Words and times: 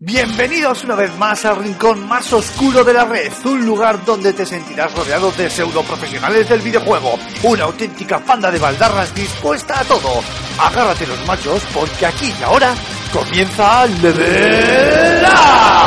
Bienvenidos 0.00 0.82
una 0.82 0.96
vez 0.96 1.16
más 1.18 1.44
al 1.44 1.54
rincón 1.62 2.08
más 2.08 2.32
oscuro 2.32 2.82
de 2.82 2.92
la 2.92 3.04
red, 3.04 3.30
un 3.44 3.64
lugar 3.64 4.04
donde 4.04 4.32
te 4.32 4.44
sentirás 4.44 4.92
rodeado 4.92 5.30
de 5.30 5.48
pseudo 5.48 5.84
profesionales 5.84 6.48
del 6.48 6.62
videojuego, 6.62 7.16
una 7.44 7.62
auténtica 7.62 8.18
panda 8.18 8.50
de 8.50 8.58
baldarras 8.58 9.14
dispuesta 9.14 9.78
a 9.78 9.84
todo. 9.84 10.20
Agárrate 10.58 11.06
los 11.06 11.24
machos 11.28 11.62
porque 11.72 12.06
aquí 12.06 12.34
y 12.38 12.42
ahora 12.42 12.74
comienza 13.12 13.86
Level 13.86 15.24
Up. 15.26 15.83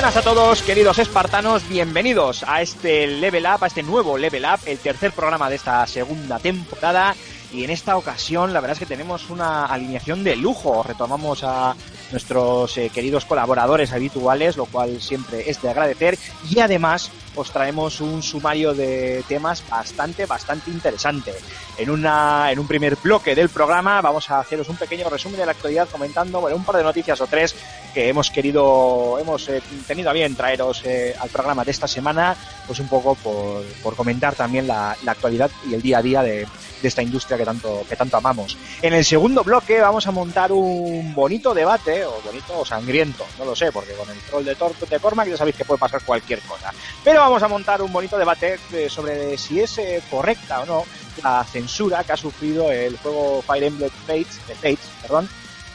Buenas 0.00 0.16
a 0.16 0.22
todos, 0.22 0.62
queridos 0.62 0.98
espartanos, 0.98 1.68
bienvenidos 1.68 2.42
a 2.48 2.62
este 2.62 3.06
Level 3.06 3.44
Up, 3.44 3.64
a 3.64 3.66
este 3.66 3.82
nuevo 3.82 4.16
Level 4.16 4.46
Up, 4.46 4.60
el 4.64 4.78
tercer 4.78 5.12
programa 5.12 5.50
de 5.50 5.56
esta 5.56 5.86
segunda 5.86 6.38
temporada. 6.38 7.14
Y 7.52 7.64
en 7.64 7.70
esta 7.70 7.98
ocasión, 7.98 8.54
la 8.54 8.60
verdad 8.60 8.76
es 8.76 8.78
que 8.78 8.86
tenemos 8.86 9.28
una 9.28 9.66
alineación 9.66 10.24
de 10.24 10.36
lujo. 10.36 10.82
Retomamos 10.82 11.44
a 11.44 11.76
nuestros 12.12 12.78
eh, 12.78 12.88
queridos 12.88 13.26
colaboradores 13.26 13.92
habituales, 13.92 14.56
lo 14.56 14.64
cual 14.64 15.02
siempre 15.02 15.50
es 15.50 15.60
de 15.60 15.68
agradecer. 15.68 16.18
Y 16.48 16.60
además, 16.60 17.10
os 17.34 17.50
traemos 17.50 18.00
un 18.00 18.22
sumario 18.22 18.74
de 18.74 19.24
temas 19.28 19.62
bastante, 19.68 20.26
bastante 20.26 20.70
interesante. 20.70 21.34
En, 21.78 21.90
una, 21.90 22.50
en 22.50 22.58
un 22.58 22.66
primer 22.66 22.96
bloque 22.96 23.34
del 23.34 23.48
programa, 23.48 24.00
vamos 24.00 24.30
a 24.30 24.40
haceros 24.40 24.68
un 24.68 24.76
pequeño 24.76 25.08
resumen 25.08 25.38
de 25.38 25.46
la 25.46 25.52
actualidad, 25.52 25.88
comentando 25.88 26.40
bueno, 26.40 26.56
un 26.56 26.64
par 26.64 26.76
de 26.76 26.82
noticias 26.82 27.20
o 27.20 27.26
tres 27.26 27.54
que 27.94 28.08
hemos 28.08 28.30
querido, 28.30 29.18
hemos 29.18 29.48
eh, 29.48 29.62
tenido 29.86 30.10
a 30.10 30.12
bien 30.12 30.36
traeros 30.36 30.82
eh, 30.84 31.14
al 31.18 31.28
programa 31.28 31.64
de 31.64 31.70
esta 31.70 31.88
semana, 31.88 32.36
pues 32.66 32.78
un 32.78 32.88
poco 32.88 33.14
por, 33.16 33.64
por 33.82 33.96
comentar 33.96 34.34
también 34.34 34.66
la, 34.66 34.96
la 35.02 35.12
actualidad 35.12 35.50
y 35.68 35.74
el 35.74 35.82
día 35.82 35.98
a 35.98 36.02
día 36.02 36.22
de, 36.22 36.46
de 36.80 36.88
esta 36.88 37.02
industria 37.02 37.36
que 37.36 37.44
tanto, 37.44 37.84
que 37.88 37.96
tanto 37.96 38.16
amamos. 38.16 38.56
En 38.82 38.94
el 38.94 39.04
segundo 39.04 39.42
bloque 39.42 39.80
vamos 39.80 40.06
a 40.06 40.10
montar 40.10 40.52
un 40.52 41.14
bonito 41.14 41.52
debate, 41.52 42.04
o 42.04 42.20
bonito 42.24 42.60
o 42.60 42.64
sangriento, 42.64 43.26
no 43.38 43.44
lo 43.44 43.56
sé, 43.56 43.72
porque 43.72 43.92
con 43.94 44.08
el 44.10 44.56
troll 44.56 44.74
de, 44.78 44.86
de 44.88 45.00
Cormac 45.00 45.28
ya 45.28 45.36
sabéis 45.36 45.56
que 45.56 45.64
puede 45.64 45.78
pasar 45.78 46.02
cualquier 46.02 46.40
cosa. 46.40 46.72
Pero 47.04 47.19
vamos 47.20 47.42
a 47.42 47.48
montar 47.48 47.82
un 47.82 47.92
bonito 47.92 48.16
debate 48.16 48.58
eh, 48.72 48.88
sobre 48.88 49.36
si 49.36 49.60
es 49.60 49.78
eh, 49.78 50.02
correcta 50.10 50.60
o 50.60 50.66
no 50.66 50.84
la 51.22 51.44
censura 51.44 52.02
que 52.02 52.12
ha 52.12 52.16
sufrido 52.16 52.70
el 52.70 52.96
juego 52.96 53.42
Fire 53.42 53.64
Emblem 53.64 53.90
Fates, 54.06 54.38
Fates, 54.60 54.90
perdón, 55.02 55.28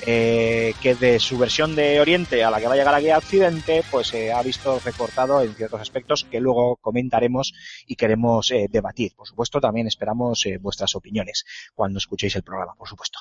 eh, 0.07 0.73
que 0.81 0.93
de 0.93 1.19
su 1.19 1.37
versión 1.37 1.75
de 1.75 1.99
Oriente 1.99 2.43
a 2.43 2.51
la 2.51 2.59
que 2.59 2.67
va 2.67 2.73
a 2.73 2.77
llegar 2.77 2.93
aquí 2.93 3.09
a 3.09 3.17
Occidente, 3.17 3.83
pues 3.89 4.07
se 4.07 4.31
ha 4.31 4.41
visto 4.43 4.79
recortado 4.85 5.41
en 5.41 5.55
ciertos 5.55 5.81
aspectos 5.81 6.25
que 6.29 6.39
luego 6.39 6.75
comentaremos 6.75 7.53
y 7.87 7.95
queremos 7.95 8.51
eh, 8.51 8.67
debatir. 8.69 9.15
Por 9.15 9.27
supuesto, 9.27 9.59
también 9.59 9.87
esperamos 9.87 10.45
eh, 10.45 10.59
vuestras 10.59 10.95
opiniones 10.95 11.45
cuando 11.73 11.97
escuchéis 11.97 12.35
el 12.35 12.43
programa, 12.43 12.75
por 12.75 12.87
supuesto. 12.87 13.19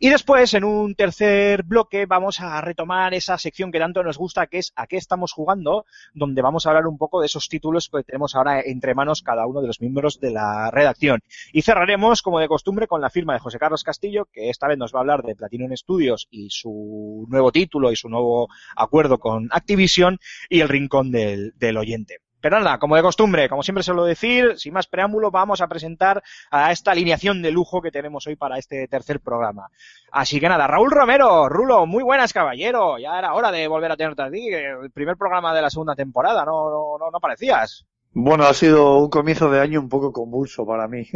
Y 0.00 0.08
después, 0.08 0.54
en 0.54 0.64
un 0.64 0.96
tercer 0.96 1.62
bloque, 1.62 2.06
vamos 2.06 2.40
a 2.40 2.60
retomar 2.60 3.14
esa 3.14 3.38
sección 3.38 3.70
que 3.70 3.78
tanto 3.78 4.02
nos 4.02 4.18
gusta, 4.18 4.48
que 4.48 4.58
es 4.58 4.72
a 4.74 4.88
qué 4.88 4.96
estamos 4.96 5.32
jugando, 5.32 5.86
donde 6.14 6.42
vamos 6.42 6.66
a 6.66 6.70
hablar 6.70 6.88
un 6.88 6.98
poco 6.98 7.20
de 7.20 7.26
esos 7.26 7.48
títulos 7.48 7.88
que 7.88 8.02
tenemos 8.02 8.34
ahora 8.34 8.60
entre 8.60 8.94
manos 8.94 9.22
cada 9.22 9.46
uno 9.46 9.60
de 9.60 9.68
los 9.68 9.80
miembros 9.80 10.18
de 10.18 10.32
la 10.32 10.70
redacción. 10.72 11.20
Y 11.52 11.62
cerraremos, 11.62 12.22
como 12.22 12.40
de 12.40 12.48
costumbre, 12.48 12.88
con 12.88 13.00
la 13.00 13.10
firma 13.10 13.34
de 13.34 13.38
José 13.38 13.58
Carlos 13.58 13.84
Castillo, 13.84 14.26
que 14.32 14.50
esta 14.50 14.66
vez 14.66 14.78
nos 14.78 14.92
va 14.92 14.98
a 14.98 15.02
hablar 15.02 15.22
de 15.22 15.36
Platinum 15.36 15.74
Studios 15.76 16.23
y 16.30 16.48
su 16.50 17.26
nuevo 17.28 17.52
título 17.52 17.90
y 17.90 17.96
su 17.96 18.08
nuevo 18.08 18.48
acuerdo 18.76 19.18
con 19.18 19.48
Activision 19.50 20.18
y 20.48 20.60
el 20.60 20.68
rincón 20.68 21.10
del, 21.10 21.52
del 21.56 21.76
oyente. 21.76 22.18
Pero 22.44 22.60
nada, 22.60 22.78
como 22.78 22.94
de 22.94 23.00
costumbre, 23.00 23.48
como 23.48 23.62
siempre 23.62 23.82
suelo 23.82 24.04
decir, 24.04 24.58
sin 24.58 24.74
más 24.74 24.86
preámbulo, 24.86 25.30
vamos 25.30 25.62
a 25.62 25.66
presentar 25.66 26.22
a 26.50 26.72
esta 26.72 26.90
alineación 26.90 27.40
de 27.40 27.50
lujo 27.50 27.80
que 27.80 27.90
tenemos 27.90 28.26
hoy 28.26 28.36
para 28.36 28.58
este 28.58 28.86
tercer 28.86 29.20
programa. 29.20 29.70
Así 30.12 30.38
que 30.38 30.48
nada, 30.50 30.66
Raúl 30.66 30.90
Romero, 30.90 31.48
Rulo, 31.48 31.86
muy 31.86 32.02
buenas, 32.02 32.34
caballero. 32.34 32.98
Ya 32.98 33.18
era 33.18 33.32
hora 33.32 33.50
de 33.50 33.66
volver 33.66 33.92
a 33.92 33.96
tenerte 33.96 34.24
aquí. 34.24 34.48
El 34.48 34.90
primer 34.90 35.16
programa 35.16 35.54
de 35.54 35.62
la 35.62 35.70
segunda 35.70 35.94
temporada, 35.94 36.44
no, 36.44 36.68
no, 36.68 36.98
no, 36.98 37.10
no 37.10 37.18
parecías. 37.18 37.86
Bueno, 38.12 38.44
ha 38.44 38.52
sido 38.52 38.98
un 38.98 39.08
comienzo 39.08 39.50
de 39.50 39.60
año 39.60 39.80
un 39.80 39.88
poco 39.88 40.12
convulso 40.12 40.66
para 40.66 40.86
mí. 40.86 41.06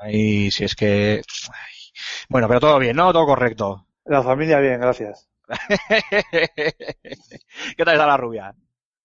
Ay, 0.00 0.50
si 0.50 0.64
es 0.64 0.74
que. 0.74 1.20
ay. 1.52 1.74
Bueno, 2.30 2.48
pero 2.48 2.60
todo 2.60 2.78
bien, 2.78 2.96
¿no? 2.96 3.12
Todo 3.12 3.26
correcto. 3.26 3.86
La 4.06 4.22
familia 4.22 4.58
bien, 4.60 4.80
gracias. 4.80 5.28
¿Qué 6.50 7.84
tal 7.84 7.94
está 7.94 8.06
la 8.06 8.16
rubia? 8.16 8.54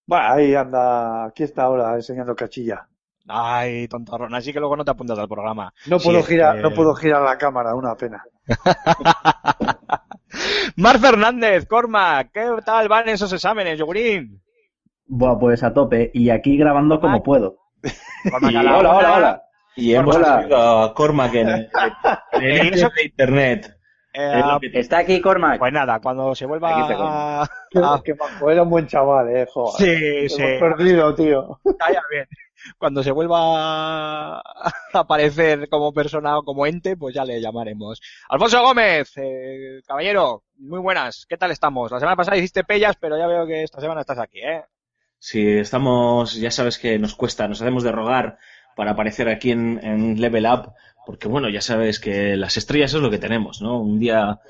Bueno, 0.06 0.32
ahí 0.32 0.54
anda, 0.54 1.26
aquí 1.26 1.42
está 1.44 1.64
ahora 1.64 1.94
enseñando 1.94 2.34
cachilla. 2.34 2.86
Ay, 3.28 3.86
tontorrón, 3.88 4.34
así 4.34 4.52
que 4.52 4.58
luego 4.58 4.76
no 4.76 4.84
te 4.84 4.90
apuntas 4.90 5.18
al 5.18 5.28
programa. 5.28 5.72
No 5.86 5.98
puedo 5.98 6.22
girar, 6.22 6.56
que- 6.56 6.62
no 6.62 6.70
puedo 6.72 6.94
girar 6.94 7.22
la 7.22 7.38
cámara, 7.38 7.74
una 7.74 7.94
pena. 7.94 8.24
Mar 10.76 10.98
Fernández, 10.98 11.66
Corma, 11.66 12.24
¿qué 12.32 12.46
tal 12.64 12.88
van 12.88 13.08
esos 13.08 13.32
exámenes, 13.32 13.78
yogurín? 13.78 14.42
Buah, 15.06 15.38
pues 15.38 15.62
a 15.62 15.72
tope. 15.72 16.10
Y 16.14 16.30
aquí 16.30 16.56
grabando 16.56 17.00
como 17.00 17.22
puedo. 17.22 17.58
Cormac, 18.30 18.52
Y- 18.52 18.56
a 18.56 18.62
la 18.62 18.78
hola, 18.78 18.96
hola, 18.96 19.14
hola. 19.16 19.42
Y 19.76 19.94
hemos 19.94 20.16
Hola. 20.16 20.40
subido 20.42 20.80
a 20.82 20.94
Cormac 20.94 21.34
en 21.34 21.48
el, 21.48 21.70
en 22.32 22.42
el 22.44 22.66
¿Y 22.66 22.68
eso? 22.74 22.90
de 22.94 23.04
internet. 23.04 23.76
Eh, 24.12 24.42
que 24.60 24.80
¿Está 24.80 24.98
aquí 24.98 25.20
Cormac? 25.20 25.58
Pues 25.58 25.72
nada, 25.72 26.00
cuando 26.00 26.34
se 26.34 26.46
vuelva 26.46 26.70
a... 26.70 27.42
Ah. 27.42 28.00
qué 28.04 28.14
majo, 28.14 28.50
era 28.50 28.62
un 28.62 28.70
buen 28.70 28.86
chaval, 28.86 29.28
eh, 29.28 29.46
joder. 29.48 30.28
Sí, 30.28 30.28
sí. 30.28 30.42
Hemos 30.42 30.60
perdido, 30.60 31.14
tío. 31.14 31.60
Calla 31.78 32.02
bien. 32.10 32.26
Cuando 32.76 33.02
se 33.02 33.12
vuelva 33.12 34.38
a 34.38 34.42
aparecer 34.92 35.68
como 35.68 35.92
persona 35.92 36.38
o 36.38 36.42
como 36.42 36.66
ente, 36.66 36.96
pues 36.96 37.14
ya 37.14 37.24
le 37.24 37.40
llamaremos. 37.40 38.00
Alfonso 38.28 38.62
Gómez, 38.62 39.12
eh, 39.16 39.80
caballero, 39.86 40.42
muy 40.58 40.80
buenas. 40.80 41.24
¿Qué 41.28 41.36
tal 41.36 41.52
estamos? 41.52 41.90
La 41.90 42.00
semana 42.00 42.16
pasada 42.16 42.36
hiciste 42.36 42.64
pellas, 42.64 42.96
pero 43.00 43.16
ya 43.16 43.26
veo 43.26 43.46
que 43.46 43.62
esta 43.62 43.80
semana 43.80 44.00
estás 44.00 44.18
aquí, 44.18 44.40
¿eh? 44.40 44.64
Si 45.18 45.46
estamos, 45.46 46.34
ya 46.34 46.50
sabes 46.50 46.78
que 46.78 46.98
nos 46.98 47.14
cuesta, 47.14 47.46
nos 47.46 47.60
hacemos 47.60 47.82
de 47.82 47.92
rogar 47.92 48.38
para 48.80 48.92
aparecer 48.92 49.28
aquí 49.28 49.50
en, 49.50 49.78
en 49.84 50.18
Level 50.20 50.46
Up, 50.46 50.72
porque 51.06 51.28
bueno, 51.28 51.50
ya 51.50 51.60
sabes 51.60 52.00
que 52.00 52.34
las 52.36 52.56
estrellas 52.56 52.94
es 52.94 53.02
lo 53.02 53.10
que 53.10 53.18
tenemos, 53.18 53.60
¿no? 53.60 53.78
Un 53.80 53.98
día, 54.00 54.40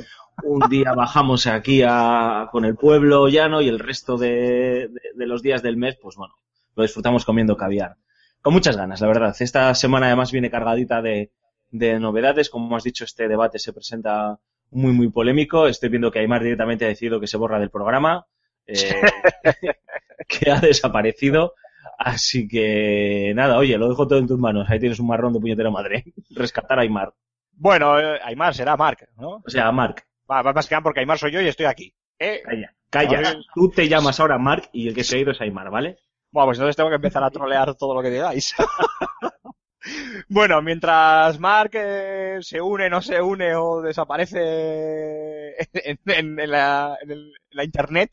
un 0.44 0.68
día 0.68 0.92
bajamos 0.94 1.46
aquí 1.48 1.82
a, 1.84 2.48
con 2.52 2.64
el 2.64 2.76
pueblo 2.76 3.26
llano 3.28 3.60
y 3.60 3.68
el 3.68 3.80
resto 3.80 4.16
de, 4.16 4.88
de- 4.88 5.00
de 5.16 5.26
los 5.26 5.42
días 5.42 5.62
del 5.62 5.76
mes, 5.76 5.96
pues 6.00 6.14
bueno, 6.16 6.34
lo 6.76 6.84
disfrutamos 6.84 7.24
comiendo 7.24 7.56
caviar. 7.56 7.96
Con 8.40 8.54
muchas 8.54 8.76
ganas, 8.76 9.00
la 9.00 9.08
verdad. 9.08 9.36
Esta 9.40 9.74
semana 9.74 10.06
además 10.06 10.30
viene 10.32 10.50
cargadita 10.50 11.02
de, 11.02 11.32
de 11.72 11.98
novedades. 12.00 12.50
Como 12.50 12.76
has 12.76 12.84
dicho, 12.84 13.04
este 13.04 13.28
debate 13.28 13.58
se 13.58 13.72
presenta 13.72 14.38
muy, 14.70 14.92
muy 14.92 15.08
polémico. 15.10 15.66
Estoy 15.66 15.88
viendo 15.90 16.12
que 16.12 16.20
Aymar 16.20 16.42
directamente 16.44 16.84
ha 16.84 16.88
decidido 16.88 17.20
que 17.20 17.26
se 17.26 17.36
borra 17.36 17.58
del 17.58 17.70
programa. 17.70 18.26
eh, 18.66 19.02
que 20.28 20.50
ha 20.50 20.60
desaparecido. 20.60 21.54
Así 22.02 22.48
que 22.48 23.32
nada, 23.36 23.58
oye, 23.58 23.76
lo 23.76 23.86
dejo 23.90 24.08
todo 24.08 24.18
en 24.18 24.26
tus 24.26 24.38
manos. 24.38 24.66
Ahí 24.70 24.78
tienes 24.78 24.98
un 25.00 25.06
marrón 25.06 25.34
de 25.34 25.40
puñetera 25.40 25.70
madre. 25.70 26.02
Rescatar 26.30 26.78
a 26.78 26.82
Aymar. 26.82 27.12
Bueno, 27.52 27.98
eh, 28.00 28.18
Aymar 28.24 28.54
será 28.54 28.74
Mark, 28.74 29.06
¿no? 29.18 29.42
O 29.44 29.50
sea, 29.50 29.70
Mark. 29.70 30.02
Va, 30.30 30.40
va 30.40 30.54
más 30.54 30.66
que 30.66 30.74
nada 30.74 30.82
porque 30.82 31.00
Aymar 31.00 31.18
soy 31.18 31.30
yo 31.32 31.42
y 31.42 31.48
estoy 31.48 31.66
aquí. 31.66 31.94
¿eh? 32.18 32.40
Calla. 32.42 32.74
Calla. 32.88 33.34
Tú 33.54 33.68
te 33.68 33.86
llamas 33.86 34.18
ahora 34.18 34.38
Mark 34.38 34.70
y 34.72 34.88
el 34.88 34.94
que 34.94 35.04
se 35.04 35.16
ha 35.16 35.20
ido 35.20 35.32
es 35.32 35.40
Aymar, 35.42 35.68
¿vale? 35.70 35.98
Bueno, 36.32 36.46
pues 36.46 36.58
entonces 36.58 36.76
tengo 36.76 36.88
que 36.88 36.96
empezar 36.96 37.22
a 37.22 37.30
trolear 37.30 37.74
todo 37.74 37.94
lo 37.94 38.00
que 38.02 38.08
digáis. 38.10 38.54
bueno, 40.28 40.62
mientras 40.62 41.38
Mark 41.38 41.70
eh, 41.74 42.38
se 42.40 42.60
une, 42.60 42.88
no 42.88 43.02
se 43.02 43.20
une 43.20 43.54
o 43.56 43.82
desaparece 43.82 45.50
en, 45.72 45.98
en- 46.06 46.40
en 46.40 46.50
la, 46.50 46.96
en 47.02 47.10
el- 47.10 47.32
en 47.50 47.56
la 47.56 47.64
internet, 47.64 48.10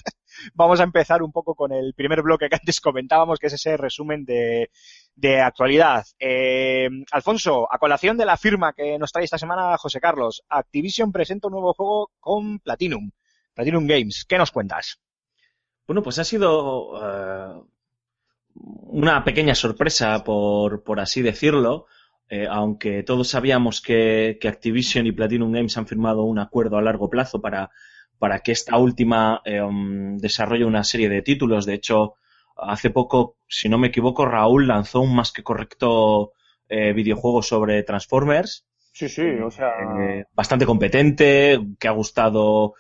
vamos 0.54 0.80
a 0.80 0.84
empezar 0.84 1.22
un 1.22 1.32
poco 1.32 1.56
con 1.56 1.72
el 1.72 1.94
primer 1.94 2.22
bloque 2.22 2.50
que 2.50 2.56
antes 2.56 2.82
comentábamos, 2.82 3.40
que 3.40 3.48
es 3.48 3.54
ese 3.54 3.78
resumen 3.78 4.26
de, 4.26 4.70
actualidad. 5.42 6.06
Eh, 6.20 6.90
Alfonso, 7.12 7.68
a 7.72 7.78
colación 7.78 8.18
de 8.18 8.26
la 8.26 8.38
firma 8.38 8.74
que 8.74 8.98
nos 8.98 9.12
trae 9.12 9.26
esta 9.26 9.38
semana 9.38 9.78
José 9.78 10.00
Carlos, 10.00 10.44
Activision 10.50 11.12
presenta 11.12 11.48
un 11.48 11.54
nuevo 11.54 11.74
juego 11.74 12.12
con 12.20 12.60
Platinum, 12.60 13.12
Platinum 13.54 13.88
Games. 13.88 14.26
¿Qué 14.28 14.38
nos 14.38 14.52
cuentas? 14.52 15.00
Bueno, 15.88 16.04
pues 16.04 16.20
ha 16.20 16.24
sido 16.24 17.00
eh, 17.02 17.62
una 18.54 19.24
pequeña 19.24 19.56
sorpresa, 19.56 20.24
por, 20.24 21.00
así 21.00 21.22
decirlo, 21.22 21.88
eh, 22.30 22.46
aunque 22.50 23.04
todos 23.04 23.30
sabíamos 23.30 23.82
que 23.82 24.38
Activision 24.44 25.08
y 25.08 25.14
Platinum 25.14 25.52
Games 25.52 25.78
han 25.78 25.88
firmado 25.88 26.24
un 26.24 26.40
acuerdo 26.40 26.78
a 26.78 26.82
largo 26.82 27.10
plazo 27.10 27.40
para, 27.42 27.72
para 28.20 28.40
que 28.40 28.52
esta 28.52 28.78
última 28.78 29.42
eh, 29.46 29.62
um, 29.62 30.18
desarrolle 30.18 30.66
una 30.66 30.84
serie 30.84 31.10
de 31.10 31.22
títulos. 31.22 31.66
De 31.66 31.76
hecho, 31.76 32.16
hace 32.56 32.90
poco, 32.90 33.38
si 33.48 33.70
no 33.70 33.78
me 33.78 33.88
equivoco, 33.88 34.26
Raúl 34.26 34.68
lanzó 34.68 35.02
un 35.02 35.16
más 35.16 35.32
que 35.32 35.44
correcto 35.44 36.34
eh, 36.70 36.94
videojuego 36.94 37.42
sobre 37.42 37.84
Transformers. 37.84 38.66
Sí, 38.92 39.08
sí, 39.08 39.22
o 39.22 39.52
sea. 39.52 39.70
eh, 40.02 40.26
bastante 40.34 40.66
competente, 40.66 41.60
que 41.80 41.88
ha 41.88 41.92
gustado, 41.92 42.74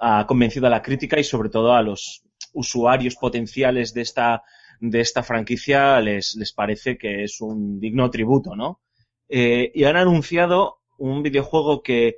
ha 0.00 0.26
convencido 0.26 0.66
a 0.66 0.70
la 0.70 0.82
crítica 0.82 1.18
y 1.18 1.24
sobre 1.24 1.48
todo 1.48 1.72
a 1.72 1.82
los 1.82 2.22
usuarios 2.52 3.14
potenciales 3.14 3.94
de 3.94 4.00
esta, 4.00 4.42
de 4.80 5.00
esta 5.00 5.22
franquicia 5.22 6.00
les, 6.00 6.34
les 6.34 6.52
parece 6.52 6.98
que 6.98 7.22
es 7.22 7.40
un 7.40 7.78
digno 7.78 8.10
tributo, 8.10 8.56
¿no? 8.56 8.80
Y 9.28 9.84
han 9.84 9.96
anunciado 9.96 10.80
un 10.98 11.22
videojuego 11.22 11.84
que 11.84 12.16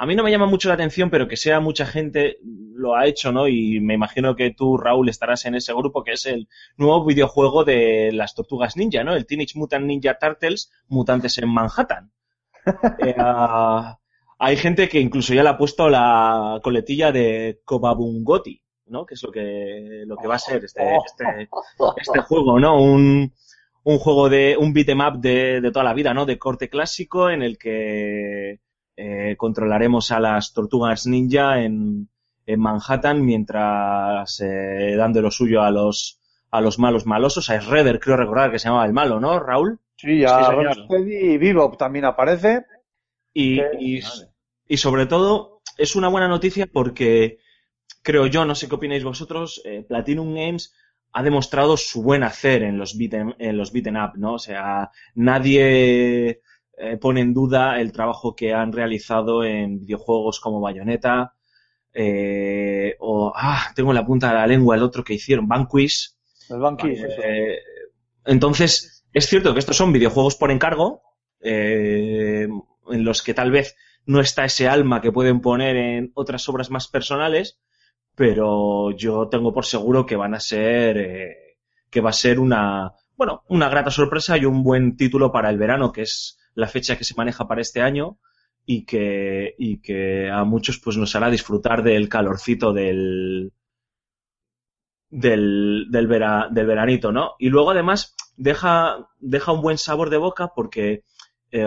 a 0.00 0.06
mí 0.06 0.16
no 0.16 0.22
me 0.22 0.30
llama 0.30 0.46
mucho 0.46 0.68
la 0.68 0.76
atención, 0.76 1.10
pero 1.10 1.28
que 1.28 1.36
sea 1.36 1.60
mucha 1.60 1.84
gente 1.84 2.38
lo 2.42 2.96
ha 2.96 3.04
hecho, 3.04 3.32
¿no? 3.32 3.48
Y 3.48 3.80
me 3.80 3.92
imagino 3.92 4.34
que 4.34 4.50
tú, 4.50 4.78
Raúl, 4.78 5.10
estarás 5.10 5.44
en 5.44 5.56
ese 5.56 5.74
grupo, 5.74 6.02
que 6.02 6.12
es 6.12 6.24
el 6.24 6.48
nuevo 6.78 7.04
videojuego 7.04 7.64
de 7.64 8.10
las 8.10 8.34
tortugas 8.34 8.78
ninja, 8.78 9.04
¿no? 9.04 9.14
El 9.14 9.26
Teenage 9.26 9.58
Mutant 9.58 9.84
Ninja 9.84 10.16
Turtles, 10.18 10.72
Mutantes 10.88 11.36
en 11.36 11.50
Manhattan. 11.50 12.10
Eh, 13.06 13.14
ah, 13.18 13.98
hay 14.38 14.56
gente 14.56 14.88
que 14.88 15.00
incluso 15.00 15.34
ya 15.34 15.42
le 15.42 15.50
ha 15.50 15.58
puesto 15.58 15.90
la 15.90 16.60
coletilla 16.62 17.12
de 17.12 17.60
Kobabungoti, 17.64 18.62
¿no? 18.86 19.04
Que 19.04 19.14
es 19.14 19.22
lo 19.22 19.30
que, 19.30 20.04
lo 20.06 20.16
que 20.16 20.26
va 20.26 20.36
a 20.36 20.38
ser 20.38 20.64
este, 20.64 20.82
este, 20.96 21.48
este 21.96 22.20
juego, 22.28 22.58
¿no? 22.58 22.80
Un, 22.80 23.34
un 23.84 23.98
juego 23.98 24.30
de, 24.30 24.56
un 24.58 24.72
beat'em 24.72 25.00
up 25.00 25.20
de, 25.20 25.60
de 25.60 25.70
toda 25.70 25.84
la 25.84 25.94
vida, 25.94 26.14
¿no? 26.14 26.24
De 26.24 26.38
corte 26.38 26.70
clásico 26.70 27.28
en 27.28 27.42
el 27.42 27.58
que 27.58 28.60
eh, 29.02 29.36
controlaremos 29.38 30.10
a 30.10 30.20
las 30.20 30.52
tortugas 30.52 31.06
ninja 31.06 31.62
en, 31.62 32.10
en 32.44 32.60
Manhattan 32.60 33.24
mientras 33.24 34.40
eh, 34.40 34.94
dando 34.94 35.22
lo 35.22 35.30
suyo 35.30 35.62
a 35.62 35.70
los, 35.70 36.20
a 36.50 36.60
los 36.60 36.78
malos 36.78 37.06
malosos. 37.06 37.48
A 37.48 37.58
Shredder, 37.58 37.98
creo 37.98 38.18
recordar 38.18 38.52
que 38.52 38.58
se 38.58 38.68
llamaba 38.68 38.84
el 38.84 38.92
malo, 38.92 39.18
¿no, 39.18 39.40
Raúl? 39.40 39.80
Sí. 39.96 40.22
Rocksteady 40.26 41.32
y 41.32 41.38
Bebop 41.38 41.78
también 41.78 42.04
aparece. 42.04 42.66
Y, 43.32 43.56
Sí, 43.56 43.62
y, 43.78 44.00
y 44.68 44.76
sobre 44.76 45.06
todo 45.06 45.62
es 45.78 45.96
una 45.96 46.08
buena 46.08 46.28
noticia 46.28 46.66
porque 46.66 47.38
creo 48.02 48.26
yo, 48.26 48.44
no 48.44 48.54
sé 48.54 48.68
qué 48.68 48.74
opináis 48.74 49.02
vosotros, 49.02 49.62
eh, 49.64 49.82
Platinum 49.88 50.34
Games 50.34 50.74
ha 51.12 51.22
demostrado 51.22 51.78
su 51.78 52.02
buen 52.02 52.22
hacer 52.22 52.62
en 52.64 52.76
los 52.76 52.98
beaten, 52.98 53.34
en 53.38 53.56
los 53.56 53.72
beaten 53.72 53.96
up, 53.96 54.12
¿no? 54.16 54.34
O 54.34 54.38
sea, 54.38 54.90
nadie 55.14 56.42
eh, 56.80 56.96
pone 56.96 57.20
en 57.20 57.34
duda 57.34 57.80
el 57.80 57.92
trabajo 57.92 58.34
que 58.34 58.52
han 58.54 58.72
realizado 58.72 59.44
en 59.44 59.80
videojuegos 59.80 60.40
como 60.40 60.60
Bayonetta 60.60 61.34
eh, 61.92 62.96
o 63.00 63.32
ah, 63.34 63.72
tengo 63.74 63.90
en 63.90 63.96
la 63.96 64.06
punta 64.06 64.28
de 64.28 64.34
la 64.34 64.46
lengua 64.46 64.76
el 64.76 64.82
otro 64.82 65.02
que 65.04 65.14
hicieron, 65.14 65.48
Vanquish. 65.48 66.12
El 66.48 66.58
Banquis, 66.58 67.00
eso. 67.00 67.22
Eh, 67.22 67.58
entonces, 68.24 69.04
es 69.12 69.26
cierto 69.26 69.52
que 69.52 69.60
estos 69.60 69.76
son 69.76 69.92
videojuegos 69.92 70.36
por 70.36 70.50
encargo, 70.50 71.02
eh, 71.40 72.48
en 72.88 73.04
los 73.04 73.22
que 73.22 73.34
tal 73.34 73.50
vez 73.50 73.76
no 74.06 74.20
está 74.20 74.44
ese 74.44 74.68
alma 74.68 75.00
que 75.00 75.12
pueden 75.12 75.40
poner 75.40 75.76
en 75.76 76.12
otras 76.14 76.48
obras 76.48 76.70
más 76.70 76.88
personales, 76.88 77.60
pero 78.14 78.90
yo 78.92 79.28
tengo 79.28 79.52
por 79.52 79.64
seguro 79.64 80.06
que 80.06 80.16
van 80.16 80.34
a 80.34 80.40
ser, 80.40 80.98
eh, 80.98 81.36
que 81.90 82.00
va 82.00 82.10
a 82.10 82.14
ser 82.14 82.38
una, 82.38 82.92
bueno, 83.16 83.44
una 83.48 83.68
grata 83.68 83.90
sorpresa 83.90 84.36
y 84.36 84.44
un 84.44 84.62
buen 84.62 84.96
título 84.96 85.32
para 85.32 85.50
el 85.50 85.58
verano, 85.58 85.92
que 85.92 86.02
es 86.02 86.38
la 86.54 86.68
fecha 86.68 86.96
que 86.96 87.04
se 87.04 87.14
maneja 87.16 87.46
para 87.48 87.60
este 87.62 87.80
año 87.82 88.18
y 88.66 88.84
que, 88.84 89.54
y 89.58 89.80
que 89.80 90.30
a 90.30 90.44
muchos 90.44 90.78
pues 90.80 90.96
nos 90.96 91.14
hará 91.16 91.30
disfrutar 91.30 91.82
del 91.82 92.08
calorcito 92.08 92.72
del, 92.72 93.52
del, 95.10 95.86
del, 95.90 96.06
vera- 96.06 96.48
del 96.50 96.66
veranito, 96.66 97.12
¿no? 97.12 97.32
Y 97.38 97.48
luego 97.48 97.70
además 97.70 98.14
deja, 98.36 99.08
deja 99.18 99.52
un 99.52 99.62
buen 99.62 99.78
sabor 99.78 100.10
de 100.10 100.16
boca 100.18 100.52
porque 100.54 101.04
eh, 101.50 101.64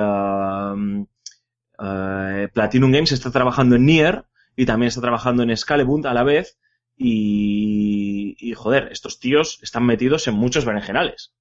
eh, 1.79 2.49
Platinum 2.53 2.91
Games 2.91 3.11
está 3.11 3.31
trabajando 3.31 3.75
en 3.75 3.85
Nier 3.85 4.25
y 4.55 4.65
también 4.65 4.87
está 4.87 5.01
trabajando 5.01 5.43
en 5.43 5.51
Excalibur 5.51 6.05
a 6.07 6.13
la 6.13 6.23
vez 6.23 6.57
y, 6.97 8.35
y 8.39 8.53
joder, 8.53 8.89
estos 8.91 9.19
tíos 9.19 9.59
están 9.61 9.85
metidos 9.85 10.27
en 10.27 10.35
muchos 10.35 10.65
berenjenales. 10.65 11.33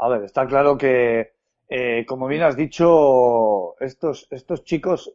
A 0.00 0.08
ver, 0.08 0.22
está 0.24 0.46
claro 0.46 0.76
que, 0.76 1.34
eh, 1.68 2.04
como 2.06 2.26
bien 2.26 2.42
has 2.42 2.56
dicho, 2.56 3.78
estos, 3.80 4.26
estos 4.30 4.64
chicos 4.64 5.12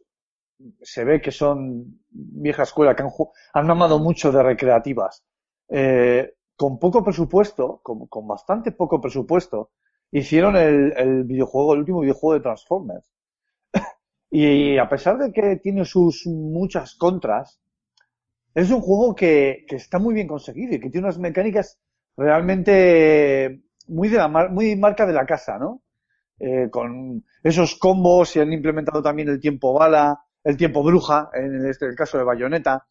se 0.82 1.04
ve 1.04 1.20
que 1.20 1.30
son 1.32 2.00
vieja 2.10 2.62
escuela, 2.64 2.94
que 2.96 3.02
han, 3.02 3.10
han 3.54 3.66
mamado 3.66 3.98
mucho 3.98 4.32
de 4.32 4.42
recreativas. 4.42 5.24
Eh, 5.68 6.34
con 6.56 6.78
poco 6.78 7.02
presupuesto, 7.04 7.80
con, 7.82 8.08
bastante 8.28 8.72
poco 8.72 9.00
presupuesto, 9.00 9.70
hicieron 10.12 10.56
el, 10.56 10.92
el 10.96 11.24
videojuego, 11.24 11.74
el 11.74 11.80
último 11.80 12.00
videojuego 12.00 12.34
de 12.34 12.40
Transformers. 12.40 13.06
Y 14.30 14.78
a 14.78 14.88
pesar 14.88 15.18
de 15.18 15.32
que 15.32 15.56
tiene 15.56 15.84
sus 15.84 16.26
muchas 16.26 16.96
contras, 16.96 17.60
es 18.54 18.70
un 18.72 18.82
juego 18.82 19.14
que, 19.14 19.66
que 19.68 19.76
está 19.76 20.00
muy 20.00 20.14
bien 20.14 20.28
conseguido 20.28 20.74
y 20.76 20.80
que 20.80 20.90
tiene 20.90 21.06
unas 21.08 21.18
mecánicas 21.20 21.80
realmente 22.18 23.62
muy 23.88 24.08
de 24.10 24.18
la 24.18 24.28
mar- 24.28 24.52
muy 24.52 24.76
marca 24.76 25.06
de 25.06 25.14
la 25.14 25.26
casa, 25.26 25.58
¿no? 25.58 25.83
Eh, 26.38 26.68
con 26.70 27.24
esos 27.42 27.76
combos 27.76 28.34
y 28.36 28.40
han 28.40 28.52
implementado 28.52 29.02
también 29.02 29.28
el 29.28 29.40
tiempo 29.40 29.72
bala, 29.72 30.18
el 30.42 30.56
tiempo 30.56 30.82
bruja, 30.82 31.30
en 31.32 31.64
este 31.66 31.86
el 31.86 31.94
caso 31.94 32.18
de 32.18 32.24
Bayonetta. 32.24 32.86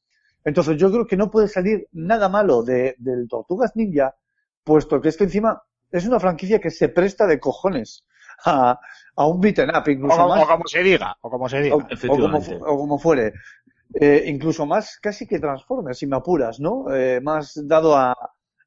Entonces 0.46 0.78
yo 0.78 0.90
creo 0.92 1.06
que 1.06 1.18
no 1.18 1.30
puede 1.30 1.48
salir 1.48 1.88
nada 1.92 2.30
malo 2.30 2.64
de, 2.64 2.96
del 3.00 3.28
Tortugas 3.28 3.76
Ninja, 3.76 4.16
puesto 4.64 5.02
que 5.02 5.10
es 5.10 5.18
que 5.18 5.26
encima 5.26 5.62
es 5.92 6.06
una 6.08 6.20
franquicia 6.20 6.60
que 6.60 6.72
se 6.72 6.90
presta 6.90 7.28
de 7.28 7.40
cojones 7.40 8.06
a, 8.46 8.80
a 9.16 9.28
un 9.28 9.40
beaten 9.42 9.70
up, 9.70 9.84
O, 9.86 9.92
incluso 9.92 10.18
como- 10.18 10.30
más 10.30 10.44
o 10.44 10.48
como 10.48 10.68
se 10.68 10.84
diga, 10.84 11.16
o 11.22 11.30
como 11.30 11.50
se 11.50 11.62
diga. 11.62 11.76
o, 11.76 11.80
o 11.80 12.18
como, 12.18 12.40
o 12.66 12.78
como 12.78 12.98
fuere. 13.00 13.34
Eh, 13.94 14.24
incluso 14.28 14.66
más 14.66 14.98
casi 15.00 15.28
que 15.28 15.40
Transformers, 15.40 15.98
si 16.00 16.08
me 16.08 16.16
apuras, 16.16 16.60
¿no? 16.60 16.86
Eh, 16.94 17.22
más 17.22 17.54
dado 17.68 17.96
a, 17.96 18.16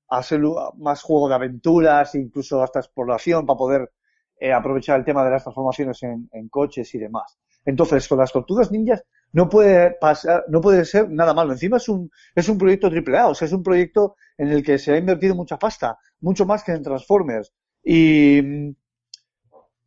a 0.09 0.23
ser 0.23 0.41
más 0.79 1.03
juego 1.03 1.29
de 1.29 1.35
aventuras, 1.35 2.15
incluso 2.15 2.63
hasta 2.63 2.79
exploración 2.79 3.45
para 3.45 3.59
poder 3.59 3.93
eh, 4.39 4.53
aprovechar 4.53 4.99
el 4.99 5.05
tema 5.05 5.25
de 5.25 5.31
las 5.31 5.43
transformaciones 5.43 6.03
en, 6.03 6.29
en 6.33 6.49
coches 6.49 6.95
y 6.95 6.99
demás. 6.99 7.39
Entonces, 7.65 8.07
con 8.09 8.19
las 8.19 8.33
tortugas 8.33 8.71
ninjas 8.71 9.03
no 9.33 9.49
puede 9.49 9.93
pasar, 10.01 10.45
no 10.49 10.61
puede 10.61 10.85
ser 10.85 11.11
nada 11.11 11.35
malo. 11.35 11.53
Encima 11.53 11.79
es 11.79 11.89
un, 11.89 12.11
es 12.35 12.49
un 12.49 12.59
proyecto 12.59 12.89
triple 12.91 13.19
A, 13.19 13.29
o 13.29 13.35
sea, 13.35 13.47
es 13.47 13.53
un 13.53 13.63
proyecto 13.63 14.17
en 14.39 14.49
el 14.49 14.63
que 14.63 14.79
se 14.79 14.93
ha 14.93 14.99
invertido 14.99 15.35
mucha 15.35 15.59
pasta, 15.59 15.99
mucho 16.21 16.47
más 16.47 16.63
que 16.63 16.73
en 16.73 16.83
Transformers. 16.83 17.53
Y, 17.83 18.41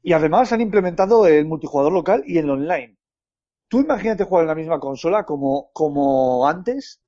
y 0.01 0.13
además 0.13 0.51
han 0.51 0.62
implementado 0.62 1.25
el 1.27 1.46
multijugador 1.46 1.91
local 1.94 2.24
y 2.25 2.38
el 2.38 2.50
online. 2.50 2.98
Tú 3.68 3.82
imagínate 3.82 4.24
jugar 4.24 4.44
en 4.44 4.50
la 4.50 4.56
misma 4.56 4.79
consola 4.79 5.25
como, 5.25 5.70
como 5.74 6.48
antes, 6.48 7.01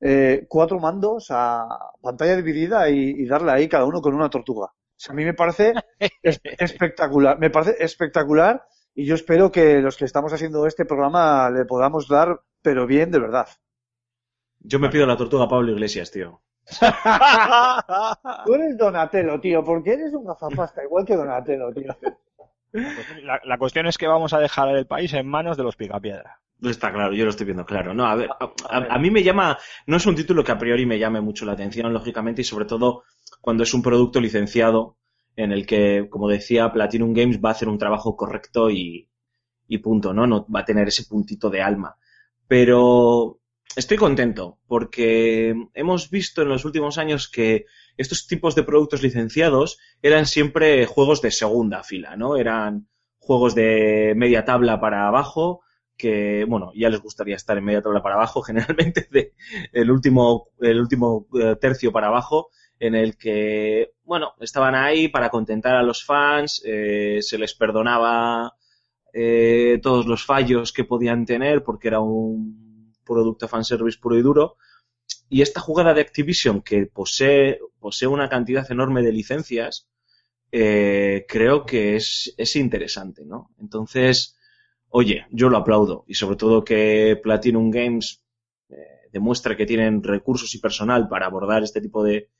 eh, 0.00 0.46
cuatro 0.48 0.80
mandos 0.80 1.28
a 1.30 1.68
pantalla 2.02 2.36
dividida 2.36 2.88
y, 2.90 3.10
y 3.10 3.26
darle 3.26 3.52
ahí 3.52 3.68
cada 3.68 3.84
uno 3.86 4.00
con 4.02 4.14
una 4.14 4.30
tortuga. 4.30 4.72
O 5.00 5.02
sea, 5.02 5.12
a 5.14 5.16
mí 5.16 5.24
me 5.24 5.32
parece 5.32 5.72
es- 6.22 6.40
espectacular, 6.58 7.38
me 7.38 7.48
parece 7.48 7.82
espectacular 7.82 8.62
y 8.94 9.06
yo 9.06 9.14
espero 9.14 9.50
que 9.50 9.80
los 9.80 9.96
que 9.96 10.04
estamos 10.04 10.30
haciendo 10.34 10.66
este 10.66 10.84
programa 10.84 11.48
le 11.48 11.64
podamos 11.64 12.06
dar, 12.06 12.40
pero 12.60 12.86
bien 12.86 13.10
de 13.10 13.18
verdad. 13.18 13.48
Yo 14.58 14.78
me 14.78 14.90
pido 14.90 15.06
la 15.06 15.16
tortuga 15.16 15.48
Pablo 15.48 15.72
Iglesias, 15.72 16.10
tío. 16.10 16.42
Tú 18.44 18.54
eres 18.54 18.76
Donatello, 18.76 19.40
tío, 19.40 19.64
porque 19.64 19.94
eres 19.94 20.12
un 20.12 20.26
gafapasta 20.26 20.84
igual 20.84 21.06
que 21.06 21.16
Donatello, 21.16 21.72
tío. 21.72 21.96
La, 23.22 23.40
la 23.44 23.58
cuestión 23.58 23.86
es 23.86 23.96
que 23.96 24.06
vamos 24.06 24.34
a 24.34 24.38
dejar 24.38 24.68
el 24.76 24.86
país 24.86 25.12
en 25.14 25.26
manos 25.26 25.56
de 25.56 25.62
los 25.64 25.76
picapiedra. 25.76 26.40
Está 26.62 26.92
claro, 26.92 27.14
yo 27.14 27.24
lo 27.24 27.30
estoy 27.30 27.46
viendo 27.46 27.64
claro. 27.64 27.94
No, 27.94 28.04
a 28.06 28.14
ver, 28.14 28.28
a, 28.30 28.52
a- 28.68 28.94
a 28.94 28.98
mí 28.98 29.10
me 29.10 29.22
llama, 29.22 29.56
no 29.86 29.96
es 29.96 30.04
un 30.04 30.14
título 30.14 30.44
que 30.44 30.52
a 30.52 30.58
priori 30.58 30.84
me 30.84 30.98
llame 30.98 31.20
mucho 31.22 31.46
la 31.46 31.52
atención, 31.52 31.90
lógicamente, 31.92 32.42
y 32.42 32.44
sobre 32.44 32.66
todo 32.66 33.04
cuando 33.40 33.62
es 33.62 33.74
un 33.74 33.82
producto 33.82 34.20
licenciado 34.20 34.96
en 35.36 35.52
el 35.52 35.66
que, 35.66 36.08
como 36.10 36.28
decía, 36.28 36.72
Platinum 36.72 37.14
Games 37.14 37.40
va 37.42 37.50
a 37.50 37.52
hacer 37.52 37.68
un 37.68 37.78
trabajo 37.78 38.16
correcto 38.16 38.70
y, 38.70 39.08
y 39.66 39.78
punto, 39.78 40.12
¿no? 40.12 40.26
No 40.26 40.46
va 40.54 40.60
a 40.60 40.64
tener 40.64 40.88
ese 40.88 41.04
puntito 41.04 41.48
de 41.48 41.62
alma. 41.62 41.96
Pero 42.46 43.40
estoy 43.76 43.96
contento 43.96 44.58
porque 44.66 45.54
hemos 45.74 46.10
visto 46.10 46.42
en 46.42 46.48
los 46.48 46.64
últimos 46.64 46.98
años 46.98 47.28
que 47.28 47.66
estos 47.96 48.26
tipos 48.26 48.54
de 48.54 48.64
productos 48.64 49.02
licenciados 49.02 49.78
eran 50.02 50.26
siempre 50.26 50.86
juegos 50.86 51.22
de 51.22 51.30
segunda 51.30 51.82
fila, 51.84 52.16
¿no? 52.16 52.36
Eran 52.36 52.88
juegos 53.18 53.54
de 53.54 54.14
media 54.16 54.44
tabla 54.44 54.80
para 54.80 55.06
abajo 55.06 55.62
que, 55.96 56.46
bueno, 56.48 56.72
ya 56.74 56.88
les 56.88 57.00
gustaría 57.00 57.36
estar 57.36 57.58
en 57.58 57.64
media 57.64 57.82
tabla 57.82 58.02
para 58.02 58.16
abajo, 58.16 58.42
generalmente 58.42 59.06
de 59.10 59.34
el 59.72 59.90
último, 59.90 60.48
el 60.60 60.80
último 60.80 61.26
eh, 61.40 61.56
tercio 61.60 61.92
para 61.92 62.08
abajo, 62.08 62.48
en 62.80 62.94
el 62.94 63.16
que, 63.16 63.92
bueno, 64.02 64.32
estaban 64.40 64.74
ahí 64.74 65.08
para 65.08 65.28
contentar 65.28 65.76
a 65.76 65.82
los 65.82 66.02
fans, 66.02 66.62
eh, 66.64 67.18
se 67.20 67.38
les 67.38 67.54
perdonaba 67.54 68.54
eh, 69.12 69.78
todos 69.82 70.06
los 70.06 70.24
fallos 70.24 70.72
que 70.72 70.84
podían 70.84 71.26
tener 71.26 71.62
porque 71.62 71.88
era 71.88 72.00
un 72.00 72.92
producto 73.04 73.46
fanservice 73.48 73.98
puro 74.00 74.18
y 74.18 74.22
duro. 74.22 74.56
Y 75.28 75.42
esta 75.42 75.60
jugada 75.60 75.92
de 75.92 76.00
Activision, 76.00 76.62
que 76.62 76.86
posee, 76.86 77.60
posee 77.78 78.08
una 78.08 78.30
cantidad 78.30 78.68
enorme 78.72 79.02
de 79.02 79.12
licencias, 79.12 79.88
eh, 80.50 81.26
creo 81.28 81.66
que 81.66 81.96
es, 81.96 82.34
es 82.38 82.56
interesante, 82.56 83.26
¿no? 83.26 83.50
Entonces, 83.60 84.38
oye, 84.88 85.26
yo 85.30 85.50
lo 85.50 85.58
aplaudo. 85.58 86.04
Y 86.08 86.14
sobre 86.14 86.36
todo 86.36 86.64
que 86.64 87.20
Platinum 87.22 87.70
Games 87.70 88.22
eh, 88.70 88.74
demuestra 89.12 89.54
que 89.56 89.66
tienen 89.66 90.02
recursos 90.02 90.54
y 90.54 90.60
personal 90.60 91.08
para 91.08 91.26
abordar 91.26 91.62
este 91.62 91.80
tipo 91.82 92.02
de, 92.02 92.30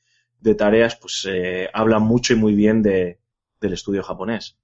de 0.41 0.55
tareas, 0.55 0.95
pues 0.95 1.27
eh, 1.29 1.69
habla 1.73 1.99
mucho 1.99 2.33
y 2.33 2.37
muy 2.37 2.53
bien 2.53 2.81
de, 2.81 3.19
del 3.59 3.73
estudio 3.73 4.03
japonés. 4.03 4.57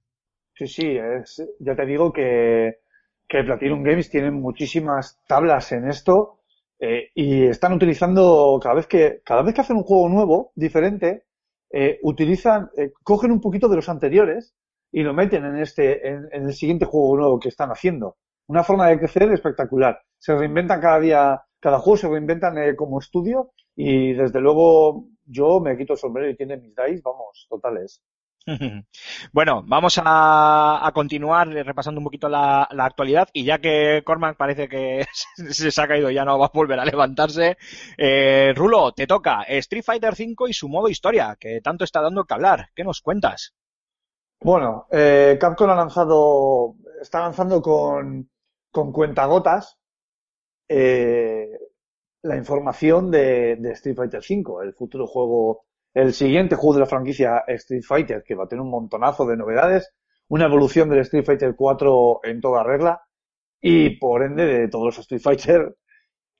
Sí, 0.54 0.66
sí, 0.66 0.96
es, 0.96 1.42
ya 1.60 1.76
te 1.76 1.86
digo 1.86 2.12
que, 2.12 2.80
que 3.28 3.44
Platinum 3.44 3.82
Games 3.82 4.10
tienen 4.10 4.34
muchísimas 4.34 5.20
tablas 5.26 5.70
en 5.72 5.88
esto 5.88 6.38
eh, 6.80 7.10
y 7.14 7.44
están 7.44 7.72
utilizando 7.72 8.58
cada 8.62 8.76
vez 8.76 8.86
que 8.86 9.20
cada 9.24 9.42
vez 9.42 9.54
que 9.54 9.60
hacen 9.60 9.76
un 9.76 9.82
juego 9.82 10.08
nuevo, 10.08 10.52
diferente, 10.54 11.24
eh, 11.70 11.98
utilizan, 12.02 12.70
eh, 12.76 12.92
cogen 13.02 13.32
un 13.32 13.40
poquito 13.40 13.68
de 13.68 13.76
los 13.76 13.88
anteriores 13.88 14.54
y 14.92 15.02
lo 15.02 15.12
meten 15.12 15.44
en 15.44 15.58
este, 15.58 16.08
en, 16.08 16.28
el 16.32 16.54
siguiente 16.54 16.86
juego 16.86 17.16
nuevo 17.16 17.38
que 17.38 17.48
están 17.50 17.70
haciendo. 17.70 18.16
Una 18.46 18.64
forma 18.64 18.88
de 18.88 18.98
crecer 18.98 19.30
espectacular. 19.32 20.00
Se 20.18 20.34
reinventan 20.34 20.80
cada 20.80 21.00
día, 21.00 21.42
cada 21.60 21.78
juego 21.78 21.96
se 21.98 22.08
reinventan 22.08 22.54
como 22.76 22.98
estudio 23.00 23.52
y 23.76 24.14
desde 24.14 24.40
luego 24.40 25.06
yo 25.28 25.60
me 25.60 25.76
quito 25.76 25.94
el 25.94 25.98
sombrero 25.98 26.30
y 26.30 26.36
tiene 26.36 26.56
mis 26.56 26.74
dice, 26.74 27.02
vamos, 27.04 27.46
totales. 27.48 28.02
Bueno, 29.32 29.62
vamos 29.66 30.00
a, 30.02 30.86
a 30.86 30.92
continuar 30.92 31.48
repasando 31.48 31.98
un 32.00 32.04
poquito 32.04 32.28
la, 32.28 32.66
la 32.72 32.86
actualidad 32.86 33.28
y 33.32 33.44
ya 33.44 33.58
que 33.58 34.02
Cormac 34.04 34.36
parece 34.36 34.68
que 34.68 35.04
se 35.50 35.70
se 35.70 35.82
ha 35.82 35.88
caído 35.88 36.10
ya 36.10 36.24
no 36.24 36.38
va 36.38 36.46
a 36.46 36.50
volver 36.52 36.80
a 36.80 36.84
levantarse, 36.84 37.56
eh, 37.96 38.52
Rulo, 38.56 38.92
te 38.92 39.06
toca 39.06 39.42
Street 39.42 39.84
Fighter 39.84 40.14
V 40.14 40.50
y 40.50 40.52
su 40.54 40.68
modo 40.68 40.88
historia, 40.88 41.36
que 41.38 41.60
tanto 41.60 41.84
está 41.84 42.00
dando 42.00 42.24
que 42.24 42.34
hablar. 42.34 42.68
¿Qué 42.74 42.84
nos 42.84 43.00
cuentas? 43.02 43.54
Bueno, 44.40 44.86
eh, 44.90 45.36
Capcom 45.40 45.70
ha 45.70 45.74
lanzado, 45.74 46.76
está 47.00 47.20
lanzando 47.20 47.60
con, 47.60 48.30
con 48.70 48.92
cuentagotas 48.92 49.78
eh, 50.68 51.48
la 52.22 52.36
información 52.36 53.10
de, 53.10 53.52
Street 53.72 53.96
Fighter 53.96 54.20
V, 54.20 54.64
el 54.64 54.74
futuro 54.74 55.06
juego, 55.06 55.64
el 55.94 56.12
siguiente 56.12 56.56
juego 56.56 56.74
de 56.74 56.80
la 56.80 56.86
franquicia 56.86 57.44
Street 57.46 57.82
Fighter, 57.82 58.22
que 58.24 58.34
va 58.34 58.44
a 58.44 58.48
tener 58.48 58.62
un 58.62 58.70
montonazo 58.70 59.26
de 59.26 59.36
novedades, 59.36 59.92
una 60.28 60.46
evolución 60.46 60.88
del 60.90 61.00
Street 61.00 61.24
Fighter 61.24 61.54
4 61.56 62.20
en 62.24 62.40
toda 62.40 62.62
regla 62.62 63.00
y 63.60 63.90
por 63.98 64.22
ende 64.22 64.46
de 64.46 64.68
todos 64.68 64.86
los 64.86 64.98
Street 64.98 65.22
Fighter, 65.22 65.76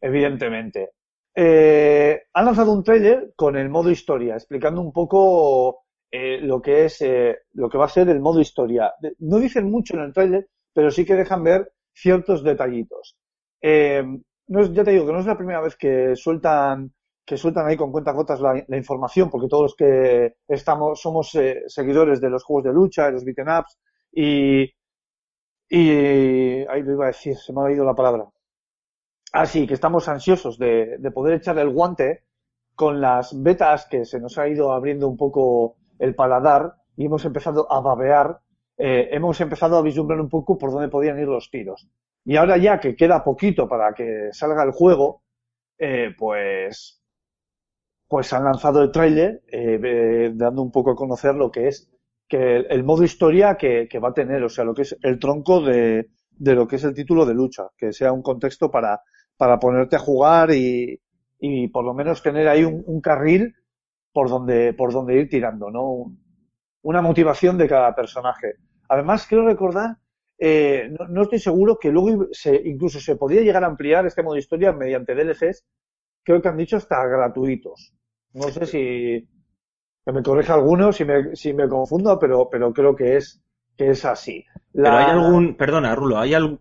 evidentemente. 0.01 0.91
Eh, 1.35 2.23
han 2.33 2.45
lanzado 2.45 2.73
un 2.73 2.83
trailer 2.83 3.33
con 3.37 3.57
el 3.57 3.69
modo 3.69 3.91
historia, 3.91 4.35
explicando 4.35 4.81
un 4.81 4.93
poco 4.93 5.85
eh, 6.11 6.39
lo 6.41 6.61
que 6.63 6.87
es 6.87 7.01
eh, 7.03 7.39
lo 7.53 7.69
que 7.69 7.79
va 7.79 7.85
a 7.85 7.89
ser 7.89 8.09
el 8.09 8.21
modo 8.21 8.41
historia. 8.41 8.93
No 9.19 9.39
dicen 9.39 9.71
mucho 9.71 9.95
en 9.95 10.03
el 10.03 10.13
trailer, 10.13 10.49
pero 10.73 10.91
sí 10.91 11.05
que 11.05 11.15
dejan 11.15 11.45
ver 11.45 11.73
ciertos 11.93 12.43
detallitos. 12.43 13.17
Eh, 13.61 14.05
no 14.49 14.61
es- 14.61 14.73
ya 14.73 14.85
te 14.85 14.91
digo 14.93 15.07
que 15.07 15.13
no 15.13 15.21
es 15.21 15.27
la 15.27 15.37
primera 15.37 15.61
vez 15.61 15.77
que 15.77 16.17
sueltan 16.17 16.93
que 17.27 17.37
sueltan 17.37 17.67
ahí 17.67 17.77
con 17.77 17.93
cuentagotas 17.93 18.41
la, 18.41 18.65
la 18.69 18.77
información, 18.79 19.29
porque 19.31 19.49
todos 19.49 19.63
los 19.65 19.75
que 19.77 20.37
estamos 20.49 20.99
somos 21.01 21.35
eh, 21.35 21.63
seguidores 21.67 22.21
de 22.23 22.31
los 22.31 22.43
juegos 22.43 22.65
de 22.65 22.73
lucha, 22.73 23.05
de 23.07 23.13
los 23.13 23.25
beaten 23.25 23.49
ups 23.51 23.79
y 24.13 24.73
y 25.71 25.91
ahí 26.69 26.83
lo 26.83 26.93
iba 26.93 27.05
a 27.05 27.09
decir, 27.09 27.37
se 27.37 27.53
me 27.53 27.63
ha 27.63 27.73
ido 27.73 27.85
la 27.85 27.95
palabra. 27.95 28.27
Así 29.33 29.67
que 29.67 29.75
estamos 29.75 30.09
ansiosos 30.09 30.59
de, 30.59 30.99
de 30.99 31.11
poder 31.11 31.35
echarle 31.35 31.63
el 31.63 31.71
guante 31.71 32.25
con 32.75 33.01
las 33.01 33.25
betas 33.43 33.87
que 33.91 34.05
se 34.05 34.21
nos 34.21 34.37
ha 34.39 34.49
ido 34.49 34.73
abriendo 34.73 35.09
un 35.09 35.17
poco 35.17 35.77
el 35.99 36.15
paladar 36.15 36.75
y 36.97 37.07
hemos 37.07 37.25
empezado 37.25 37.71
a 37.73 37.81
babear, 37.81 38.41
eh, 38.77 39.09
hemos 39.13 39.41
empezado 39.41 39.77
a 39.79 39.83
vislumbrar 39.83 40.21
un 40.21 40.29
poco 40.29 40.57
por 40.59 40.71
dónde 40.73 40.89
podían 40.89 41.19
ir 41.19 41.29
los 41.29 41.51
tiros. 41.51 41.89
Y 42.31 42.37
ahora 42.37 42.57
ya 42.59 42.79
que 42.81 42.95
queda 43.01 43.25
poquito 43.25 43.69
para 43.69 43.93
que 43.95 44.29
salga 44.33 44.63
el 44.65 44.73
juego, 44.73 45.23
eh, 45.79 46.11
pues, 46.19 47.03
pues 48.09 48.33
han 48.33 48.45
lanzado 48.45 48.83
el 48.83 48.91
tráiler, 48.91 49.43
eh, 49.49 49.79
eh, 49.83 50.33
dando 50.35 50.63
un 50.63 50.71
poco 50.73 50.93
a 50.93 50.97
conocer 50.97 51.35
lo 51.35 51.51
que 51.51 51.69
es 51.69 51.91
que 52.29 52.57
el, 52.59 52.85
modo 52.85 53.05
historia 53.05 53.57
que, 53.57 53.89
va 54.03 54.09
a 54.11 54.15
tener, 54.15 54.43
o 54.45 54.49
sea, 54.49 54.65
lo 54.65 54.75
que 54.75 54.83
es 54.83 54.97
el 55.03 55.19
tronco 55.19 55.61
de, 55.63 56.11
de 56.33 56.55
lo 56.55 56.69
que 56.69 56.77
es 56.77 56.85
el 56.85 56.95
título 56.95 57.25
de 57.25 57.35
lucha, 57.35 57.69
que 57.77 57.93
sea 57.93 58.13
un 58.13 58.23
contexto 58.23 58.71
para, 58.71 59.01
para 59.37 59.59
ponerte 59.59 59.97
a 59.97 60.01
jugar 60.01 60.51
y, 60.53 61.01
y 61.39 61.69
por 61.69 61.85
lo 61.85 61.95
menos 61.95 62.23
tener 62.23 62.49
ahí 62.49 62.65
un, 62.65 62.83
un 62.87 63.01
carril 63.01 63.55
por 64.13 64.29
donde, 64.29 64.75
por 64.75 64.93
donde 64.93 65.17
ir 65.21 65.29
tirando, 65.29 65.71
¿no? 65.71 65.85
Un- 65.91 66.23
Una 66.83 67.03
motivación 67.03 67.59
de 67.59 67.69
cada 67.69 67.95
personaje. 67.95 68.55
Además, 68.89 69.27
quiero 69.27 69.47
recordar, 69.47 69.97
eh, 70.39 70.89
no, 70.99 71.09
no 71.09 71.23
estoy 71.23 71.41
seguro 71.41 71.79
que 71.79 71.91
luego 71.91 72.29
se, 72.33 72.55
incluso 72.65 73.01
se 73.01 73.17
podría 73.17 73.43
llegar 73.43 73.65
a 73.65 73.69
ampliar 73.69 74.07
este 74.07 74.23
modo 74.23 74.37
historia 74.37 74.73
mediante 74.73 75.15
DLCs, 75.15 75.65
creo 76.23 76.41
que 76.41 76.49
han 76.49 76.57
dicho 76.57 76.77
hasta 76.77 77.05
gratuitos. 77.07 77.93
No 78.35 78.49
sé 78.51 78.67
si, 78.67 79.29
que 80.05 80.13
me 80.13 80.23
corrija 80.23 80.55
alguno 80.55 80.93
si 80.93 81.05
me, 81.05 81.35
si 81.35 81.53
me 81.53 81.69
confundo, 81.69 82.19
pero, 82.19 82.49
pero 82.51 82.73
creo 82.73 82.95
que 82.95 83.17
es, 83.17 83.41
que 83.77 83.91
es 83.91 84.05
así. 84.05 84.45
Pero 84.73 84.97
hay 84.97 85.07
algún, 85.07 85.57
perdona, 85.57 85.95
Rulo, 85.95 86.19
hay 86.19 86.35
algún, 86.35 86.61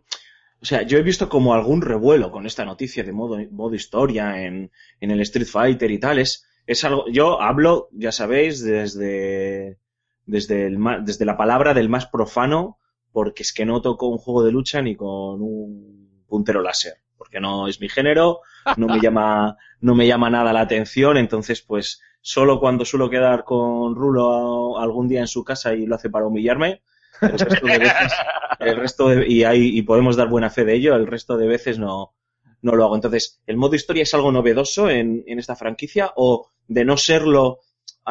o 0.61 0.65
sea, 0.65 0.81
yo 0.81 0.97
he 0.97 1.03
visto 1.03 1.29
como 1.29 1.53
algún 1.53 1.81
revuelo 1.81 2.31
con 2.31 2.45
esta 2.45 2.65
noticia 2.65 3.03
de 3.03 3.11
modo, 3.11 3.37
modo 3.51 3.75
historia 3.75 4.43
en, 4.43 4.71
en 4.99 5.11
el 5.11 5.21
Street 5.21 5.47
Fighter 5.47 5.91
y 5.91 5.99
tal. 5.99 6.19
Es, 6.19 6.43
algo, 6.83 7.05
yo 7.11 7.41
hablo, 7.41 7.89
ya 7.91 8.11
sabéis, 8.11 8.63
desde, 8.63 9.77
desde 10.25 10.65
el, 10.65 10.79
desde 11.03 11.25
la 11.25 11.37
palabra 11.37 11.73
del 11.73 11.89
más 11.89 12.07
profano, 12.07 12.76
porque 13.17 13.41
es 13.41 13.51
que 13.51 13.65
no 13.65 13.81
toco 13.81 14.05
un 14.09 14.19
juego 14.19 14.43
de 14.43 14.51
lucha 14.51 14.79
ni 14.79 14.95
con 14.95 15.41
un 15.41 16.21
puntero 16.27 16.61
láser, 16.61 16.97
porque 17.17 17.39
no 17.39 17.67
es 17.67 17.81
mi 17.81 17.89
género, 17.89 18.41
no 18.77 18.85
me 18.85 19.01
llama, 19.01 19.57
no 19.81 19.95
me 19.95 20.05
llama 20.05 20.29
nada 20.29 20.53
la 20.53 20.61
atención, 20.61 21.17
entonces 21.17 21.63
pues 21.63 21.99
solo 22.21 22.59
cuando 22.59 22.85
suelo 22.85 23.09
quedar 23.09 23.43
con 23.43 23.95
Rulo 23.95 24.77
algún 24.77 25.07
día 25.07 25.21
en 25.21 25.27
su 25.27 25.43
casa 25.43 25.73
y 25.73 25.87
lo 25.87 25.95
hace 25.95 26.11
para 26.11 26.27
humillarme, 26.27 26.83
el 27.19 27.39
resto 27.39 27.65
de 27.65 27.79
veces, 27.79 28.13
el 28.59 28.75
resto 28.75 29.09
de- 29.09 29.27
y 29.27 29.43
hay, 29.45 29.75
y 29.75 29.81
podemos 29.81 30.15
dar 30.15 30.29
buena 30.29 30.51
fe 30.51 30.63
de 30.63 30.75
ello, 30.75 30.93
el 30.93 31.07
resto 31.07 31.37
de 31.37 31.47
veces 31.47 31.79
no, 31.79 32.13
no 32.61 32.75
lo 32.75 32.85
hago. 32.85 32.93
Entonces, 32.93 33.41
¿el 33.47 33.57
modo 33.57 33.73
historia 33.73 34.03
es 34.03 34.13
algo 34.13 34.31
novedoso 34.31 34.91
en, 34.91 35.23
en 35.25 35.39
esta 35.39 35.55
franquicia 35.55 36.13
o 36.17 36.51
de 36.67 36.85
no 36.85 36.97
serlo 36.97 37.61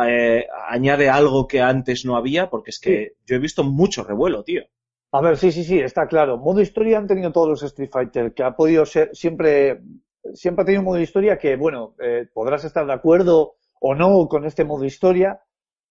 eh, 0.04 0.48
añade 0.68 1.08
algo 1.08 1.46
que 1.46 1.60
antes 1.60 2.04
no 2.04 2.16
había? 2.16 2.50
Porque 2.50 2.70
es 2.70 2.80
que 2.80 3.12
yo 3.24 3.36
he 3.36 3.38
visto 3.38 3.62
mucho 3.62 4.02
revuelo, 4.02 4.42
tío. 4.42 4.64
A 5.12 5.20
ver, 5.20 5.36
sí, 5.38 5.50
sí, 5.52 5.64
sí, 5.64 5.78
está 5.80 6.06
claro. 6.06 6.36
Modo 6.38 6.60
historia 6.60 6.98
han 6.98 7.06
tenido 7.06 7.32
todos 7.32 7.48
los 7.48 7.62
Street 7.62 7.90
Fighter, 7.90 8.34
que 8.34 8.42
ha 8.42 8.54
podido 8.56 8.84
ser 8.84 9.10
siempre, 9.14 9.80
siempre 10.34 10.62
ha 10.62 10.66
tenido 10.66 10.80
un 10.82 10.86
modo 10.86 10.98
historia 11.00 11.38
que, 11.38 11.56
bueno, 11.56 11.94
eh, 12.00 12.28
podrás 12.32 12.64
estar 12.64 12.86
de 12.86 12.92
acuerdo 12.92 13.54
o 13.80 13.94
no 13.94 14.28
con 14.28 14.44
este 14.44 14.64
modo 14.64 14.84
historia, 14.84 15.40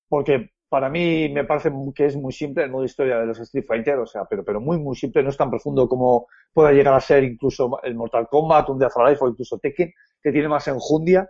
porque 0.09 0.51
para 0.69 0.89
mí 0.89 1.29
me 1.29 1.45
parece 1.45 1.71
que 1.95 2.05
es 2.07 2.15
muy 2.17 2.33
simple 2.33 2.63
el 2.63 2.71
modo 2.71 2.85
historia 2.85 3.19
de 3.19 3.27
los 3.27 3.39
Street 3.39 3.65
Fighter, 3.67 3.99
o 3.99 4.05
sea, 4.07 4.25
pero, 4.25 4.43
pero 4.45 4.61
muy, 4.61 4.79
muy 4.79 4.95
simple, 4.95 5.23
no 5.23 5.29
es 5.29 5.37
tan 5.37 5.49
profundo 5.51 5.87
como 5.89 6.27
pueda 6.53 6.71
llegar 6.73 6.93
a 6.95 6.99
ser 7.01 7.23
incluso 7.23 7.79
el 7.83 7.95
Mortal 7.95 8.27
Kombat, 8.29 8.69
un 8.69 8.79
Death 8.79 8.93
or 8.97 9.17
o 9.21 9.29
incluso 9.29 9.59
Tekken, 9.59 9.93
que 10.21 10.31
tiene 10.31 10.49
más 10.49 10.67
enjundia. 10.67 11.29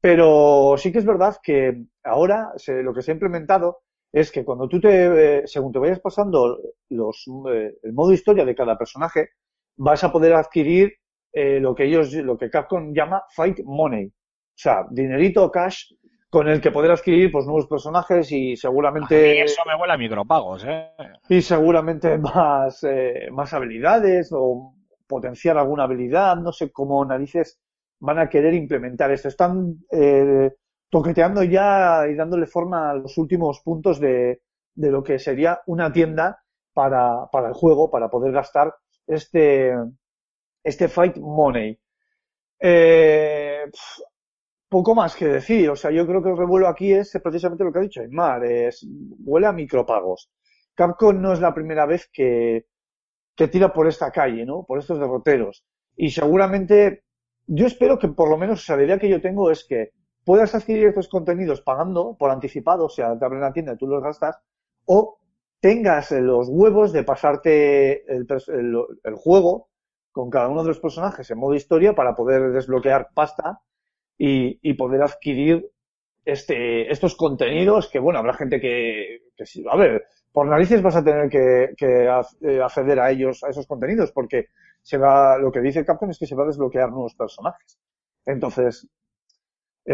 Pero 0.00 0.74
sí 0.78 0.92
que 0.92 0.98
es 0.98 1.04
verdad 1.06 1.36
que 1.42 1.84
ahora 2.04 2.52
se- 2.56 2.82
lo 2.82 2.94
que 2.94 3.02
se 3.02 3.10
ha 3.10 3.14
implementado 3.14 3.80
es 4.12 4.32
que 4.32 4.44
cuando 4.44 4.68
tú 4.68 4.80
te, 4.80 5.38
eh, 5.40 5.42
según 5.46 5.72
te 5.72 5.78
vayas 5.78 6.00
pasando 6.00 6.58
los, 6.88 7.24
eh, 7.52 7.74
el 7.82 7.92
modo 7.92 8.12
historia 8.12 8.44
de 8.44 8.54
cada 8.54 8.76
personaje, 8.76 9.30
vas 9.76 10.02
a 10.04 10.12
poder 10.12 10.34
adquirir 10.34 10.92
eh, 11.32 11.60
lo 11.60 11.74
que 11.74 11.84
ellos, 11.84 12.12
lo 12.14 12.36
que 12.36 12.50
Capcom 12.50 12.92
llama 12.94 13.22
Fight 13.34 13.60
Money. 13.64 14.06
O 14.06 14.60
sea, 14.60 14.86
dinerito 14.90 15.50
cash 15.50 15.92
con 16.30 16.48
el 16.48 16.60
que 16.60 16.70
poder 16.70 16.90
adquirir 16.90 17.30
pues 17.32 17.46
nuevos 17.46 17.66
personajes 17.66 18.30
y 18.32 18.56
seguramente 18.56 19.42
eso 19.42 19.62
me 19.66 19.74
huele 19.80 19.94
a 19.94 19.96
micropagos, 19.96 20.64
¿eh? 20.66 20.90
y 21.28 21.40
seguramente 21.40 22.18
más, 22.18 22.84
eh, 22.84 23.28
más 23.32 23.52
habilidades 23.54 24.30
o 24.32 24.74
potenciar 25.06 25.56
alguna 25.56 25.84
habilidad, 25.84 26.36
no 26.36 26.52
sé 26.52 26.70
cómo 26.70 27.04
narices 27.04 27.60
van 28.00 28.18
a 28.18 28.28
querer 28.28 28.54
implementar 28.54 29.10
esto. 29.10 29.28
Están 29.28 29.76
eh, 29.90 30.50
toqueteando 30.90 31.42
ya 31.42 32.06
y 32.08 32.14
dándole 32.14 32.46
forma 32.46 32.90
a 32.90 32.94
los 32.94 33.16
últimos 33.18 33.60
puntos 33.60 34.00
de, 34.00 34.42
de 34.74 34.90
lo 34.90 35.02
que 35.02 35.18
sería 35.18 35.60
una 35.66 35.92
tienda 35.92 36.42
para, 36.72 37.26
para 37.30 37.48
el 37.48 37.54
juego, 37.54 37.90
para 37.90 38.08
poder 38.08 38.32
gastar 38.32 38.74
este, 39.06 39.74
este 40.62 40.88
Fight 40.88 41.16
Money. 41.16 41.78
Eh, 42.60 43.64
poco 44.68 44.94
más 44.94 45.16
que 45.16 45.26
decir. 45.26 45.70
O 45.70 45.76
sea, 45.76 45.90
yo 45.90 46.06
creo 46.06 46.22
que 46.22 46.30
el 46.30 46.36
revuelo 46.36 46.68
aquí 46.68 46.92
es 46.92 47.18
precisamente 47.22 47.64
lo 47.64 47.72
que 47.72 47.78
ha 47.78 47.82
dicho 47.82 48.00
Aymar. 48.00 48.44
Es, 48.44 48.86
huele 49.24 49.46
a 49.46 49.52
micropagos. 49.52 50.30
Capcom 50.74 51.20
no 51.20 51.32
es 51.32 51.40
la 51.40 51.54
primera 51.54 51.86
vez 51.86 52.08
que, 52.12 52.66
que 53.34 53.48
tira 53.48 53.72
por 53.72 53.88
esta 53.88 54.10
calle, 54.10 54.44
¿no? 54.44 54.64
Por 54.64 54.78
estos 54.78 54.98
derroteros. 54.98 55.64
Y 55.96 56.10
seguramente, 56.10 57.04
yo 57.46 57.66
espero 57.66 57.98
que 57.98 58.08
por 58.08 58.30
lo 58.30 58.38
menos, 58.38 58.60
o 58.60 58.62
sea, 58.62 58.76
la 58.76 58.84
idea 58.84 58.98
que 58.98 59.08
yo 59.08 59.20
tengo 59.20 59.50
es 59.50 59.66
que 59.68 59.90
puedas 60.28 60.54
adquirir 60.54 60.88
estos 60.88 61.08
contenidos 61.16 61.60
pagando 61.62 62.16
por 62.18 62.30
anticipado, 62.30 62.82
o 62.86 62.88
sea, 62.96 63.18
te 63.18 63.24
abren 63.24 63.40
la 63.42 63.52
tienda 63.56 63.72
y 63.74 63.78
tú 63.78 63.86
los 63.86 64.02
gastas, 64.02 64.38
o 64.86 65.18
tengas 65.60 66.10
los 66.12 66.48
huevos 66.50 66.92
de 66.92 67.02
pasarte 67.04 68.04
el, 68.12 68.26
el- 68.48 68.84
el 69.10 69.14
juego 69.24 69.68
con 70.12 70.30
cada 70.30 70.48
uno 70.48 70.62
de 70.62 70.68
los 70.70 70.80
personajes 70.80 71.30
en 71.30 71.38
modo 71.38 71.54
historia 71.54 71.94
para 71.94 72.14
poder 72.14 72.52
desbloquear 72.52 73.08
pasta 73.14 73.60
y, 74.18 74.74
poder 74.74 75.02
adquirir 75.02 75.70
este, 76.24 76.90
estos 76.92 77.16
contenidos 77.16 77.88
que, 77.88 77.98
bueno, 77.98 78.18
habrá 78.18 78.34
gente 78.34 78.60
que, 78.60 79.20
que 79.36 79.46
sí, 79.46 79.64
a 79.70 79.76
ver, 79.76 80.04
por 80.32 80.46
narices 80.46 80.82
vas 80.82 80.96
a 80.96 81.04
tener 81.04 81.28
que, 81.30 81.74
que 81.76 82.08
eh, 82.42 82.60
acceder 82.62 83.00
a 83.00 83.10
ellos, 83.10 83.42
a 83.44 83.48
esos 83.50 83.66
contenidos, 83.66 84.12
porque 84.12 84.46
se 84.82 84.98
va, 84.98 85.38
lo 85.38 85.50
que 85.52 85.60
dice 85.60 85.84
Capcom 85.84 86.10
es 86.10 86.18
que 86.18 86.26
se 86.26 86.34
va 86.34 86.44
a 86.44 86.46
desbloquear 86.48 86.90
nuevos 86.90 87.14
personajes. 87.14 87.78
Entonces, 88.26 88.86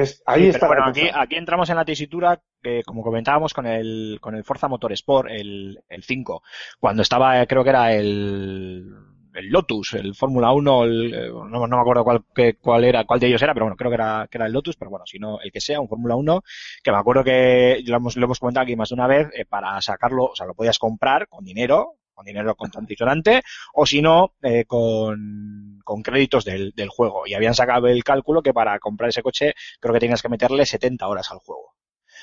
es, 0.02 0.22
ahí 0.26 0.42
Sí, 0.42 0.46
está 0.48 0.68
pero 0.68 0.82
bueno, 0.82 0.84
aquí, 0.90 1.02
aquí 1.14 1.36
entramos 1.36 1.70
en 1.70 1.76
la 1.76 1.84
tesitura 1.84 2.40
que, 2.62 2.82
como 2.84 3.02
comentábamos 3.02 3.52
con 3.54 3.66
el, 3.66 4.18
con 4.20 4.34
el 4.34 4.44
Forza 4.44 4.68
Motorsport, 4.68 5.30
el, 5.30 5.78
el 5.88 6.02
5, 6.02 6.42
cuando 6.80 7.02
estaba, 7.02 7.40
eh, 7.40 7.46
creo 7.46 7.62
que 7.64 7.70
era 7.70 7.92
el, 7.94 8.86
el 9.34 9.48
Lotus, 9.48 9.94
el 9.94 10.14
Fórmula 10.14 10.52
1, 10.52 10.84
el, 10.84 11.14
eh, 11.14 11.28
no, 11.30 11.66
no 11.66 11.76
me 11.76 11.80
acuerdo 11.80 12.04
cuál, 12.04 12.24
que- 12.34 12.54
cuál 12.56 12.84
era, 12.84 13.04
cuál 13.04 13.20
de 13.20 13.28
ellos 13.28 13.42
era, 13.42 13.54
pero 13.54 13.66
bueno, 13.66 13.76
creo 13.76 13.90
que 13.90 13.94
era, 13.96 14.28
que 14.30 14.38
era 14.38 14.46
el 14.46 14.52
Lotus, 14.52 14.76
pero 14.76 14.90
bueno, 14.90 15.06
si 15.06 15.18
no, 15.18 15.40
el 15.40 15.52
que 15.52 15.60
sea, 15.60 15.80
un 15.80 15.88
Fórmula 15.88 16.16
1, 16.16 16.42
que 16.82 16.90
me 16.92 16.98
acuerdo 16.98 17.24
que 17.24 17.82
lo 17.86 17.96
hemos, 17.96 18.16
lo 18.16 18.24
hemos 18.24 18.40
comentado 18.40 18.64
aquí 18.64 18.76
más 18.76 18.88
de 18.90 18.94
una 18.94 19.06
vez, 19.06 19.28
eh, 19.34 19.44
para 19.44 19.80
sacarlo, 19.82 20.24
o 20.24 20.34
sea, 20.36 20.46
lo 20.46 20.54
podías 20.54 20.78
comprar 20.78 21.28
con 21.28 21.44
dinero, 21.44 21.98
con 22.14 22.24
dinero 22.24 22.54
contante 22.54 22.94
y 22.94 22.96
sonante, 22.96 23.42
o 23.74 23.84
si 23.84 24.00
no, 24.00 24.34
eh, 24.42 24.64
con, 24.64 25.80
con 25.84 26.02
créditos 26.02 26.44
del, 26.44 26.72
del 26.72 26.88
juego. 26.88 27.26
Y 27.26 27.34
habían 27.34 27.54
sacado 27.54 27.88
el 27.88 28.04
cálculo 28.04 28.42
que 28.42 28.54
para 28.54 28.78
comprar 28.78 29.10
ese 29.10 29.22
coche 29.22 29.54
creo 29.80 29.92
que 29.92 30.00
tenías 30.00 30.22
que 30.22 30.28
meterle 30.28 30.64
70 30.64 31.06
horas 31.06 31.30
al 31.30 31.38
juego. 31.38 31.74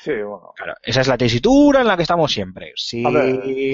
Sí, 0.03 0.13
bueno. 0.13 0.51
Claro, 0.55 0.73
esa 0.81 1.01
es 1.01 1.07
la 1.07 1.17
tesitura 1.17 1.81
en 1.81 1.87
la 1.87 1.95
que 1.95 2.01
estamos 2.01 2.31
siempre. 2.31 2.73
Si 2.75 3.03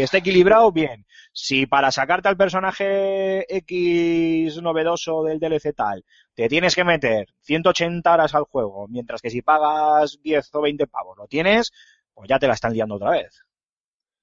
está 0.01 0.17
equilibrado, 0.17 0.73
bien. 0.73 1.05
Si 1.31 1.67
para 1.67 1.89
sacarte 1.89 2.27
al 2.27 2.35
personaje 2.35 3.45
X 3.55 4.61
novedoso 4.61 5.23
del 5.23 5.39
DLC 5.39 5.73
tal, 5.73 6.03
te 6.33 6.49
tienes 6.49 6.75
que 6.75 6.83
meter 6.83 7.27
180 7.43 8.13
horas 8.13 8.35
al 8.35 8.43
juego, 8.43 8.89
mientras 8.89 9.21
que 9.21 9.29
si 9.29 9.41
pagas 9.41 10.19
10 10.21 10.49
o 10.55 10.61
20 10.61 10.87
pavos 10.87 11.17
lo 11.17 11.27
tienes, 11.27 11.71
pues 12.13 12.27
ya 12.27 12.39
te 12.39 12.47
la 12.47 12.55
están 12.55 12.73
liando 12.73 12.95
otra 12.95 13.11
vez. 13.11 13.45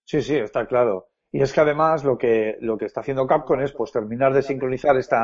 Sí, 0.05 0.21
sí, 0.21 0.37
está 0.37 0.67
claro. 0.67 1.09
Y 1.35 1.43
es 1.43 1.53
que 1.53 1.61
además 1.61 2.05
lo 2.05 2.17
que, 2.17 2.57
lo 2.61 2.79
que 2.79 2.87
está 2.87 3.00
haciendo 3.00 3.26
Capcom 3.26 3.61
es 3.61 3.73
pues 3.73 3.91
terminar 3.93 4.33
de 4.33 4.43
sincronizar 4.43 4.97
esta, 4.97 5.23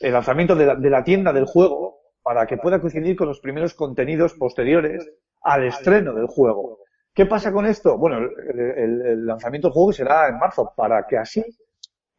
el 0.00 0.12
lanzamiento 0.12 0.54
de 0.56 0.66
la, 0.66 0.74
de 0.74 0.90
la 0.90 1.04
tienda 1.04 1.32
del 1.32 1.46
juego 1.46 2.00
para 2.22 2.46
que 2.46 2.56
pueda 2.58 2.80
coincidir 2.80 3.16
con 3.16 3.28
los 3.28 3.40
primeros 3.40 3.74
contenidos 3.74 4.34
posteriores 4.34 5.08
al 5.42 5.64
estreno 5.64 6.12
del 6.12 6.26
juego. 6.26 6.80
¿Qué 7.14 7.26
pasa 7.26 7.52
con 7.52 7.66
esto? 7.66 7.96
Bueno, 7.96 8.18
el, 8.18 8.60
el- 8.60 9.02
el 9.06 9.26
lanzamiento 9.26 9.68
del 9.68 9.74
juego 9.74 9.92
será 9.92 10.28
en 10.28 10.38
marzo, 10.38 10.72
para 10.76 11.06
que 11.06 11.16
así 11.18 11.44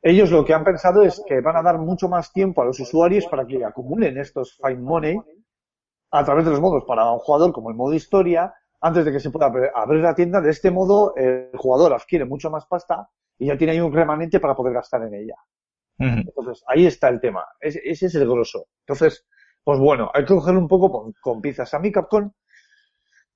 ellos 0.02 0.32
lo 0.32 0.46
que 0.46 0.54
han 0.54 0.64
pensado 0.66 1.04
es 1.04 1.22
que 1.28 1.42
van 1.42 1.58
a 1.58 1.64
dar 1.64 1.80
mucho 1.80 2.10
más 2.10 2.32
tiempo 2.34 2.62
a 2.62 2.66
los 2.66 2.80
usuarios 2.80 3.26
para 3.28 3.46
que 3.48 3.64
acumulen 3.66 4.18
estos 4.18 4.58
Find 4.64 4.82
Money 4.82 5.18
a 6.12 6.24
través 6.24 6.46
de 6.46 6.52
los 6.52 6.62
modos 6.62 6.84
para 6.88 7.12
un 7.12 7.20
jugador 7.20 7.52
como 7.52 7.70
el 7.70 7.76
modo 7.76 7.94
historia, 7.94 8.54
antes 8.82 9.06
de 9.06 9.12
que 9.12 9.20
se 9.20 9.30
pueda 9.32 9.48
abrir- 9.48 10.02
la 10.02 10.16
tienda. 10.16 10.42
De 10.42 10.52
este 10.52 10.72
modo, 10.72 11.14
el 11.16 11.52
jugador 11.58 11.94
adquiere 11.94 12.26
mucho 12.26 12.50
más 12.50 12.66
pasta 12.68 13.10
y 13.38 13.48
ya 13.48 13.58
tiene 13.58 13.74
ahí 13.74 13.80
un 13.82 13.94
remanente 13.94 14.40
para 14.40 14.56
poder 14.56 14.74
gastar 14.74 15.04
en 15.04 15.14
ella. 15.16 15.36
Entonces, 16.26 16.64
ahí 16.68 16.86
está 16.88 17.10
el 17.10 17.20
tema. 17.22 17.46
Ese, 17.60 17.82
ese 17.84 18.08
es 18.08 18.16
el 18.16 18.28
grosso. 18.30 18.68
Entonces, 18.88 19.26
pues 19.64 19.80
bueno, 19.80 20.12
hay 20.14 20.24
que 20.26 20.34
cogerlo 20.36 20.60
un 20.62 20.68
poco 20.68 20.92
con, 20.92 21.14
con. 21.22 21.42
A 21.74 21.80
mí 21.80 21.92
Capcom, 21.92 22.32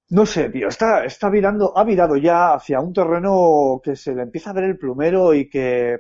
no 0.10 0.26
sé, 0.26 0.50
tío, 0.50 0.68
está, 0.68 1.06
está 1.06 1.30
virando, 1.30 1.76
ha 1.78 1.84
virado 1.84 2.16
ya 2.18 2.54
hacia 2.54 2.80
un 2.80 2.94
terreno 2.94 3.82
que 3.84 3.96
se 3.96 4.14
le 4.14 4.22
empieza 4.24 4.52
a 4.52 4.54
ver 4.54 4.66
el 4.66 4.78
plumero 4.78 5.34
y 5.34 5.50
que, 5.50 5.98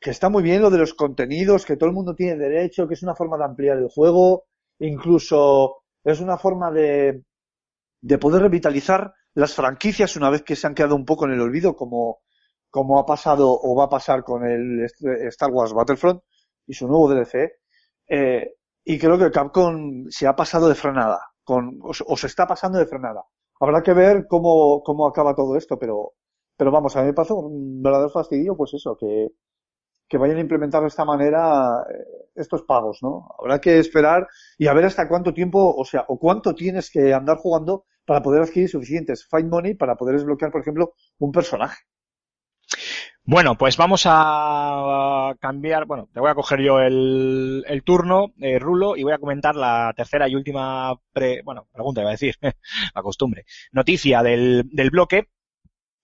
que 0.00 0.10
está 0.10 0.28
muy 0.30 0.42
bien 0.42 0.62
lo 0.62 0.70
de 0.70 0.78
los 0.78 0.94
contenidos, 0.94 1.64
que 1.66 1.76
todo 1.76 1.88
el 1.88 1.94
mundo 1.94 2.14
tiene 2.14 2.36
derecho, 2.36 2.88
que 2.88 2.94
es 2.94 3.02
una 3.02 3.14
forma 3.14 3.36
de 3.38 3.44
ampliar 3.44 3.76
el 3.78 3.88
juego, 3.88 4.44
incluso 4.78 5.82
es 6.04 6.20
una 6.20 6.38
forma 6.38 6.70
de, 6.70 7.22
de 8.00 8.18
poder 8.18 8.42
revitalizar 8.42 9.14
las 9.34 9.54
franquicias 9.54 10.16
una 10.16 10.30
vez 10.30 10.42
que 10.42 10.56
se 10.56 10.66
han 10.66 10.74
quedado 10.74 10.96
un 10.96 11.04
poco 11.04 11.26
en 11.26 11.32
el 11.32 11.40
olvido, 11.40 11.76
como, 11.76 12.20
como 12.70 12.98
ha 12.98 13.06
pasado 13.06 13.50
o 13.50 13.76
va 13.76 13.84
a 13.84 13.88
pasar 13.88 14.24
con 14.24 14.44
el 14.44 14.86
Star 15.28 15.50
Wars 15.50 15.72
Battlefront 15.72 16.22
y 16.66 16.74
su 16.74 16.86
nuevo 16.86 17.08
DLC. 17.08 17.52
Eh, 18.08 18.54
y 18.84 18.98
creo 18.98 19.18
que 19.18 19.30
Capcom 19.30 20.06
se 20.08 20.26
ha 20.26 20.34
pasado 20.34 20.68
de 20.68 20.74
frenada, 20.74 21.20
con, 21.44 21.78
o, 21.82 21.90
o 21.90 22.16
se 22.16 22.26
está 22.26 22.46
pasando 22.46 22.78
de 22.78 22.86
frenada. 22.86 23.22
Habrá 23.60 23.82
que 23.82 23.92
ver 23.92 24.26
cómo, 24.26 24.82
cómo 24.82 25.06
acaba 25.06 25.34
todo 25.34 25.56
esto, 25.56 25.78
pero, 25.78 26.14
pero 26.56 26.70
vamos, 26.70 26.96
a 26.96 27.00
mí 27.00 27.08
me 27.08 27.12
pasó 27.12 27.36
un 27.36 27.82
verdadero 27.82 28.10
fastidio, 28.10 28.56
pues 28.56 28.74
eso, 28.74 28.96
que, 28.98 29.28
que 30.08 30.18
vayan 30.18 30.38
a 30.38 30.40
implementar 30.40 30.80
de 30.82 30.88
esta 30.88 31.04
manera 31.04 31.84
eh, 31.88 32.28
estos 32.34 32.62
pagos, 32.62 32.98
¿no? 33.02 33.28
Habrá 33.38 33.60
que 33.60 33.78
esperar 33.78 34.26
y 34.58 34.66
a 34.66 34.72
ver 34.72 34.86
hasta 34.86 35.08
cuánto 35.08 35.32
tiempo, 35.32 35.74
o 35.76 35.84
sea, 35.84 36.04
o 36.08 36.18
cuánto 36.18 36.54
tienes 36.54 36.90
que 36.90 37.14
andar 37.14 37.36
jugando 37.36 37.84
para 38.06 38.22
poder 38.22 38.42
adquirir 38.42 38.68
suficientes 38.68 39.26
Find 39.30 39.48
Money 39.50 39.74
para 39.74 39.96
poder 39.96 40.16
desbloquear, 40.16 40.50
por 40.52 40.60
ejemplo, 40.62 40.94
un 41.18 41.32
personaje. 41.32 41.78
Bueno, 43.24 43.56
pues 43.56 43.76
vamos 43.76 44.02
a 44.06 45.34
cambiar. 45.40 45.86
Bueno, 45.86 46.08
te 46.12 46.20
voy 46.20 46.30
a 46.30 46.34
coger 46.34 46.60
yo 46.60 46.80
el, 46.80 47.64
el 47.66 47.82
turno, 47.84 48.32
eh, 48.40 48.58
Rulo, 48.58 48.96
y 48.96 49.02
voy 49.04 49.12
a 49.12 49.18
comentar 49.18 49.54
la 49.54 49.92
tercera 49.96 50.28
y 50.28 50.34
última 50.34 50.94
pre- 51.12 51.42
bueno, 51.44 51.68
pregunta, 51.72 52.00
iba 52.00 52.10
a 52.10 52.12
decir, 52.12 52.34
la 52.94 53.02
costumbre. 53.02 53.44
Noticia 53.72 54.22
del, 54.22 54.64
bloque, 54.90 55.28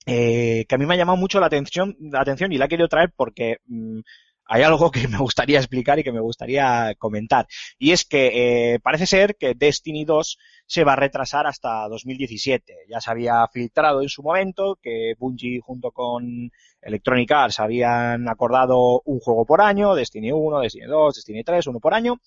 eh, 0.07 0.67
que 0.69 0.75
a 0.75 0.79
mí 0.79 0.87
me 0.87 0.95
ha 0.95 0.99
llamado 0.99 1.19
mucho 1.19 1.41
la 1.41 1.47
atención, 1.47 1.97
la 2.01 2.23
atención 2.23 2.53
y 2.53 2.59
la 2.59 2.67
he 2.67 2.69
querido 2.69 2.89
traer 2.89 3.13
porque 3.17 3.59
mm, 3.67 4.01
hay 4.47 4.63
algo 4.63 4.91
que 4.91 5.07
me 5.09 5.19
gustaría 5.19 5.59
explicar 5.59 5.99
y 5.99 6.05
que 6.05 6.13
me 6.13 6.21
gustaría 6.21 6.95
comentar. 6.99 7.47
Y 7.79 7.93
es 7.93 8.05
que 8.05 8.75
eh, 8.75 8.81
parece 8.81 9.07
ser 9.07 9.37
que 9.37 9.55
Destiny 9.55 10.05
2 10.05 10.39
se 10.67 10.85
va 10.85 10.95
a 10.95 10.97
retrasar 10.97 11.47
hasta 11.47 11.89
2017. 11.89 12.75
Ya 12.89 13.01
se 13.01 13.11
había 13.11 13.47
filtrado 13.49 14.03
en 14.03 14.09
su 14.09 14.23
momento 14.23 14.79
que 14.81 15.15
Bungie 15.19 15.61
junto 15.61 15.91
con 15.93 16.51
Electronic 16.81 17.31
Arts 17.33 17.61
habían 17.61 18.29
acordado 18.29 19.03
un 19.05 19.21
juego 19.21 19.45
por 19.45 19.61
año, 19.61 19.95
Destiny 19.95 20.33
1, 20.33 20.61
Destiny 20.61 20.87
2, 20.87 21.15
Destiny 21.15 21.45
3, 21.45 21.67
uno 21.69 21.81
por 21.81 21.95
año, 21.95 22.21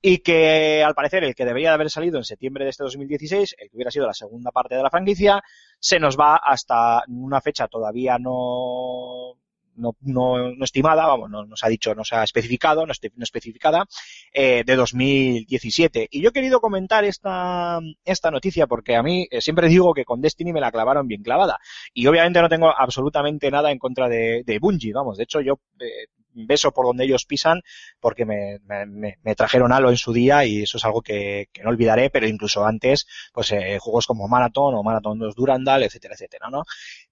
y 0.00 0.18
que 0.18 0.82
al 0.82 0.94
parecer 0.94 1.24
el 1.24 1.34
que 1.34 1.44
debería 1.44 1.70
de 1.70 1.74
haber 1.74 1.90
salido 1.90 2.18
en 2.18 2.24
septiembre 2.24 2.64
de 2.64 2.70
este 2.70 2.84
2016, 2.84 3.56
el 3.58 3.70
que 3.70 3.76
hubiera 3.76 3.90
sido 3.90 4.06
la 4.06 4.14
segunda 4.14 4.50
parte 4.50 4.76
de 4.76 4.82
la 4.82 4.90
franquicia, 4.90 5.42
se 5.78 5.98
nos 5.98 6.18
va 6.18 6.36
hasta 6.36 7.02
una 7.08 7.40
fecha 7.40 7.68
todavía 7.68 8.18
no 8.18 9.34
no, 9.78 9.96
no, 10.02 10.52
no 10.52 10.64
estimada, 10.64 11.06
vamos, 11.06 11.30
no, 11.30 11.44
no 11.46 11.56
se 11.56 11.66
ha 11.66 11.68
dicho, 11.70 11.94
no 11.94 12.04
se 12.04 12.16
ha 12.16 12.24
especificado, 12.24 12.86
no, 12.86 12.92
espe- 12.92 13.12
no 13.16 13.24
especificada, 13.24 13.86
eh, 14.32 14.62
de 14.66 14.76
2017. 14.76 16.08
Y 16.10 16.20
yo 16.22 16.30
he 16.30 16.32
querido 16.32 16.60
comentar 16.60 17.04
esta, 17.04 17.80
esta 18.04 18.30
noticia 18.30 18.66
porque 18.66 18.96
a 18.96 19.02
mí 19.02 19.26
eh, 19.30 19.40
siempre 19.40 19.68
digo 19.68 19.94
que 19.94 20.04
con 20.04 20.20
Destiny 20.20 20.52
me 20.52 20.60
la 20.60 20.72
clavaron 20.72 21.06
bien 21.08 21.22
clavada. 21.22 21.58
Y 21.94 22.06
obviamente 22.06 22.40
no 22.40 22.48
tengo 22.48 22.72
absolutamente 22.76 23.50
nada 23.50 23.70
en 23.70 23.78
contra 23.78 24.08
de, 24.08 24.42
de 24.44 24.58
Bungie, 24.58 24.92
vamos, 24.92 25.16
de 25.16 25.24
hecho 25.24 25.40
yo 25.40 25.60
eh, 25.80 26.06
beso 26.34 26.70
por 26.72 26.86
donde 26.86 27.04
ellos 27.04 27.24
pisan 27.24 27.62
porque 28.00 28.24
me, 28.24 28.58
me, 28.64 28.86
me- 28.86 29.18
me 29.22 29.34
trajeron 29.34 29.72
Halo 29.72 29.90
en 29.90 29.96
su 29.96 30.12
día 30.12 30.44
y 30.44 30.62
eso 30.62 30.78
es 30.78 30.84
algo 30.84 31.02
que, 31.02 31.48
que 31.52 31.62
no 31.62 31.70
olvidaré, 31.70 32.10
pero 32.10 32.28
incluso 32.28 32.64
antes, 32.64 33.06
pues 33.32 33.50
eh, 33.52 33.78
juegos 33.80 34.06
como 34.06 34.28
Marathon 34.28 34.74
o 34.74 34.82
Marathon 34.82 35.18
2 35.18 35.34
Durandal, 35.34 35.82
etcétera, 35.82 36.14
etcétera, 36.14 36.48
¿no? 36.50 36.62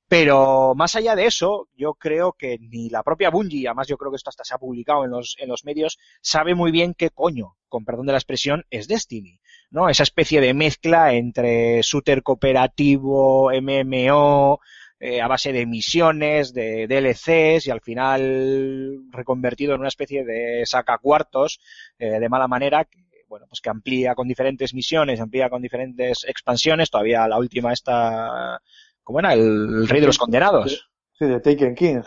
Pero 0.08 0.74
más 0.76 0.94
allá 0.94 1.16
de 1.16 1.26
eso, 1.26 1.68
yo 1.76 1.94
creo 1.94 2.32
que 2.32 2.58
ni 2.60 2.88
la 2.88 3.02
propia 3.02 3.30
Bungie, 3.30 3.66
además 3.66 3.88
yo 3.88 3.96
creo 3.96 4.12
que 4.12 4.16
esto 4.16 4.30
hasta 4.30 4.44
se 4.44 4.54
ha 4.54 4.58
publicado 4.58 5.04
en 5.04 5.10
los, 5.10 5.36
en 5.38 5.48
los 5.48 5.64
medios, 5.64 5.98
sabe 6.20 6.54
muy 6.54 6.70
bien 6.70 6.94
qué 6.94 7.10
coño, 7.10 7.56
con 7.68 7.84
perdón 7.84 8.06
de 8.06 8.12
la 8.12 8.18
expresión, 8.18 8.64
es 8.70 8.86
Destiny. 8.86 9.40
¿no? 9.70 9.88
Esa 9.88 10.04
especie 10.04 10.40
de 10.40 10.54
mezcla 10.54 11.12
entre 11.12 11.82
shooter 11.82 12.22
cooperativo, 12.22 13.50
MMO, 13.50 14.60
eh, 14.98 15.20
a 15.20 15.28
base 15.28 15.52
de 15.52 15.66
misiones, 15.66 16.54
de 16.54 16.86
DLCs 16.86 17.66
y 17.66 17.70
al 17.70 17.80
final 17.80 19.02
reconvertido 19.10 19.74
en 19.74 19.80
una 19.80 19.88
especie 19.88 20.24
de 20.24 20.64
sacacuartos 20.64 21.60
eh, 21.98 22.18
de 22.18 22.28
mala 22.28 22.48
manera 22.48 22.84
que, 22.84 23.04
bueno, 23.28 23.46
pues 23.48 23.60
que 23.60 23.70
amplía 23.70 24.14
con 24.14 24.28
diferentes 24.28 24.72
misiones, 24.72 25.20
amplía 25.20 25.50
con 25.50 25.60
diferentes 25.60 26.24
expansiones, 26.24 26.90
todavía 26.90 27.28
la 27.28 27.38
última 27.38 27.72
está, 27.72 28.62
¿cómo 29.06 29.20
era? 29.20 29.32
El, 29.32 29.40
el 29.40 29.88
Rey 29.88 30.00
de 30.00 30.08
los 30.08 30.18
Condenados. 30.18 30.90
Sí, 31.12 31.24
de 31.24 31.40
Taken 31.40 31.74
King. 31.76 32.02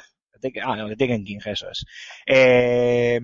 Ah, 0.64 0.76
no, 0.76 0.90
de 0.90 0.98
Taken 0.98 1.24
King, 1.24 1.40
eso 1.46 1.70
es. 1.70 1.86
Eh, 2.28 3.20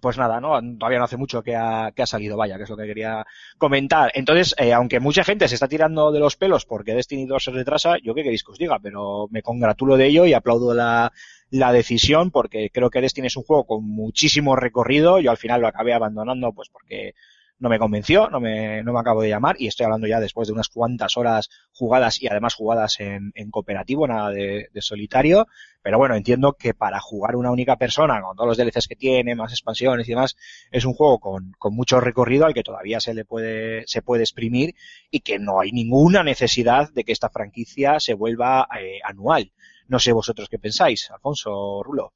pues 0.00 0.16
nada, 0.16 0.40
¿no? 0.40 0.58
Todavía 0.78 0.98
no 0.98 1.04
hace 1.04 1.18
mucho 1.18 1.42
que 1.42 1.54
ha, 1.54 1.92
que 1.94 2.02
ha 2.02 2.06
salido, 2.06 2.36
vaya, 2.36 2.56
que 2.56 2.62
es 2.62 2.70
lo 2.70 2.76
que 2.76 2.86
quería 2.86 3.26
comentar. 3.58 4.10
Entonces, 4.14 4.54
eh, 4.58 4.72
aunque 4.72 4.98
mucha 4.98 5.24
gente 5.24 5.46
se 5.46 5.54
está 5.54 5.68
tirando 5.68 6.10
de 6.10 6.20
los 6.20 6.36
pelos 6.36 6.64
porque 6.64 6.94
Destiny 6.94 7.26
2 7.26 7.44
se 7.44 7.50
retrasa, 7.50 7.98
yo 8.02 8.14
qué 8.14 8.22
queréis 8.22 8.42
que 8.42 8.52
os 8.52 8.58
diga, 8.58 8.78
pero 8.82 9.28
me 9.30 9.42
congratulo 9.42 9.98
de 9.98 10.06
ello 10.06 10.24
y 10.24 10.32
aplaudo 10.32 10.72
la, 10.72 11.12
la 11.50 11.72
decisión 11.72 12.30
porque 12.30 12.70
creo 12.72 12.88
que 12.88 13.02
Destiny 13.02 13.26
es 13.26 13.36
un 13.36 13.44
juego 13.44 13.66
con 13.66 13.84
muchísimo 13.84 14.56
recorrido. 14.56 15.20
Yo 15.20 15.30
al 15.30 15.36
final 15.36 15.60
lo 15.60 15.68
acabé 15.68 15.92
abandonando 15.92 16.52
pues 16.52 16.70
porque 16.70 17.14
no 17.60 17.68
me 17.68 17.78
convenció, 17.78 18.28
no 18.30 18.40
me, 18.40 18.82
no 18.82 18.92
me 18.94 19.00
acabo 19.00 19.20
de 19.20 19.28
llamar 19.28 19.54
y 19.58 19.66
estoy 19.66 19.84
hablando 19.84 20.06
ya 20.06 20.18
después 20.18 20.48
de 20.48 20.54
unas 20.54 20.70
cuantas 20.70 21.16
horas 21.18 21.50
jugadas 21.72 22.20
y 22.20 22.26
además 22.26 22.54
jugadas 22.54 22.98
en, 23.00 23.32
en 23.34 23.50
cooperativo, 23.50 24.08
nada 24.08 24.30
de, 24.30 24.68
solitario. 24.80 25.46
Pero 25.82 25.98
bueno, 25.98 26.14
entiendo 26.16 26.54
que 26.54 26.72
para 26.72 27.00
jugar 27.00 27.36
una 27.36 27.50
única 27.50 27.76
persona 27.76 28.20
con 28.22 28.34
todos 28.34 28.48
los 28.48 28.56
DLCs 28.56 28.88
que 28.88 28.96
tiene, 28.96 29.34
más 29.34 29.52
expansiones 29.52 30.08
y 30.08 30.12
demás, 30.12 30.36
es 30.70 30.86
un 30.86 30.94
juego 30.94 31.18
con, 31.20 31.52
con 31.58 31.74
mucho 31.74 32.00
recorrido 32.00 32.46
al 32.46 32.54
que 32.54 32.62
todavía 32.62 32.98
se 32.98 33.12
le 33.12 33.26
puede, 33.26 33.86
se 33.86 34.00
puede 34.00 34.22
exprimir 34.22 34.74
y 35.10 35.20
que 35.20 35.38
no 35.38 35.60
hay 35.60 35.70
ninguna 35.72 36.22
necesidad 36.22 36.90
de 36.92 37.04
que 37.04 37.12
esta 37.12 37.28
franquicia 37.28 38.00
se 38.00 38.14
vuelva 38.14 38.68
eh, 38.80 39.00
anual. 39.04 39.52
No 39.86 39.98
sé 39.98 40.12
vosotros 40.12 40.48
qué 40.48 40.58
pensáis, 40.58 41.10
Alfonso 41.10 41.82
Rulo. 41.82 42.14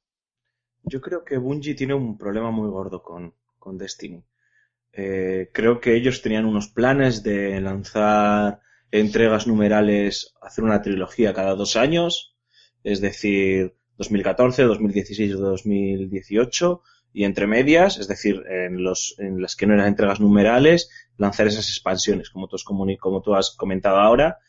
Yo 0.83 1.01
creo 1.01 1.23
que 1.23 1.37
Bungie 1.37 1.75
tiene 1.75 1.93
un 1.93 2.17
problema 2.17 2.49
muy 2.49 2.69
gordo 2.69 3.03
con, 3.03 3.33
con 3.59 3.77
Destiny. 3.77 4.23
Eh, 4.97 5.49
creo 5.51 5.81
que 5.81 5.95
ellos 5.95 6.21
tenían 6.21 6.45
unos 6.45 6.69
planes 6.69 7.21
de 7.21 7.59
lanzar 7.59 8.61
entregas 8.91 9.45
numerales, 9.45 10.33
hacer 10.41 10.63
una 10.63 10.81
trilogía 10.81 11.33
cada 11.33 11.55
dos 11.55 11.75
años, 11.75 12.37
es 12.83 13.01
decir, 13.01 13.75
2014, 13.97 14.63
2016 14.63 15.35
o 15.35 15.39
2018, 15.39 16.81
y 17.11 17.25
entre 17.25 17.45
medias, 17.45 17.97
es 17.97 18.07
decir, 18.07 18.43
en, 18.49 18.83
los, 18.83 19.15
en 19.19 19.41
las 19.41 19.57
que 19.57 19.67
no 19.67 19.73
eran 19.73 19.87
entregas 19.87 20.21
numerales, 20.21 20.89
lanzar 21.17 21.47
esas 21.47 21.69
expansiones, 21.69 22.29
como 22.29 22.47
tú 22.47 23.35
has, 23.35 23.51
comentado 23.51 23.97
ahora, 23.97 24.39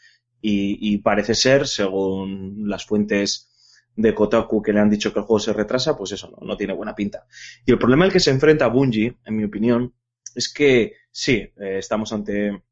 y, 0.41 0.79
y 0.81 0.99
parece 0.99 1.35
ser, 1.35 1.67
según 1.67 2.69
las 2.69 2.85
fuentes 2.85 3.51
de 3.97 4.15
Kotaku 4.15 4.63
que 4.63 4.73
le 4.73 4.81
han 4.81 4.91
dicho 4.91 5.13
que 5.13 5.21
el 5.21 5.25
juego 5.25 5.41
se 5.41 5.53
retrasa, 5.53 5.97
pues 5.97 6.13
eso 6.13 6.31
no, 6.31 6.47
no 6.47 6.57
tiene 6.57 6.73
buena 6.73 6.95
pinta. 6.95 7.27
Y 7.65 7.73
el 7.73 7.79
problema 7.79 8.05
al 8.05 8.13
que 8.13 8.21
se 8.21 8.31
enfrenta 8.31 8.69
Bungie, 8.69 9.17
en 9.25 9.37
mi 9.37 9.45
opinión, 9.45 9.95
es 10.37 10.53
que 10.53 10.93
sí, 11.11 11.53
eh, 11.57 11.79
estamos 11.79 12.13
ante 12.13 12.63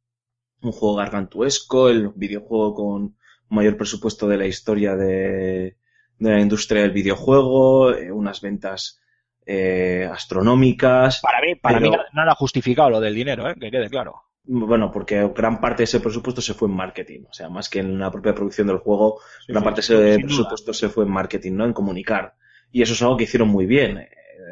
un 0.60 0.72
juego 0.72 0.96
gargantuesco, 0.96 1.88
el 1.88 2.10
videojuego 2.14 2.74
con 2.74 3.16
mayor 3.48 3.76
presupuesto 3.76 4.28
de 4.28 4.36
la 4.36 4.46
historia 4.46 4.96
de, 4.96 5.76
de 6.18 6.30
la 6.30 6.40
industria 6.40 6.82
del 6.82 6.92
videojuego, 6.92 7.92
eh, 7.94 8.12
unas 8.12 8.40
ventas 8.40 9.00
eh, 9.46 10.08
astronómicas. 10.10 11.20
Para 11.20 11.40
mí, 11.40 11.54
para 11.54 11.78
pero, 11.78 11.90
mí 11.90 11.96
nada 12.12 12.34
justificado 12.34 12.90
lo 12.90 13.00
del 13.00 13.14
dinero, 13.14 13.48
¿eh? 13.48 13.54
que 13.58 13.70
quede 13.70 13.88
claro. 13.88 14.14
Bueno, 14.46 14.90
porque 14.90 15.26
gran 15.34 15.58
parte 15.58 15.78
de 15.78 15.84
ese 15.84 16.00
presupuesto 16.00 16.42
se 16.42 16.52
fue 16.52 16.68
en 16.68 16.74
marketing, 16.74 17.24
o 17.30 17.32
sea, 17.32 17.48
más 17.48 17.70
que 17.70 17.78
en 17.78 17.98
la 17.98 18.10
propia 18.10 18.34
producción 18.34 18.66
del 18.66 18.76
juego, 18.76 19.20
sí, 19.40 19.52
gran 19.52 19.62
sí, 19.62 19.64
parte 19.64 19.94
de 19.94 20.10
ese 20.10 20.22
presupuesto 20.22 20.72
duda. 20.72 20.78
se 20.78 20.88
fue 20.90 21.04
en 21.04 21.10
marketing, 21.10 21.52
¿no? 21.52 21.64
En 21.64 21.72
comunicar. 21.72 22.34
Y 22.70 22.82
eso 22.82 22.92
es 22.92 23.00
algo 23.00 23.16
que 23.16 23.24
hicieron 23.24 23.48
muy 23.48 23.64
bien. 23.64 24.06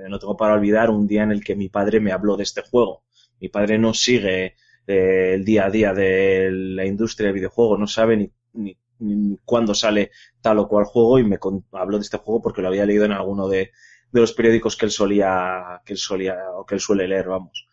No 0.08 0.18
tengo 0.18 0.36
para 0.36 0.54
olvidar 0.54 0.90
un 0.90 1.06
día 1.06 1.22
en 1.22 1.32
el 1.32 1.42
que 1.42 1.56
mi 1.56 1.68
padre 1.68 2.00
me 2.00 2.12
habló 2.12 2.36
de 2.36 2.42
este 2.44 2.62
juego. 2.62 3.04
Mi 3.40 3.48
padre 3.48 3.78
no 3.78 3.94
sigue 3.94 4.56
eh, 4.86 5.34
el 5.34 5.44
día 5.44 5.66
a 5.66 5.70
día 5.70 5.92
de 5.94 6.50
la 6.50 6.84
industria 6.84 7.26
del 7.26 7.34
videojuego, 7.34 7.78
no 7.78 7.86
sabe 7.86 8.16
ni, 8.16 8.32
ni, 8.54 8.76
ni, 8.98 9.38
cuándo 9.44 9.74
sale 9.74 10.10
tal 10.40 10.58
o 10.58 10.68
cual 10.68 10.84
juego 10.84 11.18
y 11.18 11.24
me 11.24 11.38
habló 11.72 11.98
de 11.98 12.02
este 12.02 12.18
juego 12.18 12.42
porque 12.42 12.62
lo 12.62 12.68
había 12.68 12.86
leído 12.86 13.04
en 13.04 13.12
alguno 13.12 13.48
de, 13.48 13.70
de 14.12 14.20
los 14.20 14.32
periódicos 14.32 14.76
que 14.76 14.86
él 14.86 14.92
solía, 14.92 15.80
que 15.84 15.94
él 15.94 15.98
solía 15.98 16.36
o 16.56 16.66
que 16.66 16.74
él 16.74 16.80
suele 16.80 17.08
leer, 17.08 17.28
vamos. 17.28 17.66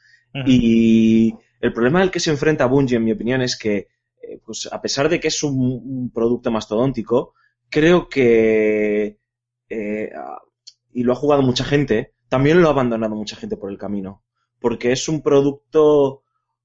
Y 0.46 1.34
el 1.60 1.74
problema 1.74 2.02
al 2.02 2.12
que 2.12 2.20
se 2.20 2.30
enfrenta 2.30 2.68
Bungie, 2.68 2.98
en 2.98 3.04
mi 3.04 3.12
opinión, 3.12 3.42
es 3.42 3.58
que, 3.58 3.88
eh, 4.22 4.40
pues 4.46 4.70
a 4.72 4.80
pesar 4.80 5.10
de 5.10 5.20
que 5.20 5.30
es 5.30 5.44
un, 5.44 5.60
un 5.60 6.12
producto 6.12 6.52
mastodóntico, 6.52 7.34
creo 7.70 8.08
que, 8.08 9.20
eh, 9.70 10.12
y 10.94 11.04
lo 11.04 11.14
ha 11.14 11.16
jugado 11.16 11.42
mucha 11.42 11.64
gente, 11.64 12.14
también 12.30 12.62
lo 12.62 12.68
ha 12.68 12.72
abandonado 12.72 13.16
mucha 13.16 13.36
gente 13.36 13.58
por 13.58 13.72
el 13.72 13.78
camino. 13.78 14.24
Porque 14.60 14.92
es 14.92 15.08
un 15.10 15.22
producto 15.22 16.24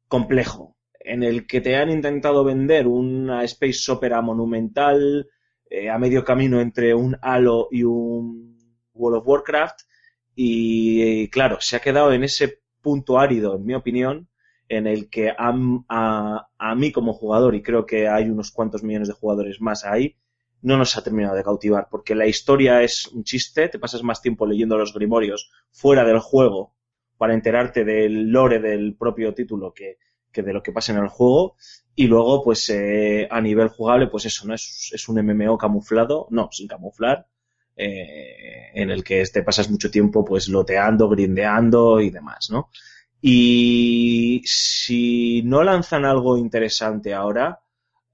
complejo, 0.09 0.77
en 1.01 1.23
el 1.23 1.47
que 1.47 1.61
te 1.61 1.77
han 1.77 1.91
intentado 1.91 2.45
vender 2.45 2.87
una 2.87 3.45
space 3.45 3.91
opera 3.91 4.21
monumental 4.21 5.29
eh, 5.69 5.91
a 5.91 5.99
medio 5.99 6.25
camino 6.25 6.61
entre 6.61 6.95
un 6.95 7.17
Halo 7.21 7.69
y 7.71 7.83
un 7.83 8.59
World 8.95 9.19
of 9.19 9.29
Warcraft, 9.29 9.81
y, 10.35 11.03
y 11.03 11.29
claro, 11.29 11.59
se 11.61 11.77
ha 11.77 11.81
quedado 11.81 12.13
en 12.13 12.25
ese 12.25 12.61
punto 12.81 13.19
árido, 13.19 13.57
en 13.57 13.65
mi 13.65 13.75
opinión, 13.75 14.29
en 14.69 14.87
el 14.87 15.09
que 15.09 15.31
a, 15.31 16.49
a, 16.59 16.75
mí 16.75 16.93
como 16.93 17.13
jugador, 17.13 17.55
y 17.55 17.63
creo 17.63 17.87
que 17.87 18.09
hay 18.09 18.29
unos 18.29 18.51
cuantos 18.51 18.83
millones 18.83 19.09
de 19.09 19.15
jugadores 19.15 19.61
más 19.61 19.85
ahí, 19.85 20.17
no 20.65 20.77
nos 20.77 20.97
ha 20.97 21.05
terminado 21.05 21.37
de 21.37 21.45
cautivar, 21.45 21.89
porque 21.91 22.15
la 22.15 22.27
historia 22.27 22.83
es 22.83 23.07
un 23.09 23.23
chiste, 23.23 23.69
te 23.69 23.79
pasas 23.79 24.03
más 24.03 24.21
tiempo 24.23 24.47
leyendo 24.47 24.77
los 24.77 24.93
grimorios 24.93 25.51
fuera 25.71 26.05
del 26.05 26.19
juego 26.19 26.75
para 27.17 27.35
enterarte 27.35 27.85
del 27.85 28.31
lore 28.31 28.59
del 28.59 28.97
propio 28.97 29.35
título 29.35 29.73
que, 29.73 29.99
que 30.33 30.43
de 30.43 30.53
lo 30.53 30.63
que 30.63 30.73
pasa 30.73 30.93
en 30.93 30.99
el 30.99 31.09
juego, 31.09 31.57
y 31.95 32.07
luego, 32.09 32.43
pues 32.43 32.69
eh, 32.71 33.29
a 33.31 33.41
nivel 33.41 33.69
jugable, 33.69 34.09
pues 34.09 34.27
eso, 34.27 34.47
¿no? 34.49 34.55
Es, 34.55 34.91
es 34.93 35.09
un 35.09 35.25
MMO 35.25 35.57
camuflado, 35.57 36.27
no, 36.31 36.49
sin 36.51 36.67
camuflar, 36.67 37.29
eh, 37.77 38.71
en 38.75 38.91
el 38.91 39.05
que 39.05 39.23
te 39.27 39.43
pasas 39.43 39.71
mucho 39.71 39.91
tiempo 39.91 40.25
pues 40.25 40.49
loteando, 40.49 41.09
grindeando 41.09 42.01
y 42.01 42.11
demás, 42.11 42.49
¿no? 42.51 42.71
Y 43.21 44.43
si 44.45 45.43
no 45.45 45.63
lanzan 45.63 46.05
algo 46.05 46.37
interesante 46.37 47.15
ahora, 47.15 47.61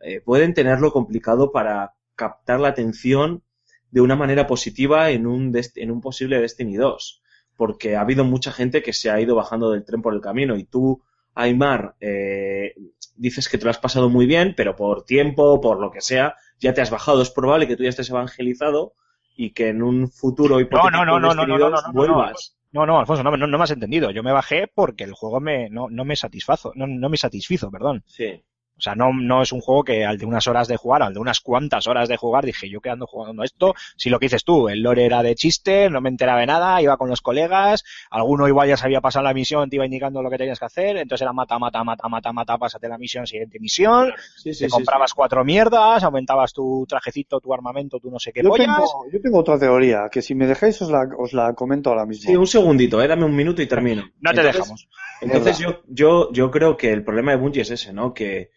eh, 0.01 0.21
pueden 0.21 0.55
tenerlo 0.55 0.93
complicado 0.93 1.53
para 1.53 1.95
captar 2.21 2.61
la 2.61 2.69
atención 2.69 3.43
de 3.91 4.03
una 4.03 4.15
manera 4.15 4.47
positiva 4.47 5.11
en 5.11 5.27
un, 5.27 5.59
en 5.77 5.91
un 5.91 6.01
posible 6.03 6.39
Destiny 6.39 6.77
2. 6.77 7.23
Porque 7.57 7.97
ha 7.97 8.03
habido 8.03 8.25
mucha 8.25 8.53
gente 8.53 8.83
que 8.83 8.93
se 8.93 9.11
ha 9.11 9.19
ido 9.19 9.35
bajando 9.35 9.71
del 9.71 9.87
tren 9.87 10.03
por 10.03 10.13
el 10.13 10.21
camino 10.21 10.55
y 10.57 10.65
tú, 10.65 11.03
Aymar, 11.35 11.97
eh, 11.99 12.75
dices 13.17 13.49
que 13.49 13.57
te 13.57 13.65
lo 13.65 13.71
has 13.71 13.79
pasado 13.79 14.11
muy 14.11 14.27
bien, 14.27 14.53
pero 14.55 14.77
por 14.77 15.05
tiempo, 15.05 15.63
por 15.63 15.81
lo 15.81 15.91
que 15.91 16.03
sea, 16.03 16.35
ya 16.59 16.75
te 16.75 16.83
has 16.83 16.91
bajado. 16.91 17.23
Es 17.23 17.31
probable 17.31 17.67
que 17.67 17.77
tú 17.77 17.85
ya 17.85 17.89
estés 17.89 18.11
evangelizado 18.11 18.93
y 19.35 19.53
que 19.53 19.69
en 19.69 19.83
un 19.83 20.11
futuro 20.11 20.61
hipotético 20.61 20.91
no, 20.91 21.05
no, 21.07 21.21
no, 21.21 21.29
Destiny 21.35 21.59
2 21.59 21.85
vuelvas. 21.95 22.33
Pues, 22.33 22.57
no, 22.73 22.85
no, 22.85 23.01
Alfonso, 23.01 23.23
no, 23.23 23.35
no, 23.35 23.47
no, 23.47 23.59
me 23.59 23.65
has 23.65 23.71
entendido. 23.71 24.11
Yo 24.11 24.23
me 24.23 24.33
bajé 24.33 24.71
porque 24.73 25.05
el 25.05 25.15
juego 25.15 25.41
me, 25.41 25.71
no, 25.71 25.89
no 25.89 26.05
me 26.05 26.17
satisfazo, 26.17 26.73
no, 26.75 26.87
no 26.87 27.09
me 27.09 27.17
satisfizo, 27.17 27.71
perdón. 27.71 28.05
Sí. 28.07 28.45
O 28.81 28.83
sea, 28.83 28.95
no, 28.95 29.13
no 29.13 29.43
es 29.43 29.53
un 29.53 29.61
juego 29.61 29.85
que 29.85 30.07
al 30.07 30.17
de 30.17 30.25
unas 30.25 30.49
horas 30.49 30.67
de 30.67 30.79
jugar, 30.79 31.03
al 31.03 31.13
de 31.13 31.21
unas 31.21 31.41
cuantas 31.41 31.87
horas 31.87 32.09
de 32.09 32.17
jugar, 32.17 32.47
dije, 32.47 32.67
yo 32.71 32.81
quedando 32.81 33.07
jugando 33.07 33.43
esto, 33.43 33.75
si 33.95 34.09
lo 34.09 34.19
que 34.19 34.25
dices 34.25 34.43
tú, 34.43 34.71
el 34.71 34.81
lore 34.83 35.05
era 35.05 35.23
de 35.23 35.35
chiste, 35.35 35.91
no 35.91 36.01
me 36.01 36.09
enteraba 36.09 36.41
de 36.41 36.47
nada, 36.47 36.81
iba 36.81 36.97
con 36.97 37.11
los 37.11 37.21
colegas, 37.21 37.85
alguno 38.11 38.49
igual 38.49 38.71
ya 38.71 38.79
se 38.79 38.87
había 38.87 39.03
pasado 39.03 39.25
la 39.25 39.35
misión, 39.35 39.69
te 39.69 39.77
iba 39.77 39.85
indicando 39.85 40.23
lo 40.23 40.31
que 40.31 40.39
tenías 40.39 40.59
que 40.59 40.65
hacer, 40.65 40.97
entonces 40.97 41.21
era 41.21 41.35
mata, 41.35 41.59
mata, 41.59 41.85
mata, 41.85 42.09
mata, 42.09 42.33
mata, 42.33 42.57
pásate 42.57 42.89
la 42.89 42.97
misión, 42.97 43.27
siguiente 43.27 43.61
misión, 43.61 44.15
sí, 44.35 44.55
sí, 44.55 44.65
te 44.65 44.71
comprabas 44.71 45.11
sí, 45.11 45.15
cuatro 45.15 45.45
mierdas, 45.45 46.03
aumentabas 46.03 46.55
tu 46.55 46.87
trajecito, 46.89 47.39
tu 47.39 47.53
armamento, 47.53 47.99
tu 47.99 48.11
no 48.11 48.19
sé 48.19 48.33
qué 48.33 48.43
yo 48.43 48.49
pollas. 48.49 48.67
Tengo, 48.67 49.11
yo 49.13 49.21
tengo 49.21 49.39
otra 49.41 49.59
teoría, 49.59 50.09
que 50.11 50.23
si 50.23 50.35
me 50.35 50.47
dejáis 50.47 50.81
os 50.81 50.91
la, 50.91 51.07
os 51.19 51.35
la 51.35 51.53
comento 51.53 51.91
ahora 51.91 52.07
mismo. 52.07 52.31
Sí, 52.31 52.35
un 52.35 52.47
segundito, 52.47 53.03
eh, 53.03 53.09
dame 53.09 53.27
un 53.27 53.37
minuto 53.37 53.61
y 53.61 53.67
termino. 53.67 54.05
No 54.21 54.31
te 54.33 54.41
entonces, 54.41 54.55
dejamos. 54.55 54.89
Entonces 55.21 55.59
yo, 55.59 55.83
yo, 55.87 56.33
yo 56.33 56.51
creo 56.51 56.79
que 56.79 56.91
el 56.93 57.05
problema 57.05 57.33
de 57.33 57.37
Bungie 57.37 57.63
es 57.63 57.71
ese, 57.71 57.93
¿no? 57.93 58.15
Que 58.15 58.53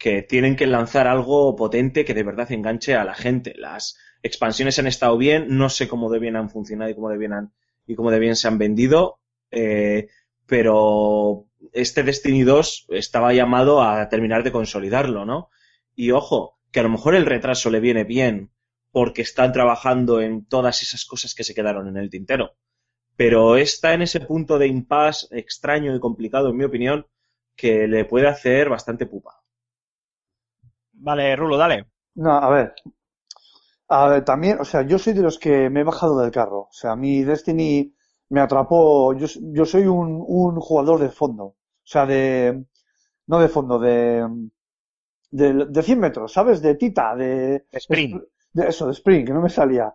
que 0.00 0.22
tienen 0.22 0.56
que 0.56 0.66
lanzar 0.66 1.06
algo 1.06 1.54
potente 1.54 2.06
que 2.06 2.14
de 2.14 2.22
verdad 2.22 2.50
enganche 2.50 2.94
a 2.94 3.04
la 3.04 3.14
gente. 3.14 3.52
Las 3.58 3.98
expansiones 4.22 4.78
han 4.78 4.86
estado 4.86 5.18
bien, 5.18 5.58
no 5.58 5.68
sé 5.68 5.88
cómo 5.88 6.10
de 6.10 6.18
bien 6.18 6.36
han 6.36 6.48
funcionado 6.48 6.90
y 6.90 6.94
cómo 6.94 7.10
de 7.10 7.18
bien, 7.18 7.34
han, 7.34 7.52
y 7.86 7.96
cómo 7.96 8.10
de 8.10 8.18
bien 8.18 8.34
se 8.34 8.48
han 8.48 8.56
vendido, 8.56 9.20
eh, 9.50 10.08
pero 10.46 11.48
este 11.74 12.02
Destiny 12.02 12.44
2 12.44 12.86
estaba 12.88 13.34
llamado 13.34 13.82
a 13.82 14.08
terminar 14.08 14.42
de 14.42 14.52
consolidarlo, 14.52 15.26
¿no? 15.26 15.50
Y 15.94 16.12
ojo, 16.12 16.58
que 16.72 16.80
a 16.80 16.82
lo 16.82 16.88
mejor 16.88 17.14
el 17.14 17.26
retraso 17.26 17.68
le 17.68 17.80
viene 17.80 18.04
bien 18.04 18.52
porque 18.92 19.20
están 19.20 19.52
trabajando 19.52 20.22
en 20.22 20.46
todas 20.46 20.82
esas 20.82 21.04
cosas 21.04 21.34
que 21.34 21.44
se 21.44 21.54
quedaron 21.54 21.88
en 21.88 21.98
el 21.98 22.08
tintero. 22.08 22.56
Pero 23.16 23.58
está 23.58 23.92
en 23.92 24.00
ese 24.00 24.20
punto 24.20 24.58
de 24.58 24.66
impasse 24.66 25.28
extraño 25.30 25.94
y 25.94 26.00
complicado, 26.00 26.48
en 26.48 26.56
mi 26.56 26.64
opinión, 26.64 27.06
que 27.54 27.86
le 27.86 28.06
puede 28.06 28.28
hacer 28.28 28.70
bastante 28.70 29.04
pupa. 29.04 29.39
Vale, 31.06 31.34
Rulo, 31.34 31.56
dale. 31.56 31.86
No, 32.14 32.30
a 32.38 32.48
ver. 32.50 32.74
A 33.88 34.06
ver, 34.08 34.24
también, 34.24 34.58
o 34.60 34.64
sea, 34.64 34.82
yo 34.82 34.98
soy 34.98 35.12
de 35.14 35.22
los 35.22 35.38
que 35.38 35.68
me 35.70 35.80
he 35.80 35.84
bajado 35.84 36.20
del 36.20 36.30
carro. 36.30 36.60
O 36.60 36.72
sea, 36.72 36.94
mi 36.96 37.22
Destiny 37.24 37.92
me 38.30 38.40
atrapó. 38.40 39.12
Yo, 39.14 39.26
yo 39.52 39.64
soy 39.66 39.82
un, 39.86 40.22
un 40.26 40.60
jugador 40.60 41.00
de 41.00 41.10
fondo. 41.10 41.44
O 41.44 41.56
sea, 41.84 42.06
de. 42.06 42.64
No 43.28 43.40
de 43.40 43.48
fondo, 43.48 43.78
de. 43.78 44.26
De, 45.32 45.48
de 45.66 45.82
100 45.82 46.00
metros, 46.00 46.32
¿sabes? 46.32 46.60
De 46.62 46.74
tita, 46.76 47.14
de. 47.16 47.66
Sprint. 47.72 48.22
De 48.52 48.68
eso, 48.68 48.86
de 48.86 48.92
sprint, 48.92 49.26
que 49.26 49.32
no 49.32 49.40
me 49.42 49.48
salía. 49.50 49.94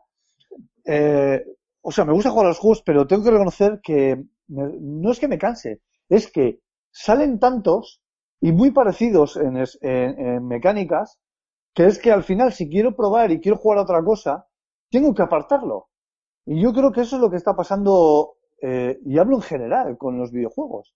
Eh, 0.85 1.43
o 1.81 1.91
sea, 1.91 2.05
me 2.05 2.13
gusta 2.13 2.31
jugar 2.31 2.47
a 2.47 2.49
los 2.49 2.59
juegos, 2.59 2.81
pero 2.83 3.07
tengo 3.07 3.23
que 3.23 3.31
reconocer 3.31 3.79
que 3.83 4.23
me- 4.47 4.77
no 4.81 5.11
es 5.11 5.19
que 5.19 5.27
me 5.27 5.37
canse, 5.37 5.81
es 6.09 6.31
que 6.31 6.61
salen 6.91 7.39
tantos 7.39 8.01
y 8.47 8.51
muy 8.51 8.71
parecidos 8.71 9.37
en, 9.37 9.57
es- 9.57 9.77
en- 9.81 10.47
mecánicas 10.47 11.19
que 11.75 11.85
es 11.87 11.99
que 11.99 12.11
al 12.11 12.23
final 12.29 12.53
si 12.53 12.69
quiero 12.69 12.95
probar 12.95 13.31
y 13.31 13.39
quiero 13.41 13.57
jugar 13.57 13.79
a 13.79 13.83
otra 13.83 14.03
cosa, 14.03 14.47
tengo 14.91 15.13
que 15.15 15.23
apartarlo. 15.23 15.89
Y 16.45 16.61
yo 16.61 16.73
creo 16.73 16.91
que 16.91 17.01
eso 17.01 17.15
es 17.17 17.21
lo 17.23 17.29
que 17.31 17.37
está 17.37 17.55
pasando, 17.55 18.35
eh, 18.61 18.99
y 19.05 19.17
hablo 19.19 19.37
en 19.37 19.43
general 19.43 19.97
con 19.97 20.17
los 20.19 20.31
videojuegos. 20.31 20.93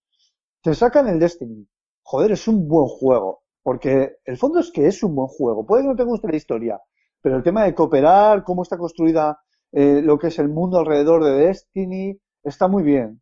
Te 0.64 0.74
sacan 0.76 1.08
el 1.08 1.20
Destiny. 1.20 1.68
Joder, 2.04 2.32
es 2.32 2.48
un 2.48 2.68
buen 2.68 2.88
juego. 2.88 3.44
Porque 3.64 4.18
el 4.26 4.38
fondo 4.38 4.60
es 4.60 4.72
que 4.72 4.88
es 4.88 5.04
un 5.04 5.16
buen 5.16 5.28
juego. 5.28 5.66
Puede 5.66 5.84
que 5.84 5.90
no 5.90 5.96
te 5.96 6.04
guste 6.04 6.28
la 6.30 6.38
historia, 6.38 6.82
pero 7.22 7.36
el 7.38 7.44
tema 7.44 7.64
de 7.66 7.76
cooperar, 7.76 8.44
cómo 8.44 8.64
está 8.64 8.78
construida 8.78 9.40
eh, 9.72 10.02
lo 10.04 10.18
que 10.18 10.28
es 10.28 10.40
el 10.40 10.50
mundo 10.50 10.80
alrededor 10.80 11.24
de 11.24 11.32
Destiny, 11.48 12.20
está 12.44 12.68
muy 12.68 12.84
bien. 12.84 13.22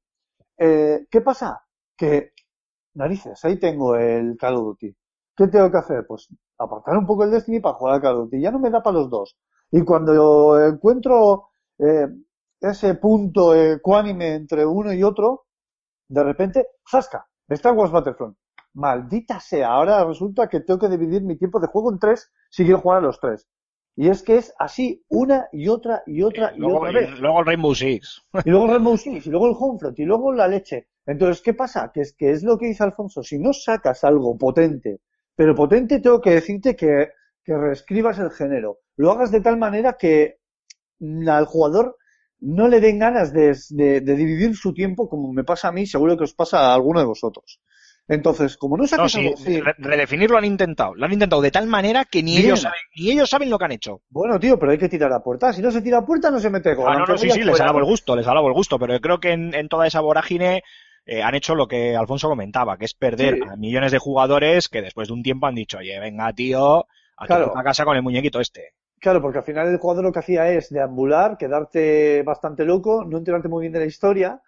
Eh, 0.57 1.05
¿Qué 1.11 1.21
pasa? 1.21 1.61
Que, 1.97 2.31
narices, 2.97 3.43
ahí 3.45 3.57
tengo 3.59 3.95
el 3.95 4.37
Call 4.37 4.55
of 4.55 4.65
Duty. 4.65 4.95
¿Qué 5.35 5.47
tengo 5.47 5.71
que 5.71 5.77
hacer? 5.77 6.05
Pues 6.07 6.27
apartar 6.57 6.97
un 6.97 7.05
poco 7.05 7.23
el 7.23 7.31
Destiny 7.31 7.59
para 7.59 7.75
jugar 7.75 7.95
al 7.95 8.01
Call 8.01 8.15
of 8.15 8.23
Duty. 8.25 8.41
Ya 8.41 8.51
no 8.51 8.59
me 8.59 8.69
da 8.69 8.81
para 8.81 8.97
los 8.97 9.09
dos. 9.09 9.37
Y 9.71 9.83
cuando 9.83 10.59
encuentro 10.65 11.49
eh, 11.77 12.07
ese 12.59 12.95
punto 12.95 13.53
ecuánime 13.53 14.35
entre 14.35 14.65
uno 14.65 14.93
y 14.93 15.03
otro, 15.03 15.45
de 16.09 16.23
repente, 16.23 16.67
¡zasca! 16.89 17.27
Star 17.49 17.73
Wars 17.73 17.91
Battlefront. 17.91 18.37
Maldita 18.73 19.39
sea, 19.39 19.69
ahora 19.69 20.03
resulta 20.05 20.47
que 20.47 20.61
tengo 20.61 20.79
que 20.79 20.89
dividir 20.89 21.23
mi 21.23 21.37
tiempo 21.37 21.59
de 21.59 21.67
juego 21.67 21.91
en 21.91 21.99
tres 21.99 22.31
si 22.49 22.63
quiero 22.63 22.79
jugar 22.79 22.99
a 22.99 23.01
los 23.01 23.19
tres. 23.19 23.47
Y 23.99 24.09
es 24.09 24.21
que 24.23 24.37
es 24.37 24.53
así 24.59 25.03
una 25.09 25.47
y 25.51 25.67
otra 25.69 26.03
y 26.05 26.21
otra 26.21 26.53
y 26.55 26.59
luego, 26.59 26.77
otra 26.79 26.91
vez. 27.01 27.09
y 27.17 27.21
luego 27.21 27.39
el 27.39 27.45
Rainbow 27.47 27.75
Six. 27.75 28.21
Y 28.45 28.49
luego 28.51 28.65
el 28.65 28.71
Rainbow 28.71 28.97
Six, 28.97 29.27
y 29.27 29.29
luego 29.31 29.47
el 29.49 29.55
Homefront, 29.59 29.99
y 29.99 30.05
luego 30.05 30.31
la 30.33 30.47
leche. 30.47 30.87
Entonces, 31.05 31.41
¿qué 31.41 31.53
pasa? 31.53 31.91
Que 31.93 32.01
es 32.01 32.13
que 32.13 32.31
es 32.31 32.43
lo 32.43 32.57
que 32.57 32.67
dice 32.67 32.83
Alfonso. 32.83 33.23
Si 33.23 33.39
no 33.39 33.53
sacas 33.53 34.03
algo 34.03 34.37
potente, 34.37 35.01
pero 35.35 35.55
potente 35.55 35.99
tengo 35.99 36.21
que 36.21 36.31
decirte 36.31 36.75
que, 36.75 37.09
que 37.43 37.57
reescribas 37.57 38.19
el 38.19 38.29
género. 38.31 38.79
Lo 38.97 39.11
hagas 39.11 39.31
de 39.31 39.41
tal 39.41 39.57
manera 39.57 39.93
que 39.97 40.37
al 41.27 41.45
jugador 41.45 41.97
no 42.39 42.67
le 42.67 42.79
den 42.79 42.99
ganas 42.99 43.33
de, 43.33 43.55
de- 43.71 44.01
de 44.01 44.15
dividir 44.15 44.55
su 44.55 44.73
tiempo 44.73 45.09
como 45.09 45.33
me 45.33 45.43
pasa 45.43 45.69
a 45.69 45.71
mí, 45.71 45.85
seguro 45.87 46.17
que 46.17 46.23
os 46.25 46.33
pasa 46.33 46.59
a 46.59 46.73
alguno 46.75 46.99
de 46.99 47.05
vosotros. 47.07 47.61
Entonces, 48.07 48.55
como 48.57 48.77
no 48.77 48.83
No, 48.83 48.87
sacas 48.87 49.11
sí, 49.11 49.59
re- 49.61 49.75
redefinir 49.77 50.29
lo 50.31 50.37
han 50.37 50.45
intentado. 50.45 50.95
Lo 50.95 51.05
han 51.05 51.13
intentado 51.13 51.41
de 51.41 51.51
tal 51.51 51.67
manera 51.67 52.05
que 52.05 52.23
ni 52.23 52.33
Bien. 52.33 52.45
ellos, 52.45 52.61
saben, 52.61 52.79
ni 52.95 53.11
ellos 53.11 53.29
saben 53.29 53.49
lo 53.49 53.57
que 53.59 53.65
han 53.65 53.71
hecho. 53.73 54.01
bueno, 54.09 54.39
tío, 54.39 54.57
pero 54.57 54.71
hay 54.71 54.77
que 54.77 54.87
tirar 54.89 55.11
a 55.11 55.21
puerta. 55.21 55.51
Si 55.51 55.61
no 55.61 55.71
se 55.71 55.81
tira 55.81 55.97
a 55.99 56.05
puerta, 56.05 56.31
no 56.31 56.39
se 56.39 56.49
mete 56.49 56.73
gol. 56.73 56.87
Ah, 56.89 56.97
no, 56.97 57.05
no, 57.05 57.17
sí, 57.17 57.29
sí, 57.29 57.43
les 57.43 57.59
alabo 57.59 57.79
el 57.79 57.85
gusto, 57.85 58.15
les 58.15 58.27
alabo 58.27 58.47
el 58.47 58.53
gusto, 58.53 58.79
pero 58.79 58.93
yo 58.93 59.01
creo 59.01 59.19
que 59.19 59.31
en, 59.31 59.53
en 59.53 59.67
toda 59.67 59.87
esa 59.87 59.99
vorágine 59.99 60.63
eh, 61.05 61.21
han 61.21 61.35
hecho 61.35 61.53
lo 61.55 61.67
que 61.67 61.95
Alfonso 61.97 62.29
comentaba, 62.29 62.77
que 62.77 62.85
es 62.85 62.93
perder 62.93 63.35
Sí. 63.35 63.41
a 63.51 63.55
millones 63.57 63.91
de 63.91 63.97
jugadores 63.99 64.69
que 64.69 64.81
después 64.81 65.09
de 65.09 65.13
un 65.13 65.23
tiempo 65.23 65.47
han 65.47 65.55
dicho, 65.55 65.77
oye, 65.79 65.99
venga, 65.99 66.31
tío, 66.33 66.87
a 67.17 67.25
Claro. 67.25 67.57
a 67.57 67.63
casa 67.63 67.83
con 67.83 67.95
el 67.97 68.03
muñequito 68.03 68.39
este. 68.39 68.73
Claro, 68.99 69.21
porque 69.21 69.37
al 69.39 69.43
final 69.43 69.67
el 69.67 69.77
jugador 69.77 70.05
lo 70.05 70.11
que 70.11 70.19
hacía 70.19 70.49
es 70.49 70.69
deambular, 70.69 71.37
quedarte 71.37 72.23
bastante 72.23 72.65
loco, 72.65 73.03
no 73.05 73.17
enterarte 73.17 73.47
muy 73.47 73.61
bien 73.61 73.73
de 73.73 73.79
la 73.79 73.85
historia 73.85 74.41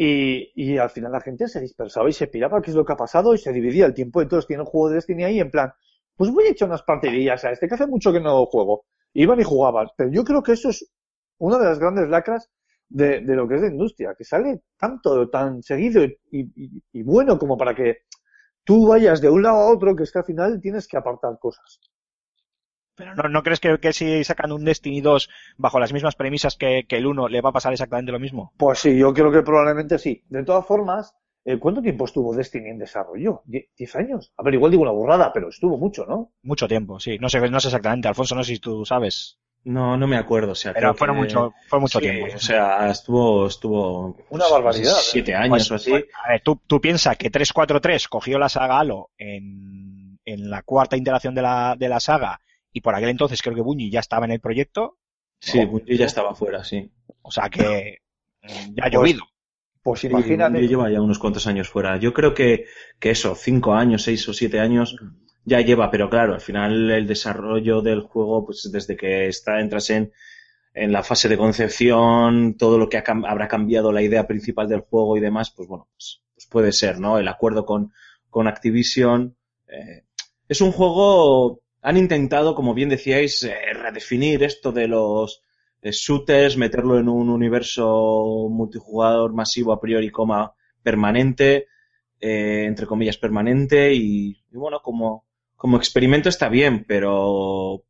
y, 0.00 0.78
al 0.78 0.90
final 0.90 1.12
la 1.12 1.20
gente 1.20 1.48
se 1.48 1.60
dispersaba 1.60 2.08
y 2.08 2.12
se 2.12 2.28
piraba 2.28 2.62
qué 2.62 2.70
es 2.70 2.76
lo 2.76 2.84
que 2.84 2.92
ha 2.92 2.96
pasado 2.96 3.34
y 3.34 3.38
se 3.38 3.52
dividía 3.52 3.86
el 3.86 3.94
tiempo. 3.94 4.22
Entonces 4.22 4.46
tiene 4.46 4.62
el 4.62 4.68
juego 4.68 4.88
de 4.88 4.96
Destiny 4.96 5.24
ahí 5.24 5.40
en 5.40 5.50
plan, 5.50 5.72
pues 6.16 6.30
voy 6.30 6.44
a 6.46 6.50
echar 6.50 6.68
unas 6.68 6.82
partidillas 6.82 7.44
a 7.44 7.50
este 7.50 7.68
que 7.68 7.74
hace 7.74 7.86
mucho 7.86 8.12
que 8.12 8.20
no 8.20 8.46
juego. 8.46 8.84
Iban 9.14 9.40
y 9.40 9.44
jugaban. 9.44 9.88
Pero 9.96 10.10
yo 10.10 10.24
creo 10.24 10.42
que 10.42 10.52
eso 10.52 10.68
es 10.70 10.88
una 11.38 11.58
de 11.58 11.64
las 11.64 11.78
grandes 11.78 12.08
lacras 12.08 12.50
de, 12.88 13.20
lo 13.22 13.48
que 13.48 13.56
es 13.56 13.60
la 13.62 13.68
industria, 13.68 14.14
que 14.16 14.24
sale 14.24 14.62
tanto, 14.78 15.28
tan 15.28 15.62
seguido 15.62 16.04
y, 16.04 16.16
y- 16.32 16.82
y 16.92 17.02
bueno 17.02 17.38
como 17.38 17.56
para 17.58 17.74
que 17.74 17.98
tú 18.64 18.88
vayas 18.88 19.20
de 19.20 19.30
un 19.30 19.42
lado 19.42 19.58
a 19.58 19.72
otro, 19.74 19.96
que 19.96 20.04
es 20.04 20.12
que 20.12 20.20
al 20.20 20.24
final 20.26 20.60
tienes 20.60 20.88
que 20.88 20.96
apartar 20.98 21.38
cosas. 21.40 21.80
Pero 22.98 23.14
no, 23.14 23.28
¿no 23.28 23.42
crees 23.42 23.60
que, 23.60 23.78
que 23.78 23.92
si 23.92 24.22
sacan 24.24 24.52
un 24.52 24.64
Destiny 24.64 25.00
2 25.00 25.30
bajo 25.56 25.78
las 25.80 25.92
mismas 25.92 26.16
premisas 26.16 26.56
que, 26.56 26.84
que 26.88 26.96
el 26.96 27.06
1 27.06 27.28
le 27.28 27.40
va 27.40 27.50
a 27.50 27.52
pasar 27.52 27.72
exactamente 27.72 28.12
lo 28.12 28.18
mismo? 28.18 28.52
Pues 28.58 28.80
sí, 28.80 28.98
yo 28.98 29.14
creo 29.14 29.30
que 29.32 29.42
probablemente 29.42 29.98
sí. 29.98 30.22
De 30.28 30.44
todas 30.44 30.66
formas, 30.66 31.14
eh, 31.44 31.58
¿cuánto 31.58 31.80
tiempo 31.80 32.04
estuvo 32.04 32.34
Destiny 32.34 32.70
en 32.70 32.78
desarrollo? 32.78 33.42
Die- 33.46 33.68
¿Diez 33.78 33.94
años? 33.96 34.32
A 34.36 34.42
ver, 34.42 34.54
igual 34.54 34.70
digo 34.72 34.82
una 34.82 34.92
burrada, 34.92 35.32
pero 35.32 35.48
estuvo 35.48 35.78
mucho, 35.78 36.04
¿no? 36.06 36.32
Mucho 36.42 36.66
tiempo, 36.68 36.98
sí. 37.00 37.18
No 37.18 37.28
sé, 37.28 37.40
no 37.48 37.60
sé 37.60 37.68
exactamente, 37.68 38.08
Alfonso, 38.08 38.34
no 38.34 38.42
sé 38.44 38.54
si 38.54 38.58
tú 38.60 38.84
sabes. 38.84 39.38
No, 39.64 39.96
no 39.96 40.06
me 40.06 40.16
acuerdo. 40.16 40.52
O 40.52 40.54
sea, 40.54 40.72
Pero 40.72 40.94
que- 40.94 41.12
mucho, 41.12 41.52
fue 41.68 41.80
mucho 41.80 41.98
sí, 41.98 42.04
tiempo. 42.04 42.34
O 42.34 42.38
sea, 42.38 42.88
estuvo, 42.90 43.46
estuvo 43.48 44.16
Una 44.30 44.44
pues, 44.44 44.50
barbaridad, 44.50 44.92
¿eh? 44.92 45.02
Siete 45.02 45.34
años 45.34 45.50
Pues, 45.50 45.70
o 45.70 45.74
así. 45.74 45.90
pues, 45.90 46.04
a 46.24 46.28
ver, 46.32 46.40
tú, 46.42 46.60
tú 46.66 46.80
piensas 46.80 47.16
que 47.16 47.28
343 47.30 48.08
cogió 48.08 48.38
la 48.38 48.48
saga 48.48 48.78
Halo 48.78 49.10
en, 49.18 50.18
en 50.24 50.50
la 50.50 50.62
cuarta 50.62 50.96
iteración 50.96 51.34
de 51.34 51.42
la, 51.42 51.74
de 51.78 51.88
la 51.88 52.00
saga 52.00 52.40
y 52.72 52.80
por 52.80 52.94
aquel 52.94 53.10
entonces 53.10 53.42
creo 53.42 53.54
que 53.54 53.62
Bungie 53.62 53.90
ya 53.90 54.00
estaba 54.00 54.26
en 54.26 54.32
el 54.32 54.40
proyecto, 54.40 54.98
sí, 55.40 55.64
Bungie 55.64 55.96
ya 55.96 56.06
estaba 56.06 56.34
fuera, 56.34 56.62
sí. 56.64 56.90
o 57.22 57.30
sea 57.30 57.48
que 57.50 57.98
mm, 58.42 58.74
ya 58.74 58.84
ha 58.86 58.90
Pues, 58.90 58.90
llovido. 58.90 59.22
Pues 59.82 60.04
imagínate. 60.04 60.58
Bungie 60.58 60.68
lleva 60.68 60.90
ya 60.90 61.00
unos 61.02 61.18
cuantos 61.18 61.46
años 61.46 61.68
fuera. 61.68 61.96
Yo 61.98 62.12
creo 62.14 62.34
que, 62.34 62.66
que 62.98 63.10
eso, 63.10 63.34
cinco 63.34 63.74
años, 63.74 64.02
seis 64.02 64.28
o 64.28 64.34
siete 64.34 64.60
años, 64.60 64.96
ya 65.44 65.60
lleva, 65.60 65.90
pero 65.90 66.10
claro, 66.10 66.34
al 66.34 66.40
final 66.40 66.90
el 66.90 67.06
desarrollo 67.06 67.82
del 67.82 68.02
juego, 68.02 68.44
pues 68.46 68.70
desde 68.72 68.96
que 68.96 69.28
está, 69.28 69.60
entras 69.60 69.90
en, 69.90 70.12
en 70.74 70.92
la 70.92 71.02
fase 71.04 71.28
de 71.28 71.38
concepción, 71.38 72.56
todo 72.56 72.78
lo 72.78 72.88
que 72.88 72.98
ha 72.98 73.04
habrá 73.26 73.48
cambiado 73.48 73.92
la 73.92 74.02
idea 74.02 74.26
principal 74.26 74.68
del 74.68 74.80
juego 74.82 75.16
y 75.16 75.20
demás, 75.20 75.50
pues 75.52 75.68
bueno, 75.68 75.88
pues, 75.92 76.22
pues 76.34 76.46
puede 76.46 76.72
ser, 76.72 77.00
¿no? 77.00 77.18
El 77.18 77.28
acuerdo 77.28 77.66
con, 77.66 77.92
con 78.30 78.48
Activision. 78.48 79.36
eh, 79.68 80.04
es 80.48 80.60
un 80.62 80.72
juego, 80.72 81.62
han 81.88 81.96
intentado, 81.96 82.54
como 82.54 82.74
bien 82.74 82.90
decíais, 82.90 83.42
eh, 83.44 83.54
redefinir 83.72 84.42
esto 84.42 84.72
de 84.72 84.86
los 84.88 85.42
eh, 85.80 85.90
shooters, 85.90 86.58
meterlo 86.58 86.98
en 86.98 87.08
un 87.08 87.30
universo 87.30 88.48
multijugador 88.50 89.32
masivo 89.32 89.72
a 89.72 89.80
priori, 89.80 90.10
coma, 90.10 90.52
permanente, 90.82 91.68
eh, 92.20 92.64
entre 92.66 92.86
comillas, 92.86 93.16
permanente, 93.16 93.94
y, 93.94 94.38
y 94.52 94.56
bueno, 94.58 94.80
como, 94.82 95.24
como 95.56 95.78
experimento 95.78 96.28
está 96.28 96.50
bien, 96.50 96.84
pero 96.86 97.84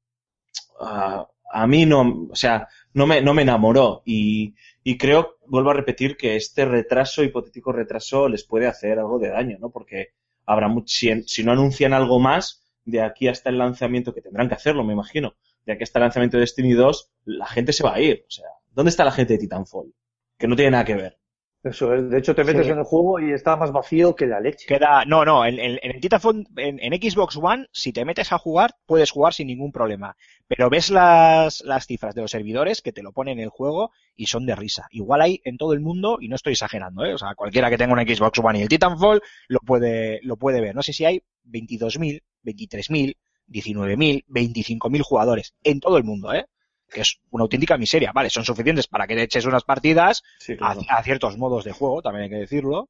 a 1.51 1.67
mí 1.67 1.85
no, 1.85 2.29
o 2.31 2.37
sea, 2.37 2.69
no 2.95 3.09
me, 3.09 3.19
enamoró 3.43 4.03
y, 4.05 4.55
creo, 4.97 5.39
vuelvo 5.49 5.71
a 5.71 5.75
repetir, 5.75 6.17
que 6.17 6.37
este 6.37 6.67
retraso, 6.67 7.25
hipotético 7.25 7.73
retraso, 7.73 8.29
les 8.29 8.45
puede 8.45 8.69
hacer 8.69 9.01
algo 9.01 9.19
de 9.19 9.31
daño, 9.31 9.59
¿no? 9.59 9.71
Porque 9.71 10.11
habrá 10.47 10.73
si, 10.87 11.25
si 11.25 11.43
no 11.43 11.51
anuncian 11.51 11.95
algo 11.95 12.21
más, 12.21 12.68
de 12.91 13.03
aquí 13.03 13.29
hasta 13.29 13.51
el 13.51 13.59
lanzamiento, 13.59 14.15
que 14.15 14.23
tendrán 14.23 14.49
que 14.49 14.55
hacerlo, 14.55 14.83
me 14.85 14.93
imagino, 14.95 15.35
de 15.67 15.73
aquí 15.75 15.83
hasta 15.83 15.99
el 15.99 16.05
lanzamiento 16.05 16.37
de 16.39 16.43
Destiny 16.43 16.73
2, 16.73 17.11
la 17.27 17.47
gente 17.47 17.73
se 17.73 17.85
va 17.85 17.95
a 17.95 18.01
ir. 18.01 18.25
O 18.27 18.31
sea, 18.31 18.47
¿dónde 18.71 18.91
está 18.91 19.05
la 19.05 19.13
gente 19.13 19.35
de 19.35 19.39
Titanfall? 19.41 19.93
Que 20.39 20.49
no 20.49 20.57
tiene 20.57 20.71
nada 20.73 20.85
que 20.85 20.95
ver. 20.95 21.19
Eso 21.65 21.93
es. 21.93 22.09
De 22.09 22.19
hecho, 22.19 22.37
te 22.37 22.45
metes 22.45 22.67
Sí. 22.67 22.73
en 22.73 22.79
el 22.79 22.85
juego 22.85 23.19
y 23.19 23.33
está 23.33 23.57
más 23.57 23.73
vacío 23.73 24.15
que 24.15 24.27
la 24.27 24.39
leche. 24.39 24.65
Queda, 24.69 25.05
no, 25.05 25.25
no, 25.25 25.45
en, 25.45 25.59
en- 25.59 25.79
en 25.83 25.91
el 25.97 26.01
Titanfall, 26.01 26.47
en, 26.57 26.79
en 26.81 26.93
Xbox 27.11 27.37
One, 27.37 27.67
si 27.73 27.93
te 27.93 28.05
metes 28.05 28.33
a 28.33 28.39
jugar, 28.39 28.77
puedes 28.87 29.11
jugar 29.11 29.35
sin 29.35 29.49
ningún 29.49 29.73
problema. 29.73 30.17
Pero 30.47 30.71
ves 30.71 30.89
las, 30.91 31.61
las 31.63 31.85
cifras 31.87 32.15
de 32.15 32.23
los 32.23 32.31
servidores 32.31 32.81
que 32.81 32.93
te 32.93 33.03
lo 33.03 33.13
ponen 33.13 33.39
en 33.39 33.45
el 33.45 33.51
juego 33.51 33.91
y 34.15 34.27
son 34.27 34.47
de 34.47 34.55
risa. 34.55 34.87
Igual 34.93 35.21
hay 35.21 35.41
en 35.45 35.59
todo 35.59 35.73
el 35.73 35.81
mundo, 35.81 36.19
y 36.21 36.29
no 36.29 36.37
estoy 36.37 36.53
exagerando, 36.53 37.05
¿eh? 37.05 37.13
O 37.15 37.19
sea, 37.19 37.35
cualquiera 37.35 37.69
que 37.71 37.77
tenga 37.77 37.93
una 37.93 38.05
Xbox 38.05 38.39
One 38.39 38.61
y 38.61 38.63
el 38.63 38.69
Titanfall 38.69 39.21
lo 39.49 39.59
puede, 39.59 40.21
lo 40.23 40.37
puede 40.37 40.61
ver. 40.61 40.77
No 40.77 40.83
sé 40.83 40.93
si 40.93 41.05
hay 41.05 41.23
22.000, 41.45 42.23
23.000, 42.49 43.17
19.000, 43.49 44.25
25.000 44.29 45.03
jugadores 45.03 45.55
en 45.63 45.81
todo 45.81 45.97
el 45.99 46.05
mundo, 46.05 46.33
¿eh? 46.33 46.47
Que 46.91 47.03
es 47.03 47.19
una 47.31 47.43
auténtica 47.43 47.77
miseria. 47.77 48.13
Vale, 48.13 48.31
son 48.31 48.45
suficientes 48.45 48.87
para 48.87 49.07
que 49.07 49.15
le 49.15 49.23
eches 49.23 49.45
unas 49.45 49.65
partidas, 49.65 50.23
Sí, 50.39 50.57
a, 50.61 50.77
a 50.89 51.03
ciertos 51.03 51.37
modos 51.37 51.65
de 51.65 51.73
juego, 51.73 52.03
también 52.03 52.25
hay 52.25 52.31
que 52.31 52.37
decirlo. 52.37 52.89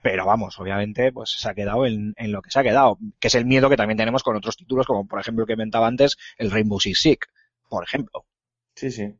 Pero 0.00 0.26
vamos, 0.26 0.58
obviamente, 0.60 1.10
pues 1.12 1.30
se 1.38 1.48
ha 1.48 1.54
quedado 1.54 1.84
en, 1.84 2.14
en 2.16 2.30
lo 2.30 2.40
que 2.40 2.50
se 2.50 2.60
ha 2.60 2.62
quedado, 2.62 2.98
que 3.18 3.28
es 3.28 3.34
el 3.34 3.46
miedo 3.46 3.68
que 3.68 3.76
también 3.76 3.96
tenemos 3.98 4.22
con 4.22 4.36
otros 4.36 4.56
títulos, 4.56 4.86
como 4.86 5.06
por 5.06 5.18
ejemplo 5.18 5.42
el 5.42 5.48
que 5.48 5.54
comentaba 5.54 5.88
antes, 5.88 6.16
el 6.36 6.52
Rainbow 6.52 6.78
Six 6.78 7.00
Siege, 7.00 7.20
por 7.68 7.82
ejemplo. 7.82 8.24
Sí, 8.76 8.92
sí. 8.92 9.12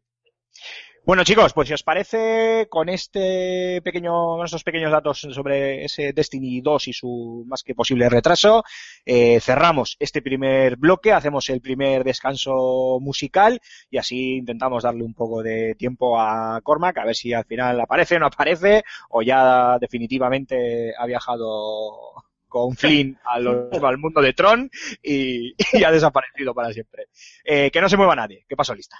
Bueno, 1.09 1.25
chicos, 1.25 1.55
pues 1.55 1.69
si 1.69 1.73
os 1.73 1.83
parece, 1.83 2.67
con 2.69 2.91
este 2.91 3.81
pequeño, 3.81 4.13
con 4.37 4.45
estos 4.45 4.63
pequeños 4.63 4.93
datos 4.93 5.21
sobre 5.21 5.83
ese 5.83 6.13
Destiny 6.13 6.61
2 6.61 6.89
y 6.89 6.93
su 6.93 7.47
más 7.47 7.63
que 7.63 7.75
posible 7.75 8.11
retraso, 8.11 8.63
eh, 9.07 9.41
cerramos 9.41 9.97
este 10.01 10.21
primer 10.21 10.77
bloque, 10.77 11.15
hacemos 11.15 11.49
el 11.49 11.63
primer 11.63 12.05
descanso 12.05 12.99
musical 13.01 13.59
y 13.89 13.97
así 13.97 14.37
intentamos 14.37 14.83
darle 14.83 15.03
un 15.03 15.15
poco 15.15 15.43
de 15.43 15.75
tiempo 15.77 16.21
a 16.21 16.61
Cormac, 16.63 16.99
a 16.99 17.07
ver 17.07 17.17
si 17.17 17.33
al 17.33 17.47
final 17.47 17.81
aparece 17.81 18.17
o 18.17 18.19
no 18.19 18.27
aparece, 18.27 18.85
o 19.09 19.23
ya 19.23 19.79
definitivamente 19.81 20.93
ha 20.95 21.07
viajado 21.07 22.23
con 22.49 22.77
Flynn 22.77 23.19
a 23.25 23.37
al 23.37 23.97
mundo 23.99 24.21
de 24.21 24.35
Tron 24.35 24.71
y, 25.03 25.55
y 25.73 25.85
ha 25.85 25.91
desaparecido 25.91 26.53
para 26.53 26.71
siempre. 26.71 27.07
Eh, 27.47 27.71
que 27.71 27.81
no 27.81 27.89
se 27.89 27.97
mueva 27.97 28.15
nadie, 28.15 28.45
que 28.47 28.57
paso 28.57 28.75
lista. 28.75 28.99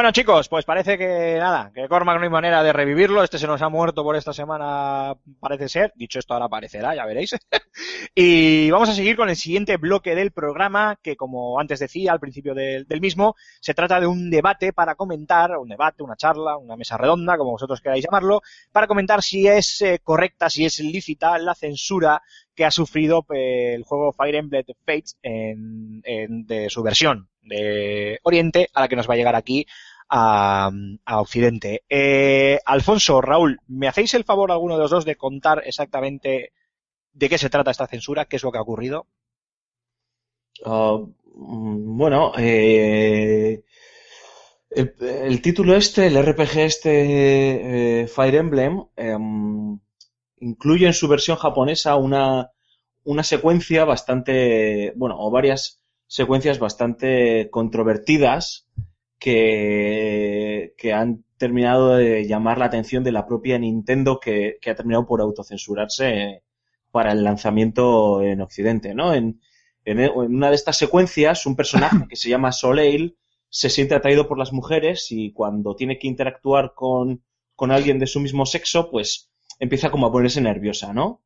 Bueno, 0.00 0.12
chicos, 0.12 0.48
pues 0.48 0.64
parece 0.64 0.96
que 0.96 1.36
nada, 1.38 1.70
que 1.74 1.86
Cormac 1.86 2.16
no 2.16 2.22
hay 2.22 2.30
manera 2.30 2.62
de 2.62 2.72
revivirlo. 2.72 3.22
Este 3.22 3.38
se 3.38 3.46
nos 3.46 3.60
ha 3.60 3.68
muerto 3.68 4.02
por 4.02 4.16
esta 4.16 4.32
semana, 4.32 5.14
parece 5.40 5.68
ser. 5.68 5.92
Dicho 5.94 6.18
esto, 6.18 6.32
ahora 6.32 6.46
aparecerá, 6.46 6.94
ya 6.94 7.04
veréis. 7.04 7.36
y 8.14 8.70
vamos 8.70 8.88
a 8.88 8.94
seguir 8.94 9.14
con 9.14 9.28
el 9.28 9.36
siguiente 9.36 9.76
bloque 9.76 10.14
del 10.14 10.30
programa, 10.30 10.98
que 11.02 11.16
como 11.16 11.60
antes 11.60 11.80
decía 11.80 12.12
al 12.12 12.18
principio 12.18 12.54
del, 12.54 12.86
mismo, 12.98 13.36
se 13.60 13.74
trata 13.74 14.00
de 14.00 14.06
un 14.06 14.30
debate 14.30 14.72
para 14.72 14.94
comentar, 14.94 15.58
un 15.58 15.68
debate, 15.68 16.02
una 16.02 16.16
charla, 16.16 16.56
una 16.56 16.76
mesa 16.76 16.96
redonda, 16.96 17.36
como 17.36 17.50
vosotros 17.50 17.82
queráis 17.82 18.02
llamarlo, 18.02 18.40
para 18.72 18.86
comentar 18.86 19.22
si 19.22 19.48
es 19.48 19.82
eh, 19.82 20.00
correcta, 20.02 20.48
si 20.48 20.64
es 20.64 20.78
lícita 20.80 21.36
la 21.36 21.54
censura 21.54 22.22
que 22.54 22.64
ha 22.64 22.70
sufrido 22.70 23.26
eh, 23.34 23.74
el 23.74 23.82
juego 23.84 24.12
Fire 24.12 24.36
Emblem 24.36 24.64
Fates 24.86 25.18
en, 25.22 26.00
en- 26.04 26.46
de 26.46 26.70
su 26.70 26.82
versión 26.82 27.28
de 27.42 28.18
Oriente 28.22 28.68
a 28.74 28.82
la 28.82 28.88
que 28.88 28.96
nos 28.96 29.08
va 29.08 29.14
a 29.14 29.16
llegar 29.16 29.34
aquí 29.34 29.66
a, 30.10 30.70
Occidente. 31.06 31.84
Eh, 31.88 32.58
Alfonso, 32.66 33.20
Raúl, 33.20 33.60
¿me 33.68 33.88
hacéis 33.88 34.14
el 34.14 34.24
favor 34.24 34.50
alguno 34.50 34.74
de 34.74 34.82
los 34.82 34.90
dos 34.90 35.04
de 35.04 35.16
contar 35.16 35.62
exactamente 35.64 36.52
de 37.12 37.28
qué 37.28 37.38
se 37.38 37.50
trata 37.50 37.70
esta 37.70 37.86
censura? 37.86 38.24
¿Qué 38.24 38.36
es 38.36 38.42
lo 38.42 38.50
que 38.50 38.58
ha 38.58 38.62
ocurrido? 38.62 39.06
Ah, 40.64 40.98
mm, 41.34 41.96
bueno, 41.96 42.32
eh, 42.36 43.62
el, 44.70 44.94
el 45.00 45.42
título 45.42 45.76
este, 45.76 46.08
el 46.08 46.20
RPG 46.20 46.58
este, 46.58 48.02
eh, 48.02 48.06
Fire 48.08 48.34
Emblem, 48.34 48.84
em, 48.96 49.78
incluye 50.40 50.86
en 50.86 50.94
su 50.94 51.06
versión 51.06 51.36
japonesa 51.36 51.96
una, 51.96 52.50
una 53.04 53.22
secuencia 53.22 53.84
bastante, 53.84 54.92
bueno, 54.96 55.16
o 55.18 55.30
varias 55.30 55.80
secuencias 56.06 56.58
bastante 56.58 57.48
controvertidas 57.50 58.66
que, 59.20 60.92
han 60.92 61.24
terminado 61.36 61.96
de 61.96 62.26
llamar 62.26 62.58
la 62.58 62.66
atención 62.66 63.04
de 63.04 63.12
la 63.12 63.26
propia 63.26 63.58
Nintendo 63.58 64.18
que, 64.18 64.58
que 64.60 64.70
ha 64.70 64.74
terminado 64.74 65.06
por 65.06 65.20
autocensurarse 65.20 66.42
para 66.90 67.12
el 67.12 67.22
lanzamiento 67.22 68.22
en 68.22 68.40
Occidente, 68.40 68.94
¿no? 68.94 69.14
En, 69.14 69.40
en, 69.84 70.00
en 70.00 70.10
una 70.16 70.48
de 70.48 70.56
estas 70.56 70.76
secuencias, 70.76 71.46
un 71.46 71.56
personaje 71.56 72.08
que 72.08 72.16
se 72.16 72.28
llama 72.28 72.52
Soleil 72.52 73.16
se 73.48 73.68
siente 73.68 73.94
atraído 73.94 74.28
por 74.28 74.38
las 74.38 74.52
mujeres 74.52 75.08
y 75.10 75.32
cuando 75.32 75.74
tiene 75.76 75.98
que 75.98 76.06
interactuar 76.06 76.72
con, 76.74 77.22
con 77.54 77.70
alguien 77.70 77.98
de 77.98 78.06
su 78.06 78.20
mismo 78.20 78.46
sexo, 78.46 78.90
pues 78.90 79.30
empieza 79.58 79.90
como 79.90 80.06
a 80.06 80.12
ponerse 80.12 80.40
nerviosa, 80.40 80.92
¿no? 80.92 81.22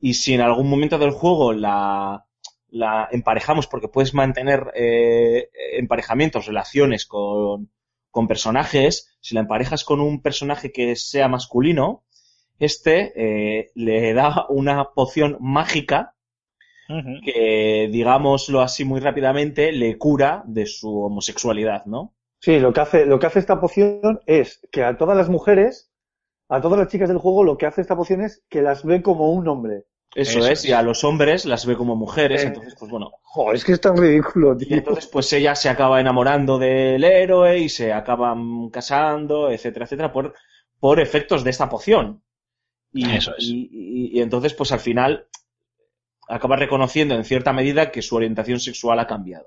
Y 0.00 0.14
si 0.14 0.34
en 0.34 0.40
algún 0.40 0.68
momento 0.68 0.98
del 0.98 1.10
juego 1.10 1.52
la, 1.52 2.26
la 2.74 3.08
emparejamos, 3.12 3.68
porque 3.68 3.86
puedes 3.86 4.14
mantener 4.14 4.72
eh, 4.74 5.48
emparejamientos, 5.74 6.46
relaciones 6.46 7.06
con, 7.06 7.70
con 8.10 8.26
personajes, 8.26 9.16
si 9.20 9.34
la 9.34 9.42
emparejas 9.42 9.84
con 9.84 10.00
un 10.00 10.20
personaje 10.20 10.72
que 10.72 10.96
sea 10.96 11.28
masculino, 11.28 12.02
este 12.58 13.12
eh, 13.14 13.70
le 13.76 14.12
da 14.12 14.46
una 14.48 14.90
poción 14.92 15.36
mágica 15.40 16.14
que, 17.24 17.88
digámoslo 17.90 18.60
así 18.60 18.84
muy 18.84 19.00
rápidamente, 19.00 19.72
le 19.72 19.96
cura 19.96 20.42
de 20.46 20.66
su 20.66 21.00
homosexualidad, 21.00 21.86
¿no? 21.86 22.12
Sí, 22.40 22.58
lo 22.58 22.72
que 22.72 22.80
hace, 22.80 23.06
lo 23.06 23.18
que 23.18 23.26
hace 23.26 23.38
esta 23.38 23.60
poción 23.60 24.20
es 24.26 24.60
que 24.70 24.82
a 24.82 24.98
todas 24.98 25.16
las 25.16 25.30
mujeres, 25.30 25.92
a 26.48 26.60
todas 26.60 26.78
las 26.78 26.88
chicas 26.88 27.08
del 27.08 27.18
juego, 27.18 27.44
lo 27.44 27.56
que 27.56 27.66
hace 27.66 27.80
esta 27.80 27.96
poción 27.96 28.20
es 28.20 28.44
que 28.50 28.62
las 28.62 28.84
ve 28.84 29.00
como 29.00 29.32
un 29.32 29.48
hombre. 29.48 29.84
Eso, 30.14 30.38
Eso 30.38 30.48
es, 30.48 30.60
es. 30.60 30.64
y 30.66 30.72
a 30.72 30.82
los 30.82 31.02
hombres 31.04 31.44
las 31.44 31.66
ve 31.66 31.76
como 31.76 31.96
mujeres, 31.96 32.42
Eh. 32.44 32.46
entonces, 32.48 32.74
pues 32.78 32.90
bueno. 32.90 33.10
Joder, 33.22 33.56
es 33.56 33.64
que 33.64 33.72
es 33.72 33.80
tan 33.80 33.96
ridículo, 33.96 34.54
Y 34.58 34.66
tío. 34.66 34.76
entonces, 34.76 35.06
pues 35.08 35.32
ella 35.32 35.54
se 35.54 35.68
acaba 35.68 36.00
enamorando 36.00 36.58
del 36.58 37.02
héroe 37.02 37.58
y 37.58 37.68
se 37.68 37.92
acaban 37.92 38.68
casando, 38.70 39.50
etcétera, 39.50 39.86
etcétera, 39.86 40.12
por, 40.12 40.34
por 40.78 41.00
efectos 41.00 41.42
de 41.42 41.50
esta 41.50 41.68
poción. 41.68 42.22
Y, 42.92 43.10
Eso 43.16 43.32
es. 43.36 43.44
y- 43.44 43.68
y- 43.72 44.18
y 44.18 44.22
entonces, 44.22 44.54
pues 44.54 44.70
al 44.70 44.78
final, 44.80 45.26
acaba 46.28 46.56
reconociendo 46.56 47.14
en 47.16 47.24
cierta 47.24 47.52
medida 47.52 47.90
que 47.90 48.00
su 48.02 48.14
orientación 48.16 48.60
sexual 48.60 48.98
ha 49.00 49.06
cambiado. 49.06 49.46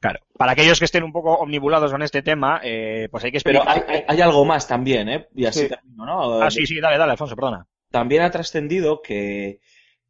Claro, 0.00 0.20
para 0.36 0.52
aquellos 0.52 0.78
que 0.78 0.84
estén 0.84 1.02
un 1.02 1.12
poco 1.12 1.34
omnibulados 1.34 1.90
con 1.90 2.02
este 2.02 2.22
tema, 2.22 2.60
eh, 2.62 3.08
pues 3.10 3.24
hay 3.24 3.32
que 3.32 3.40
Pero 3.42 3.62
hay, 3.68 3.82
hay- 3.88 4.04
hay 4.06 4.20
algo 4.20 4.44
más 4.44 4.66
también, 4.68 5.08
¿eh? 5.08 5.28
Y 5.34 5.44
así 5.46 5.60
Sí. 5.62 5.68
termino, 5.68 6.04
¿no? 6.06 6.40
Ah, 6.42 6.50
sí, 6.50 6.66
sí, 6.66 6.80
dale, 6.80 6.98
dale, 6.98 7.12
Alfonso, 7.12 7.34
perdona. 7.34 7.66
También 7.90 8.22
ha 8.22 8.30
trascendido 8.30 9.02
que, 9.02 9.60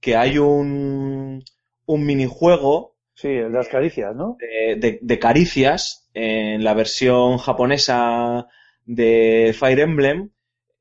que 0.00 0.16
hay 0.16 0.38
un, 0.38 1.44
un 1.86 2.06
minijuego 2.06 2.96
Sí, 3.14 3.28
el 3.28 3.50
de 3.52 3.58
las 3.58 3.68
caricias, 3.68 4.14
¿no? 4.14 4.36
de, 4.38 4.76
de- 4.76 4.98
de 5.02 5.18
caricias 5.18 6.08
en 6.14 6.64
la 6.64 6.74
versión 6.74 7.38
japonesa 7.38 8.46
de 8.84 9.54
Fire 9.58 9.80
Emblem, 9.80 10.30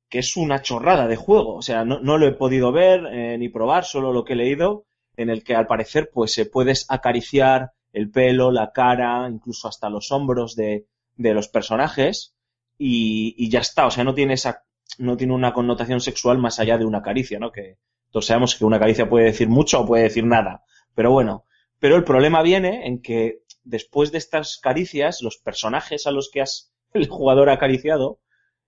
que 0.10 0.20
es 0.20 0.38
una 0.38 0.62
chorrada 0.62 1.08
de 1.08 1.16
juego. 1.16 1.56
O 1.56 1.62
sea, 1.62 1.86
no, 1.86 2.00
no 2.02 2.18
lo 2.18 2.28
he 2.28 2.34
podido 2.34 2.72
ver 2.72 3.02
eh, 3.12 3.38
ni 3.38 3.50
probar, 3.50 3.86
solo 3.86 4.14
lo 4.14 4.24
que 4.26 4.34
he 4.34 4.38
leído, 4.38 4.86
en 5.18 5.30
el 5.30 5.43
que 5.43 5.56
al 5.56 5.68
parecer 5.68 6.10
pues 6.14 6.34
se 6.34 6.45
puedes 6.45 6.86
acariciar 6.89 7.72
el 7.93 8.12
pelo, 8.12 8.52
la 8.52 8.72
cara, 8.74 9.28
incluso 9.30 9.68
hasta 9.68 9.89
los 9.89 10.12
hombros 10.12 10.56
de, 10.56 10.88
de 11.16 11.34
los 11.34 11.50
personajes 11.50 12.36
y, 12.78 13.36
y 13.38 13.50
ya 13.50 13.60
está. 13.62 13.88
O 13.88 13.91
sea, 13.91 14.04
no 14.04 14.14
tiene 14.16 14.36
esa, 14.36 14.64
no 14.98 15.18
tiene 15.18 15.34
una 15.34 15.54
connotación 15.54 16.00
sexual 16.00 16.38
más 16.38 16.60
allá 16.60 16.78
de 16.78 16.86
una 16.86 17.02
caricia, 17.02 17.39
¿no? 17.39 17.52
Que 17.52 17.78
todos 18.12 18.26
sabemos 18.26 18.56
que 18.56 18.66
una 18.66 18.80
caricia 18.80 19.10
puede 19.10 19.26
decir 19.26 19.50
mucho 19.50 19.82
o 19.82 19.86
puede 19.86 20.04
decir 20.04 20.26
nada. 20.26 20.64
Pero 20.95 21.12
bueno, 21.12 21.45
pero 21.80 21.95
el 21.95 22.04
problema 22.04 22.41
viene 22.41 22.88
en 22.88 23.02
que 23.02 23.41
después 23.64 24.12
de 24.12 24.18
estas 24.18 24.58
caricias, 24.58 25.22
los 25.22 25.38
personajes 25.38 26.08
a 26.08 26.12
los 26.12 26.30
que 26.32 26.41
has, 26.41 26.74
el 26.93 27.08
jugador 27.08 27.50
ha 27.50 27.54
acariciado 27.54 28.20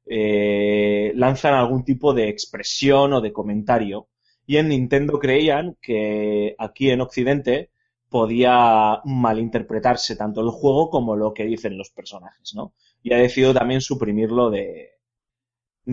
eh, 0.05 1.11
lanzan 1.15 1.53
algún 1.53 1.83
tipo 1.83 2.13
de 2.13 2.29
expresión 2.29 3.13
o 3.13 3.21
de 3.21 3.31
comentario. 3.31 4.07
Y 4.45 4.57
en 4.57 4.69
Nintendo 4.69 5.19
creían 5.19 5.77
que 5.81 6.55
aquí 6.57 6.89
en 6.89 7.01
Occidente 7.01 7.69
podía 8.09 9.01
malinterpretarse 9.05 10.15
tanto 10.15 10.41
el 10.41 10.49
juego 10.49 10.89
como 10.89 11.15
lo 11.15 11.33
que 11.33 11.45
dicen 11.45 11.77
los 11.77 11.91
personajes, 11.91 12.55
¿no? 12.55 12.73
Y 13.03 13.13
ha 13.13 13.17
decidido 13.17 13.53
también 13.53 13.81
suprimirlo 13.81 14.49
de, 14.49 14.98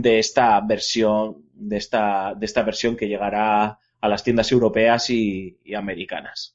de 0.02 0.18
esta 0.18 0.60
versión, 0.60 1.36
de 1.54 1.78
esta, 1.78 2.34
de 2.34 2.44
esta 2.44 2.62
versión 2.62 2.96
que 2.96 3.08
llegará 3.08 3.78
a 3.98 4.08
las 4.08 4.22
tiendas 4.22 4.52
europeas 4.52 5.08
y- 5.08 5.56
americanas. 5.74 6.54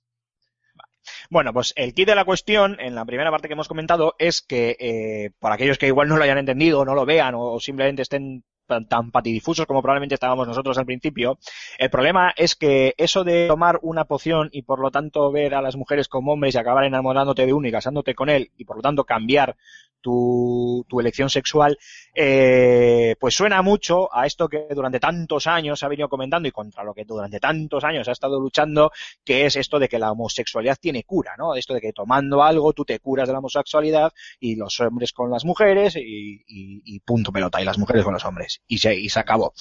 Bueno, 1.31 1.51
pues 1.51 1.73
el 1.75 1.95
kit 1.95 2.07
de 2.07 2.13
la 2.15 2.25
cuestión, 2.25 2.77
en 2.79 2.93
la 2.93 3.03
primera 3.05 3.31
parte 3.31 3.47
que 3.47 3.53
hemos 3.53 3.67
comentado, 3.67 4.13
es 4.19 4.43
que 4.43 4.77
eh, 4.79 5.31
por 5.39 5.51
aquellos 5.51 5.79
que 5.79 5.87
igual 5.87 6.07
no 6.07 6.17
lo 6.17 6.23
hayan 6.23 6.37
entendido, 6.37 6.85
no 6.85 6.93
lo 6.93 7.05
vean 7.05 7.33
o, 7.35 7.59
simplemente 7.59 8.03
estén 8.03 8.43
tan, 8.67 8.87
tan 8.87 9.09
patidifusos 9.09 9.65
como 9.65 9.81
probablemente 9.81 10.13
estábamos 10.13 10.47
nosotros 10.47 10.77
al 10.77 10.85
principio, 10.85 11.39
el 11.79 11.89
problema 11.89 12.33
es 12.37 12.55
que 12.55 12.93
eso 12.97 13.23
de 13.23 13.47
tomar 13.47 13.79
una 13.81 14.05
poción 14.05 14.49
y 14.51 14.61
por 14.61 14.79
lo 14.79 14.91
tanto 14.91 15.31
ver 15.31 15.55
a 15.55 15.61
las 15.63 15.75
mujeres 15.75 16.07
como 16.07 16.33
hombres 16.33 16.53
y 16.53 16.59
acabar 16.59 16.83
enamorándote 16.83 17.47
de 17.47 17.53
uno 17.53 17.67
y 17.67 17.71
casándote 17.71 18.13
con 18.13 18.29
él 18.29 18.51
y 18.55 18.65
por 18.65 18.75
lo 18.75 18.83
tanto 18.83 19.03
cambiar 19.03 19.57
tu, 20.01 20.85
tu 20.89 20.99
elección 20.99 21.29
sexual, 21.29 21.77
eh, 22.13 23.15
pues 23.19 23.35
suena 23.35 23.61
mucho 23.61 24.13
a 24.13 24.25
esto 24.25 24.47
que 24.49 24.67
durante 24.71 24.99
tantos 24.99 25.47
años 25.47 25.81
ha 25.83 25.87
venido 25.87 26.09
comentando 26.09 26.47
y 26.47 26.51
contra 26.51 26.83
lo 26.83 26.93
que 26.93 27.05
durante 27.05 27.39
tantos 27.39 27.83
años 27.83 28.07
ha 28.07 28.11
estado 28.11 28.39
luchando, 28.39 28.91
que 29.23 29.45
es 29.45 29.55
esto 29.55 29.79
de 29.79 29.87
que 29.87 29.99
la 29.99 30.11
homosexualidad 30.11 30.77
tiene 30.79 31.03
cura, 31.03 31.33
¿no? 31.37 31.55
Esto 31.55 31.73
de 31.73 31.81
que 31.81 31.93
tomando 31.93 32.43
algo 32.43 32.73
tú 32.73 32.83
te 32.85 32.99
curas 32.99 33.27
de 33.27 33.33
la 33.33 33.39
homosexualidad 33.39 34.11
y 34.39 34.55
los 34.55 34.79
hombres 34.79 35.13
con 35.13 35.29
las 35.31 35.45
mujeres 35.45 35.95
y, 35.95 36.43
y- 36.47 36.81
y 36.85 36.99
punto 37.01 37.31
pelota, 37.31 37.61
y 37.61 37.65
las 37.65 37.77
mujeres 37.77 38.03
con 38.03 38.13
los 38.13 38.25
hombres. 38.25 38.61
Y 38.67 38.77
se, 38.79 38.93
y 38.95 39.09
se 39.09 39.19
acabó. 39.19 39.53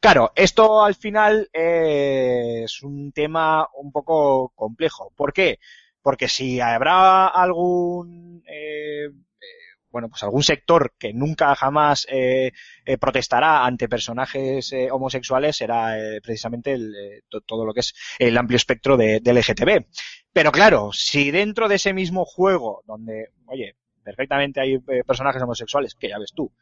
Claro, 0.00 0.32
esto 0.34 0.82
al 0.84 0.94
final 0.94 1.48
eh, 1.52 2.62
es 2.64 2.82
un 2.82 3.12
tema 3.12 3.68
un 3.74 3.92
poco 3.92 4.52
complejo. 4.54 5.12
¿Por 5.16 5.32
qué? 5.32 5.58
Porque 6.02 6.28
si 6.28 6.60
habrá 6.60 7.26
algún 7.28 8.42
eh, 8.46 9.08
bueno, 9.96 10.08
pues 10.10 10.22
algún 10.22 10.42
sector 10.42 10.92
que 10.98 11.12
nunca 11.14 11.54
jamás 11.54 12.06
eh, 12.10 12.52
eh, 12.84 12.98
protestará 12.98 13.64
ante 13.64 13.88
personajes 13.88 14.72
eh, 14.72 14.90
homosexuales 14.90 15.56
será 15.56 15.98
eh, 15.98 16.20
precisamente 16.22 16.72
el, 16.74 16.92
to- 17.28 17.40
todo 17.40 17.64
lo 17.64 17.72
que 17.72 17.80
es 17.80 17.94
el 18.18 18.36
amplio 18.36 18.56
espectro 18.56 18.96
de, 18.96 19.20
LGTB. 19.24 19.86
Pero 20.32 20.52
claro, 20.52 20.90
si 20.92 21.30
dentro 21.30 21.68
de 21.68 21.76
ese 21.76 21.92
mismo 21.94 22.24
juego, 22.26 22.82
donde, 22.86 23.30
oye, 23.46 23.76
perfectamente 24.04 24.60
hay 24.60 24.78
personajes 25.06 25.42
homosexuales, 25.42 25.94
que 25.94 26.08
ya 26.10 26.18
ves 26.18 26.32
tú, 26.34 26.52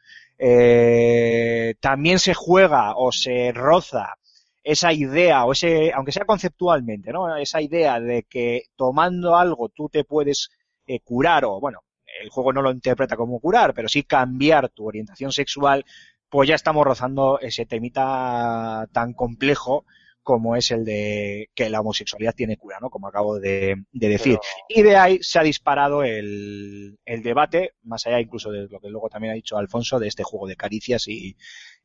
también 1.79 2.19
se 2.19 2.33
juega 2.33 2.95
o 2.95 3.11
se 3.11 3.51
roza 3.53 4.15
esa 4.63 4.91
idea, 4.93 5.45
o 5.45 5.51
ese, 5.51 5.91
aunque 5.93 6.11
sea 6.11 6.25
conceptualmente, 6.25 7.11
¿no? 7.11 7.35
Esa 7.37 7.61
idea 7.61 7.99
de 7.99 8.23
que 8.23 8.63
tomando 8.75 9.35
algo 9.37 9.69
tú 9.69 9.89
te 9.89 10.03
puedes 10.03 10.49
eh, 10.87 10.99
curar, 11.01 11.45
o 11.45 11.59
bueno, 11.59 11.79
el 12.21 12.29
juego 12.29 12.53
no 12.53 12.61
lo 12.61 12.71
interpreta 12.71 13.15
como 13.15 13.39
curar, 13.39 13.73
pero 13.73 13.87
sí 13.87 14.03
cambiar 14.03 14.69
tu 14.69 14.87
orientación 14.87 15.31
sexual, 15.31 15.85
pues 16.29 16.49
ya 16.49 16.55
estamos 16.55 16.85
rozando 16.85 17.39
ese 17.39 17.65
temita 17.65 18.87
tan 18.91 19.13
complejo 19.13 19.85
como 20.25 20.55
es 20.55 20.71
el 20.71 20.83
de 20.83 21.51
que 21.53 21.69
la 21.69 21.81
homosexualidad 21.81 22.33
tiene 22.33 22.57
cura, 22.57 22.79
¿no? 22.81 22.89
Como 22.89 23.07
acabo 23.07 23.39
de, 23.39 23.83
de 23.91 24.09
decir. 24.09 24.39
Y 24.67 24.81
de 24.81 24.97
ahí 24.97 25.19
se 25.21 25.37
ha 25.37 25.43
disparado 25.43 26.03
el, 26.03 26.97
el 27.05 27.21
debate, 27.21 27.73
más 27.83 28.07
allá 28.07 28.19
incluso 28.19 28.49
de 28.49 28.67
lo 28.67 28.79
que 28.79 28.89
luego 28.89 29.07
también 29.07 29.33
ha 29.33 29.35
dicho 29.35 29.55
Alfonso, 29.55 29.99
de 29.99 30.07
este 30.07 30.23
juego 30.23 30.47
de 30.47 30.55
caricias 30.55 31.07
y, 31.07 31.37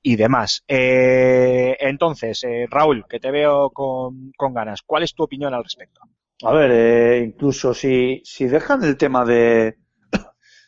y 0.03 0.17
demás. 0.17 0.65
Eh, 0.67 1.77
entonces, 1.81 2.43
eh, 2.45 2.67
Raúl, 2.71 3.05
que 3.07 3.21
te 3.21 3.31
veo 3.31 3.69
con, 3.71 4.33
con 4.35 4.55
ganas, 4.55 4.81
¿cuál 4.87 5.03
es 5.03 5.15
tu 5.15 5.23
opinión 5.23 5.53
al 5.53 5.63
respecto? 5.63 6.01
A 6.43 6.53
ver, 6.55 6.71
eh, 6.73 7.23
incluso 7.23 7.75
si, 7.75 8.23
si 8.25 8.47
dejan 8.47 8.83
el 8.85 8.97
tema 8.97 9.27
de, 9.27 9.77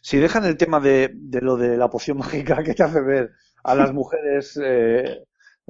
si 0.03 0.18
dejan 0.18 0.46
el 0.46 0.59
tema 0.59 0.80
de, 0.80 1.12
de 1.14 1.42
lo 1.42 1.57
de 1.59 1.78
la 1.78 1.90
poción 1.90 2.18
mágica 2.24 2.64
que 2.64 2.74
te 2.74 2.84
hace 2.84 3.03
ver 3.03 3.32
a 3.64 3.76
las 3.76 3.92
mujeres, 3.94 4.61
eh, 4.64 5.24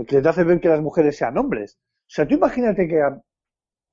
que 0.09 0.23
te 0.23 0.31
hace 0.31 0.45
ver 0.45 0.61
que 0.61 0.71
las 0.71 0.83
mujeres 0.83 1.17
sean 1.19 1.39
hombres. 1.39 1.79
O 1.81 2.15
sea, 2.15 2.29
tú 2.29 2.37
imagínate 2.37 2.89
que, 2.89 3.03
a- 3.03 3.23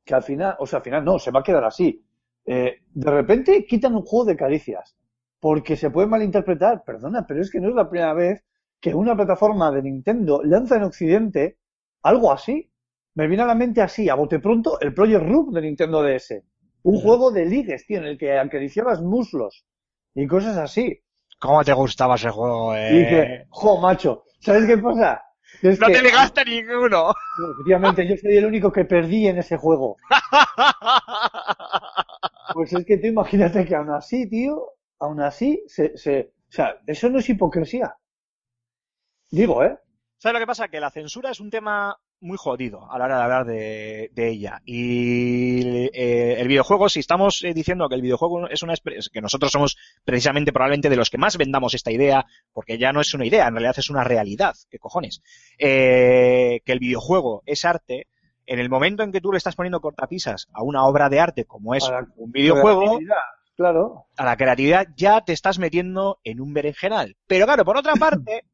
que 0.06 0.16
al 0.16 0.24
final, 0.24 0.56
o 0.60 0.66
sea, 0.68 0.78
al 0.80 0.84
final 0.84 1.06
no, 1.06 1.20
se 1.20 1.32
va 1.32 1.42
a 1.42 1.44
quedar 1.44 1.64
así. 1.66 2.04
Eh, 2.46 2.80
de 2.94 3.12
repente 3.12 3.66
quitan 3.66 3.96
un 3.96 4.04
juego 4.04 4.26
de 4.26 4.38
caricias, 4.38 4.96
porque 5.40 5.76
se 5.78 5.92
puede 5.92 6.08
malinterpretar. 6.08 6.84
Perdona, 6.86 7.26
pero 7.28 7.42
es 7.42 7.52
que 7.52 7.60
no 7.62 7.70
es 7.70 7.76
la 7.76 7.90
primera 7.90 8.14
vez 8.14 8.44
que 8.82 8.94
una 8.96 9.16
plataforma 9.16 9.72
de 9.72 9.84
Nintendo 9.84 10.42
lanza 10.44 10.78
en 10.78 10.84
Occidente 10.84 11.58
algo 12.04 12.32
así. 12.32 12.72
Me 13.16 13.28
viene 13.28 13.44
a 13.44 13.48
la 13.48 13.56
mente 13.56 13.82
así, 13.82 14.10
a 14.10 14.16
bote 14.16 14.40
pronto, 14.40 14.80
el 14.80 14.94
Project 14.94 15.24
Rook 15.26 15.54
de 15.54 15.62
Nintendo 15.62 16.02
DS. 16.04 16.44
Un 16.84 16.98
juego 17.02 17.32
de 17.32 17.46
ligues, 17.46 17.86
tío, 17.86 17.98
en 18.00 18.06
el 18.06 18.18
que 18.18 18.38
acariciabas 18.38 19.02
muslos 19.02 19.66
y 20.24 20.28
cosas 20.28 20.58
así. 20.58 21.02
¿Cómo 21.40 21.64
te 21.64 21.74
gustaba 21.74 22.16
ese 22.16 22.30
juego? 22.30 22.76
eh? 22.76 22.90
Y 22.94 22.98
dije, 23.00 23.46
jo, 23.50 23.80
macho, 23.80 24.24
¿sabes 24.40 24.66
qué 24.66 24.78
pasa? 24.78 25.24
Es 25.62 25.80
No 25.80 25.88
que, 25.88 25.94
te 25.94 26.02
ligaste 26.04 26.46
ninguno. 26.46 27.12
efectivamente, 27.54 28.08
yo 28.08 28.16
soy 28.18 28.38
el 28.38 28.46
único 28.46 28.72
que 28.72 28.86
perdí 28.86 29.28
en 29.28 29.38
ese 29.40 29.58
juego. 29.58 29.98
Pues 32.54 32.74
es 32.74 32.84
que 32.86 32.98
tú 32.98 33.06
imagínate 33.08 33.64
que 33.64 33.76
aún 33.76 33.92
así, 33.92 34.28
tío, 34.28 34.74
aún 35.00 35.22
así, 35.22 35.64
se, 35.68 35.96
se, 35.96 36.34
o 36.50 36.52
sea, 36.52 36.80
eso 36.88 37.08
no 37.10 37.20
es 37.20 37.30
hipocresía. 37.30 37.96
Digo, 39.30 39.64
¿eh? 39.64 39.78
¿Sabes 40.18 40.34
lo 40.34 40.40
que 40.40 40.48
pasa? 40.48 40.68
Que 40.68 40.80
la 40.80 40.90
censura 40.90 41.30
es 41.30 41.40
un 41.40 41.52
tema 41.52 41.96
muy 42.22 42.38
jodido 42.38 42.92
a 42.92 42.98
la 42.98 43.06
hora 43.06 43.18
de 43.18 43.24
hablar 43.24 43.46
de, 43.46 44.12
de 44.14 44.30
ella. 44.30 44.62
Y 44.66 45.88
eh, 45.94 46.36
el 46.40 46.48
videojuego, 46.48 46.90
si 46.90 47.00
estamos 47.00 47.44
eh, 47.44 47.54
diciendo 47.54 47.88
que 47.88 47.96
el 47.96 48.02
videojuego 48.02 48.48
es 48.50 48.62
una 48.64 48.74
que 49.12 49.22
nosotros 49.22 49.52
somos 49.52 49.78
precisamente 50.04 50.52
probablemente 50.52 50.90
de 50.90 50.96
los 50.96 51.10
que 51.10 51.18
más 51.18 51.38
vendamos 51.38 51.74
esta 51.74 51.92
idea, 51.92 52.26
porque 52.54 52.78
ya 52.78 52.92
no 52.92 53.02
es 53.02 53.14
una 53.14 53.26
idea, 53.26 53.48
en 53.48 53.54
realidad 53.54 53.76
es 53.78 53.90
una 53.90 54.04
realidad, 54.04 54.56
¿qué 54.70 54.80
cojones? 54.80 55.22
Eh, 55.58 56.62
que 56.66 56.72
el 56.72 56.80
videojuego 56.80 57.44
es 57.46 57.66
arte, 57.66 58.08
en 58.46 58.60
el 58.60 58.70
momento 58.70 59.04
en 59.04 59.12
que 59.12 59.22
tú 59.22 59.32
le 59.32 59.38
estás 59.38 59.56
poniendo 59.56 59.80
cortapisas 59.80 60.48
a 60.54 60.64
una 60.64 60.86
obra 60.86 61.08
de 61.10 61.20
arte 61.20 61.46
como 61.46 61.76
es 61.76 61.88
la 61.88 62.08
un 62.16 62.32
videojuego, 62.32 63.00
Claro. 63.56 64.06
a 64.16 64.24
la 64.24 64.38
creatividad 64.38 64.88
ya 64.96 65.20
te 65.20 65.34
estás 65.34 65.60
metiendo 65.60 66.20
en 66.24 66.40
un 66.40 66.54
berenjenal. 66.54 67.18
Pero 67.28 67.46
claro, 67.46 67.66
por 67.66 67.76
otra 67.76 67.94
parte, 68.00 68.46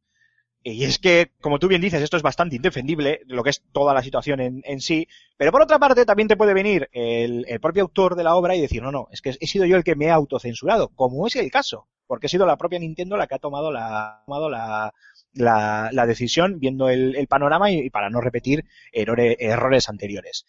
y 0.67 0.83
es 0.83 0.97
que, 0.97 1.31
como 1.41 1.59
tú 1.59 1.67
bien 1.67 1.79
dices, 1.79 2.01
esto 2.01 2.17
es 2.17 2.23
bastante 2.23 2.55
indefendible, 2.55 3.21
lo 3.27 3.43
que 3.43 3.51
es 3.51 3.61
toda 3.71 3.93
la 3.93 4.01
situación 4.01 4.39
en, 4.41 4.81
sí, 4.81 5.07
pero 5.37 5.51
por 5.51 5.61
otra 5.61 5.77
parte 5.77 6.05
también 6.05 6.27
te 6.27 6.37
puede 6.37 6.55
venir 6.55 6.89
el, 6.91 7.45
propio 7.61 7.83
autor 7.83 8.15
de 8.15 8.23
la 8.23 8.33
obra 8.33 8.55
y 8.55 8.61
decir, 8.61 8.81
no, 8.81 8.91
no, 8.91 9.07
es 9.11 9.21
que 9.21 9.35
he 9.39 9.45
sido 9.45 9.65
yo 9.65 9.77
el 9.77 9.83
que 9.83 9.95
me 9.95 10.05
he 10.05 10.09
autocensurado, 10.09 10.89
como 10.95 11.27
es 11.27 11.35
el 11.35 11.51
caso, 11.51 11.87
porque 12.07 12.25
ha 12.25 12.29
sido 12.29 12.47
la 12.47 12.57
propia 12.57 12.79
Nintendo 12.79 13.15
la 13.15 13.27
que 13.27 13.35
ha 13.35 13.39
tomado 13.39 13.71
la, 13.71 14.23
tomado 14.25 14.49
la, 14.49 14.91
la, 15.33 16.05
decisión 16.07 16.59
viendo 16.59 16.89
el, 16.89 17.27
panorama 17.27 17.69
y, 17.69 17.81
y 17.81 17.89
para 17.91 18.09
no 18.09 18.19
repetir 18.19 18.65
errores, 18.91 19.35
errores 19.39 19.87
anteriores. 19.87 20.47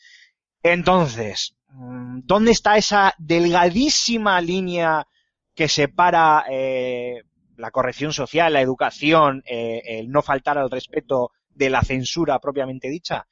Entonces, 0.63 1.57
mm, 1.69 2.21
¿dónde 2.25 2.53
está 2.53 2.79
esa 2.79 3.15
delgadísima 3.19 4.41
línea 4.41 5.07
que 5.55 5.69
separa 5.69 6.47
eh, 6.49 7.23
la 7.57 7.71
corrección 7.71 8.13
social, 8.13 8.53
la 8.53 8.61
educación, 8.61 9.43
eh, 9.47 9.83
el 9.85 10.11
no 10.11 10.23
faltar 10.23 10.59
al 10.59 10.71
respeto 10.71 11.33
de 11.51 11.71
la 11.71 11.83
censura 11.83 12.39
propiamente 12.39 12.89
dicha? 12.89 13.27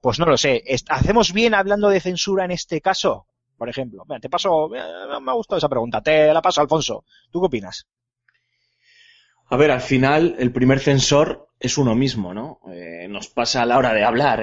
Pues 0.00 0.18
no 0.18 0.26
lo 0.26 0.36
sé. 0.36 0.62
¿Hacemos 0.88 1.32
bien 1.32 1.54
hablando 1.54 1.88
de 1.88 2.00
censura 2.00 2.44
en 2.44 2.50
este 2.50 2.80
caso? 2.80 3.26
Por 3.56 3.68
ejemplo, 3.68 4.04
te 4.20 4.28
paso, 4.28 4.74
eh, 4.74 4.80
me 5.20 5.30
ha 5.30 5.34
gustado 5.34 5.58
esa 5.58 5.68
pregunta, 5.68 6.00
te 6.00 6.32
la 6.32 6.42
paso, 6.42 6.60
Alfonso. 6.60 7.04
¿Tú 7.30 7.40
qué 7.40 7.46
opinas? 7.46 7.86
A 9.46 9.56
ver, 9.56 9.70
al 9.70 9.80
final, 9.80 10.34
el 10.38 10.50
primer 10.50 10.80
censor 10.80 11.48
es 11.60 11.78
uno 11.78 11.94
mismo, 11.94 12.34
¿no? 12.34 12.58
Eh, 12.72 13.06
nos 13.08 13.28
pasa 13.28 13.62
a 13.62 13.66
la 13.66 13.78
hora 13.78 13.94
de 13.94 14.02
hablar. 14.02 14.42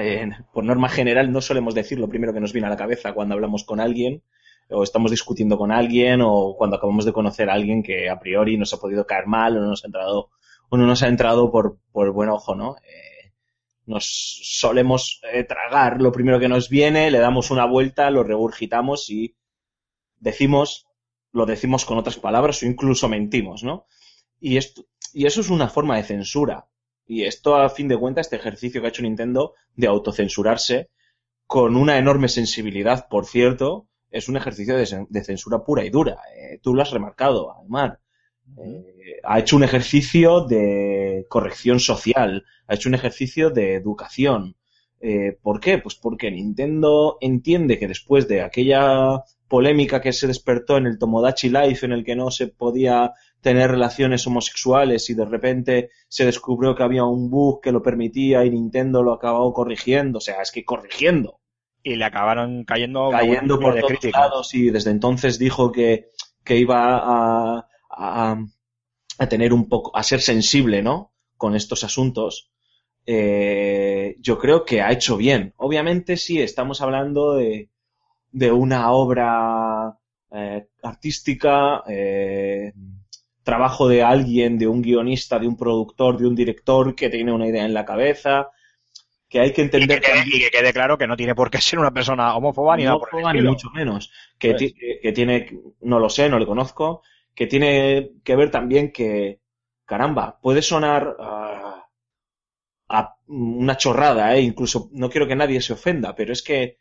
por 0.52 0.64
norma 0.64 0.88
general, 0.88 1.32
no 1.32 1.40
solemos 1.40 1.74
decir 1.74 1.98
lo 1.98 2.08
primero 2.08 2.32
que 2.32 2.40
nos 2.40 2.52
viene 2.52 2.68
a 2.68 2.70
la 2.70 2.76
cabeza 2.76 3.12
cuando 3.12 3.34
hablamos 3.34 3.64
con 3.64 3.80
alguien, 3.80 4.22
o 4.70 4.82
estamos 4.82 5.10
discutiendo 5.10 5.58
con 5.58 5.72
alguien, 5.72 6.20
o 6.22 6.54
cuando 6.56 6.76
acabamos 6.76 7.04
de 7.04 7.12
conocer 7.12 7.50
a 7.50 7.54
alguien 7.54 7.82
que 7.82 8.08
a 8.08 8.18
priori 8.18 8.56
nos 8.56 8.72
ha 8.72 8.78
podido 8.78 9.06
caer 9.06 9.26
mal, 9.26 9.56
o 9.56 9.60
no 9.60 9.68
nos 9.68 9.84
ha 9.84 9.88
entrado, 9.88 10.30
o 10.68 10.76
no 10.76 10.86
nos 10.86 11.02
ha 11.02 11.08
entrado 11.08 11.50
por, 11.50 11.78
por 11.92 12.12
buen 12.12 12.28
ojo, 12.28 12.54
¿no? 12.54 12.76
Eh, 12.76 13.32
nos 13.86 14.40
solemos 14.42 15.20
eh, 15.32 15.44
tragar 15.44 16.00
lo 16.00 16.12
primero 16.12 16.38
que 16.38 16.48
nos 16.48 16.68
viene, 16.68 17.10
le 17.10 17.18
damos 17.18 17.50
una 17.50 17.66
vuelta, 17.66 18.10
lo 18.10 18.22
regurgitamos 18.22 19.10
y 19.10 19.36
decimos, 20.18 20.86
lo 21.32 21.46
decimos 21.46 21.84
con 21.84 21.98
otras 21.98 22.16
palabras 22.16 22.62
o 22.62 22.66
incluso 22.66 23.08
mentimos, 23.08 23.64
¿no? 23.64 23.86
Y, 24.38 24.56
esto, 24.56 24.84
y 25.12 25.26
eso 25.26 25.40
es 25.40 25.50
una 25.50 25.68
forma 25.68 25.96
de 25.96 26.04
censura. 26.04 26.68
Y 27.04 27.24
esto, 27.24 27.56
a 27.56 27.68
fin 27.68 27.88
de 27.88 27.98
cuentas, 27.98 28.26
este 28.26 28.36
ejercicio 28.36 28.80
que 28.80 28.86
ha 28.86 28.90
hecho 28.90 29.02
Nintendo 29.02 29.54
de 29.74 29.88
autocensurarse, 29.88 30.90
con 31.46 31.74
una 31.74 31.98
enorme 31.98 32.28
sensibilidad, 32.28 33.08
por 33.08 33.26
cierto, 33.26 33.88
es 34.10 34.28
un 34.28 34.36
ejercicio 34.36 34.76
de, 34.76 34.84
cen- 34.84 35.06
de 35.08 35.24
censura 35.24 35.62
pura 35.64 35.84
y 35.84 35.90
dura. 35.90 36.18
Eh, 36.36 36.58
tú 36.62 36.74
lo 36.74 36.82
has 36.82 36.90
remarcado, 36.90 37.52
Aymar. 37.60 38.00
Eh, 38.58 39.20
ha 39.22 39.38
hecho 39.38 39.56
un 39.56 39.64
ejercicio 39.64 40.40
de 40.42 41.26
corrección 41.28 41.78
social, 41.80 42.44
ha 42.66 42.74
hecho 42.74 42.88
un 42.88 42.94
ejercicio 42.94 43.50
de 43.50 43.74
educación. 43.74 44.56
Eh, 45.00 45.38
¿Por 45.40 45.60
qué? 45.60 45.78
Pues 45.78 45.94
porque 45.94 46.30
Nintendo 46.30 47.16
entiende 47.20 47.78
que 47.78 47.88
después 47.88 48.28
de 48.28 48.42
aquella 48.42 49.22
polémica 49.48 50.00
que 50.00 50.12
se 50.12 50.26
despertó 50.26 50.76
en 50.76 50.86
el 50.86 50.98
Tomodachi 50.98 51.48
Life 51.48 51.86
en 51.86 51.92
el 51.92 52.04
que 52.04 52.14
no 52.16 52.30
se 52.30 52.48
podía 52.48 53.12
tener 53.40 53.70
relaciones 53.70 54.26
homosexuales 54.26 55.08
y 55.10 55.14
de 55.14 55.24
repente 55.24 55.90
se 56.08 56.26
descubrió 56.26 56.74
que 56.74 56.82
había 56.82 57.04
un 57.04 57.30
bug 57.30 57.60
que 57.62 57.72
lo 57.72 57.82
permitía 57.82 58.44
y 58.44 58.50
Nintendo 58.50 59.02
lo 59.02 59.14
acabó 59.14 59.52
corrigiendo, 59.52 60.18
o 60.18 60.20
sea, 60.20 60.42
es 60.42 60.52
que 60.52 60.64
corrigiendo, 60.64 61.39
Y 61.82 61.96
le 61.96 62.04
acabaron 62.04 62.64
cayendo, 62.64 63.10
cayendo 63.10 63.58
por 63.58 63.74
de 63.74 63.80
todos 63.80 63.92
críticas. 63.92 64.20
lados 64.20 64.54
y 64.54 64.70
desde 64.70 64.90
entonces 64.90 65.38
dijo 65.38 65.72
que, 65.72 66.08
que 66.44 66.56
iba 66.56 66.98
a, 66.98 67.66
a, 67.90 68.44
a 69.18 69.28
tener 69.28 69.52
un 69.52 69.68
poco, 69.68 69.96
a 69.96 70.02
ser 70.02 70.20
sensible, 70.20 70.82
¿no? 70.82 71.12
Con 71.36 71.56
estos 71.56 71.84
asuntos. 71.84 72.50
Eh, 73.06 74.16
yo 74.20 74.38
creo 74.38 74.64
que 74.64 74.82
ha 74.82 74.92
hecho 74.92 75.16
bien. 75.16 75.54
Obviamente 75.56 76.16
sí, 76.18 76.40
estamos 76.40 76.82
hablando 76.82 77.34
de, 77.34 77.70
de 78.30 78.52
una 78.52 78.92
obra 78.92 79.98
eh, 80.32 80.68
artística, 80.82 81.82
eh, 81.88 82.72
trabajo 83.42 83.88
de 83.88 84.02
alguien, 84.02 84.58
de 84.58 84.66
un 84.68 84.82
guionista, 84.82 85.38
de 85.38 85.48
un 85.48 85.56
productor, 85.56 86.18
de 86.18 86.26
un 86.26 86.34
director 86.36 86.94
que 86.94 87.08
tiene 87.08 87.32
una 87.32 87.48
idea 87.48 87.64
en 87.64 87.74
la 87.74 87.84
cabeza, 87.86 88.48
que 89.30 89.40
hay 89.40 89.52
que 89.54 89.62
Y 89.74 89.86
que, 89.86 89.86
entender 89.88 90.00
quede, 90.00 90.22
y 90.26 90.40
que 90.40 90.50
quede 90.50 90.72
claro 90.72 90.98
que 90.98 91.06
no 91.06 91.16
tiene 91.16 91.34
por 91.34 91.50
qué 91.50 91.60
ser 91.60 91.78
una 91.78 91.92
persona 91.92 92.34
homófoba 92.36 92.76
ni 92.76 92.84
nada 92.84 92.98
por 92.98 93.08
el 93.10 93.14
homófoba, 93.14 93.32
ni 93.34 93.42
mucho 93.42 93.70
menos. 93.70 94.10
Que, 94.38 94.50
Pues. 94.50 94.58
ti- 94.58 94.74
que- 94.74 95.12
tiene, 95.12 95.36
no 95.82 95.98
lo 95.98 96.08
sé, 96.10 96.28
no 96.28 96.38
le 96.38 96.46
conozco, 96.46 97.02
que 97.34 97.46
tiene 97.46 98.12
que 98.24 98.36
ver 98.36 98.50
también 98.50 98.92
que, 98.92 99.40
caramba, 99.86 100.38
puede 100.40 100.62
sonar 100.62 101.16
a 102.88 103.16
una 103.28 103.76
chorrada, 103.76 104.34
¿eh? 104.36 104.40
incluso 104.42 104.90
no 104.92 105.08
quiero 105.10 105.26
que 105.28 105.36
nadie 105.36 105.60
se 105.60 105.72
ofenda, 105.74 106.14
pero 106.14 106.32
es 106.32 106.42
que 106.42 106.78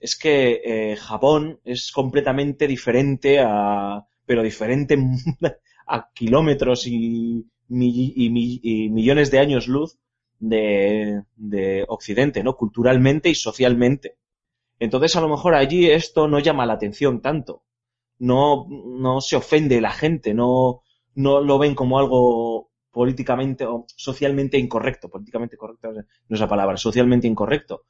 es 0.00 0.16
que 0.18 0.62
eh, 0.64 0.96
Japón 0.96 1.60
es 1.64 1.92
completamente 1.92 2.66
diferente 2.68 3.40
a, 3.40 4.04
pero 4.26 4.42
diferente 4.42 4.96
a 5.86 6.10
kilómetros 6.14 6.86
y 6.86 7.46
millones 8.90 9.30
de 9.30 9.38
años 9.38 9.68
luz 9.68 9.98
de, 10.38 11.22
de 11.36 11.84
Occidente, 11.88 12.42
¿no? 12.42 12.56
Culturalmente 12.56 13.28
y 13.28 13.34
socialmente. 13.34 14.16
Entonces, 14.78 15.16
a 15.16 15.20
lo 15.20 15.28
mejor 15.28 15.54
allí 15.54 15.90
esto 15.90 16.28
no 16.28 16.38
llama 16.38 16.66
la 16.66 16.74
atención 16.74 17.22
tanto. 17.22 17.64
No, 18.18 18.66
no 18.68 19.20
se 19.20 19.36
ofende 19.36 19.80
la 19.80 19.90
gente, 19.92 20.34
no, 20.34 20.82
no 21.14 21.40
lo 21.40 21.58
ven 21.58 21.74
como 21.74 21.98
algo 21.98 22.70
políticamente 22.90 23.66
o 23.66 23.86
socialmente 23.94 24.58
incorrecto. 24.58 25.08
Políticamente 25.10 25.56
correcto 25.56 25.92
no 25.92 26.34
es 26.34 26.40
la 26.40 26.48
palabra, 26.48 26.76
socialmente 26.78 27.26
incorrecto. 27.26 27.84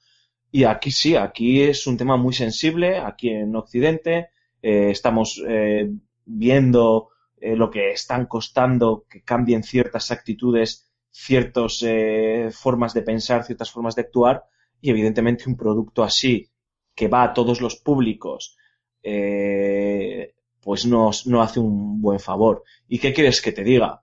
Y 0.51 0.65
aquí 0.65 0.91
sí, 0.91 1.17
aquí 1.17 1.63
es 1.63 1.87
un 1.87 1.97
tema 1.97 2.17
muy 2.17 2.33
sensible, 2.35 2.99
aquí 2.99 3.31
en 3.31 3.55
Occidente. 3.57 4.31
eh, 4.63 4.91
estamos 4.91 5.43
eh, 5.47 5.91
viendo 6.25 7.11
eh, 7.41 7.55
lo 7.57 7.71
que 7.71 7.93
están 7.93 8.27
costando 8.27 9.07
que 9.09 9.23
cambien 9.23 9.63
ciertas 9.63 10.11
actitudes, 10.11 10.86
ciertas 11.17 11.83
eh, 11.83 12.51
formas 12.53 12.93
de 12.93 13.03
pensar, 13.03 13.45
ciertas 13.45 13.71
formas 13.71 13.95
de 13.95 14.03
actuar, 14.03 14.45
y 14.81 14.91
evidentemente 14.91 15.49
un 15.49 15.57
producto 15.57 16.05
así 16.05 16.51
que 16.95 17.09
va 17.09 17.23
a 17.25 17.33
todos 17.33 17.61
los 17.61 17.77
públicos, 17.77 18.57
eh, 19.03 20.35
pues 20.61 20.85
no, 20.85 21.11
no 21.25 21.43
hace 21.43 21.59
un 21.61 22.01
buen 22.03 22.21
favor. 22.21 22.65
¿Y 22.87 22.99
qué 22.99 23.13
quieres 23.15 23.41
que 23.41 23.53
te 23.53 23.65
diga? 23.65 24.03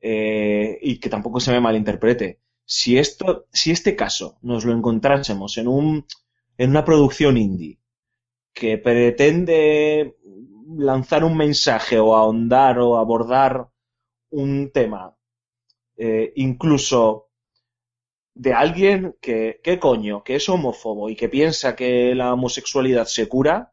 Eh, 0.00 0.78
y 0.82 0.98
que 0.98 1.08
tampoco 1.08 1.40
se 1.40 1.50
me 1.50 1.60
malinterprete. 1.60 2.40
Si 2.64 2.98
esto, 2.98 3.46
si 3.50 3.70
este 3.70 3.96
caso 3.96 4.38
nos 4.42 4.64
lo 4.64 4.72
encontrásemos 4.72 5.56
en 5.56 5.68
un, 5.68 6.06
en 6.58 6.70
una 6.70 6.84
producción 6.84 7.36
indie 7.38 7.78
que 8.52 8.78
pretende 8.78 10.16
lanzar 10.76 11.24
un 11.24 11.36
mensaje 11.36 11.98
o 11.98 12.14
ahondar 12.14 12.78
o 12.78 12.98
abordar 12.98 13.68
un 14.30 14.70
tema, 14.72 15.13
eh, 15.96 16.32
incluso 16.36 17.28
de 18.34 18.52
alguien 18.52 19.16
que, 19.20 19.60
¿qué 19.62 19.78
coño? 19.78 20.24
Que 20.24 20.36
es 20.36 20.48
homófobo 20.48 21.08
y 21.08 21.16
que 21.16 21.28
piensa 21.28 21.76
que 21.76 22.14
la 22.14 22.32
homosexualidad 22.32 23.06
se 23.06 23.28
cura, 23.28 23.72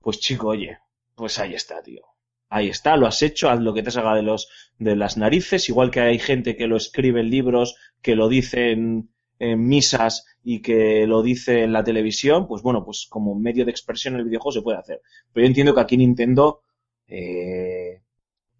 pues 0.00 0.20
chico, 0.20 0.48
oye, 0.48 0.78
pues 1.14 1.38
ahí 1.38 1.54
está, 1.54 1.82
tío. 1.82 2.02
Ahí 2.48 2.68
está, 2.68 2.96
lo 2.96 3.06
has 3.06 3.22
hecho, 3.22 3.50
haz 3.50 3.60
lo 3.60 3.74
que 3.74 3.82
te 3.82 3.90
salga 3.90 4.14
de 4.14 4.22
los, 4.22 4.48
de 4.78 4.96
las 4.96 5.16
narices, 5.16 5.68
igual 5.68 5.90
que 5.90 6.00
hay 6.00 6.18
gente 6.18 6.56
que 6.56 6.66
lo 6.66 6.76
escribe 6.76 7.20
en 7.20 7.30
libros, 7.30 7.76
que 8.00 8.14
lo 8.14 8.28
dice 8.28 8.72
en, 8.72 9.10
misas 9.40 10.24
y 10.42 10.62
que 10.62 11.06
lo 11.06 11.22
dice 11.22 11.64
en 11.64 11.72
la 11.72 11.84
televisión, 11.84 12.46
pues 12.46 12.62
bueno, 12.62 12.84
pues 12.84 13.06
como 13.10 13.34
medio 13.34 13.64
de 13.64 13.72
expresión 13.72 14.14
el 14.14 14.24
videojuego 14.24 14.52
se 14.52 14.62
puede 14.62 14.78
hacer. 14.78 15.02
Pero 15.32 15.44
yo 15.44 15.48
entiendo 15.48 15.74
que 15.74 15.80
aquí 15.80 15.96
Nintendo 15.96 16.62
eh, 17.08 18.00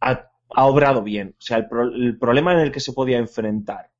ha, 0.01 0.31
ha 0.55 0.67
obrado 0.67 1.03
bien. 1.03 1.35
O 1.39 1.43
sea, 1.43 1.59
el, 1.59 1.69
pro- 1.69 1.95
el 1.95 2.19
problema 2.19 2.53
en 2.55 2.61
el 2.61 2.73
que 2.73 2.81
se 2.81 2.93
podía 2.93 3.19
enfrentar 3.19 3.91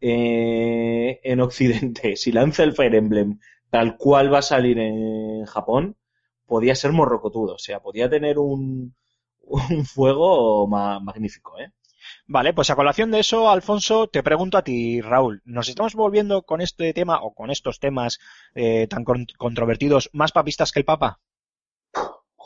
eh, 0.00 1.20
en 1.24 1.40
Occidente, 1.40 2.16
si 2.18 2.32
lanza 2.32 2.62
el 2.64 2.74
Fire 2.74 2.94
Emblem 2.94 3.38
tal 3.70 3.96
cual 3.96 4.32
va 4.32 4.38
a 4.38 4.42
salir 4.42 4.78
en 4.78 5.44
Japón, 5.46 5.96
podía 6.46 6.74
ser 6.76 6.92
morrocotudo. 6.92 7.54
O 7.54 7.58
sea, 7.58 7.80
podía 7.82 8.08
tener 8.10 8.38
un, 8.38 8.94
un 9.42 9.84
fuego 9.86 10.66
ma- 10.68 11.00
magnífico, 11.00 11.58
¿eh? 11.60 11.72
Vale, 12.26 12.52
pues 12.52 12.68
a 12.70 12.76
colación 12.76 13.10
de 13.10 13.20
eso, 13.20 13.48
Alfonso, 13.50 14.08
te 14.08 14.22
pregunto 14.22 14.58
a 14.58 14.62
ti, 14.64 15.00
Raúl, 15.00 15.40
¿nos 15.46 15.68
estamos 15.70 15.94
volviendo 15.94 16.42
con 16.42 16.60
este 16.60 16.92
tema 16.92 17.22
o 17.22 17.32
con 17.34 17.50
estos 17.50 17.80
temas 17.80 18.18
eh, 18.54 18.86
tan 18.88 19.04
con- 19.04 19.26
controvertidos 19.38 20.10
más 20.12 20.32
papistas 20.32 20.70
que 20.70 20.80
el 20.80 20.84
Papa? 20.84 21.20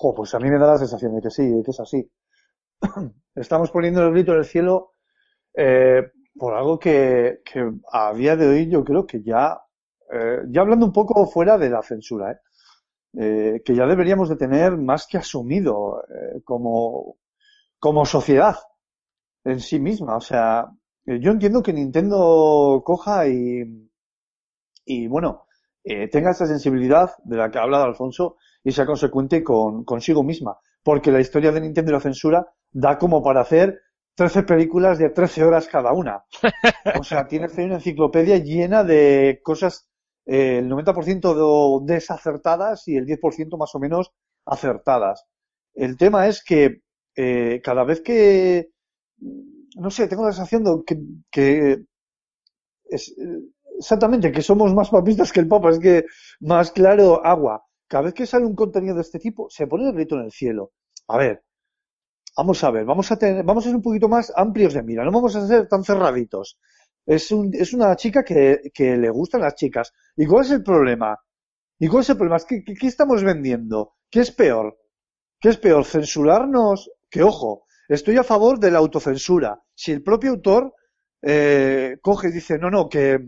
Jo, 0.00 0.14
pues 0.14 0.34
a 0.34 0.38
mí 0.38 0.48
me 0.50 0.58
da 0.58 0.66
la 0.68 0.78
sensación 0.78 1.14
de 1.14 1.20
que 1.22 1.30
sí, 1.30 1.46
de 1.46 1.62
que 1.62 1.70
es 1.72 1.80
así. 1.80 2.10
Estamos 3.34 3.70
poniendo 3.70 4.02
el 4.02 4.12
grito 4.12 4.32
en 4.32 4.38
el 4.38 4.44
cielo 4.44 4.94
eh, 5.54 6.10
por 6.36 6.54
algo 6.54 6.78
que, 6.78 7.40
que 7.44 7.72
a 7.92 8.12
día 8.14 8.36
de 8.36 8.46
hoy 8.46 8.70
yo 8.70 8.84
creo 8.84 9.06
que 9.06 9.22
ya, 9.22 9.60
eh, 10.12 10.42
ya 10.48 10.60
hablando 10.60 10.86
un 10.86 10.92
poco 10.92 11.26
fuera 11.26 11.58
de 11.58 11.70
la 11.70 11.82
censura, 11.82 12.32
¿eh? 12.32 12.38
Eh, 13.20 13.62
que 13.64 13.74
ya 13.74 13.86
deberíamos 13.86 14.28
de 14.28 14.36
tener 14.36 14.76
más 14.76 15.06
que 15.06 15.16
asumido 15.16 16.04
como, 16.44 17.16
como 17.78 18.04
sociedad 18.04 18.56
en 19.44 19.60
sí 19.60 19.80
misma. 19.80 20.16
O 20.16 20.20
sea, 20.20 20.66
yo 21.06 21.30
entiendo 21.32 21.62
que 21.62 21.72
Nintendo 21.72 22.82
coja 22.84 23.26
y, 23.26 23.64
bueno, 25.08 25.46
tenga 25.82 26.32
esa 26.32 26.46
sensibilidad 26.46 27.12
de 27.24 27.36
la 27.38 27.50
que 27.50 27.58
ha 27.58 27.62
hablado 27.62 27.84
Alfonso 27.84 28.36
y 28.62 28.72
sea 28.72 28.84
consecuente 28.84 29.42
con, 29.42 29.84
consigo 29.84 30.22
misma. 30.22 30.58
Porque 30.82 31.10
la 31.10 31.20
historia 31.20 31.50
de 31.50 31.62
Nintendo 31.62 31.90
y 31.92 31.94
la 31.94 32.00
censura 32.00 32.46
da 32.72 32.98
como 32.98 33.22
para 33.22 33.40
hacer 33.42 33.80
13 34.14 34.42
películas 34.42 34.98
de 34.98 35.10
13 35.10 35.44
horas 35.44 35.68
cada 35.68 35.92
una. 35.92 36.24
O 36.92 37.04
sea, 37.04 37.26
tienes 37.28 37.56
una 37.58 37.76
enciclopedia 37.76 38.38
llena 38.38 38.84
de 38.84 39.40
cosas, 39.42 39.88
eh, 40.26 40.58
el 40.58 40.68
90% 40.68 41.34
de- 41.86 41.94
desacertadas 41.94 42.86
y 42.88 42.96
el 42.96 43.06
10% 43.06 43.56
más 43.58 43.74
o 43.74 43.78
menos 43.80 44.12
acertadas. 44.46 45.24
El 45.74 45.96
tema 45.96 46.26
es 46.28 46.42
que 46.44 46.82
eh, 47.16 47.60
cada 47.62 47.84
vez 47.84 48.00
que, 48.00 48.70
no 49.76 49.90
sé, 49.90 50.08
tengo 50.08 50.24
la 50.24 50.32
sensación 50.32 50.64
de 50.64 50.70
que, 50.86 50.96
que 51.30 51.84
es, 52.84 53.14
exactamente, 53.78 54.32
que 54.32 54.42
somos 54.42 54.74
más 54.74 54.90
papistas 54.90 55.32
que 55.32 55.40
el 55.40 55.48
Papa, 55.48 55.70
es 55.70 55.78
que 55.78 56.04
más 56.40 56.70
claro 56.72 57.24
agua. 57.24 57.64
Cada 57.86 58.04
vez 58.04 58.14
que 58.14 58.26
sale 58.26 58.46
un 58.46 58.54
contenido 58.54 58.94
de 58.96 59.02
este 59.02 59.18
tipo, 59.18 59.48
se 59.50 59.66
pone 59.66 59.86
el 59.88 59.94
grito 59.94 60.16
en 60.16 60.22
el 60.24 60.32
cielo. 60.32 60.72
A 61.08 61.16
ver, 61.18 61.42
vamos 62.38 62.62
a 62.62 62.70
ver, 62.70 62.84
vamos 62.84 63.10
a 63.10 63.18
tener, 63.18 63.44
vamos 63.44 63.64
a 63.64 63.68
ser 63.68 63.76
un 63.76 63.82
poquito 63.82 64.08
más 64.08 64.32
amplios 64.36 64.72
de 64.72 64.82
mira, 64.84 65.04
no 65.04 65.10
vamos 65.10 65.34
a 65.34 65.46
ser 65.46 65.66
tan 65.66 65.82
cerraditos. 65.82 66.56
Es, 67.04 67.32
un, 67.32 67.50
es 67.52 67.72
una 67.72 67.96
chica 67.96 68.22
que, 68.22 68.70
le 68.76 69.10
gustan 69.10 69.40
las 69.40 69.56
chicas. 69.56 69.92
¿Y 70.16 70.24
cuál 70.26 70.44
es 70.44 70.52
el 70.52 70.62
problema? 70.62 71.18
¿Y 71.78 71.88
cuál 71.88 72.02
es 72.02 72.10
el 72.10 72.16
problema? 72.16 72.38
¿qué 72.46 72.86
estamos 72.86 73.24
vendiendo? 73.24 73.94
¿Qué 74.10 74.20
es 74.20 74.30
peor? 74.30 74.78
¿Qué 75.40 75.48
es 75.48 75.56
peor? 75.56 75.84
¿Censurarnos? 75.84 76.90
Que 77.10 77.22
ojo, 77.22 77.64
estoy 77.88 78.18
a 78.18 78.24
favor 78.24 78.60
de 78.60 78.70
la 78.70 78.78
autocensura. 78.78 79.60
Si 79.74 79.90
el 79.90 80.02
propio 80.02 80.30
autor 80.30 80.74
eh, 81.22 81.96
coge 82.00 82.28
y 82.28 82.32
dice, 82.32 82.58
no, 82.58 82.70
no, 82.70 82.88
que, 82.88 83.18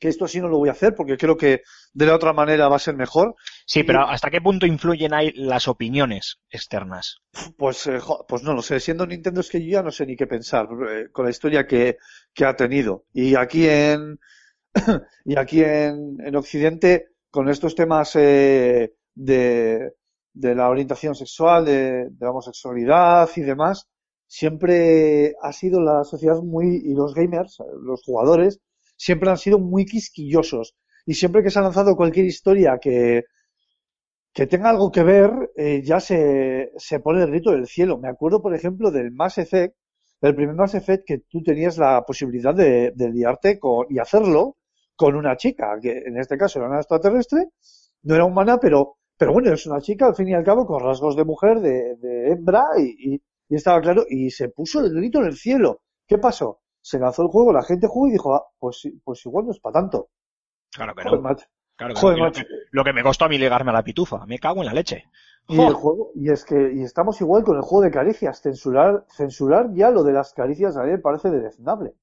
que 0.00 0.08
esto 0.08 0.24
así 0.24 0.40
no 0.40 0.48
lo 0.48 0.58
voy 0.58 0.70
a 0.70 0.72
hacer 0.72 0.94
porque 0.96 1.16
creo 1.16 1.36
que 1.36 1.60
de 1.92 2.06
la 2.06 2.16
otra 2.16 2.32
manera 2.32 2.68
va 2.68 2.76
a 2.76 2.80
ser 2.80 2.96
mejor, 2.96 3.36
Sí, 3.72 3.84
pero 3.84 4.00
¿hasta 4.00 4.30
qué 4.30 4.40
punto 4.40 4.66
influyen 4.66 5.14
ahí 5.14 5.30
las 5.36 5.68
opiniones 5.68 6.40
externas? 6.50 7.18
Pues, 7.56 7.86
eh, 7.86 8.00
pues 8.26 8.42
no 8.42 8.52
lo 8.52 8.62
sé. 8.62 8.80
Siendo 8.80 9.06
Nintendo 9.06 9.40
es 9.40 9.48
que 9.48 9.64
yo 9.64 9.70
ya 9.70 9.82
no 9.84 9.92
sé 9.92 10.06
ni 10.06 10.16
qué 10.16 10.26
pensar 10.26 10.66
eh, 10.88 11.06
con 11.12 11.24
la 11.24 11.30
historia 11.30 11.68
que, 11.68 11.96
que 12.34 12.44
ha 12.44 12.56
tenido. 12.56 13.04
Y 13.12 13.36
aquí 13.36 13.68
en, 13.68 14.18
y 15.24 15.38
aquí 15.38 15.62
en, 15.62 16.16
en 16.24 16.34
Occidente, 16.34 17.10
con 17.30 17.48
estos 17.48 17.76
temas 17.76 18.16
eh, 18.16 18.92
de, 19.14 19.92
de 20.32 20.54
la 20.56 20.68
orientación 20.68 21.14
sexual, 21.14 21.64
de, 21.64 22.08
de 22.10 22.18
la 22.18 22.30
homosexualidad 22.30 23.30
y 23.36 23.42
demás, 23.42 23.88
siempre 24.26 25.34
ha 25.42 25.52
sido 25.52 25.80
la 25.80 26.02
sociedad 26.02 26.42
muy, 26.42 26.82
y 26.84 26.94
los 26.94 27.14
gamers, 27.14 27.58
los 27.82 28.02
jugadores, 28.02 28.60
siempre 29.06 29.30
han 29.30 29.38
sido 29.44 29.58
muy 29.58 29.84
quisquillosos. 29.86 30.66
Y 31.06 31.14
siempre 31.14 31.42
que 31.42 31.50
se 31.50 31.58
ha 31.58 31.62
lanzado 31.62 31.96
cualquier 31.96 32.26
historia 32.26 32.78
que, 32.84 33.24
que 34.36 34.46
tenga 34.46 34.70
algo 34.70 34.90
que 34.94 35.02
ver, 35.02 35.30
eh, 35.56 35.82
ya 35.90 35.98
se, 36.00 36.70
se 36.76 37.00
pone 37.00 37.22
el 37.22 37.30
grito 37.30 37.50
del 37.52 37.66
cielo. 37.66 37.98
Me 37.98 38.08
acuerdo, 38.08 38.40
por 38.42 38.54
ejemplo, 38.54 38.90
del 38.90 39.10
Mass 39.12 39.38
Effect, 39.38 39.74
el 40.20 40.34
primer 40.34 40.54
Mass 40.54 40.74
Effect 40.74 41.04
que 41.06 41.18
tú 41.30 41.42
tenías 41.42 41.78
la 41.78 42.04
posibilidad 42.06 42.54
de, 42.54 42.92
de 42.94 43.10
liarte 43.10 43.58
con, 43.58 43.86
y 43.88 43.98
hacerlo 43.98 44.56
con 44.96 45.16
una 45.16 45.36
chica, 45.36 45.78
que 45.82 45.92
en 46.06 46.18
este 46.18 46.36
caso 46.36 46.58
era 46.58 46.68
una 46.68 46.78
extraterrestre, 46.78 47.46
no 48.02 48.14
era 48.14 48.24
humana, 48.26 48.58
pero, 48.60 48.98
pero 49.16 49.32
bueno, 49.32 49.52
es 49.52 49.66
una 49.66 49.80
chica 49.80 50.06
al 50.06 50.14
fin 50.14 50.28
y 50.28 50.34
al 50.34 50.44
cabo 50.44 50.66
con 50.66 50.80
rasgos 50.82 51.16
de 51.16 51.24
mujer, 51.24 51.60
de, 51.60 51.96
de 51.96 52.32
hembra, 52.32 52.64
y, 52.78 53.14
y, 53.14 53.22
y 53.48 53.54
estaba 53.56 53.80
claro, 53.80 54.04
y 54.08 54.30
se 54.30 54.50
puso 54.50 54.80
el 54.80 54.92
grito 54.94 55.20
en 55.20 55.26
el 55.26 55.36
cielo. 55.36 55.82
¿Qué 56.06 56.18
pasó? 56.18 56.60
Se 56.82 56.98
lanzó 56.98 57.22
el 57.22 57.28
juego, 57.28 57.52
la 57.52 57.62
gente 57.62 57.86
jugó 57.86 58.08
y 58.08 58.12
dijo, 58.12 58.34
ah, 58.34 58.44
pues, 58.58 58.88
pues 59.04 59.24
igual 59.26 59.46
no 59.46 59.52
es 59.52 59.60
para 59.60 59.74
tanto. 59.74 60.08
Claro 60.72 60.94
que 60.94 61.02
Joder, 61.02 61.20
no. 61.20 61.20
macho. 61.20 61.46
Claro 61.76 61.94
que 61.94 62.00
Joder, 62.00 62.18
no. 62.18 62.24
Lo, 62.26 62.32
que, 62.32 62.42
lo 62.70 62.84
que 62.84 62.92
me 62.92 63.02
costó 63.02 63.24
a 63.24 63.28
mí 63.28 63.38
ligarme 63.38 63.70
a 63.70 63.74
la 63.74 63.84
pitufa. 63.84 64.24
Me 64.26 64.38
cago 64.38 64.60
en 64.60 64.66
la 64.66 64.74
leche. 64.74 65.04
Y 65.48 65.60
el 65.60 65.74
juego, 65.74 66.12
y 66.14 66.30
es 66.30 66.44
que, 66.44 66.72
y 66.74 66.82
estamos 66.82 67.20
igual 67.20 67.42
con 67.42 67.56
el 67.56 67.62
juego 67.62 67.84
de 67.84 67.90
caricias. 67.90 68.40
Censurar, 68.40 69.04
censurar 69.10 69.70
ya 69.74 69.90
lo 69.90 70.04
de 70.04 70.12
las 70.12 70.32
caricias 70.32 70.76
a 70.76 70.84
mí 70.84 70.90
me 70.92 70.98
parece 70.98 71.28
deleznable. 71.30 71.94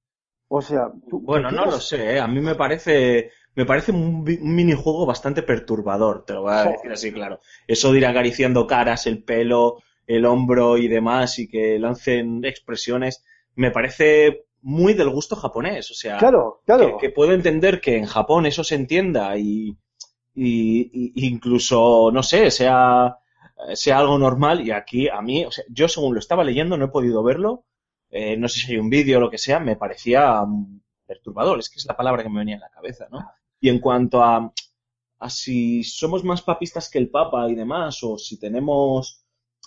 O 0.50 0.62
sea, 0.62 0.92
tú, 1.10 1.22
Bueno, 1.22 1.50
¿qué 1.50 1.56
no 1.56 1.66
lo 1.66 1.80
sé, 1.80 2.16
¿eh? 2.16 2.20
a 2.20 2.28
mí 2.28 2.40
me 2.42 2.56
parece, 2.56 3.32
me 3.56 3.66
parece 3.66 3.92
un, 3.92 4.26
un 4.42 4.56
minijuego 4.56 5.06
bastante 5.06 5.44
perturbador, 5.44 6.24
te 6.26 6.34
lo 6.34 6.44
voy 6.44 6.54
a 6.54 6.64
Joder. 6.64 6.76
decir 6.76 6.92
así, 6.92 7.12
claro. 7.14 7.40
Eso 7.68 7.92
de 7.92 7.98
ir 8.00 8.06
acariciando 8.06 8.66
caras, 8.68 9.08
el 9.08 9.24
pelo, 9.24 9.78
el 10.06 10.26
hombro 10.26 10.78
y 10.78 10.88
demás, 10.88 11.40
y 11.40 11.48
que 11.50 11.78
lancen 11.80 12.44
expresiones, 12.46 13.24
me 13.56 13.72
parece 13.72 14.47
muy 14.62 14.93
del 14.93 15.10
gusto 15.10 15.36
japonés. 15.36 15.91
O 15.91 15.93
sea, 15.93 16.18
Claro, 16.18 16.62
claro. 16.66 16.97
que, 16.97 17.08
que 17.08 17.14
puedo 17.14 17.34
entender 17.34 17.82
que 17.82 17.97
en 17.97 18.05
Japón 18.05 18.45
eso 18.45 18.64
se 18.64 18.76
entienda 18.76 19.38
y, 19.38 19.78
y- 20.36 21.14
y- 21.16 21.28
incluso, 21.28 22.12
no 22.12 22.24
sé, 22.24 22.51
sea, 22.51 23.18
sea 23.74 23.99
algo 23.99 24.18
normal 24.18 24.66
y 24.66 24.72
aquí 24.72 25.10
a 25.10 25.22
mí, 25.22 25.45
o 25.45 25.51
sea, 25.51 25.64
yo 25.70 25.88
según 25.88 26.14
lo 26.14 26.20
estaba 26.20 26.43
leyendo 26.43 26.78
no 26.78 26.86
he 26.86 26.89
podido 26.89 27.24
verlo, 27.24 27.66
eh, 28.10 28.38
no 28.38 28.47
sé 28.47 28.60
si 28.62 28.72
hay 28.74 28.78
un 28.78 28.89
vídeo 28.89 29.18
o 29.18 29.22
lo 29.22 29.30
que 29.32 29.38
sea, 29.38 29.60
me 29.60 29.76
parecía 29.76 30.43
perturbador, 31.05 31.60
es 31.60 31.70
que 31.70 31.78
es 31.78 31.86
la 31.86 31.95
palabra 31.97 32.24
que 32.24 32.30
me 32.30 32.39
venía 32.39 32.55
en 32.55 32.62
la 32.62 32.70
cabeza, 32.70 33.08
¿no? 33.12 33.28
Y 33.60 33.70
en 33.70 33.80
cuanto 33.80 34.24
a, 34.24 34.53
a 35.20 35.30
si 35.30 35.84
somos 35.84 36.24
más 36.24 36.41
papistas 36.41 36.89
que 36.89 36.99
el 36.99 37.10
Papa 37.10 37.49
y 37.49 37.55
demás, 37.55 38.03
o 38.03 38.18
si 38.18 38.39
tenemos 38.39 39.24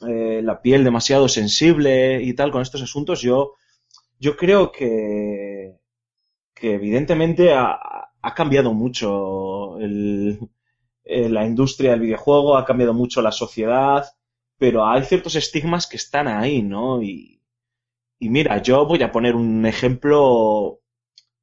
eh, 0.07 0.41
la 0.45 0.61
piel 0.63 0.85
demasiado 0.85 1.29
sensible 1.29 2.23
y 2.23 2.33
tal 2.35 2.53
con 2.53 2.63
estos 2.63 2.83
asuntos, 2.83 3.21
yo, 3.21 3.55
yo 4.21 4.37
creo 4.37 4.73
que, 4.73 5.77
que 6.55 6.75
evidentemente 6.75 7.55
ha, 7.55 7.79
ha 8.23 8.35
cambiado 8.35 8.75
mucho 8.75 9.79
el, 9.79 10.39
eh, 11.05 11.29
la 11.29 11.47
industria 11.47 11.93
del 11.93 12.01
videojuego, 12.03 12.57
ha 12.57 12.65
cambiado 12.67 12.95
mucho 12.95 13.23
la 13.23 13.33
sociedad, 13.33 14.07
pero 14.59 14.87
hay 14.87 15.05
ciertos 15.05 15.37
estigmas 15.37 15.87
que 15.87 15.97
están 15.97 16.29
ahí, 16.29 16.63
¿no? 16.63 17.03
Y, 17.03 17.43
y 18.21 18.31
mira, 18.31 18.63
yo 18.63 18.87
voy 18.87 19.03
a 19.03 19.13
poner 19.13 19.37
un 19.37 19.67
ejemplo 19.67 20.81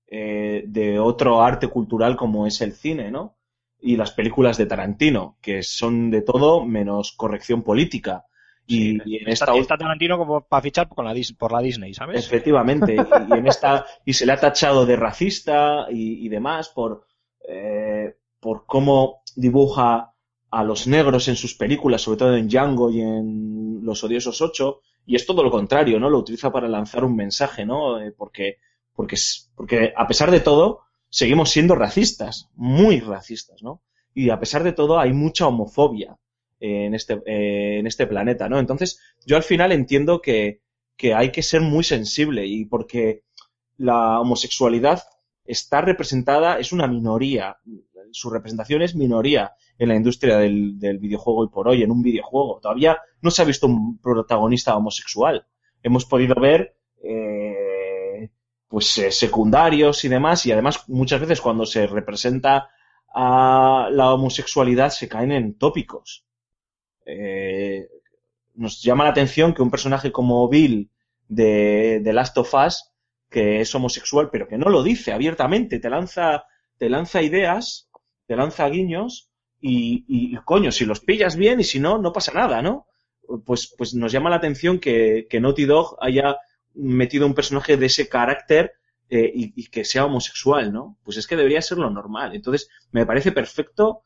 eh, 0.07 0.65
de 0.67 0.99
otro 0.99 1.43
arte 1.43 1.69
cultural 1.69 2.17
como 2.17 2.47
es 2.47 2.61
el 2.61 2.73
cine, 2.73 3.11
¿no? 3.11 3.37
Y 3.81 3.97
las 3.97 4.11
películas 4.13 4.57
de 4.57 4.67
Tarantino, 4.67 5.39
que 5.41 5.63
son 5.63 6.11
de 6.11 6.23
todo 6.23 6.65
menos 6.65 7.13
corrección 7.13 7.63
política. 7.63 8.26
Y, 8.67 8.97
y 9.09 9.17
en 9.17 9.29
esta 9.29 9.45
Está, 9.45 9.57
está 9.57 9.77
Tarantino 9.77 10.17
como 10.17 10.41
para 10.41 10.61
fichar 10.61 10.89
con 10.89 11.05
la, 11.05 11.13
Dis- 11.13 11.35
por 11.35 11.51
la 11.51 11.61
Disney, 11.61 11.93
¿sabes? 11.93 12.25
Efectivamente, 12.25 12.95
y, 13.29 13.35
y 13.35 13.37
en 13.37 13.47
esta 13.47 13.85
y 14.05 14.13
se 14.13 14.25
le 14.25 14.33
ha 14.33 14.39
tachado 14.39 14.85
de 14.85 14.95
racista 14.95 15.87
y, 15.89 16.25
y 16.25 16.29
demás 16.29 16.69
por 16.69 17.05
eh, 17.47 18.15
por 18.39 18.65
cómo 18.65 19.21
dibuja 19.35 20.13
a 20.49 20.63
los 20.63 20.87
negros 20.87 21.27
en 21.27 21.35
sus 21.35 21.55
películas, 21.55 22.01
sobre 22.01 22.17
todo 22.19 22.35
en 22.35 22.47
Django 22.47 22.89
y 22.91 23.01
en 23.01 23.79
Los 23.83 24.03
odiosos 24.03 24.41
ocho, 24.41 24.81
y 25.05 25.15
es 25.15 25.25
todo 25.25 25.43
lo 25.43 25.51
contrario, 25.51 25.99
¿no? 25.99 26.09
Lo 26.09 26.19
utiliza 26.19 26.51
para 26.51 26.67
lanzar 26.67 27.03
un 27.05 27.15
mensaje, 27.15 27.65
¿no? 27.65 27.99
Eh, 28.01 28.11
porque 28.11 28.57
porque 28.93 29.15
porque 29.55 29.93
a 29.95 30.07
pesar 30.07 30.29
de 30.31 30.39
todo 30.41 30.81
seguimos 31.09 31.49
siendo 31.51 31.75
racistas, 31.75 32.49
muy 32.55 32.99
racistas, 32.99 33.63
¿no? 33.63 33.81
Y 34.13 34.29
a 34.29 34.39
pesar 34.39 34.63
de 34.63 34.73
todo 34.73 34.99
hay 34.99 35.13
mucha 35.13 35.47
homofobia 35.47 36.17
en 36.59 36.93
este 36.93 37.21
en 37.25 37.87
este 37.87 38.07
planeta, 38.07 38.49
¿no? 38.49 38.59
Entonces 38.59 38.99
yo 39.25 39.35
al 39.35 39.43
final 39.43 39.71
entiendo 39.71 40.21
que 40.21 40.61
que 40.95 41.13
hay 41.13 41.31
que 41.31 41.43
ser 41.43 41.61
muy 41.61 41.83
sensible 41.83 42.45
y 42.47 42.65
porque 42.65 43.23
la 43.77 44.19
homosexualidad 44.19 45.03
está 45.45 45.81
representada, 45.81 46.59
es 46.59 46.71
una 46.71 46.87
minoría, 46.87 47.57
su 48.11 48.29
representación 48.29 48.81
es 48.81 48.95
minoría 48.95 49.53
en 49.77 49.89
la 49.89 49.95
industria 49.95 50.37
del, 50.37 50.79
del 50.79 50.97
videojuego 50.97 51.45
y 51.45 51.49
por 51.49 51.67
hoy, 51.67 51.83
en 51.83 51.91
un 51.91 52.01
videojuego. 52.01 52.59
Todavía 52.59 52.97
no 53.21 53.31
se 53.31 53.41
ha 53.41 53.45
visto 53.45 53.67
un 53.67 53.99
protagonista 53.99 54.75
homosexual. 54.75 55.45
Hemos 55.83 56.05
podido 56.05 56.35
ver 56.35 56.75
eh, 57.03 58.31
pues 58.67 58.97
eh, 58.97 59.11
secundarios 59.11 60.03
y 60.03 60.09
demás, 60.09 60.45
y 60.45 60.51
además 60.51 60.83
muchas 60.89 61.21
veces 61.21 61.41
cuando 61.41 61.65
se 61.65 61.87
representa 61.87 62.69
a 63.13 63.89
la 63.91 64.13
homosexualidad 64.13 64.89
se 64.89 65.07
caen 65.07 65.31
en 65.31 65.57
tópicos. 65.57 66.26
Eh, 67.07 67.87
nos 68.55 68.81
llama 68.81 69.05
la 69.05 69.11
atención 69.11 69.53
que 69.53 69.61
un 69.61 69.71
personaje 69.71 70.11
como 70.11 70.47
Bill 70.49 70.91
de, 71.27 72.01
de 72.03 72.13
Last 72.13 72.37
of 72.37 72.53
Us, 72.53 72.91
que 73.29 73.61
es 73.61 73.73
homosexual, 73.75 74.29
pero 74.31 74.47
que 74.47 74.57
no 74.57 74.69
lo 74.69 74.83
dice 74.83 75.13
abiertamente, 75.13 75.79
te 75.79 75.89
lanza, 75.89 76.45
te 76.77 76.89
lanza 76.89 77.21
ideas, 77.21 77.89
te 78.25 78.35
lanza 78.35 78.67
guiños, 78.69 79.31
y, 79.59 80.05
y 80.07 80.35
coño, 80.45 80.71
si 80.71 80.85
los 80.85 80.99
pillas 80.99 81.35
bien 81.35 81.59
y 81.59 81.63
si 81.63 81.79
no, 81.79 81.97
no 81.97 82.13
pasa 82.13 82.31
nada, 82.33 82.61
¿no? 82.61 82.85
Pues, 83.45 83.73
pues 83.77 83.93
nos 83.93 84.11
llama 84.11 84.29
la 84.29 84.37
atención 84.37 84.79
que, 84.79 85.27
que 85.29 85.39
Naughty 85.39 85.65
Dog 85.65 85.97
haya 85.99 86.37
metido 86.73 87.25
un 87.25 87.33
personaje 87.33 87.75
de 87.75 87.87
ese 87.87 88.07
carácter 88.07 88.73
eh, 89.09 89.31
y, 89.33 89.53
y 89.55 89.67
que 89.67 89.83
sea 89.83 90.05
homosexual, 90.05 90.71
¿no? 90.71 90.97
Pues 91.03 91.17
es 91.17 91.27
que 91.27 91.35
debería 91.35 91.61
ser 91.61 91.77
lo 91.77 91.89
normal. 91.89 92.35
Entonces, 92.35 92.69
me 92.91 93.05
parece 93.05 93.31
perfecto 93.31 94.03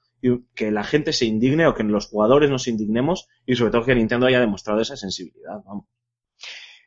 que 0.55 0.72
la 0.72 0.84
gente 0.84 1.13
se 1.13 1.26
indigne 1.26 1.67
o 1.67 1.74
que 1.74 1.84
los 1.84 2.07
jugadores 2.07 2.49
nos 2.49 2.67
indignemos 2.67 3.28
y 3.45 3.55
sobre 3.55 3.72
todo 3.72 3.86
que 3.86 3.95
Nintendo 3.95 4.28
haya 4.28 4.39
demostrado 4.39 4.82
esa 4.82 4.95
sensibilidad. 4.95 5.61
Vamos. 5.65 5.86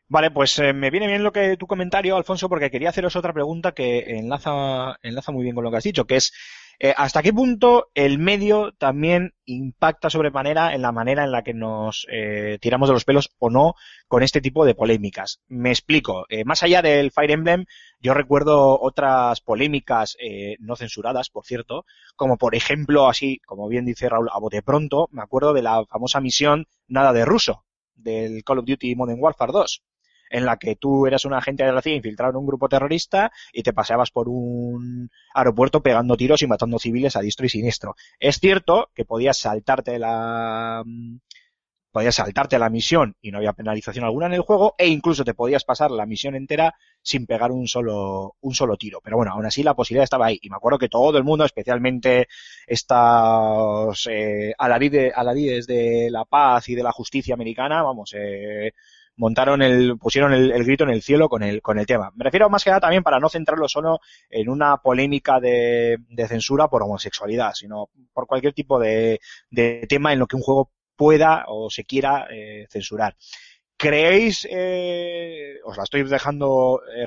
Vale, 0.06 0.30
pues 0.30 0.58
eh, 0.58 0.72
me 0.72 0.90
viene 0.90 1.06
bien 1.06 1.24
lo 1.24 1.32
que 1.32 1.56
tu 1.56 1.66
comentario, 1.66 2.16
Alfonso, 2.16 2.48
porque 2.48 2.70
quería 2.70 2.90
haceros 2.90 3.16
otra 3.16 3.32
pregunta 3.32 3.72
que 3.72 4.18
enlaza, 4.18 4.98
enlaza 5.02 5.32
muy 5.32 5.42
bien 5.42 5.54
con 5.54 5.64
lo 5.64 5.70
que 5.70 5.78
has 5.78 5.84
dicho, 5.84 6.06
que 6.06 6.16
es 6.16 6.32
eh, 6.78 6.94
hasta 6.96 7.22
qué 7.22 7.32
punto 7.32 7.90
el 7.94 8.18
medio 8.18 8.72
también 8.72 9.34
impacta 9.44 10.10
sobremanera 10.10 10.74
en 10.74 10.82
la 10.82 10.92
manera 10.92 11.24
en 11.24 11.32
la 11.32 11.42
que 11.42 11.54
nos 11.54 12.06
eh, 12.10 12.58
tiramos 12.60 12.88
de 12.88 12.94
los 12.94 13.04
pelos 13.04 13.30
o 13.38 13.50
no 13.50 13.74
con 14.08 14.22
este 14.22 14.40
tipo 14.40 14.64
de 14.64 14.74
polémicas. 14.74 15.40
Me 15.48 15.70
explico. 15.70 16.26
Eh, 16.28 16.44
más 16.44 16.62
allá 16.62 16.82
del 16.82 17.10
Fire 17.10 17.30
Emblem, 17.30 17.64
yo 18.00 18.14
recuerdo 18.14 18.80
otras 18.80 19.40
polémicas 19.40 20.16
eh, 20.20 20.56
no 20.60 20.76
censuradas, 20.76 21.30
por 21.30 21.44
cierto, 21.44 21.84
como 22.16 22.36
por 22.36 22.54
ejemplo, 22.54 23.08
así 23.08 23.40
como 23.46 23.68
bien 23.68 23.84
dice 23.84 24.08
Raúl, 24.08 24.28
a 24.32 24.38
bote 24.38 24.62
pronto, 24.62 25.08
me 25.10 25.22
acuerdo 25.22 25.52
de 25.52 25.62
la 25.62 25.84
famosa 25.86 26.20
misión 26.20 26.66
Nada 26.86 27.12
de 27.12 27.24
ruso 27.24 27.64
del 27.94 28.44
Call 28.44 28.58
of 28.58 28.66
Duty 28.66 28.94
Modern 28.94 29.18
Warfare 29.20 29.52
2 29.52 29.82
en 30.34 30.44
la 30.44 30.56
que 30.56 30.74
tú 30.74 31.06
eras 31.06 31.24
un 31.24 31.32
agente 31.32 31.62
de 31.64 31.72
la 31.72 31.80
CIA 31.80 31.94
infiltrado 31.94 32.32
en 32.32 32.38
un 32.38 32.46
grupo 32.46 32.68
terrorista 32.68 33.30
y 33.52 33.62
te 33.62 33.72
paseabas 33.72 34.10
por 34.10 34.28
un 34.28 35.08
aeropuerto 35.32 35.80
pegando 35.80 36.16
tiros 36.16 36.42
y 36.42 36.48
matando 36.48 36.80
civiles 36.80 37.14
a 37.14 37.20
diestro 37.20 37.46
y 37.46 37.50
siniestro. 37.50 37.94
Es 38.18 38.40
cierto 38.40 38.90
que 38.96 39.04
podías 39.04 39.38
saltarte 39.38 39.96
la 40.00 40.82
podías 41.92 42.16
saltarte 42.16 42.58
la 42.58 42.68
misión 42.68 43.14
y 43.22 43.30
no 43.30 43.38
había 43.38 43.52
penalización 43.52 44.04
alguna 44.04 44.26
en 44.26 44.32
el 44.32 44.40
juego 44.40 44.74
e 44.76 44.88
incluso 44.88 45.22
te 45.22 45.34
podías 45.34 45.62
pasar 45.62 45.92
la 45.92 46.04
misión 46.04 46.34
entera 46.34 46.74
sin 47.00 47.26
pegar 47.26 47.52
un 47.52 47.68
solo 47.68 48.34
un 48.40 48.54
solo 48.54 48.76
tiro. 48.76 49.00
Pero 49.04 49.16
bueno, 49.16 49.30
aún 49.30 49.46
así 49.46 49.62
la 49.62 49.74
posibilidad 49.74 50.02
estaba 50.02 50.26
ahí 50.26 50.40
y 50.42 50.50
me 50.50 50.56
acuerdo 50.56 50.80
que 50.80 50.88
todo 50.88 51.16
el 51.16 51.22
mundo, 51.22 51.44
especialmente 51.44 52.26
estas 52.66 54.04
eh, 54.10 54.52
alarides, 54.58 55.12
alarides 55.14 55.68
de 55.68 56.08
la 56.10 56.24
paz 56.24 56.68
y 56.70 56.74
de 56.74 56.82
la 56.82 56.90
justicia 56.90 57.34
americana, 57.34 57.84
vamos, 57.84 58.12
eh, 58.16 58.72
montaron 59.16 59.62
el, 59.62 59.96
pusieron 59.98 60.32
el, 60.32 60.64
grito 60.64 60.84
en 60.84 60.90
el 60.90 61.02
cielo 61.02 61.28
con 61.28 61.42
el, 61.42 61.62
con 61.62 61.78
el 61.78 61.86
tema. 61.86 62.12
Me 62.14 62.24
refiero 62.24 62.50
más 62.50 62.64
que 62.64 62.70
nada 62.70 62.80
también 62.80 63.02
para 63.02 63.20
no 63.20 63.28
centrarlo 63.28 63.68
solo 63.68 64.00
en 64.28 64.48
una 64.48 64.78
polémica 64.78 65.40
de, 65.40 65.98
de 66.08 66.28
censura 66.28 66.68
por 66.68 66.82
homosexualidad, 66.82 67.52
sino 67.54 67.90
por 68.12 68.26
cualquier 68.26 68.52
tipo 68.52 68.78
de, 68.78 69.20
de, 69.50 69.86
tema 69.88 70.12
en 70.12 70.18
lo 70.18 70.26
que 70.26 70.36
un 70.36 70.42
juego 70.42 70.70
pueda 70.96 71.44
o 71.48 71.70
se 71.70 71.84
quiera 71.84 72.26
eh, 72.30 72.66
censurar. 72.70 73.16
¿Creéis, 73.76 74.46
eh, 74.50 75.56
os 75.64 75.76
la 75.76 75.82
estoy 75.82 76.04
dejando 76.04 76.80
eh, 76.96 77.06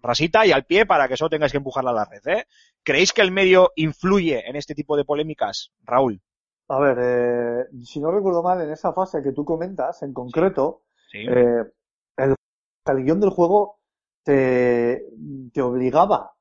rasita 0.00 0.46
y 0.46 0.52
al 0.52 0.64
pie 0.64 0.86
para 0.86 1.08
que 1.08 1.16
solo 1.16 1.30
tengáis 1.30 1.52
que 1.52 1.58
empujarla 1.58 1.90
a 1.90 1.94
la 1.94 2.04
red, 2.04 2.26
¿eh? 2.26 2.46
¿Creéis 2.82 3.12
que 3.12 3.22
el 3.22 3.30
medio 3.30 3.72
influye 3.76 4.48
en 4.48 4.56
este 4.56 4.74
tipo 4.74 4.96
de 4.96 5.04
polémicas, 5.04 5.72
Raúl? 5.84 6.22
A 6.68 6.78
ver, 6.78 6.98
eh, 7.00 7.64
si 7.82 7.98
no 8.00 8.10
recuerdo 8.10 8.42
mal, 8.42 8.60
en 8.60 8.70
esa 8.70 8.92
fase 8.92 9.22
que 9.22 9.32
tú 9.32 9.44
comentas, 9.44 10.02
en 10.02 10.12
concreto, 10.12 10.82
Sí. 11.10 11.18
eh, 11.18 11.64
el, 12.16 12.34
el 12.86 13.04
guion 13.04 13.20
del 13.20 13.30
juego 13.30 13.80
te, 14.22 15.04
te 15.52 15.62
obligaba 15.62 16.32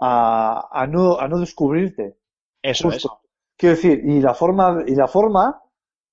a, 0.00 0.68
a, 0.70 0.86
no, 0.86 1.18
a 1.18 1.28
no 1.28 1.38
descubrirte. 1.38 2.16
Eso 2.62 2.90
Justo. 2.90 3.20
Quiero 3.56 3.76
decir, 3.76 4.00
y 4.04 4.20
la 4.20 4.34
forma, 4.34 4.82
y 4.86 4.94
la 4.94 5.06
forma 5.06 5.60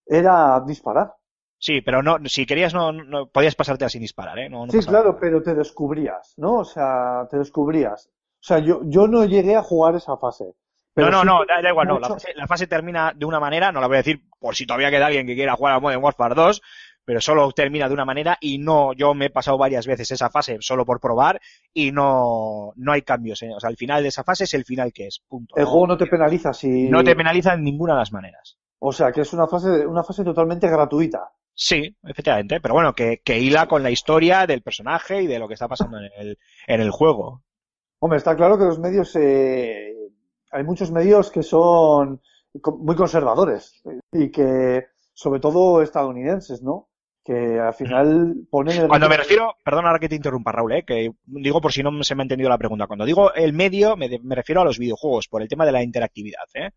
era 0.05 0.61
disparar. 0.65 1.13
Sí, 1.57 1.81
pero 1.81 2.01
no, 2.01 2.17
si 2.25 2.45
querías 2.45 2.73
no, 2.73 2.91
no 2.91 3.27
podías 3.27 3.55
pasarte 3.55 3.85
así 3.85 3.99
disparar, 3.99 4.39
¿eh? 4.39 4.49
No, 4.49 4.65
no 4.65 4.71
sí, 4.71 4.79
pasaba 4.79 5.01
claro, 5.01 5.17
pero 5.19 5.43
te 5.43 5.53
descubrías, 5.53 6.33
¿no? 6.37 6.59
O 6.59 6.65
sea, 6.65 7.27
te 7.29 7.37
descubrías. 7.37 8.07
O 8.07 8.43
sea, 8.43 8.59
yo, 8.59 8.81
yo 8.85 9.07
no 9.07 9.25
llegué 9.25 9.55
a 9.55 9.61
jugar 9.61 9.95
esa 9.95 10.17
fase. 10.17 10.55
Pero 10.93 11.09
no, 11.09 11.23
no, 11.23 11.39
sí 11.41 11.45
no, 11.47 11.55
da, 11.55 11.61
da 11.61 11.69
igual, 11.69 11.87
no. 11.87 11.99
La 11.99 12.09
fase, 12.09 12.33
la 12.35 12.47
fase 12.47 12.67
termina 12.67 13.13
de 13.15 13.25
una 13.25 13.39
manera, 13.39 13.71
no 13.71 13.79
la 13.79 13.87
voy 13.87 13.95
a 13.95 13.99
decir 13.99 14.21
por 14.39 14.55
si 14.55 14.65
todavía 14.65 14.89
queda 14.89 15.05
alguien 15.05 15.27
que 15.27 15.35
quiera 15.35 15.55
jugar 15.55 15.73
a 15.73 15.79
Modern 15.79 16.03
Warfare 16.03 16.35
2, 16.35 16.61
pero 17.05 17.21
solo 17.21 17.51
termina 17.51 17.87
de 17.87 17.93
una 17.93 18.05
manera 18.05 18.37
y 18.39 18.57
no, 18.57 18.93
yo 18.93 19.13
me 19.13 19.25
he 19.25 19.29
pasado 19.29 19.57
varias 19.57 19.87
veces 19.87 20.11
esa 20.11 20.29
fase 20.29 20.57
solo 20.61 20.85
por 20.85 20.99
probar 20.99 21.41
y 21.73 21.91
no, 21.91 22.73
no 22.75 22.91
hay 22.91 23.01
cambios, 23.01 23.41
¿eh? 23.43 23.51
O 23.55 23.59
sea, 23.59 23.69
el 23.69 23.77
final 23.77 24.03
de 24.03 24.09
esa 24.09 24.23
fase 24.23 24.45
es 24.45 24.53
el 24.53 24.65
final 24.65 24.93
que 24.93 25.07
es, 25.07 25.21
punto. 25.27 25.55
El 25.55 25.65
juego 25.65 25.87
no 25.87 25.97
te 25.97 26.07
penaliza 26.07 26.53
si... 26.53 26.89
no 26.89 27.03
te 27.03 27.15
penaliza 27.15 27.53
en 27.53 27.63
ninguna 27.63 27.93
de 27.93 27.99
las 27.99 28.11
maneras. 28.11 28.57
O 28.79 28.91
sea, 28.91 29.11
que 29.11 29.21
es 29.21 29.33
una 29.33 29.47
fase, 29.47 29.85
una 29.85 30.03
fase 30.03 30.23
totalmente 30.23 30.67
gratuita. 30.67 31.31
Sí, 31.53 31.95
efectivamente, 32.03 32.59
pero 32.61 32.73
bueno, 32.73 32.95
que, 32.95 33.21
que 33.23 33.39
hila 33.39 33.67
con 33.67 33.83
la 33.83 33.91
historia 33.91 34.47
del 34.47 34.61
personaje 34.61 35.21
y 35.21 35.27
de 35.27 35.37
lo 35.37 35.47
que 35.47 35.53
está 35.53 35.67
pasando 35.67 35.99
en 35.99 36.09
el, 36.17 36.39
en 36.65 36.81
el 36.81 36.91
juego. 36.91 37.43
Hombre, 37.99 38.17
está 38.17 38.35
claro 38.35 38.57
que 38.57 38.65
los 38.65 38.79
medios, 38.79 39.15
eh, 39.15 39.93
hay 40.51 40.63
muchos 40.63 40.91
medios 40.91 41.29
que 41.29 41.43
son 41.43 42.21
muy 42.79 42.95
conservadores 42.95 43.83
y 44.11 44.31
que, 44.31 44.87
sobre 45.13 45.39
todo 45.39 45.81
estadounidenses, 45.81 46.63
¿no? 46.63 46.89
Que 47.23 47.59
al 47.59 47.73
final 47.75 48.33
ponen 48.49 48.81
el... 48.81 48.87
Cuando 48.87 49.07
me 49.07 49.15
refiero, 49.17 49.55
perdón 49.63 49.85
ahora 49.85 49.99
que 49.99 50.09
te 50.09 50.15
interrumpa 50.15 50.51
Raúl, 50.51 50.71
¿eh? 50.73 50.83
que 50.85 51.11
digo 51.25 51.61
por 51.61 51.71
si 51.71 51.83
no 51.83 52.03
se 52.03 52.15
me 52.15 52.23
ha 52.23 52.25
entendido 52.25 52.49
la 52.49 52.57
pregunta. 52.57 52.87
Cuando 52.87 53.05
digo 53.05 53.31
el 53.33 53.53
medio, 53.53 53.95
me, 53.95 54.09
de- 54.09 54.19
me 54.23 54.33
refiero 54.35 54.61
a 54.61 54.65
los 54.65 54.79
videojuegos, 54.79 55.27
por 55.27 55.41
el 55.43 55.47
tema 55.47 55.65
de 55.65 55.71
la 55.71 55.83
interactividad. 55.83 56.45
¿eh? 56.55 56.71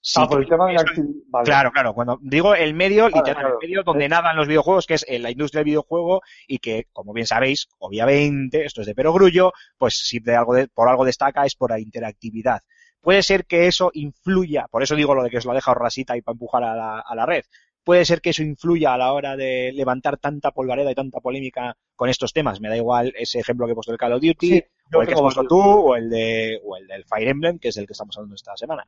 Sí, 0.00 0.20
Ah, 0.22 0.28
por 0.28 0.40
el 0.40 0.48
tema 0.48 0.68
de 0.68 0.74
la 0.74 0.80
actividad. 0.82 1.12
Vale. 1.26 1.44
Claro, 1.44 1.72
claro. 1.72 1.94
Cuando 1.94 2.18
digo 2.22 2.54
el 2.54 2.74
medio, 2.74 3.08
Claro, 3.08 3.16
literal, 3.16 3.42
claro. 3.42 3.58
el 3.60 3.68
medio 3.68 3.82
donde 3.82 4.08
nadan 4.08 4.36
los 4.36 4.46
videojuegos, 4.46 4.86
que 4.86 4.94
es 4.94 5.04
en 5.08 5.24
la 5.24 5.32
industria 5.32 5.58
del 5.60 5.64
videojuego 5.72 6.20
y 6.46 6.58
que, 6.58 6.84
como 6.92 7.12
bien 7.12 7.26
sabéis, 7.26 7.66
obviamente, 7.78 8.64
esto 8.64 8.82
es 8.82 8.86
de 8.86 8.94
perogrullo, 8.94 9.52
pues 9.76 9.94
si 9.98 10.20
de 10.20 10.36
algo 10.36 10.54
de- 10.54 10.68
por 10.68 10.88
algo 10.88 11.04
destaca 11.04 11.44
es 11.44 11.56
por 11.56 11.70
la 11.70 11.80
interactividad. 11.80 12.60
Puede 13.00 13.22
ser 13.24 13.46
que 13.46 13.66
eso 13.66 13.90
influya, 13.94 14.66
por 14.70 14.82
eso 14.82 14.94
digo 14.94 15.14
lo 15.14 15.22
de 15.24 15.30
que 15.30 15.38
os 15.38 15.44
lo 15.44 15.52
ha 15.52 15.54
dejado 15.54 15.76
rasita 15.76 16.16
y 16.16 16.22
para 16.22 16.34
empujar 16.34 16.62
a 16.62 16.74
la, 16.76 17.00
a 17.00 17.14
la 17.14 17.26
red. 17.26 17.42
Puede 17.88 18.04
ser 18.04 18.20
que 18.20 18.28
eso 18.28 18.42
influya 18.42 18.92
a 18.92 18.98
la 18.98 19.14
hora 19.14 19.34
de 19.34 19.72
levantar 19.72 20.18
tanta 20.18 20.50
polvareda 20.50 20.92
y 20.92 20.94
tanta 20.94 21.20
polémica 21.20 21.74
con 21.96 22.10
estos 22.10 22.34
temas. 22.34 22.60
Me 22.60 22.68
da 22.68 22.76
igual 22.76 23.14
ese 23.16 23.38
ejemplo 23.38 23.64
que 23.64 23.72
he 23.72 23.74
puesto 23.74 23.92
del 23.92 23.98
Call 23.98 24.12
of 24.12 24.20
Duty, 24.20 24.46
Sí, 24.46 24.64
o 24.92 25.00
el 25.00 25.08
que 25.08 25.14
has 25.14 25.20
puesto 25.22 25.44
tú, 25.44 25.58
o 25.58 25.96
el 25.96 26.10
de, 26.10 26.60
o 26.66 26.76
el 26.76 26.86
del 26.86 27.06
Fire 27.06 27.28
Emblem, 27.28 27.58
que 27.58 27.68
es 27.68 27.78
el 27.78 27.86
que 27.86 27.94
estamos 27.94 28.14
hablando 28.18 28.34
esta 28.34 28.54
semana. 28.58 28.86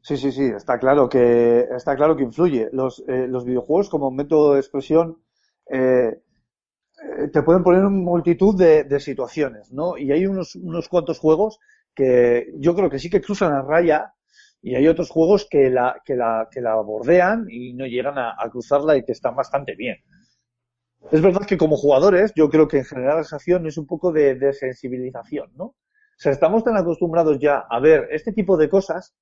Sí, 0.00 0.16
sí, 0.16 0.32
sí, 0.32 0.42
está 0.42 0.80
claro 0.80 1.08
que, 1.08 1.68
está 1.70 1.94
claro 1.94 2.16
que 2.16 2.24
influye. 2.24 2.68
Los, 2.72 3.04
eh, 3.06 3.28
los 3.28 3.44
videojuegos 3.44 3.88
como 3.88 4.10
método 4.10 4.54
de 4.54 4.58
expresión, 4.58 5.22
eh, 5.70 6.10
eh, 6.10 7.28
te 7.32 7.42
pueden 7.44 7.62
poner 7.62 7.82
una 7.84 7.90
multitud 7.90 8.58
de, 8.58 8.82
de 8.82 8.98
situaciones, 8.98 9.70
¿no? 9.70 9.96
Y 9.96 10.10
hay 10.10 10.26
unos, 10.26 10.56
unos 10.56 10.88
cuantos 10.88 11.20
juegos 11.20 11.60
que 11.94 12.48
yo 12.56 12.74
creo 12.74 12.90
que 12.90 12.98
sí 12.98 13.08
que 13.08 13.20
cruzan 13.20 13.52
la 13.52 13.62
raya 13.62 14.14
y 14.62 14.76
hay 14.76 14.86
otros 14.86 15.10
juegos 15.10 15.46
que 15.50 15.68
la, 15.68 16.00
que 16.04 16.14
la, 16.14 16.48
que 16.50 16.60
la 16.60 16.76
bordean 16.76 17.46
y 17.50 17.74
no 17.74 17.84
llegan 17.86 18.16
a, 18.16 18.36
cruzarla 18.50 18.96
y 18.96 19.04
que 19.04 19.12
están 19.12 19.34
bastante 19.34 19.74
bien. 19.74 19.96
Es 21.10 21.20
verdad 21.20 21.44
que 21.46 21.58
como 21.58 21.76
jugadores, 21.76 22.32
yo 22.36 22.48
creo 22.48 22.68
que 22.68 22.78
en 22.78 22.84
general 22.84 23.16
la 23.16 23.24
sensación 23.24 23.66
es 23.66 23.76
un 23.76 23.86
poco 23.86 24.12
de, 24.12 24.36
de 24.36 24.52
sensibilización, 24.52 25.50
¿no? 25.56 25.64
O 25.64 25.74
sea, 26.16 26.30
estamos 26.30 26.62
tan 26.62 26.76
acostumbrados 26.76 27.40
ya 27.40 27.58
a 27.68 27.80
ver 27.80 28.06
este 28.12 28.32
tipo 28.32 28.56
de 28.56 28.68
cosas 28.68 29.14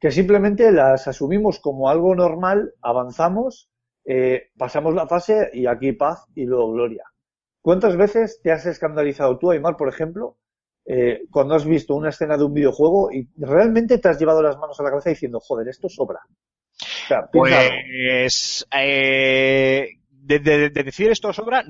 que 0.00 0.10
simplemente 0.10 0.72
las 0.72 1.06
asumimos 1.06 1.60
como 1.60 1.88
algo 1.88 2.14
normal, 2.16 2.74
avanzamos, 2.82 3.70
eh, 4.04 4.50
pasamos 4.58 4.94
la 4.94 5.06
fase 5.06 5.50
y 5.52 5.66
aquí 5.66 5.92
paz 5.92 6.26
y 6.34 6.44
luego 6.44 6.72
gloria. 6.72 7.04
¿Cuántas 7.62 7.96
veces 7.96 8.40
te 8.42 8.52
has 8.52 8.66
escandalizado 8.66 9.38
tú, 9.38 9.50
Aymar, 9.50 9.76
por 9.76 9.88
ejemplo, 9.88 10.36
eh, 10.86 11.22
cuando 11.30 11.54
has 11.54 11.64
visto 11.64 11.94
una 11.94 12.10
escena 12.10 12.36
de 12.36 12.44
un 12.44 12.54
videojuego 12.54 13.10
y 13.12 13.28
realmente 13.38 13.98
te 13.98 14.08
has 14.08 14.18
llevado 14.18 14.42
las 14.42 14.56
manos 14.58 14.78
a 14.80 14.82
la 14.82 14.90
cabeza 14.90 15.10
diciendo, 15.10 15.40
joder, 15.40 15.68
esto 15.68 15.88
sobra? 15.88 16.20
O 16.24 17.06
sea, 17.08 17.26
piénsalo. 17.30 17.70
Pues 18.22 18.66
eh, 18.76 19.88
de, 20.10 20.38
de- 20.38 20.70
de 20.70 20.82
decir 20.82 21.10
esto 21.10 21.32
sobra, 21.32 21.64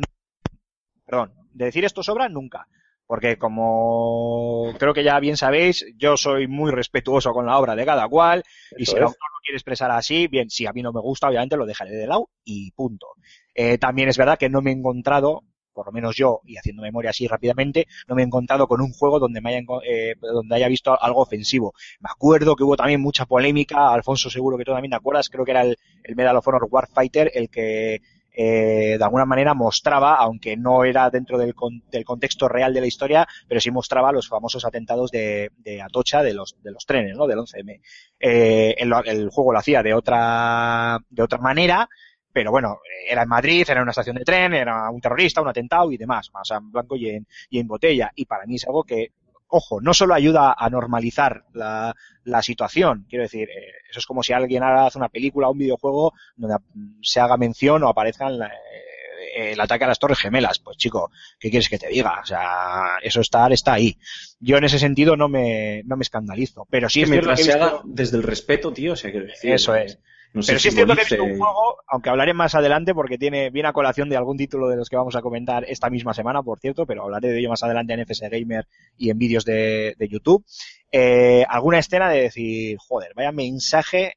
perdón, 1.07 1.33
de 1.53 1.67
decir 1.67 1.85
esto 1.85 2.03
sobra 2.03 2.29
nunca. 2.29 2.67
Porque 3.07 3.37
como 3.37 4.73
creo 4.79 4.95
que 4.95 5.05
ya 5.05 5.21
bien 5.21 5.37
sabéis, 5.37 5.85
yo 5.99 6.17
soy 6.17 6.49
muy 6.49 6.71
respetuoso 6.73 7.33
con 7.35 7.45
la 7.45 7.59
obra 7.59 7.77
de 7.77 7.85
cada 7.85 8.09
cual 8.09 8.43
y 8.79 8.85
Eso 8.85 8.93
si 8.93 8.97
el 8.97 9.03
autor 9.03 9.19
lo 9.31 9.41
quiere 9.45 9.57
expresar 9.57 9.91
así, 9.91 10.27
bien, 10.27 10.49
si 10.49 10.65
a 10.67 10.73
mí 10.73 10.81
no 10.83 10.91
me 10.91 11.03
gusta, 11.03 11.29
obviamente 11.29 11.59
lo 11.59 11.67
dejaré 11.67 11.91
de 11.91 12.07
lado 12.07 12.31
y 12.45 12.71
punto. 12.71 13.09
Eh, 13.55 13.77
también 13.77 14.09
es 14.09 14.17
verdad 14.17 14.39
que 14.39 14.49
no 14.49 14.63
me 14.63 14.71
he 14.71 14.75
encontrado, 14.75 15.43
por 15.75 15.87
lo 15.87 15.93
menos 15.93 16.17
yo, 16.17 16.41
y 16.47 16.57
haciendo 16.57 16.83
memoria 16.83 17.11
así 17.11 17.27
rápidamente, 17.27 17.87
no 18.09 18.15
me 18.15 18.23
he 18.23 18.25
encontrado 18.25 18.67
con 18.69 18.81
un 18.81 18.93
juego 18.93 19.19
donde 19.19 19.41
me 19.41 19.51
haya, 19.51 19.67
eh, 19.87 20.15
donde 20.21 20.55
haya 20.55 20.69
visto 20.69 20.97
algo 21.03 21.21
ofensivo. 21.21 21.75
Me 22.01 22.09
acuerdo 22.11 22.57
que 22.57 22.65
hubo 22.65 22.77
también 22.77 23.01
mucha 23.01 23.27
polémica, 23.27 23.93
Alfonso 23.93 24.31
seguro 24.31 24.57
que 24.57 24.65
tú 24.65 24.73
también 24.73 24.91
te 24.91 24.97
acuerdas, 24.97 25.29
creo 25.29 25.45
que 25.45 25.51
era 25.51 25.63
el, 25.63 25.77
el 26.03 26.17
Medal 26.17 26.37
of 26.37 26.47
Honor 26.49 26.67
Warfighter 26.71 27.31
el 27.35 27.51
que 27.51 28.01
eh, 28.37 28.97
de 28.99 29.05
alguna 29.05 29.25
manera 29.25 29.55
mostraba, 29.55 30.17
aunque 30.17 30.57
no 30.57 30.85
era 30.85 31.09
dentro 31.11 31.39
del, 31.39 31.55
con- 31.55 31.83
del 31.91 32.05
contexto 32.05 32.49
real 32.49 32.75
de 32.75 32.81
la 32.81 32.87
historia, 32.89 33.29
pero 33.47 33.61
sí 33.61 33.71
mostraba 33.71 34.11
los 34.11 34.29
famosos 34.29 34.65
atentados 34.65 35.11
de, 35.13 35.51
de 35.59 35.81
Atocha 35.81 36.23
de 36.23 36.35
los, 36.35 36.57
de 36.63 36.73
los 36.73 36.85
trenes, 36.85 37.17
¿no? 37.17 37.27
Del 37.29 37.39
11M. 37.39 37.81
Eh, 38.19 38.75
el, 38.79 38.93
el 39.07 39.29
juego 39.31 39.53
lo 39.53 39.59
hacía 39.61 39.83
de 39.85 39.95
otra, 39.95 40.99
de 41.11 41.23
otra 41.23 41.39
manera, 41.39 41.89
pero 42.35 42.51
bueno, 42.51 42.81
era 43.09 43.23
en 43.23 43.29
Madrid, 43.29 43.65
era 43.67 43.81
una 43.81 43.93
estación 43.93 44.17
de 44.17 44.25
tren, 44.25 44.53
era 44.53 44.91
un 44.91 45.01
terrorista, 45.01 45.41
un 45.41 45.49
atentado 45.49 45.91
y 45.93 45.97
demás, 45.97 46.31
o 46.35 46.45
sea, 46.45 46.59
en 46.59 46.71
blanco 46.71 46.97
y 46.97 47.09
en, 47.09 47.27
y 47.49 47.61
en 47.61 47.67
botella. 47.69 48.11
Y 48.15 48.27
para 48.27 48.45
mí 48.45 48.57
es 48.57 48.67
algo 48.67 48.83
que, 48.85 49.13
ojo, 49.49 49.81
no 49.81 49.95
solo 49.95 50.15
ayuda 50.15 50.55
a 50.59 50.69
normalizar 50.69 51.45
la, 51.53 51.95
la 52.25 52.43
situación, 52.43 53.07
quiero 53.09 53.23
decir, 53.23 53.49
eh, 53.49 53.73
eso 53.89 54.01
es 54.01 54.07
como 54.07 54.23
si 54.23 54.33
alguien 54.33 54.65
hace 54.65 54.99
una 54.99 55.09
película 55.09 55.49
o 55.49 55.53
un 55.53 55.59
videojuego 55.59 56.13
donde 56.37 56.57
se 57.03 57.21
haga 57.21 57.37
mención 57.37 57.83
o 57.85 57.89
aparezca 57.89 58.27
en 58.27 58.39
la- 58.41 58.49
eh, 58.49 59.53
el 59.53 59.61
ataque 59.61 59.85
a 59.85 59.89
las 59.89 59.99
Torres 59.99 60.19
Gemelas. 60.19 60.59
Pues 60.61 60.77
chico, 60.77 61.11
¿qué 61.41 61.51
quieres 61.51 61.69
que 61.69 61.79
te 61.79 61.89
diga? 61.89 62.21
O 62.23 62.27
sea, 62.27 62.99
eso 63.03 63.21
está, 63.21 63.47
está 63.49 63.73
ahí. 63.75 63.97
Yo 64.39 64.57
en 64.59 64.65
ese 64.65 64.79
sentido 64.79 65.17
no 65.17 65.29
me, 65.29 65.83
no 65.87 65.97
me 65.97 66.03
escandalizo, 66.03 66.67
pero 66.71 66.89
sí 66.89 67.03
es 67.03 67.09
mientras 67.11 67.41
se 67.41 67.53
haga 67.53 67.81
desde 67.85 68.17
el 68.17 68.23
respeto, 68.23 68.73
tío, 68.73 68.93
o 68.93 68.97
sea, 68.97 69.11
quiero 69.11 69.27
decir. 69.27 69.53
Eso 69.53 69.75
es. 69.75 69.99
No 70.35 70.43
Pero 70.45 70.59
sí 70.59 70.67
es 70.67 70.75
cierto 70.75 70.97
que 70.97 71.03
he 71.03 71.05
visto 71.05 71.23
un 71.23 71.39
juego, 71.39 71.79
aunque 71.87 72.11
hablaré 72.11 72.35
más 72.35 72.57
adelante 72.57 72.93
porque 72.93 73.19
tiene 73.19 73.51
viene 73.51 73.69
a 73.69 73.73
colación 73.73 74.09
de 74.09 74.17
algún 74.17 74.37
título 74.37 74.69
de 74.69 74.75
los 74.75 74.89
que 74.89 74.97
vamos 74.97 75.15
a 75.15 75.23
comentar 75.23 75.65
esta 75.69 75.91
misma 75.91 76.13
semana, 76.13 76.43
por 76.43 76.59
cierto, 76.59 76.87
pero 76.87 77.05
hablaré 77.05 77.29
de 77.29 77.39
ello 77.39 77.51
más 77.51 77.63
adelante 77.63 77.93
en 77.93 78.01
FS 78.01 78.29
Gamer 78.29 78.67
y 78.97 79.11
en 79.11 79.19
vídeos 79.19 79.45
de, 79.45 79.95
de 79.97 80.09
YouTube. 80.09 80.45
Eh, 80.91 81.45
alguna 81.49 81.79
escena 81.79 82.11
de 82.11 82.23
decir, 82.23 82.77
joder, 82.81 83.13
vaya 83.15 83.31
mensaje. 83.31 84.15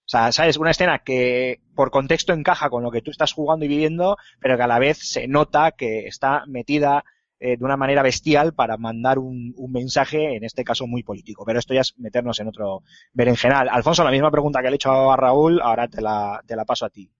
O 0.00 0.10
sea, 0.10 0.32
¿sabes? 0.32 0.56
Una 0.56 0.72
escena 0.72 1.04
que 1.04 1.60
por 1.76 1.92
contexto 1.92 2.32
encaja 2.32 2.68
con 2.68 2.82
lo 2.82 2.90
que 2.90 3.00
tú 3.00 3.12
estás 3.12 3.32
jugando 3.32 3.64
y 3.64 3.68
viviendo, 3.68 4.16
pero 4.40 4.56
que 4.56 4.64
a 4.64 4.66
la 4.66 4.80
vez 4.80 4.98
se 4.98 5.28
nota 5.28 5.70
que 5.70 6.08
está 6.08 6.42
metida 6.48 7.04
eh, 7.40 7.56
de 7.56 7.64
una 7.64 7.76
manera 7.78 8.02
bestial 8.02 8.52
para 8.52 8.76
mandar 8.76 9.18
un, 9.18 9.54
un 9.56 9.72
mensaje, 9.72 10.36
en 10.36 10.44
este 10.44 10.62
caso 10.62 10.86
muy 10.86 11.02
político. 11.02 11.44
Pero 11.46 11.58
esto 11.58 11.72
ya 11.72 11.80
es 11.80 11.98
meternos 11.98 12.38
en 12.38 12.48
otro 12.48 12.82
berenjenal. 13.14 13.68
Alfonso, 13.70 14.04
la 14.04 14.10
misma 14.10 14.30
pregunta 14.30 14.60
que 14.60 14.68
le 14.68 14.72
he 14.72 14.76
hecho 14.76 15.10
a 15.10 15.16
Raúl, 15.16 15.60
ahora 15.62 15.88
te 15.88 16.02
la, 16.02 16.42
te 16.46 16.54
la 16.54 16.66
paso 16.66 16.84
a 16.84 16.90
ti. 16.90 17.10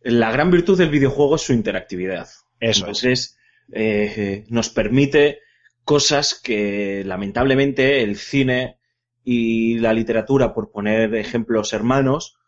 La 0.00 0.32
gran 0.32 0.50
virtud 0.50 0.78
del 0.78 0.88
videojuego 0.88 1.36
es 1.36 1.42
su 1.42 1.52
interactividad. 1.52 2.26
Eso 2.58 2.86
es. 2.86 3.04
Entonces, 3.04 3.38
eh, 3.72 4.44
nos 4.48 4.70
permite 4.70 5.40
cosas 5.84 6.34
que 6.34 7.04
lamentablemente 7.04 8.02
el 8.02 8.16
cine 8.16 8.78
y 9.24 9.78
la 9.78 9.92
literatura, 9.92 10.54
por 10.54 10.70
poner 10.70 11.14
ejemplos 11.14 11.72
hermanos, 11.72 12.38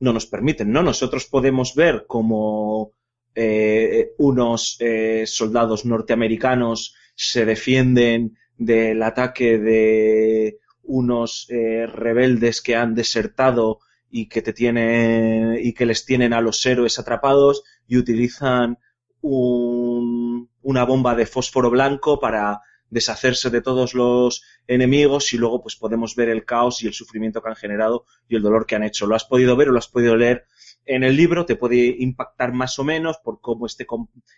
no 0.00 0.12
nos 0.12 0.26
permiten, 0.26 0.72
¿no? 0.72 0.82
Nosotros 0.82 1.26
podemos 1.26 1.74
ver 1.74 2.06
como 2.08 2.92
eh, 3.34 4.12
unos 4.18 4.76
eh, 4.80 5.24
soldados 5.26 5.84
norteamericanos 5.84 6.94
se 7.14 7.44
defienden 7.44 8.36
del 8.56 9.02
ataque 9.02 9.58
de 9.58 10.58
unos 10.82 11.46
eh, 11.50 11.86
rebeldes 11.86 12.60
que 12.60 12.76
han 12.76 12.94
desertado 12.94 13.80
y 14.10 14.28
que 14.28 14.42
te 14.42 14.52
tienen 14.52 15.58
y 15.60 15.72
que 15.72 15.86
les 15.86 16.04
tienen 16.04 16.32
a 16.32 16.40
los 16.40 16.64
héroes 16.66 16.98
atrapados 16.98 17.64
y 17.88 17.96
utilizan 17.96 18.78
un- 19.20 20.50
una 20.62 20.84
bomba 20.84 21.14
de 21.14 21.26
fósforo 21.26 21.70
blanco 21.70 22.20
para 22.20 22.60
deshacerse 22.90 23.50
de 23.50 23.60
todos 23.60 23.94
los 23.94 24.42
enemigos 24.68 25.32
y 25.32 25.38
luego 25.38 25.62
pues 25.62 25.76
podemos 25.76 26.14
ver 26.14 26.28
el 26.28 26.44
caos 26.44 26.82
y 26.82 26.86
el 26.86 26.92
sufrimiento 26.94 27.42
que 27.42 27.48
han 27.48 27.56
generado 27.56 28.04
y 28.28 28.36
el 28.36 28.42
dolor 28.42 28.66
que 28.66 28.76
han 28.76 28.84
hecho. 28.84 29.06
Lo 29.06 29.16
has 29.16 29.24
podido 29.24 29.56
ver 29.56 29.68
o 29.68 29.72
lo 29.72 29.78
has 29.78 29.88
podido 29.88 30.14
leer 30.16 30.44
en 30.86 31.04
el 31.04 31.16
libro, 31.16 31.46
te 31.46 31.56
puede 31.56 31.96
impactar 31.98 32.52
más 32.52 32.78
o 32.78 32.84
menos 32.84 33.18
por 33.18 33.40
cómo 33.40 33.66
esté 33.66 33.86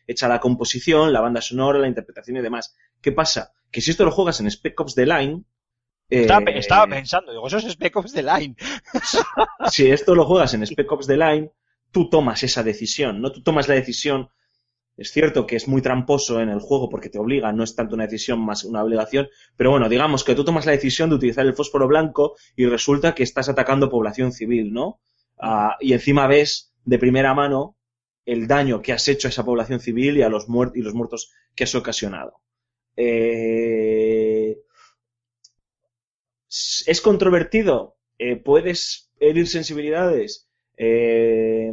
hecha 0.07 0.29
la 0.29 0.41
composición, 0.41 1.13
la 1.13 1.21
banda 1.21 1.41
sonora, 1.41 1.79
la 1.79 1.89
interpretación 1.89 2.37
y 2.37 2.43
demás. 2.43 2.75
¿Qué 3.01 3.13
pasa? 3.13 3.53
Que 3.71 3.81
si 3.81 3.91
esto 3.91 4.05
lo 4.05 4.11
juegas 4.11 4.41
en 4.41 4.51
Spec 4.51 4.79
Ops 4.81 4.95
The 4.95 5.07
Line, 5.07 5.45
Estaba, 6.09 6.51
eh, 6.51 6.59
estaba 6.59 6.87
pensando, 6.87 7.33
digo, 7.33 7.47
eso 7.47 7.59
es 7.59 7.65
Spec 7.65 7.97
Ops 7.97 8.13
The 8.13 8.23
Line. 8.23 8.57
si 9.71 9.91
esto 9.91 10.15
lo 10.15 10.25
juegas 10.25 10.55
en 10.55 10.63
Spec 10.67 10.91
Ops 10.91 11.07
The 11.07 11.17
Line, 11.17 11.51
tú 11.91 12.09
tomas 12.09 12.43
esa 12.43 12.63
decisión, 12.63 13.21
¿no? 13.21 13.33
Tú 13.33 13.43
tomas 13.43 13.69
la 13.69 13.75
decisión. 13.75 14.31
Es 14.97 15.11
cierto 15.11 15.47
que 15.47 15.57
es 15.57 15.69
muy 15.69 15.83
tramposo 15.83 16.41
en 16.41 16.49
el 16.49 16.61
juego 16.61 16.89
porque 16.89 17.11
te 17.11 17.19
obliga, 17.19 17.53
no 17.53 17.65
es 17.65 17.75
tanto 17.75 17.97
una 17.97 18.05
decisión 18.05 18.41
más 18.41 18.65
una 18.65 18.83
obligación, 18.83 19.29
pero 19.55 19.71
bueno, 19.71 19.91
digamos 19.91 20.25
que 20.25 20.35
tú 20.35 20.43
tomas 20.43 20.65
la 20.65 20.73
decisión 20.73 21.11
de 21.11 21.17
utilizar 21.17 21.45
el 21.45 21.55
fósforo 21.55 21.87
blanco 21.87 22.35
y 22.55 22.65
resulta 22.65 23.15
que 23.15 23.23
estás 23.23 23.51
atacando 23.51 23.91
población 23.91 24.33
civil, 24.33 24.73
¿no? 24.73 25.01
Ah, 25.39 25.77
y 25.81 25.93
encima 25.93 26.27
ves 26.27 26.73
de 26.85 26.99
primera 26.99 27.35
mano 27.35 27.77
el 28.25 28.47
daño 28.47 28.83
que 28.83 28.93
has 28.93 29.07
hecho 29.09 29.29
a 29.29 29.31
esa 29.31 29.45
población 29.45 29.81
civil 29.81 30.17
y 30.17 30.23
a 30.23 30.29
los 30.29 30.49
muertos 30.49 30.77
y 30.77 30.83
los 30.83 30.95
muertos 30.95 31.33
que 31.55 31.65
has 31.65 31.75
ocasionado. 31.75 32.41
Eh, 32.97 34.59
¿Es 36.87 37.01
controvertido? 37.01 37.97
Eh, 38.19 38.37
¿Puedes 38.37 39.11
herir 39.21 39.47
sensibilidades? 39.47 40.49
Eh, 40.77 41.73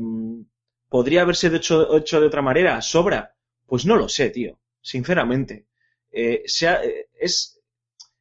¿Podría 0.90 1.22
haberse 1.22 1.48
hecho, 1.48 1.98
hecho 1.98 2.20
de 2.20 2.28
otra 2.28 2.42
manera? 2.42 2.82
¿Sobra? 2.82 3.36
Pues 3.66 3.86
no 3.86 3.96
lo 3.96 4.10
sé, 4.10 4.30
tío. 4.30 4.60
Sinceramente. 4.82 5.66
Eh, 6.12 6.44
se, 6.46 6.68
ha, 6.68 6.82
es, 7.20 7.60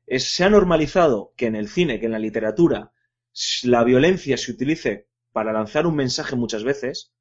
se 0.07 0.45
ha 0.45 0.49
normalizado 0.49 1.35
que 1.37 1.47
en 1.47 1.57
el 1.57 1.69
cine, 1.69 2.01
que 2.01 2.07
en 2.07 2.13
la 2.13 2.19
literatura, 2.19 2.93
la 3.65 3.85
violencia 3.85 4.37
se 4.37 4.53
utilice 4.53 5.09
para 5.33 5.53
lanzar 5.53 5.87
un 5.87 5.97
mensaje 5.97 6.37
muchas 6.37 6.65
veces, 6.65 7.13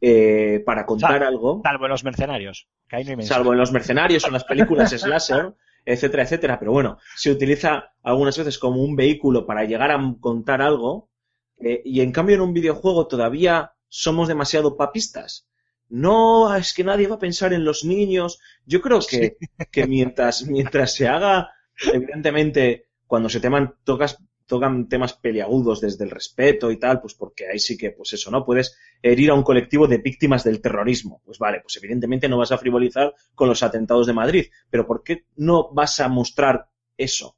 eh, 0.00 0.62
para 0.66 0.84
contar 0.86 1.12
Salvo- 1.20 1.26
algo 1.26 1.60
Salvo 1.64 1.84
en 1.86 1.90
los 1.90 2.04
mercenarios, 2.04 2.68
que 2.88 2.96
ahí 2.96 3.04
no 3.04 3.10
hay 3.10 3.16
mensaje. 3.16 3.34
salvo 3.38 3.52
en 3.52 3.58
los 3.58 3.72
mercenarios 3.72 4.24
o 4.24 4.28
en 4.28 4.32
las 4.32 4.44
películas 4.44 4.90
slasher, 4.90 5.54
etcétera, 5.84 6.22
etcétera. 6.24 6.58
Pero 6.58 6.72
bueno, 6.72 6.98
se 7.16 7.30
utiliza 7.30 7.92
algunas 8.02 8.36
veces 8.36 8.58
como 8.58 8.82
un 8.82 8.96
vehículo 8.96 9.46
para 9.46 9.64
llegar 9.64 9.90
a 9.90 10.14
contar 10.20 10.60
algo, 10.62 11.10
eh, 11.58 11.82
y 11.84 12.00
en 12.00 12.10
cambio 12.12 12.34
en 12.36 12.40
un 12.42 12.52
videojuego 12.52 13.06
todavía 13.06 13.72
somos 13.88 14.26
demasiado 14.28 14.76
papistas. 14.76 15.46
No, 15.88 16.54
es 16.56 16.72
que 16.72 16.84
nadie 16.84 17.06
va 17.06 17.16
a 17.16 17.20
pensar 17.20 17.52
en 17.52 17.64
los 17.64 17.84
niños. 17.84 18.40
Yo 18.64 18.80
creo 18.80 19.00
que, 19.08 19.36
que 19.70 19.86
mientras, 19.86 20.46
mientras 20.46 20.94
se 20.94 21.06
haga, 21.06 21.50
evidentemente, 21.92 22.86
cuando 23.06 23.28
se 23.28 23.40
teman, 23.40 23.74
tocas, 23.84 24.16
tocan 24.46 24.88
temas 24.88 25.14
peliagudos 25.14 25.80
desde 25.80 26.04
el 26.04 26.10
respeto 26.10 26.70
y 26.70 26.78
tal, 26.78 27.00
pues 27.00 27.14
porque 27.14 27.46
ahí 27.48 27.58
sí 27.58 27.76
que, 27.76 27.90
pues 27.90 28.12
eso, 28.12 28.30
¿no? 28.30 28.44
Puedes 28.44 28.76
herir 29.02 29.30
a 29.30 29.34
un 29.34 29.42
colectivo 29.42 29.86
de 29.86 29.98
víctimas 29.98 30.44
del 30.44 30.60
terrorismo. 30.60 31.22
Pues 31.24 31.38
vale, 31.38 31.60
pues 31.60 31.76
evidentemente 31.76 32.28
no 32.28 32.38
vas 32.38 32.52
a 32.52 32.58
frivolizar 32.58 33.14
con 33.34 33.48
los 33.48 33.62
atentados 33.62 34.06
de 34.06 34.12
Madrid, 34.12 34.46
pero 34.70 34.86
¿por 34.86 35.02
qué 35.02 35.26
no 35.36 35.72
vas 35.72 36.00
a 36.00 36.08
mostrar 36.08 36.68
eso? 36.96 37.36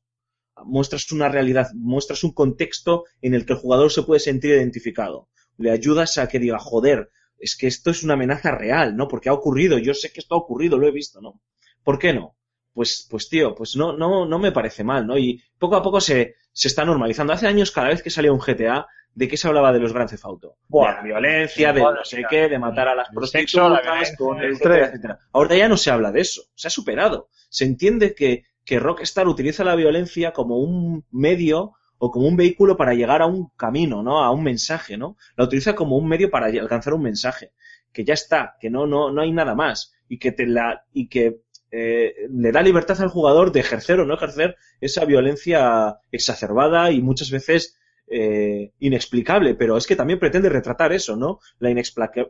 Muestras 0.65 1.11
una 1.13 1.29
realidad, 1.29 1.69
muestras 1.75 2.25
un 2.25 2.33
contexto 2.33 3.05
en 3.21 3.35
el 3.35 3.45
que 3.45 3.55
el 3.55 3.59
jugador 3.59 3.91
se 3.91 4.03
puede 4.03 4.21
sentir 4.21 4.51
identificado. 4.53 5.29
Le 5.57 5.71
ayudas 5.71 6.19
a 6.19 6.29
que 6.29 6.39
diga, 6.39 6.59
joder, 6.59 7.11
es 7.39 7.57
que 7.57 7.67
esto 7.67 7.91
es 7.91 8.03
una 8.03 8.15
amenaza 8.15 8.53
real, 8.53 8.97
¿no? 8.97 9.09
Porque 9.09 9.29
ha 9.29 9.33
ocurrido, 9.33 9.79
yo 9.79 9.95
sé 9.95 10.13
que 10.13 10.21
esto 10.21 10.35
ha 10.35 10.39
ocurrido, 10.39 10.79
lo 10.79 10.87
he 10.87 10.93
visto, 10.93 11.21
¿no? 11.21 11.41
¿Por 11.83 11.99
qué 11.99 12.13
no? 12.15 12.37
Pues, 12.75 13.07
pues 13.09 13.29
tío, 13.29 13.55
pues 13.55 13.77
no, 13.77 13.97
no, 13.97 14.27
no 14.27 14.39
me 14.39 14.53
parece 14.53 14.85
mal, 14.85 15.07
¿no? 15.07 15.17
Y 15.17 15.41
poco 15.59 15.77
a 15.77 15.83
poco 15.83 16.01
se, 16.01 16.35
se 16.53 16.69
está 16.69 16.85
normalizando. 16.85 17.33
Hace 17.33 17.47
años, 17.47 17.71
cada 17.71 17.89
vez 17.89 18.03
que 18.03 18.11
salía 18.11 18.33
un 18.33 18.41
GTA, 18.41 18.87
¿de 19.15 19.29
qué 19.29 19.37
se 19.37 19.47
hablaba 19.47 19.73
de 19.73 19.79
los 19.79 19.93
Grand 19.93 20.11
Theft 20.11 20.25
Auto? 20.25 20.57
Buah. 20.69 20.89
de 20.89 20.97
la 20.97 21.03
violencia, 21.03 21.73
de 21.73 21.81
no 21.81 22.05
sé 22.05 22.25
qué, 22.29 22.49
de 22.49 22.59
matar 22.59 22.89
a 22.89 22.95
las 22.95 23.09
prostitutas, 23.11 24.15
con 24.19 24.41
el 24.41 24.53
etcétera, 24.53 24.87
etcétera. 24.87 25.19
Ahora 25.33 25.57
ya 25.57 25.69
no 25.69 25.77
se 25.77 25.91
habla 25.91 26.11
de 26.11 26.21
eso, 26.21 26.43
se 26.55 26.69
ha 26.69 26.71
superado. 26.71 27.29
Se 27.49 27.65
entiende 27.65 28.15
que, 28.15 28.45
que 28.65 28.81
Rockstar 28.81 29.29
utiliza 29.29 29.63
la 29.65 29.77
violencia 29.77 30.33
como 30.33 30.59
un 30.59 31.05
medio 31.13 31.75
o 31.99 32.11
como 32.11 32.27
un 32.27 32.37
vehículo 32.37 32.77
para 32.77 32.95
llegar 32.95 33.23
a 33.23 33.27
un 33.27 33.51
camino, 33.57 34.03
¿no? 34.03 34.23
A 34.23 34.31
un 34.31 34.43
mensaje, 34.43 34.97
¿no? 34.97 35.17
La 35.37 35.45
utiliza 35.45 35.75
como 35.75 35.97
un 35.97 36.09
medio 36.09 36.31
para 36.31 36.47
alcanzar 36.47 36.95
un 36.95 37.03
mensaje. 37.03 37.53
Que 37.93 38.05
ya 38.05 38.15
está, 38.15 38.57
que 38.61 38.71
no, 38.71 38.87
no, 38.87 39.13
no 39.13 39.23
hay 39.23 39.31
nada 39.31 39.55
más. 39.55 39.95
Y 40.09 40.19
que 40.19 40.33
te 40.33 40.47
la, 40.47 40.85
y 40.93 41.09
que 41.09 41.44
eh, 41.77 42.15
le 42.31 42.53
da 42.53 42.63
libertad 42.63 43.01
al 43.01 43.09
jugador 43.09 43.51
de 43.53 43.61
ejercer 43.61 43.99
o 44.01 44.07
no 44.07 44.15
ejercer 44.15 44.57
esa 44.81 45.05
violencia 45.05 45.97
exacerbada 46.13 46.91
y 46.93 47.01
muchas 47.03 47.31
veces 47.31 47.77
eh, 48.07 48.73
inexplicable, 48.81 49.55
pero 49.55 49.77
es 49.77 49.87
que 49.87 49.97
también 49.97 50.19
pretende 50.19 50.49
retratar 50.51 50.93
eso, 50.93 51.17
¿no? 51.17 51.41
La 51.59 51.71
inexpla- 51.71 52.29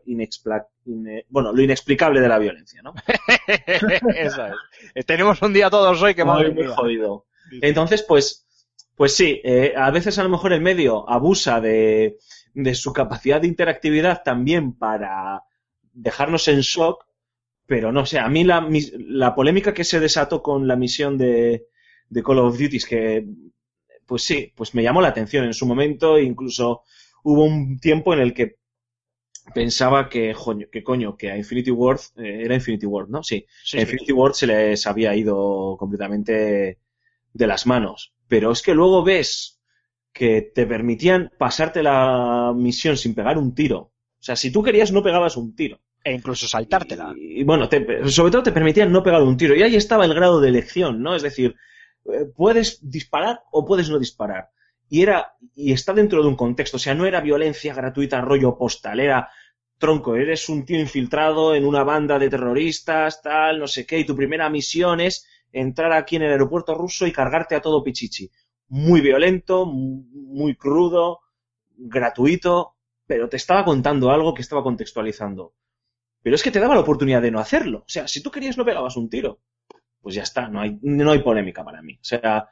ine- 0.86 1.26
bueno, 1.28 1.52
lo 1.52 1.62
inexplicable 1.62 2.20
de 2.20 2.28
la 2.28 2.38
violencia, 2.38 2.80
¿no? 2.82 2.94
Eso 4.16 4.46
es. 4.94 5.06
Tenemos 5.06 5.42
un 5.42 5.52
día 5.52 5.70
todos 5.70 6.00
hoy 6.02 6.14
que 6.14 6.24
madre 6.24 6.50
Muy, 6.52 6.66
jodido. 6.66 7.26
Entonces, 7.60 8.02
pues, 8.02 8.46
pues 8.96 9.14
sí, 9.14 9.40
eh, 9.44 9.74
a 9.76 9.90
veces 9.90 10.18
a 10.18 10.22
lo 10.22 10.28
mejor 10.28 10.52
el 10.52 10.60
medio 10.60 11.08
abusa 11.10 11.60
de, 11.60 12.18
de 12.54 12.74
su 12.74 12.92
capacidad 12.92 13.40
de 13.40 13.48
interactividad 13.48 14.22
también 14.22 14.72
para 14.78 15.42
dejarnos 15.92 16.48
en 16.48 16.60
shock, 16.60 17.03
pero 17.66 17.92
no 17.92 18.06
sé, 18.06 18.18
a 18.18 18.28
mí 18.28 18.44
la, 18.44 18.68
la 18.98 19.34
polémica 19.34 19.74
que 19.74 19.84
se 19.84 20.00
desató 20.00 20.42
con 20.42 20.66
la 20.68 20.76
misión 20.76 21.16
de, 21.18 21.66
de 22.08 22.22
Call 22.22 22.38
of 22.38 22.58
Duty 22.58 22.76
es 22.76 22.86
que, 22.86 23.26
pues 24.06 24.22
sí, 24.24 24.52
pues 24.56 24.74
me 24.74 24.82
llamó 24.82 25.00
la 25.02 25.08
atención 25.08 25.44
en 25.44 25.54
su 25.54 25.66
momento, 25.66 26.18
incluso 26.18 26.82
hubo 27.24 27.44
un 27.44 27.78
tiempo 27.80 28.14
en 28.14 28.20
el 28.20 28.34
que 28.34 28.56
pensaba 29.54 30.08
que, 30.08 30.34
joño, 30.34 30.66
que 30.72 30.82
coño, 30.82 31.16
que 31.16 31.30
a 31.30 31.36
Infinity 31.36 31.70
Ward, 31.70 32.00
eh, 32.16 32.42
era 32.44 32.54
Infinity 32.54 32.86
Ward, 32.86 33.08
¿no? 33.08 33.22
Sí, 33.22 33.46
Sí, 33.62 33.78
a 33.78 33.80
sí. 33.80 33.82
Infinity 33.82 34.12
Ward 34.12 34.34
se 34.34 34.46
les 34.46 34.86
había 34.86 35.14
ido 35.16 35.76
completamente 35.78 36.78
de 37.32 37.46
las 37.46 37.66
manos. 37.66 38.14
Pero 38.28 38.52
es 38.52 38.62
que 38.62 38.74
luego 38.74 39.04
ves 39.04 39.60
que 40.12 40.42
te 40.42 40.66
permitían 40.66 41.32
pasarte 41.38 41.82
la 41.82 42.52
misión 42.56 42.96
sin 42.96 43.14
pegar 43.14 43.38
un 43.38 43.54
tiro. 43.54 43.78
O 43.80 43.92
sea, 44.26 44.36
si 44.36 44.50
tú 44.50 44.62
querías 44.62 44.92
no 44.92 45.02
pegabas 45.02 45.36
un 45.36 45.54
tiro. 45.54 45.80
E 46.08 46.10
incluso 46.18 46.46
saltártela. 46.46 47.06
Y, 47.16 47.42
bueno, 47.44 47.68
sobre 48.16 48.30
todo 48.32 48.42
te 48.42 48.52
permitían 48.52 48.92
no 48.92 49.02
pegar 49.02 49.22
un 49.22 49.36
tiro. 49.36 49.54
Y 49.56 49.62
ahí 49.62 49.74
estaba 49.76 50.04
el 50.04 50.14
grado 50.14 50.40
de 50.40 50.48
elección, 50.50 51.02
¿no? 51.02 51.14
Es 51.16 51.22
decir, 51.22 51.56
eh, 52.12 52.26
puedes 52.36 52.78
disparar 52.96 53.40
o 53.50 53.64
puedes 53.64 53.88
no 53.88 53.98
disparar. 53.98 54.50
Y 54.88 55.02
era, 55.02 55.34
y 55.54 55.72
está 55.72 55.92
dentro 55.94 56.22
de 56.22 56.28
un 56.28 56.36
contexto. 56.36 56.76
O 56.76 56.80
sea, 56.80 56.94
no 56.94 57.06
era 57.06 57.20
violencia 57.22 57.72
gratuita, 57.74 58.20
rollo 58.20 58.56
postal, 58.58 59.00
era 59.00 59.30
tronco, 59.78 60.14
eres 60.14 60.48
un 60.48 60.64
tío 60.64 60.78
infiltrado 60.78 61.54
en 61.54 61.64
una 61.64 61.82
banda 61.84 62.18
de 62.18 62.28
terroristas, 62.30 63.20
tal, 63.22 63.58
no 63.58 63.66
sé 63.66 63.84
qué, 63.86 63.98
y 63.98 64.04
tu 64.06 64.14
primera 64.14 64.48
misión 64.48 65.00
es 65.00 65.26
entrar 65.52 65.92
aquí 65.92 66.16
en 66.16 66.22
el 66.22 66.32
aeropuerto 66.32 66.74
ruso 66.74 67.06
y 67.06 67.12
cargarte 67.12 67.54
a 67.54 67.60
todo 67.60 67.82
Pichichi. 67.82 68.30
Muy 68.68 69.00
violento, 69.00 69.66
mu- 69.66 70.04
muy 70.12 70.54
crudo, 70.56 71.20
gratuito, 71.76 72.76
pero 73.06 73.28
te 73.28 73.36
estaba 73.36 73.64
contando 73.64 74.10
algo 74.10 74.32
que 74.34 74.42
estaba 74.42 74.62
contextualizando. 74.62 75.54
Pero 76.24 76.34
es 76.34 76.42
que 76.42 76.50
te 76.50 76.58
daba 76.58 76.74
la 76.74 76.80
oportunidad 76.80 77.22
de 77.22 77.30
no 77.30 77.38
hacerlo. 77.38 77.78
O 77.80 77.88
sea, 77.88 78.08
si 78.08 78.20
tú 78.20 78.32
querías 78.32 78.58
no 78.58 78.64
pegabas 78.64 78.96
un 78.96 79.08
tiro. 79.08 79.38
Pues 80.00 80.16
ya 80.16 80.22
está, 80.24 80.48
no 80.48 80.60
hay, 80.60 80.76
no 80.82 81.12
hay 81.12 81.20
polémica 81.20 81.64
para 81.64 81.82
mí. 81.82 81.94
O 81.94 82.04
sea, 82.04 82.48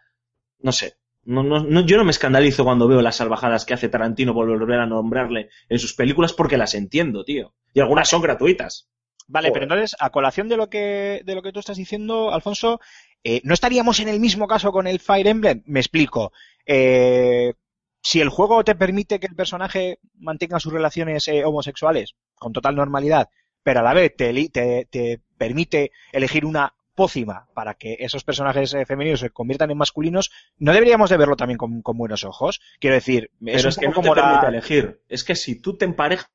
no 0.60 0.70
sé. 0.72 0.94
No, 1.24 1.42
no, 1.42 1.64
no- 1.64 1.84
yo 1.86 1.96
no 1.96 2.04
me 2.04 2.10
escandalizo 2.12 2.64
cuando 2.64 2.86
veo 2.86 3.02
las 3.02 3.16
salvajadas 3.16 3.64
que 3.64 3.74
hace 3.74 3.88
Tarantino 3.88 4.34
por 4.34 4.46
volver 4.48 4.78
a 4.78 4.86
nombrarle 4.86 5.50
en 5.68 5.78
sus 5.80 5.94
películas 5.94 6.32
porque 6.32 6.56
las 6.56 6.74
entiendo, 6.74 7.24
tío. 7.24 7.54
Y 7.74 7.80
algunas 7.80 8.08
son 8.08 8.22
gratuitas. 8.22 8.88
Vale, 9.28 9.48
Joder. 9.48 9.60
pero 9.62 9.74
entonces, 9.74 9.96
a 10.00 10.10
colación 10.10 10.48
de 10.48 10.56
lo 10.56 10.68
que, 10.70 11.22
de 11.24 11.34
lo 11.34 11.42
que 11.42 11.52
tú 11.52 11.60
estás 11.60 11.76
diciendo, 11.76 12.32
Alfonso, 12.32 12.80
eh, 13.24 13.40
¿no 13.44 13.54
estaríamos 13.54 14.00
en 14.00 14.08
el 14.08 14.20
mismo 14.20 14.46
caso 14.46 14.72
con 14.72 14.86
el 14.86 15.00
Fire 15.00 15.26
Emblem? 15.28 15.62
Me 15.66 15.80
explico. 15.80 16.32
Eh, 16.66 17.54
si 18.02 18.20
el 18.20 18.28
juego 18.30 18.64
te 18.64 18.74
permite 18.74 19.20
que 19.20 19.26
el 19.28 19.36
personaje 19.36 19.98
mantenga 20.18 20.58
sus 20.60 20.72
relaciones 20.72 21.28
eh, 21.28 21.44
homosexuales 21.44 22.14
con 22.34 22.52
total 22.52 22.74
normalidad, 22.74 23.28
pero 23.62 23.80
a 23.80 23.82
la 23.82 23.94
vez 23.94 24.14
te, 24.16 24.30
eli- 24.30 24.48
te, 24.50 24.86
te 24.90 25.20
permite 25.38 25.92
elegir 26.12 26.44
una 26.44 26.74
pócima 26.94 27.48
para 27.54 27.74
que 27.74 27.96
esos 28.00 28.22
personajes 28.22 28.74
eh, 28.74 28.84
femeninos 28.84 29.20
se 29.20 29.30
conviertan 29.30 29.70
en 29.70 29.78
masculinos, 29.78 30.30
¿no 30.58 30.72
deberíamos 30.72 31.08
de 31.10 31.16
verlo 31.16 31.36
también 31.36 31.56
con, 31.58 31.80
con 31.82 31.96
buenos 31.96 32.24
ojos? 32.24 32.60
Quiero 32.80 32.94
decir, 32.94 33.30
es, 33.46 33.56
Pero 33.56 33.62
un 33.62 33.68
es 33.70 33.78
que 33.78 33.88
no 33.88 34.02
te 34.02 34.10
permite 34.20 34.46
elegir. 34.46 35.00
Es 35.08 35.24
que 35.24 35.34
si 35.34 35.60
tú 35.60 35.76
te 35.76 35.84
emparejas 35.86 36.30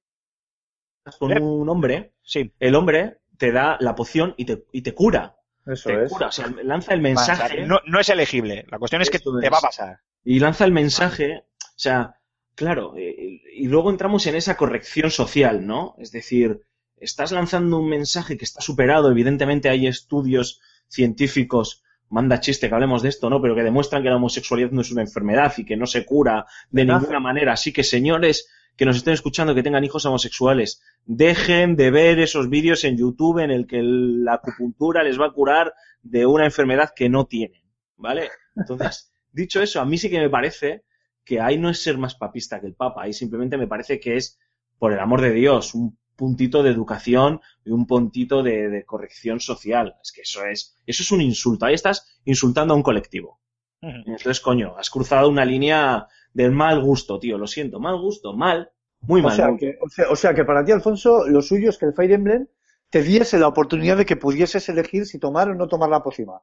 con 1.19 1.31
Eh. 1.31 1.39
un 1.39 1.69
hombre, 1.69 2.13
Sí, 2.23 2.51
el 2.59 2.75
hombre 2.75 3.19
te 3.37 3.51
da 3.53 3.77
la 3.79 3.95
poción 3.95 4.33
y 4.35 4.43
te, 4.45 4.65
y 4.73 4.81
te 4.81 4.93
cura. 4.93 5.37
Eso 5.65 5.89
Te 5.89 6.03
es. 6.03 6.11
cura. 6.11 6.27
O 6.27 6.31
sea, 6.31 6.47
lanza 6.63 6.93
el 6.93 7.01
mensaje. 7.01 7.65
no, 7.65 7.79
no 7.85 7.99
es 7.99 8.09
elegible. 8.09 8.65
La 8.69 8.79
cuestión 8.79 9.01
es 9.01 9.09
que 9.09 9.17
Eso 9.17 9.37
te 9.39 9.45
es. 9.47 9.53
va 9.53 9.59
a 9.59 9.61
pasar. 9.61 9.99
y 10.25 10.39
lanza 10.39 10.65
el 10.65 10.73
mensaje, 10.73 11.43
o 11.59 11.79
sea, 11.79 12.19
claro, 12.55 12.95
eh, 12.97 13.41
y 13.53 13.67
luego 13.67 13.89
entramos 13.91 14.27
en 14.27 14.35
esa 14.35 14.57
corrección 14.57 15.09
social, 15.11 15.65
¿no? 15.65 15.95
Es 15.99 16.11
decir, 16.11 16.61
estás 16.99 17.31
lanzando 17.31 17.79
un 17.79 17.89
mensaje 17.89 18.37
que 18.37 18.45
está 18.45 18.61
superado, 18.61 19.11
evidentemente 19.11 19.69
hay 19.69 19.87
estudios 19.87 20.61
científicos, 20.87 21.83
manda 22.09 22.39
chiste 22.39 22.69
que 22.69 22.75
hablemos 22.75 23.01
de 23.01 23.09
esto, 23.09 23.29
¿no? 23.29 23.41
Pero 23.41 23.55
que 23.55 23.63
demuestran 23.63 24.03
que 24.03 24.09
la 24.09 24.15
homosexualidad 24.15 24.71
no 24.71 24.81
es 24.81 24.91
una 24.91 25.01
enfermedad 25.01 25.53
y 25.57 25.65
que 25.65 25.77
no 25.77 25.85
se 25.85 26.05
cura 26.05 26.45
de 26.69 26.85
ninguna 26.85 27.19
manera. 27.19 27.53
Así 27.53 27.71
que, 27.73 27.83
señores 27.83 28.49
que 28.77 28.85
nos 28.85 28.97
estén 28.97 29.15
escuchando 29.15 29.55
que 29.55 29.63
tengan 29.63 29.83
hijos 29.83 30.05
homosexuales, 30.05 30.81
dejen 31.05 31.75
de 31.75 31.89
ver 31.89 32.19
esos 32.19 32.47
vídeos 32.47 32.83
en 32.83 32.95
YouTube 32.95 33.39
en 33.39 33.49
el 33.49 33.65
que 33.65 33.81
la 33.81 34.35
acupuntura 34.35 35.03
les 35.03 35.19
va 35.19 35.25
a 35.25 35.31
curar 35.31 35.73
de 36.03 36.27
una 36.27 36.45
enfermedad 36.45 36.93
que 36.95 37.09
no 37.09 37.25
tienen, 37.25 37.63
¿vale? 37.97 38.29
Entonces, 38.55 39.11
dicho 39.31 39.61
eso, 39.61 39.81
a 39.81 39.85
mí 39.85 39.97
sí 39.97 40.11
que 40.11 40.19
me 40.19 40.29
parece 40.29 40.83
que 41.25 41.41
ahí 41.41 41.57
no 41.57 41.71
es 41.71 41.81
ser 41.81 41.97
más 41.97 42.15
papista 42.15 42.61
que 42.61 42.67
el 42.67 42.75
Papa, 42.75 43.01
ahí 43.03 43.13
simplemente 43.13 43.57
me 43.57 43.67
parece 43.67 43.99
que 43.99 44.15
es, 44.15 44.39
por 44.77 44.93
el 44.93 44.99
amor 44.99 45.21
de 45.21 45.31
Dios, 45.31 45.73
un 45.73 45.97
puntito 46.17 46.63
de 46.63 46.71
educación 46.71 47.39
y 47.63 47.71
un 47.71 47.87
puntito 47.87 48.43
de, 48.43 48.67
de 48.69 48.83
corrección 48.83 49.39
social. 49.39 49.95
Es 50.03 50.11
que 50.11 50.21
eso 50.21 50.43
es, 50.45 50.77
eso 50.85 51.03
es 51.03 51.11
un 51.11 51.21
insulto. 51.21 51.65
Ahí 51.65 51.75
estás 51.75 52.19
insultando 52.25 52.73
a 52.73 52.77
un 52.77 52.83
colectivo. 52.83 53.39
Entonces, 53.79 54.41
coño, 54.41 54.75
has 54.77 54.89
cruzado 54.89 55.29
una 55.29 55.45
línea 55.45 56.07
del 56.33 56.51
mal 56.51 56.81
gusto, 56.81 57.19
tío. 57.19 57.37
Lo 57.37 57.47
siento, 57.47 57.79
mal 57.79 57.97
gusto, 58.01 58.33
mal, 58.33 58.71
muy 59.01 59.21
O 59.21 59.25
mal. 59.25 59.35
sea, 59.35 59.55
que, 59.57 59.77
o, 59.81 59.87
sea, 59.87 60.09
o 60.09 60.15
sea 60.15 60.33
que 60.33 60.43
para 60.43 60.65
ti, 60.65 60.71
Alfonso, 60.71 61.27
lo 61.27 61.41
suyo 61.41 61.69
es 61.69 61.77
que 61.77 61.85
el 61.85 61.93
Fire 61.93 62.11
Emblem 62.11 62.47
te 62.89 63.03
diese 63.03 63.37
la 63.37 63.47
oportunidad 63.47 63.97
de 63.97 64.05
que 64.05 64.15
pudieses 64.15 64.67
elegir 64.69 65.05
si 65.05 65.19
tomar 65.19 65.49
o 65.49 65.55
no 65.55 65.67
tomar 65.67 65.89
la 65.89 66.01
pócima. 66.03 66.41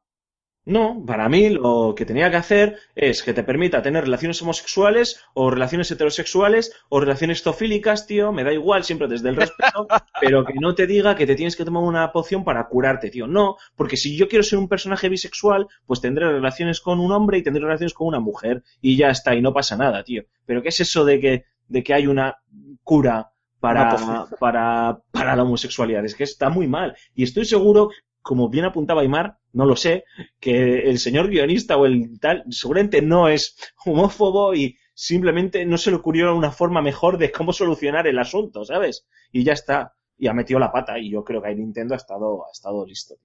No, 0.67 1.05
para 1.07 1.29
mí 1.29 1.51
lo 1.51 1.95
que 1.95 2.07
tenía 2.07 2.31
que 2.31 2.39
hacer 2.39 2.79
es 2.95 3.23
que 3.23 3.35
te 3.35 3.45
permita 3.45 3.83
tener 3.83 4.05
relaciones 4.05 4.41
homosexuales 4.41 5.21
o 5.35 5.51
relaciones 5.51 5.91
heterosexuales 5.91 6.73
o 6.89 7.01
relaciones 7.01 7.43
zoofílicas, 7.43 8.07
tío, 8.07 8.33
me 8.33 8.45
da 8.45 8.53
igual, 8.53 8.83
siempre 8.83 9.07
desde 9.07 9.29
el 9.29 9.37
respeto, 9.37 9.87
pero 10.23 10.43
que 10.45 10.55
no 10.55 10.75
te 10.75 10.87
diga 10.87 11.17
que 11.17 11.27
te 11.27 11.35
tienes 11.35 11.55
que 11.55 11.67
tomar 11.67 11.83
una 11.83 12.11
poción 12.13 12.45
para 12.45 12.67
curarte, 12.67 13.11
tío. 13.11 13.27
No, 13.27 13.57
porque 13.77 13.99
si 13.99 14.17
yo 14.17 14.27
quiero 14.27 14.43
ser 14.43 14.59
un 14.59 14.69
personaje 14.69 15.11
bisexual, 15.11 15.67
pues 15.85 16.01
tendré 16.01 16.31
relaciones 16.31 16.81
con 16.81 16.99
un 16.99 17.13
hombre 17.13 17.37
y 17.37 17.43
tendré 17.43 17.63
relaciones 17.63 17.93
con 17.93 18.07
una 18.07 18.21
mujer 18.21 18.63
y 18.81 18.97
ya 18.97 19.11
está, 19.11 19.35
y 19.35 19.43
no 19.43 19.53
pasa 19.53 19.77
nada, 19.77 20.03
tío. 20.03 20.23
Pero 20.47 20.63
¿qué 20.63 20.71
es 20.71 20.81
eso 20.81 21.05
de 21.05 21.21
que, 21.21 21.45
de 21.69 21.83
que 21.83 21.93
hay 21.93 22.07
una 22.07 22.39
cura 22.83 23.31
para, 23.61 23.97
Una 23.97 24.27
para, 24.41 24.99
para 25.11 25.37
la 25.37 25.43
homosexualidad? 25.43 26.07
Es 26.07 26.15
que 26.15 26.25
está 26.25 26.49
muy 26.49 26.69
mal. 26.69 26.97
Y 27.15 27.23
estoy 27.23 27.45
seguro, 27.45 27.91
como 28.23 28.49
bien 28.49 28.65
apuntaba 28.65 29.03
Aymar, 29.03 29.39
no 29.55 29.67
lo 29.67 29.77
sé, 29.77 30.05
que 30.41 30.89
el 30.91 30.99
señor 30.99 31.29
guionista 31.29 31.77
o 31.77 31.87
el 31.87 32.19
tal 32.21 32.45
seguramente 32.51 33.01
no 33.01 33.29
es 33.29 33.57
homófobo 33.85 34.55
y 34.55 34.77
simplemente 34.95 35.65
no 35.65 35.79
se 35.79 35.91
le 35.91 35.97
ocurrió 35.97 36.35
una 36.35 36.51
forma 36.51 36.83
mejor 36.83 37.19
de 37.19 37.33
cómo 37.33 37.53
solucionar 37.53 38.07
el 38.07 38.19
asunto, 38.19 38.65
¿sabes? 38.65 39.07
Y 39.33 39.45
ya 39.45 39.53
está. 39.53 39.95
Y 40.17 40.29
ha 40.29 40.33
metido 40.33 40.61
la 40.61 40.73
pata 40.73 40.99
y 40.99 41.11
yo 41.11 41.25
creo 41.25 41.43
que 41.43 41.49
ahí 41.49 41.57
Nintendo 41.57 41.95
ha 41.95 41.97
estado, 41.97 42.47
ha 42.47 42.53
estado 42.53 42.85
listo. 42.87 43.17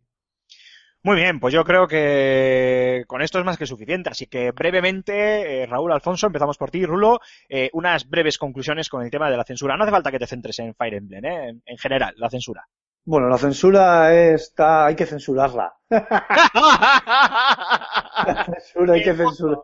Muy 1.02 1.16
bien, 1.16 1.40
pues 1.40 1.54
yo 1.54 1.64
creo 1.64 1.88
que 1.88 3.06
con 3.08 3.22
esto 3.22 3.40
es 3.40 3.46
más 3.46 3.58
que 3.58 3.66
suficiente. 3.66 4.10
Así 4.10 4.28
que 4.28 4.52
brevemente, 4.52 5.64
eh, 5.64 5.66
Raúl 5.66 5.94
Alfonso, 5.94 6.28
empezamos 6.28 6.58
por 6.58 6.72
ti, 6.72 6.86
Rulo, 6.86 7.22
eh, 7.48 7.70
unas 7.74 8.10
breves 8.10 8.38
conclusiones 8.38 8.90
con 8.90 9.04
el 9.04 9.10
tema 9.10 9.32
de 9.32 9.38
la 9.38 9.46
censura. 9.46 9.78
No 9.78 9.84
hace 9.84 9.92
falta 9.92 10.12
que 10.12 10.20
te 10.20 10.28
centres 10.28 10.60
en 10.60 10.76
Fire 10.76 10.96
Emblem, 10.96 11.26
¿eh? 11.26 11.50
en, 11.50 11.64
en 11.66 11.78
general, 11.78 12.14
la 12.18 12.30
censura. 12.30 12.68
Bueno, 13.12 13.28
la 13.28 13.38
censura 13.38 14.14
está, 14.14 14.86
hay 14.86 14.96
que 14.96 15.06
censurarla. 15.06 15.74
La 18.24 18.36
censura 18.46 18.94
hay 18.94 19.04
que 19.04 19.14
censurar. 19.14 19.60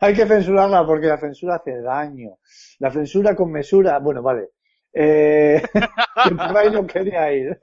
Hay 0.00 0.14
que 0.14 0.26
censurarla 0.26 0.86
porque 0.86 1.06
la 1.06 1.18
censura 1.18 1.56
hace 1.56 1.80
daño. 1.80 2.38
La 2.78 2.90
censura 2.90 3.34
con 3.34 3.50
mesura, 3.50 3.98
bueno, 3.98 4.22
vale. 4.22 4.50
eh, 4.92 5.62
no 6.72 6.86
quería 6.86 7.32
ir. 7.32 7.58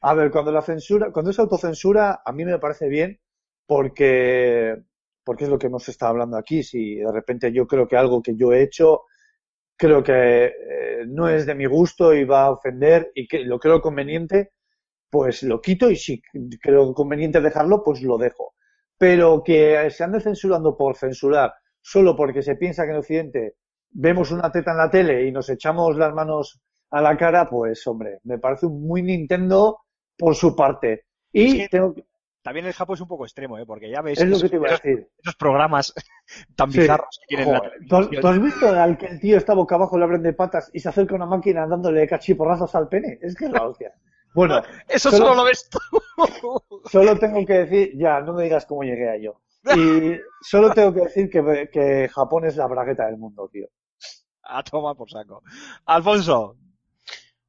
A 0.00 0.14
ver, 0.14 0.30
cuando 0.30 0.52
la 0.52 0.62
censura, 0.62 1.10
cuando 1.12 1.30
es 1.30 1.38
autocensura, 1.38 2.20
a 2.24 2.32
mí 2.32 2.44
me 2.44 2.58
parece 2.58 2.88
bien 2.88 3.20
porque, 3.66 4.76
porque 5.24 5.44
es 5.44 5.50
lo 5.50 5.58
que 5.58 5.66
hemos 5.66 5.88
estado 5.88 6.10
hablando 6.12 6.36
aquí. 6.36 6.62
Si 6.62 6.96
de 6.96 7.12
repente 7.12 7.52
yo 7.52 7.66
creo 7.66 7.88
que 7.88 7.96
algo 7.96 8.22
que 8.22 8.36
yo 8.36 8.52
he 8.52 8.62
hecho, 8.62 9.02
creo 9.76 10.02
que 10.02 10.46
eh, 10.46 11.04
no 11.08 11.28
es 11.28 11.46
de 11.46 11.54
mi 11.54 11.66
gusto 11.66 12.14
y 12.14 12.24
va 12.24 12.44
a 12.44 12.50
ofender 12.52 13.10
y 13.14 13.26
que 13.28 13.40
lo 13.40 13.58
creo 13.58 13.80
conveniente, 13.80 14.52
pues 15.10 15.42
lo 15.42 15.60
quito 15.60 15.90
y 15.90 15.96
si 15.96 16.20
creo 16.60 16.92
conveniente 16.94 17.40
dejarlo, 17.40 17.82
pues 17.84 18.02
lo 18.02 18.18
dejo. 18.18 18.54
Pero 18.98 19.42
que 19.44 19.90
se 19.90 20.04
ande 20.04 20.20
censurando 20.20 20.76
por 20.76 20.96
censurar 20.96 21.52
solo 21.80 22.16
porque 22.16 22.42
se 22.42 22.56
piensa 22.56 22.84
que 22.84 22.90
en 22.92 22.96
Occidente 22.98 23.54
vemos 23.90 24.30
una 24.32 24.50
teta 24.50 24.72
en 24.72 24.78
la 24.78 24.90
tele 24.90 25.26
y 25.26 25.32
nos 25.32 25.48
echamos 25.50 25.96
las 25.96 26.12
manos 26.14 26.60
a 26.90 27.00
la 27.00 27.16
cara, 27.16 27.48
pues 27.48 27.86
hombre, 27.86 28.20
me 28.24 28.38
parece 28.38 28.66
muy 28.68 29.02
Nintendo 29.02 29.78
por 30.18 30.34
su 30.34 30.54
parte. 30.56 31.04
Y 31.32 31.68
tengo 31.68 31.94
que- 31.94 32.04
También 32.46 32.66
el 32.66 32.72
Japo 32.72 32.94
es 32.94 33.00
un 33.00 33.08
poco 33.08 33.24
extremo, 33.24 33.58
¿eh? 33.58 33.66
porque 33.66 33.90
ya 33.90 34.00
ves 34.02 34.18
es 34.20 34.24
lo 34.24 34.30
que 34.30 34.36
esos, 34.36 34.50
te 34.50 34.56
iba 34.56 34.66
a 34.68 34.70
esos- 34.74 34.82
decir. 34.82 35.08
esos 35.20 35.34
programas 35.36 35.92
tan 36.56 36.70
Sí. 36.70 36.78
bizarros 36.80 37.18
que 37.20 37.26
tienen 37.26 37.48
en 37.48 37.52
la 37.54 37.58
Joder, 37.58 37.72
¿tú, 37.88 37.96
has, 37.96 38.08
televisión. 38.08 38.20
tú 38.22 38.28
has 38.28 38.42
visto 38.42 38.68
al 38.68 38.98
que 38.98 39.06
el 39.06 39.20
tío 39.20 39.36
está 39.36 39.54
boca 39.54 39.74
abajo, 39.74 39.98
le 39.98 40.04
abren 40.04 40.22
de 40.22 40.32
patas 40.32 40.70
y 40.72 40.78
se 40.80 40.88
acerca 40.88 41.14
una 41.16 41.26
máquina 41.26 41.66
dándole 41.66 42.06
cachiporrazos 42.06 42.74
al 42.76 42.88
pene? 42.88 43.18
Es 43.20 43.34
que 43.34 43.46
es 43.46 43.50
la 43.50 43.66
hostia. 43.66 43.92
Bueno, 44.34 44.62
Eso 44.88 45.10
solo- 45.10 45.24
solo 45.26 45.36
lo 45.38 45.44
ves 45.44 45.68
tú. 45.68 45.78
solo 46.90 47.18
tengo 47.18 47.44
que 47.44 47.52
decir, 47.64 47.92
ya, 47.96 48.20
no 48.20 48.32
me 48.34 48.44
digas 48.44 48.64
cómo 48.66 48.82
llegué 48.84 49.10
a 49.10 49.16
yo. 49.18 49.40
Y 49.76 50.16
solo 50.42 50.70
tengo 50.72 50.94
que 50.94 51.00
decir 51.00 51.28
que, 51.28 51.68
que 51.72 52.08
Japón 52.08 52.44
es 52.44 52.56
la 52.56 52.68
bragueta 52.68 53.06
del 53.06 53.16
mundo, 53.18 53.48
tío. 53.52 53.66
A 54.44 54.62
tomar 54.62 54.94
por 54.94 55.10
saco. 55.10 55.42
Alfonso, 55.86 56.56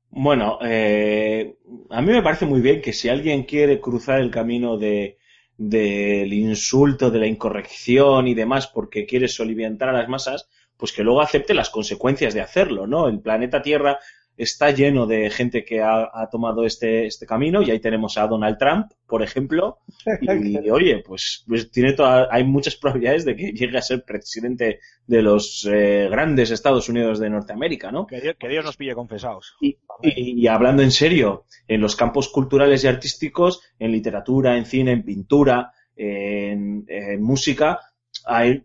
Bueno, 0.10 0.58
eh, 0.64 1.56
a 1.90 2.02
mí 2.02 2.12
me 2.12 2.24
parece 2.24 2.46
muy 2.46 2.62
bien 2.62 2.82
que 2.82 2.94
si 2.94 3.10
alguien 3.10 3.44
quiere 3.44 3.80
cruzar 3.80 4.20
el 4.20 4.32
camino 4.32 4.78
de 4.78 5.18
del 5.60 6.34
insulto, 6.34 7.10
de 7.10 7.18
la 7.20 7.26
incorrección 7.26 8.28
y 8.28 8.36
demás 8.36 8.68
porque 8.68 9.08
quiere 9.08 9.28
soliviantar 9.28 9.90
a 9.90 9.94
las 9.94 10.08
masas, 10.08 10.50
pues 10.78 10.94
que 10.94 11.04
luego 11.04 11.22
acepte 11.22 11.56
las 11.56 11.72
consecuencias 11.72 12.36
de 12.36 12.42
hacerlo, 12.42 12.86
¿no? 12.86 13.08
El 13.08 13.22
planeta 13.22 13.64
Tierra 13.64 13.98
está 14.38 14.72
lleno 14.72 15.08
de 15.08 15.30
gente 15.32 15.66
que 15.66 15.82
ha, 15.82 16.10
ha 16.14 16.30
tomado 16.30 16.64
este, 16.64 17.08
este 17.08 17.26
camino 17.26 17.62
y 17.64 17.72
ahí 17.72 17.80
tenemos 17.80 18.18
a 18.18 18.28
Donald 18.28 18.58
Trump, 18.58 18.92
por 19.08 19.24
ejemplo, 19.24 19.80
y 20.22 20.28
oye, 20.70 21.04
pues, 21.06 21.44
pues 21.48 21.72
tiene 21.72 21.94
toda, 21.94 22.28
hay 22.32 22.44
muchas 22.44 22.76
probabilidades 22.76 23.26
de 23.26 23.36
que 23.36 23.52
llegue 23.54 23.78
a 23.78 23.82
ser 23.82 24.04
presidente 24.06 24.80
de 25.08 25.22
los 25.22 25.68
eh, 25.70 26.08
grandes 26.10 26.52
Estados 26.52 26.88
Unidos 26.88 27.20
de 27.20 27.30
Norteamérica, 27.30 27.92
¿no? 27.92 28.06
que 28.08 28.22
Dios, 28.22 28.36
que 28.40 28.48
Dios 28.48 28.64
nos 28.64 28.78
pille 28.78 28.94
confesados. 28.96 29.56
Y, 29.60 29.78
y- 30.04 30.42
y 30.44 30.48
hablando 30.48 30.84
en 30.84 30.92
serio, 30.92 31.46
en 31.68 31.82
los 31.82 31.96
campos 31.96 32.30
culturales 32.30 32.84
y 32.84 32.88
artísticos, 32.88 33.62
en 33.80 33.92
literatura, 33.92 34.56
en 34.58 34.66
cine, 34.66 34.92
en 34.92 35.04
pintura, 35.04 35.72
en, 35.96 36.86
en 36.88 37.24
música, 37.24 37.80
hay 38.26 38.64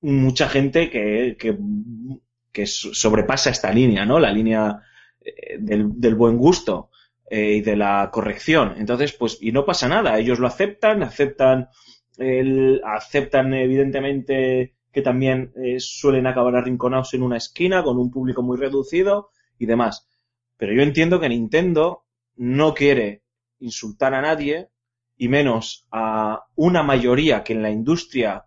mucha 0.00 0.48
gente 0.48 0.90
que, 0.90 1.36
que, 1.38 1.56
que 2.54 2.66
so- 2.66 2.94
sobrepasa 2.94 3.50
esta 3.50 3.70
línea, 3.72 4.06
¿no? 4.06 4.18
La 4.20 4.32
línea 4.32 4.80
eh, 5.20 5.58
del, 5.58 6.14
buen 6.14 6.38
gusto 6.38 6.90
eh, 7.28 7.54
y 7.56 7.60
de 7.60 7.76
la 7.76 8.08
corrección. 8.12 8.74
Entonces, 8.78 9.12
pues, 9.12 9.38
y 9.40 9.50
no 9.52 9.66
pasa 9.66 9.88
nada, 9.88 10.18
ellos 10.18 10.38
lo 10.38 10.46
aceptan, 10.46 11.02
aceptan, 11.02 11.68
el, 12.16 12.80
aceptan 12.84 13.52
evidentemente 13.54 14.76
que 14.92 15.02
también 15.02 15.52
eh, 15.56 15.80
suelen 15.80 16.28
acabar 16.28 16.54
arrinconados 16.54 17.12
en 17.14 17.24
una 17.24 17.36
esquina 17.38 17.82
con 17.82 17.98
un 17.98 18.10
público 18.10 18.42
muy 18.42 18.56
reducido 18.56 19.30
y 19.58 19.66
demás. 19.66 20.06
Pero 20.56 20.72
yo 20.72 20.82
entiendo 20.82 21.18
que 21.18 21.28
Nintendo 21.28 22.04
no 22.36 22.72
quiere 22.72 23.24
insultar 23.58 24.14
a 24.14 24.22
nadie 24.22 24.68
y 25.16 25.26
menos 25.28 25.88
a 25.90 26.44
una 26.54 26.84
mayoría 26.84 27.42
que 27.42 27.52
en 27.54 27.62
la 27.62 27.70
industria, 27.70 28.46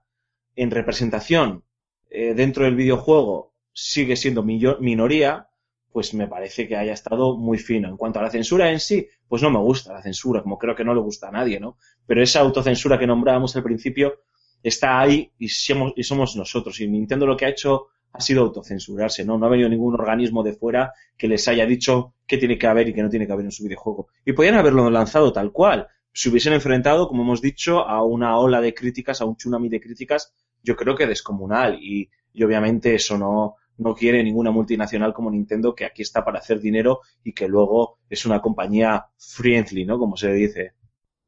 en 0.56 0.72
representación 0.72 1.64
dentro 2.10 2.64
del 2.64 2.76
videojuego, 2.76 3.54
sigue 3.80 4.16
siendo 4.16 4.42
minoría, 4.42 5.48
pues 5.92 6.16
me 6.16 6.28
parece 6.28 6.68
que 6.68 6.76
haya 6.76 6.94
estado 6.94 7.38
muy 7.38 7.60
fino. 7.60 7.88
En 7.88 7.96
cuanto 7.96 8.18
a 8.18 8.24
la 8.24 8.32
censura 8.32 8.72
en 8.72 8.80
sí, 8.80 9.08
pues 9.28 9.44
no 9.44 9.52
me 9.52 9.60
gusta 9.60 9.94
la 9.94 10.02
censura, 10.02 10.42
como 10.42 10.58
creo 10.58 10.76
que 10.76 10.84
no 10.84 10.96
le 10.96 11.00
gusta 11.00 11.28
a 11.28 11.32
nadie, 11.32 11.60
¿no? 11.60 11.78
Pero 12.08 12.24
esa 12.24 12.40
autocensura 12.40 12.98
que 12.98 13.06
nombrábamos 13.06 13.56
al 13.56 13.62
principio 13.62 14.22
está 14.64 15.00
ahí 15.00 15.32
y 15.38 15.50
somos, 15.50 15.94
y 15.96 16.02
somos 16.02 16.36
nosotros. 16.36 16.80
Y 16.80 16.88
Nintendo 16.88 17.28
lo 17.28 17.38
que 17.38 17.46
ha 17.46 17.50
hecho 17.50 17.90
ha 18.14 18.20
sido 18.20 18.42
autocensurarse, 18.42 19.24
¿no? 19.24 19.38
No 19.38 19.46
ha 19.46 19.50
venido 19.50 19.70
ningún 19.70 19.94
organismo 19.94 20.42
de 20.42 20.54
fuera 20.54 20.92
que 21.16 21.28
les 21.28 21.48
haya 21.48 21.68
dicho 21.68 22.16
qué 22.26 22.40
tiene 22.40 22.58
que 22.58 22.66
haber 22.66 22.90
y 22.90 22.96
qué 22.96 23.04
no 23.04 23.10
tiene 23.10 23.28
que 23.28 23.34
haber 23.34 23.46
en 23.46 23.52
su 23.52 23.64
videojuego. 23.64 24.08
Y 24.26 24.34
podían 24.34 24.56
haberlo 24.56 24.90
lanzado 24.90 25.32
tal 25.32 25.52
cual. 25.52 25.88
Si 26.12 26.30
hubiesen 26.30 26.54
enfrentado, 26.54 27.08
como 27.08 27.22
hemos 27.22 27.44
dicho, 27.44 27.88
a 27.88 28.04
una 28.04 28.40
ola 28.40 28.60
de 28.60 28.74
críticas, 28.74 29.22
a 29.22 29.26
un 29.26 29.36
tsunami 29.36 29.70
de 29.70 29.80
críticas, 29.80 30.34
yo 30.64 30.76
creo 30.76 30.96
que 30.96 31.06
descomunal. 31.06 31.78
Y, 31.80 32.10
y 32.34 32.44
obviamente 32.44 32.96
eso 32.96 33.20
no, 33.20 33.56
no 33.78 33.96
quiere 33.96 34.24
ninguna 34.24 34.52
multinacional 34.52 35.14
como 35.14 35.32
Nintendo 35.32 35.76
que 35.76 35.86
aquí 35.86 36.02
está 36.02 36.26
para 36.26 36.40
hacer 36.40 36.60
dinero 36.60 37.02
y 37.24 37.34
que 37.34 37.48
luego 37.48 38.00
es 38.10 38.26
una 38.26 38.42
compañía 38.42 39.08
friendly, 39.18 39.86
¿no? 39.86 40.00
Como 40.00 40.18
se 40.18 40.32
dice. 40.34 40.74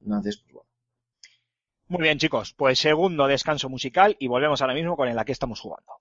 Entonces, 0.02 0.38
pues 0.38 0.54
bueno. 0.54 0.70
Muy 1.88 2.04
bien, 2.04 2.18
chicos. 2.18 2.54
Pues 2.54 2.80
segundo 2.80 3.28
descanso 3.28 3.70
musical 3.70 4.16
y 4.20 4.28
volvemos 4.28 4.62
ahora 4.62 4.74
mismo 4.74 4.96
con 4.96 5.08
el 5.08 5.26
que 5.26 5.32
estamos 5.32 5.60
jugando. 5.60 5.94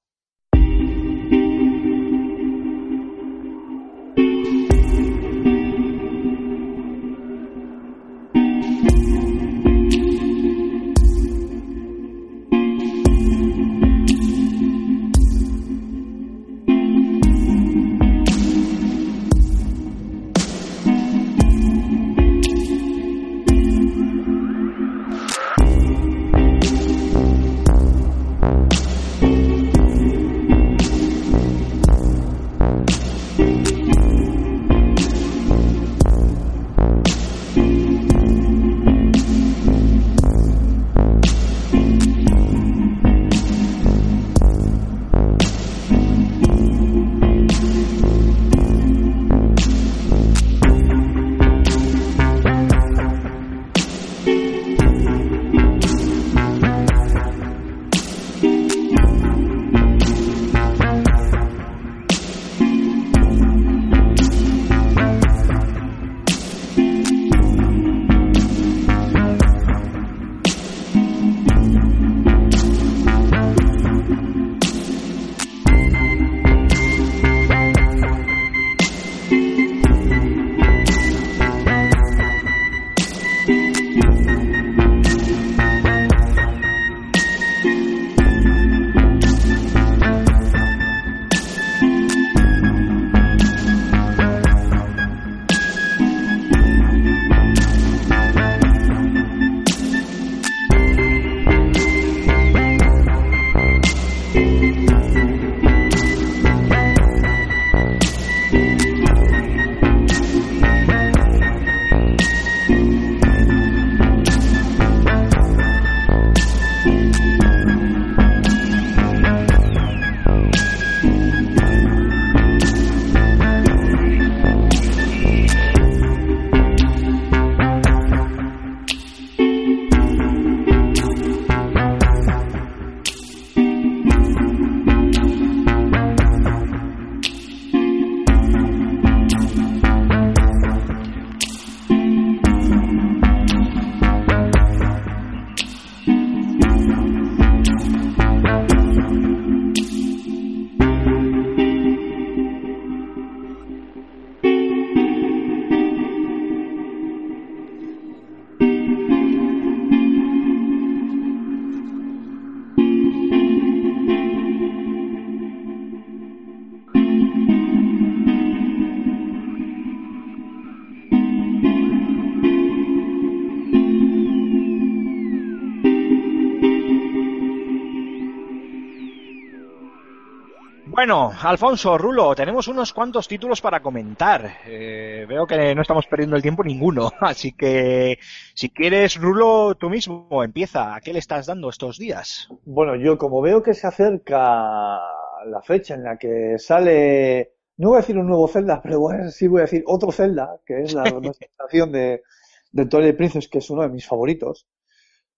Bueno, 180.99 181.31
Alfonso, 181.43 181.97
Rulo, 181.97 182.35
tenemos 182.35 182.67
unos 182.67 182.93
cuantos 182.93 183.29
títulos 183.29 183.61
para 183.61 183.81
comentar. 183.81 184.59
Eh, 184.67 185.27
veo 185.29 185.47
que 185.47 185.73
no 185.73 185.83
estamos 185.83 186.09
perdiendo 186.09 186.35
el 186.35 186.43
tiempo 186.43 186.65
ninguno, 186.65 187.13
así 187.21 187.53
que 187.53 188.19
si 188.53 188.71
quieres, 188.71 189.15
Rulo, 189.15 189.77
tú 189.77 189.91
mismo 189.91 190.43
empieza. 190.43 190.97
¿A 190.97 191.01
qué 191.01 191.13
le 191.13 191.21
estás 191.21 191.47
dando 191.47 191.69
estos 191.69 191.99
días? 191.99 192.49
Bueno, 192.65 192.97
yo 192.97 193.17
como 193.17 193.41
veo 193.41 193.63
que 193.63 193.75
se 193.75 193.87
acerca 193.87 194.99
la 195.47 195.63
fecha 195.63 195.95
en 195.95 196.03
la 196.03 196.19
que 196.19 196.59
sale, 196.59 197.53
no 197.77 197.91
voy 197.91 197.99
a 197.99 198.01
decir 198.01 198.19
un 198.19 198.27
nuevo 198.27 198.49
Zelda, 198.49 198.81
pero 198.83 198.99
bueno, 198.99 199.31
sí 199.31 199.47
voy 199.47 199.61
a 199.61 199.67
decir 199.67 199.85
otro 199.87 200.11
Zelda, 200.11 200.59
que 200.67 200.83
es 200.83 200.95
la 200.95 201.05
remasterización 201.05 201.93
de, 201.93 202.25
de 202.73 202.87
Twilight 202.87 203.17
Princess, 203.17 203.47
que 203.47 203.59
es 203.59 203.71
uno 203.71 203.83
de 203.83 203.89
mis 203.89 204.05
favoritos. 204.05 204.67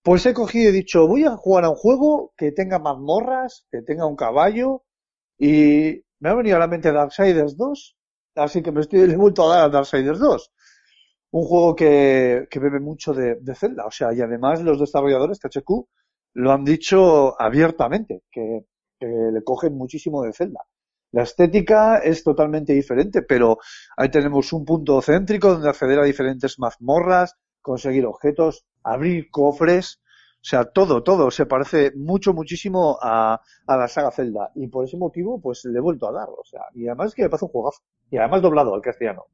Pues 0.02 0.24
he 0.24 0.32
cogido 0.32 0.64
y 0.64 0.68
he 0.68 0.72
dicho, 0.72 1.06
voy 1.06 1.24
a 1.24 1.36
jugar 1.36 1.66
a 1.66 1.68
un 1.68 1.76
juego 1.76 2.32
que 2.38 2.50
tenga 2.50 2.78
mazmorras, 2.78 3.66
que 3.70 3.82
tenga 3.82 4.06
un 4.06 4.16
caballo, 4.16 4.84
y 5.40 6.04
me 6.20 6.28
ha 6.28 6.34
venido 6.34 6.56
a 6.56 6.60
la 6.60 6.68
mente 6.68 6.92
Darksiders 6.92 7.56
2, 7.56 7.96
así 8.36 8.62
que 8.62 8.70
me 8.70 8.82
estoy 8.82 9.06
le 9.08 9.16
vuelto 9.16 9.50
a 9.50 9.56
dar 9.56 9.64
a 9.64 9.68
Darksiders 9.70 10.18
2. 10.18 10.52
Un 11.32 11.44
juego 11.44 11.74
que, 11.74 12.46
que 12.50 12.58
bebe 12.58 12.78
mucho 12.78 13.14
de, 13.14 13.36
de 13.40 13.54
Zelda, 13.54 13.86
o 13.86 13.90
sea, 13.90 14.12
y 14.12 14.20
además 14.20 14.60
los 14.62 14.78
desarrolladores 14.78 15.40
THQ 15.40 15.70
lo 16.34 16.52
han 16.52 16.64
dicho 16.64 17.40
abiertamente, 17.40 18.22
que, 18.30 18.66
que 18.98 19.06
le 19.06 19.42
cogen 19.42 19.76
muchísimo 19.76 20.22
de 20.22 20.32
Zelda. 20.32 20.60
La 21.12 21.22
estética 21.22 21.98
es 21.98 22.22
totalmente 22.22 22.72
diferente, 22.72 23.22
pero 23.22 23.58
ahí 23.96 24.10
tenemos 24.10 24.52
un 24.52 24.64
punto 24.64 25.00
céntrico 25.00 25.54
donde 25.54 25.70
acceder 25.70 25.98
a 25.98 26.04
diferentes 26.04 26.58
mazmorras, 26.58 27.34
conseguir 27.62 28.04
objetos, 28.06 28.64
abrir 28.84 29.30
cofres, 29.30 30.00
o 30.40 30.44
sea, 30.44 30.64
todo, 30.64 31.02
todo 31.02 31.30
se 31.30 31.44
parece 31.44 31.92
mucho, 31.94 32.32
muchísimo 32.32 32.98
a, 33.02 33.40
a 33.66 33.76
la 33.76 33.88
saga 33.88 34.10
Zelda. 34.10 34.50
Y 34.54 34.68
por 34.68 34.86
ese 34.86 34.96
motivo, 34.96 35.40
pues 35.40 35.64
le 35.66 35.78
he 35.78 35.82
vuelto 35.82 36.08
a 36.08 36.12
dar. 36.12 36.28
O 36.30 36.44
sea, 36.44 36.62
y 36.74 36.86
además 36.86 37.08
es 37.08 37.14
que 37.14 37.22
me 37.22 37.28
parece 37.28 37.44
un 37.44 37.50
juegazo. 37.50 37.82
Y 38.10 38.16
además 38.16 38.40
doblado 38.42 38.74
al 38.74 38.80
castellano. 38.80 39.26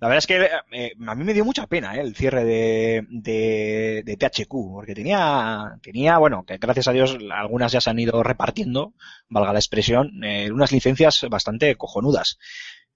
La 0.00 0.08
verdad 0.08 0.18
es 0.18 0.26
que 0.26 0.48
eh, 0.72 0.92
a 1.06 1.14
mí 1.14 1.22
me 1.24 1.32
dio 1.32 1.44
mucha 1.44 1.68
pena 1.68 1.94
eh, 1.94 2.00
el 2.00 2.16
cierre 2.16 2.44
de, 2.44 3.06
de, 3.08 4.02
de 4.04 4.16
THQ, 4.16 4.48
porque 4.72 4.94
tenía, 4.94 5.78
tenía, 5.80 6.18
bueno, 6.18 6.44
que 6.44 6.58
gracias 6.58 6.88
a 6.88 6.92
Dios 6.92 7.16
algunas 7.32 7.70
ya 7.70 7.80
se 7.80 7.90
han 7.90 8.00
ido 8.00 8.22
repartiendo, 8.24 8.94
valga 9.28 9.52
la 9.52 9.60
expresión, 9.60 10.24
eh, 10.24 10.50
unas 10.50 10.72
licencias 10.72 11.24
bastante 11.30 11.76
cojonudas. 11.76 12.38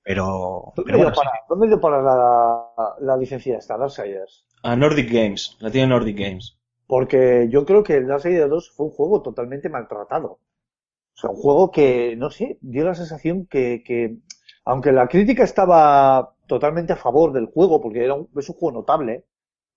Pero, 0.07 0.73
¿Dónde 0.77 0.93
pero 0.93 0.99
dio 0.99 1.07
bueno, 1.07 1.17
para, 1.17 1.31
¿dónde 1.49 1.67
dio 1.67 1.81
para 1.81 2.01
la, 2.01 2.95
la 3.01 3.17
licencia 3.17 3.59
esta, 3.59 3.77
Darksiders? 3.77 4.47
A 4.63 4.77
Nordic 4.77 5.11
Games, 5.11 5.57
la 5.59 5.69
tiene 5.69 5.89
Nordic 5.89 6.17
Games. 6.17 6.57
Porque 6.87 7.49
yo 7.51 7.65
creo 7.67 7.83
que 7.83 7.95
el 7.97 8.07
Darksiders 8.07 8.49
2 8.49 8.71
fue 8.77 8.87
un 8.87 8.93
juego 8.93 9.21
totalmente 9.21 9.69
maltratado. 9.69 10.29
O 10.29 11.17
sea, 11.21 11.31
un 11.31 11.37
juego 11.37 11.73
que, 11.73 12.15
no 12.15 12.31
sé, 12.31 12.57
dio 12.61 12.85
la 12.85 12.95
sensación 12.95 13.47
que, 13.47 13.83
que 13.85 14.19
aunque 14.65 14.93
la 14.93 15.09
crítica 15.09 15.43
estaba 15.43 16.37
totalmente 16.47 16.93
a 16.93 16.97
favor 16.97 17.33
del 17.33 17.47
juego, 17.47 17.81
porque 17.81 18.05
era 18.05 18.15
un, 18.15 18.29
es 18.37 18.49
un 18.49 18.55
juego 18.55 18.79
notable, 18.79 19.25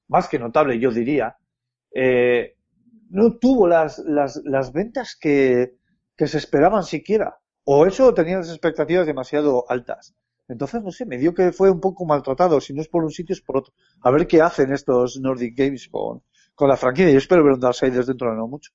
más 0.10 0.30
que 0.30 0.38
notable 0.38 0.78
yo 0.78 0.92
diría, 0.92 1.38
eh, 1.92 2.56
no 3.10 3.36
tuvo 3.40 3.68
las, 3.68 3.98
las, 3.98 4.40
las 4.46 4.74
ventas 4.74 5.18
que, 5.20 5.74
que 6.16 6.28
se 6.28 6.38
esperaban 6.38 6.84
siquiera. 6.84 7.40
O 7.72 7.86
eso 7.86 8.16
tenía 8.16 8.38
las 8.38 8.50
expectativas 8.50 9.06
demasiado 9.06 9.64
altas. 9.70 10.16
Entonces, 10.48 10.82
no 10.82 10.90
sé, 10.92 11.06
me 11.06 11.20
dio 11.20 11.36
que 11.36 11.52
fue 11.52 11.70
un 11.70 11.80
poco 11.80 12.04
maltratado, 12.04 12.60
si 12.60 12.74
no 12.74 12.82
es 12.82 12.88
por 12.88 13.04
un 13.04 13.12
sitio 13.12 13.34
es 13.34 13.42
por 13.42 13.58
otro. 13.58 13.76
A 14.02 14.10
ver 14.10 14.26
qué 14.26 14.42
hacen 14.42 14.74
estos 14.74 15.20
Nordic 15.20 15.56
Games 15.56 15.88
con, 15.88 16.24
con 16.56 16.68
la 16.68 16.78
franquicia. 16.78 17.12
Yo 17.12 17.20
espero 17.20 17.44
ver 17.44 17.54
un 17.54 17.60
Darksiders 17.60 18.08
dentro 18.08 18.32
de 18.32 18.38
no 18.38 18.48
mucho. 18.48 18.72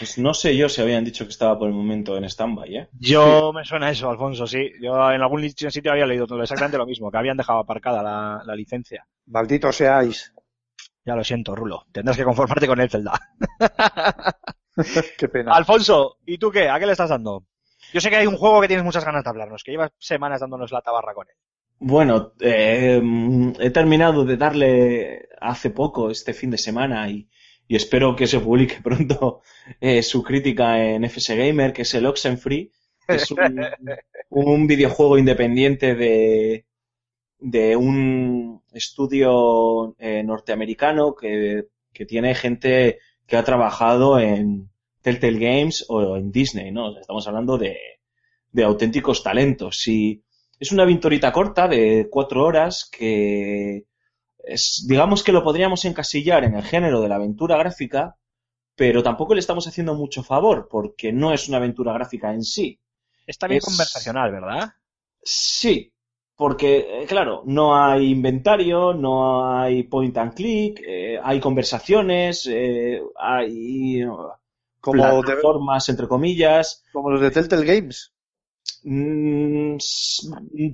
Pues 0.00 0.18
no 0.18 0.34
sé 0.34 0.56
yo 0.56 0.68
si 0.68 0.82
habían 0.82 1.04
dicho 1.04 1.24
que 1.24 1.30
estaba 1.30 1.56
por 1.56 1.68
el 1.68 1.74
momento 1.74 2.16
en 2.16 2.24
stand-by, 2.24 2.76
¿eh? 2.76 2.88
yo 2.98 3.52
me 3.52 3.64
suena 3.64 3.90
eso, 3.92 4.10
Alfonso, 4.10 4.44
sí. 4.48 4.72
Yo 4.82 5.12
en 5.12 5.22
algún 5.22 5.48
sitio 5.48 5.92
había 5.92 6.06
leído 6.06 6.26
exactamente 6.42 6.78
lo 6.78 6.86
mismo, 6.86 7.12
que 7.12 7.18
habían 7.18 7.36
dejado 7.36 7.60
aparcada 7.60 8.02
la, 8.02 8.42
la 8.44 8.56
licencia. 8.56 9.06
Malditos 9.26 9.76
seáis. 9.76 10.34
Ya 11.04 11.14
lo 11.14 11.22
siento, 11.22 11.54
Rulo. 11.54 11.86
Tendrás 11.92 12.16
que 12.16 12.24
conformarte 12.24 12.66
con 12.66 12.80
el 12.80 12.90
Zelda. 12.90 13.12
qué 15.16 15.28
pena. 15.28 15.54
Alfonso, 15.54 16.16
¿y 16.26 16.38
tú 16.38 16.50
qué? 16.50 16.68
¿A 16.68 16.80
qué 16.80 16.86
le 16.86 16.92
estás 16.92 17.10
dando? 17.10 17.44
Yo 17.92 18.00
sé 18.00 18.10
que 18.10 18.16
hay 18.16 18.26
un 18.26 18.36
juego 18.36 18.60
que 18.60 18.68
tienes 18.68 18.84
muchas 18.84 19.04
ganas 19.04 19.24
de 19.24 19.30
hablarnos, 19.30 19.62
que 19.62 19.72
llevas 19.72 19.92
semanas 19.98 20.40
dándonos 20.40 20.72
la 20.72 20.82
tabarra 20.82 21.14
con 21.14 21.26
él. 21.28 21.34
Bueno, 21.80 22.32
eh, 22.40 23.00
he 23.60 23.70
terminado 23.70 24.24
de 24.24 24.36
darle 24.36 25.28
hace 25.40 25.70
poco, 25.70 26.10
este 26.10 26.34
fin 26.34 26.50
de 26.50 26.58
semana, 26.58 27.08
y, 27.08 27.28
y 27.68 27.76
espero 27.76 28.16
que 28.16 28.26
se 28.26 28.40
publique 28.40 28.80
pronto 28.82 29.42
eh, 29.80 30.02
su 30.02 30.22
crítica 30.22 30.82
en 30.82 31.04
FS 31.04 31.36
Gamer, 31.36 31.72
que 31.72 31.82
es 31.82 31.94
el 31.94 32.06
Oxenfree. 32.06 32.70
que 33.06 33.16
Es 33.16 33.30
un, 33.30 33.38
un 34.30 34.66
videojuego 34.66 35.18
independiente 35.18 35.94
de, 35.94 36.66
de 37.38 37.76
un 37.76 38.62
estudio 38.72 39.94
eh, 39.98 40.22
norteamericano 40.24 41.14
que, 41.14 41.66
que 41.92 42.06
tiene 42.06 42.34
gente 42.34 42.98
que 43.26 43.36
ha 43.36 43.44
trabajado 43.44 44.18
en 44.18 44.67
Telltale 45.02 45.38
Games 45.38 45.84
o 45.88 46.16
en 46.16 46.30
Disney, 46.32 46.70
¿no? 46.72 46.88
O 46.88 46.92
sea, 46.92 47.00
Estamos 47.02 47.26
hablando 47.28 47.58
de, 47.58 47.76
de 48.52 48.64
auténticos 48.64 49.22
talentos. 49.22 49.86
Y 49.88 50.22
es 50.58 50.72
una 50.72 50.82
aventurita 50.84 51.32
corta 51.32 51.68
de 51.68 52.08
cuatro 52.10 52.44
horas 52.44 52.88
que 52.90 53.86
es, 54.44 54.86
digamos 54.88 55.22
que 55.22 55.32
lo 55.32 55.44
podríamos 55.44 55.84
encasillar 55.84 56.44
en 56.44 56.54
el 56.56 56.64
género 56.64 57.00
de 57.02 57.08
la 57.08 57.16
aventura 57.16 57.58
gráfica, 57.58 58.16
pero 58.76 59.02
tampoco 59.02 59.34
le 59.34 59.40
estamos 59.40 59.66
haciendo 59.68 59.94
mucho 59.94 60.22
favor 60.24 60.68
porque 60.70 61.12
no 61.12 61.32
es 61.32 61.48
una 61.48 61.58
aventura 61.58 61.92
gráfica 61.94 62.32
en 62.34 62.42
sí. 62.44 62.80
Está 63.26 63.48
bien 63.48 63.60
Es- 63.60 63.64
conversacional, 63.64 64.32
¿verdad? 64.32 64.70
Sí, 65.22 65.92
porque, 66.36 67.02
eh, 67.02 67.06
claro, 67.06 67.42
no 67.46 67.76
hay 67.76 68.10
inventario, 68.10 68.94
no 68.94 69.46
hay 69.58 69.82
point 69.84 70.16
and 70.18 70.34
click, 70.34 70.80
eh, 70.86 71.18
hay 71.22 71.40
conversaciones, 71.40 72.48
eh, 72.50 73.00
hay 73.16 74.02
Como, 74.80 75.02
de- 75.16 75.22
plataformas, 75.22 75.88
entre 75.88 76.08
comillas. 76.08 76.84
como 76.92 77.10
los 77.10 77.20
de 77.20 77.30
Telltale 77.30 77.66
Games. 77.66 78.12
Mm, 78.84 79.76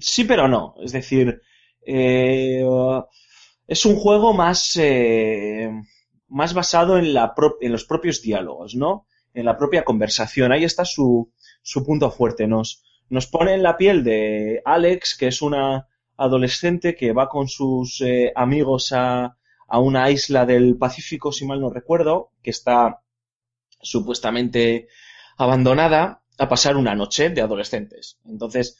sí, 0.01 0.25
pero 0.25 0.49
no. 0.49 0.75
Es 0.83 0.93
decir, 0.93 1.41
eh, 1.87 2.65
es 3.67 3.87
un 3.87 3.97
juego 3.97 4.33
más, 4.33 4.77
eh, 4.77 5.71
más 6.29 6.55
basado 6.55 6.99
en, 6.99 7.15
la 7.15 7.35
pro- 7.35 7.57
en 7.61 7.73
los 7.73 7.85
propios 7.85 8.23
diálogos, 8.23 8.75
¿no? 8.75 9.07
En 9.33 9.45
la 9.47 9.57
propia 9.57 9.85
conversación. 9.85 10.53
Ahí 10.53 10.65
está 10.65 10.85
su, 10.85 11.33
su 11.63 11.85
punto 11.85 12.11
fuerte. 12.11 12.47
Nos, 12.47 12.83
nos 13.09 13.27
pone 13.27 13.55
en 13.55 13.63
la 13.63 13.77
piel 13.77 14.05
de 14.05 14.63
Alex, 14.65 15.17
que 15.19 15.29
es 15.29 15.43
una 15.43 15.89
adolescente 16.17 16.95
que 16.95 17.13
va 17.13 17.29
con 17.29 17.49
sus 17.49 18.01
eh, 18.01 18.33
amigos 18.37 18.93
a, 18.93 19.37
a 19.67 19.79
una 19.81 20.11
isla 20.11 20.47
del 20.47 20.77
Pacífico, 20.77 21.33
si 21.33 21.45
mal 21.47 21.61
no 21.61 21.71
recuerdo, 21.71 22.31
que 22.43 22.51
está 22.51 23.01
supuestamente 23.85 24.89
abandonada 25.37 26.23
a 26.39 26.49
pasar 26.49 26.77
una 26.77 26.95
noche 26.95 27.31
de 27.31 27.41
adolescentes. 27.43 28.19
Entonces, 28.25 28.77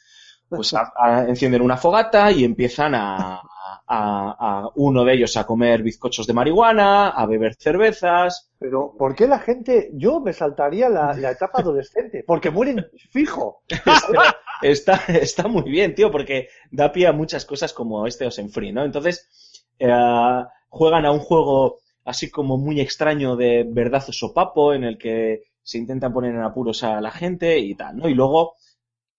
pues 0.49 0.73
a- 0.73 0.91
a- 0.97 1.23
encienden 1.27 1.61
una 1.61 1.77
fogata 1.77 2.31
y 2.31 2.43
empiezan 2.43 2.93
a, 2.95 3.41
a- 3.87 4.35
a 4.67 4.69
uno 4.75 5.03
de 5.05 5.13
ellos 5.13 5.37
a 5.37 5.45
comer 5.45 5.81
bizcochos 5.83 6.27
de 6.27 6.33
marihuana, 6.33 7.09
a 7.09 7.25
beber 7.25 7.55
cervezas. 7.55 8.51
Pero, 8.59 8.93
¿por 8.97 9.15
qué 9.15 9.27
la 9.27 9.39
gente, 9.39 9.89
yo 9.93 10.19
me 10.19 10.33
saltaría 10.33 10.89
la, 10.89 11.13
la 11.13 11.31
etapa 11.31 11.59
adolescente? 11.61 12.23
Porque 12.27 12.51
mueren 12.51 12.85
fijo. 13.11 13.63
Está, 14.61 15.01
está 15.07 15.47
muy 15.47 15.63
bien, 15.63 15.95
tío, 15.95 16.11
porque 16.11 16.49
da 16.71 16.91
pie 16.91 17.07
a 17.07 17.11
muchas 17.11 17.45
cosas 17.45 17.73
como 17.73 18.07
este 18.07 18.25
Oxenfree, 18.25 18.71
¿no? 18.71 18.83
Entonces, 18.85 19.27
eh, 19.79 19.91
juegan 20.69 21.05
a 21.05 21.11
un 21.11 21.19
juego 21.19 21.79
así 22.05 22.29
como 22.29 22.57
muy 22.57 22.79
extraño 22.79 23.35
de 23.35 23.65
verdad 23.67 24.05
o 24.07 24.13
sopapo, 24.13 24.73
en 24.73 24.83
el 24.83 24.97
que 24.97 25.43
se 25.61 25.79
intentan 25.79 26.13
poner 26.13 26.35
en 26.35 26.43
apuros 26.43 26.83
a 26.83 27.01
la 27.01 27.11
gente 27.11 27.59
y 27.59 27.75
tal, 27.75 27.97
¿no? 27.97 28.07
Y 28.07 28.13
luego 28.13 28.53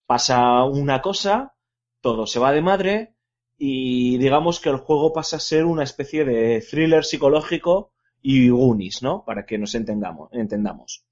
pasa 0.07 0.65
una 0.65 1.03
cosa, 1.03 1.55
todo 2.01 2.27
se 2.27 2.39
va 2.39 2.53
de 2.53 2.63
madre 2.63 3.15
y 3.59 4.17
digamos 4.19 4.61
que 4.61 4.69
el 4.69 4.77
juego 4.77 5.13
pasa 5.13 5.37
a 5.37 5.41
ser 5.41 5.65
una 5.65 5.83
especie 5.83 6.25
de 6.25 6.61
thriller 6.61 7.05
psicológico 7.05 7.93
y 8.23 8.49
Goonies, 8.49 9.03
¿no? 9.03 9.25
Para 9.25 9.45
que 9.45 9.59
nos 9.59 9.75
entendamos. 9.75 10.29
entendamos. 10.33 11.05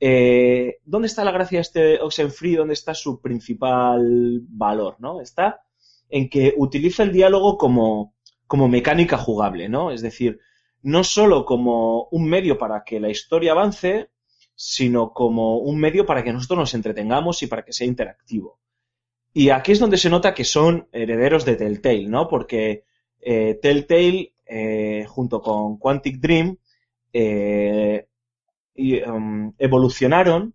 Eh, 0.00 0.78
¿Dónde 0.84 1.06
está 1.06 1.24
la 1.24 1.30
gracia 1.30 1.58
de 1.58 1.62
este 1.62 2.00
Oxenfree? 2.00 2.56
¿Dónde 2.56 2.74
está 2.74 2.94
su 2.94 3.20
principal 3.20 4.40
valor, 4.48 4.96
no? 4.98 5.20
Está 5.20 5.62
en 6.08 6.28
que 6.28 6.54
utiliza 6.56 7.04
el 7.04 7.12
diálogo 7.12 7.56
como, 7.56 8.14
como 8.46 8.68
mecánica 8.68 9.16
jugable, 9.16 9.68
¿no? 9.68 9.90
Es 9.90 10.02
decir, 10.02 10.40
no 10.86 11.02
solo 11.02 11.44
como 11.44 12.04
un 12.12 12.28
medio 12.28 12.58
para 12.58 12.84
que 12.84 13.00
la 13.00 13.10
historia 13.10 13.50
avance, 13.50 14.10
sino 14.54 15.12
como 15.12 15.58
un 15.58 15.80
medio 15.80 16.06
para 16.06 16.22
que 16.22 16.32
nosotros 16.32 16.60
nos 16.60 16.74
entretengamos 16.74 17.42
y 17.42 17.48
para 17.48 17.64
que 17.64 17.72
sea 17.72 17.88
interactivo. 17.88 18.60
Y 19.32 19.50
aquí 19.50 19.72
es 19.72 19.80
donde 19.80 19.96
se 19.96 20.08
nota 20.08 20.32
que 20.32 20.44
son 20.44 20.86
herederos 20.92 21.44
de 21.44 21.56
Telltale, 21.56 22.06
¿no? 22.06 22.28
Porque 22.28 22.84
eh, 23.20 23.58
Telltale, 23.60 24.34
eh, 24.46 25.04
junto 25.08 25.42
con 25.42 25.76
Quantic 25.76 26.20
Dream, 26.20 26.56
eh, 27.12 28.06
um, 29.08 29.52
evolucionaron 29.58 30.54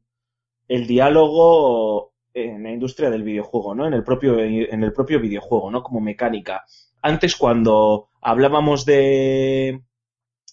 el 0.70 0.88
diálogo 0.88 2.14
en 2.34 2.64
la 2.64 2.72
industria 2.72 3.10
del 3.10 3.24
videojuego, 3.24 3.76
¿no? 3.76 3.86
En 3.86 3.94
el 3.94 4.06
propio, 4.06 4.40
en 4.40 4.82
el 4.82 4.94
propio 4.94 5.20
videojuego, 5.20 5.70
¿no? 5.70 5.84
Como 5.84 6.00
mecánica. 6.00 6.64
Antes, 7.02 7.36
cuando 7.36 8.08
hablábamos 8.22 8.86
de, 8.86 9.82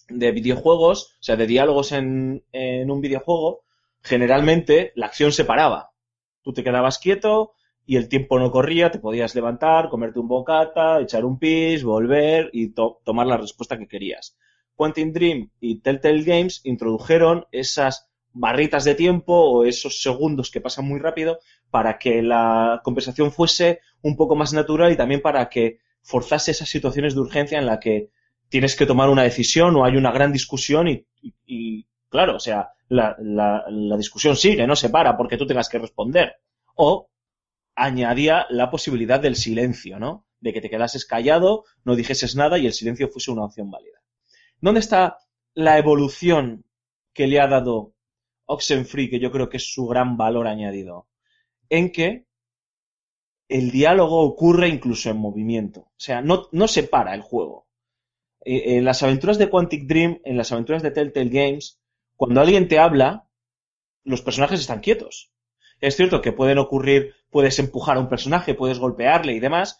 de 0.09 0.31
videojuegos, 0.31 1.15
o 1.19 1.23
sea, 1.23 1.35
de 1.35 1.47
diálogos 1.47 1.91
en, 1.91 2.43
en 2.51 2.89
un 2.91 3.01
videojuego, 3.01 3.61
generalmente 4.01 4.91
la 4.95 5.07
acción 5.07 5.31
se 5.31 5.45
paraba. 5.45 5.91
Tú 6.41 6.53
te 6.53 6.63
quedabas 6.63 6.99
quieto 6.99 7.53
y 7.85 7.95
el 7.97 8.07
tiempo 8.09 8.39
no 8.39 8.51
corría, 8.51 8.91
te 8.91 8.99
podías 8.99 9.35
levantar, 9.35 9.89
comerte 9.89 10.19
un 10.19 10.27
bocata, 10.27 10.99
echar 11.01 11.25
un 11.25 11.39
pis, 11.39 11.83
volver 11.83 12.49
y 12.53 12.69
to- 12.73 13.01
tomar 13.03 13.27
la 13.27 13.37
respuesta 13.37 13.77
que 13.77 13.87
querías. 13.87 14.37
Quantum 14.75 15.11
Dream 15.11 15.51
y 15.59 15.81
Telltale 15.81 16.23
Games 16.23 16.61
introdujeron 16.63 17.45
esas 17.51 18.09
barritas 18.31 18.85
de 18.85 18.95
tiempo 18.95 19.33
o 19.33 19.65
esos 19.65 20.01
segundos 20.01 20.51
que 20.51 20.61
pasan 20.61 20.85
muy 20.85 20.99
rápido 20.99 21.39
para 21.71 21.97
que 21.97 22.21
la 22.21 22.81
conversación 22.83 23.31
fuese 23.31 23.79
un 24.01 24.15
poco 24.15 24.35
más 24.35 24.53
natural 24.53 24.91
y 24.91 24.95
también 24.97 25.21
para 25.21 25.49
que 25.49 25.79
forzase 26.01 26.51
esas 26.51 26.69
situaciones 26.69 27.15
de 27.15 27.21
urgencia 27.21 27.59
en 27.59 27.65
la 27.65 27.79
que 27.79 28.09
tienes 28.49 28.75
que 28.75 28.85
tomar 28.85 29.09
una 29.09 29.23
decisión 29.23 29.75
o 29.75 29.85
hay 29.85 29.95
una 29.97 30.11
gran 30.11 30.31
discusión 30.31 30.87
y, 30.87 31.05
y- 31.45 31.85
claro, 32.09 32.35
o 32.37 32.39
sea, 32.39 32.69
la, 32.89 33.15
la- 33.19 33.63
la 33.69 33.97
discusión 33.97 34.35
sigue, 34.35 34.65
no 34.67 34.75
se 34.75 34.89
para 34.89 35.17
porque 35.17 35.37
tú 35.37 35.45
tengas 35.47 35.69
que 35.69 35.79
responder. 35.79 36.33
O 36.75 37.09
añadía 37.75 38.45
la 38.49 38.69
posibilidad 38.71 39.19
del 39.19 39.35
silencio, 39.35 39.99
¿no? 39.99 40.25
De 40.39 40.53
que 40.53 40.61
te 40.61 40.69
quedases 40.69 41.05
callado, 41.05 41.65
no 41.85 41.95
dijeses 41.95 42.35
nada 42.35 42.57
y 42.57 42.65
el 42.67 42.73
silencio 42.73 43.09
fuese 43.09 43.31
una 43.31 43.45
opción 43.45 43.71
válida. 43.71 43.99
¿Dónde 44.61 44.79
está 44.81 45.17
la 45.53 45.77
evolución 45.77 46.65
que 47.13 47.27
le 47.27 47.39
ha 47.41 47.47
dado 47.47 47.93
Oxenfree, 48.45 49.09
que 49.09 49.19
yo 49.19 49.31
creo 49.31 49.49
que 49.49 49.57
es 49.57 49.71
su 49.73 49.87
gran 49.87 50.17
valor 50.17 50.47
añadido? 50.47 51.07
En 51.69 51.91
que 51.91 52.25
el 53.49 53.71
diálogo 53.71 54.21
ocurre 54.21 54.69
incluso 54.69 55.09
en 55.09 55.17
movimiento. 55.17 55.81
O 55.81 55.93
sea, 55.97 56.21
no, 56.21 56.47
no 56.51 56.67
se 56.67 56.83
para 56.83 57.13
el 57.15 57.21
juego. 57.21 57.67
Eh, 58.45 58.77
En 58.77 58.85
las 58.85 59.03
aventuras 59.03 59.37
de 59.37 59.49
Quantic 59.49 59.85
Dream, 59.87 60.21
en 60.23 60.37
las 60.37 60.51
aventuras 60.51 60.83
de 60.83 60.91
Telltale 60.91 61.29
Games, 61.29 61.79
cuando 62.15 62.41
alguien 62.41 62.67
te 62.67 62.79
habla, 62.79 63.27
los 64.03 64.21
personajes 64.21 64.59
están 64.59 64.81
quietos. 64.81 65.31
Es 65.81 65.95
cierto 65.95 66.21
que 66.21 66.33
pueden 66.33 66.57
ocurrir, 66.57 67.13
puedes 67.29 67.59
empujar 67.59 67.97
a 67.97 68.01
un 68.01 68.09
personaje, 68.09 68.53
puedes 68.53 68.79
golpearle 68.79 69.33
y 69.33 69.39
demás, 69.39 69.79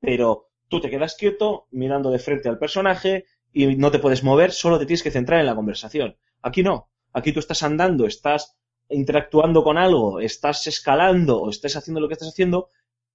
pero 0.00 0.50
tú 0.68 0.80
te 0.80 0.90
quedas 0.90 1.16
quieto 1.16 1.66
mirando 1.70 2.10
de 2.10 2.18
frente 2.18 2.48
al 2.48 2.58
personaje 2.58 3.24
y 3.52 3.76
no 3.76 3.90
te 3.90 3.98
puedes 3.98 4.22
mover, 4.22 4.52
solo 4.52 4.78
te 4.78 4.86
tienes 4.86 5.02
que 5.02 5.10
centrar 5.10 5.40
en 5.40 5.46
la 5.46 5.54
conversación. 5.54 6.16
Aquí 6.42 6.62
no. 6.62 6.88
Aquí 7.12 7.32
tú 7.32 7.40
estás 7.40 7.62
andando, 7.62 8.06
estás 8.06 8.56
interactuando 8.88 9.62
con 9.64 9.78
algo, 9.78 10.20
estás 10.20 10.66
escalando 10.66 11.40
o 11.40 11.50
estás 11.50 11.76
haciendo 11.76 12.00
lo 12.00 12.08
que 12.08 12.14
estás 12.14 12.28
haciendo, 12.28 12.70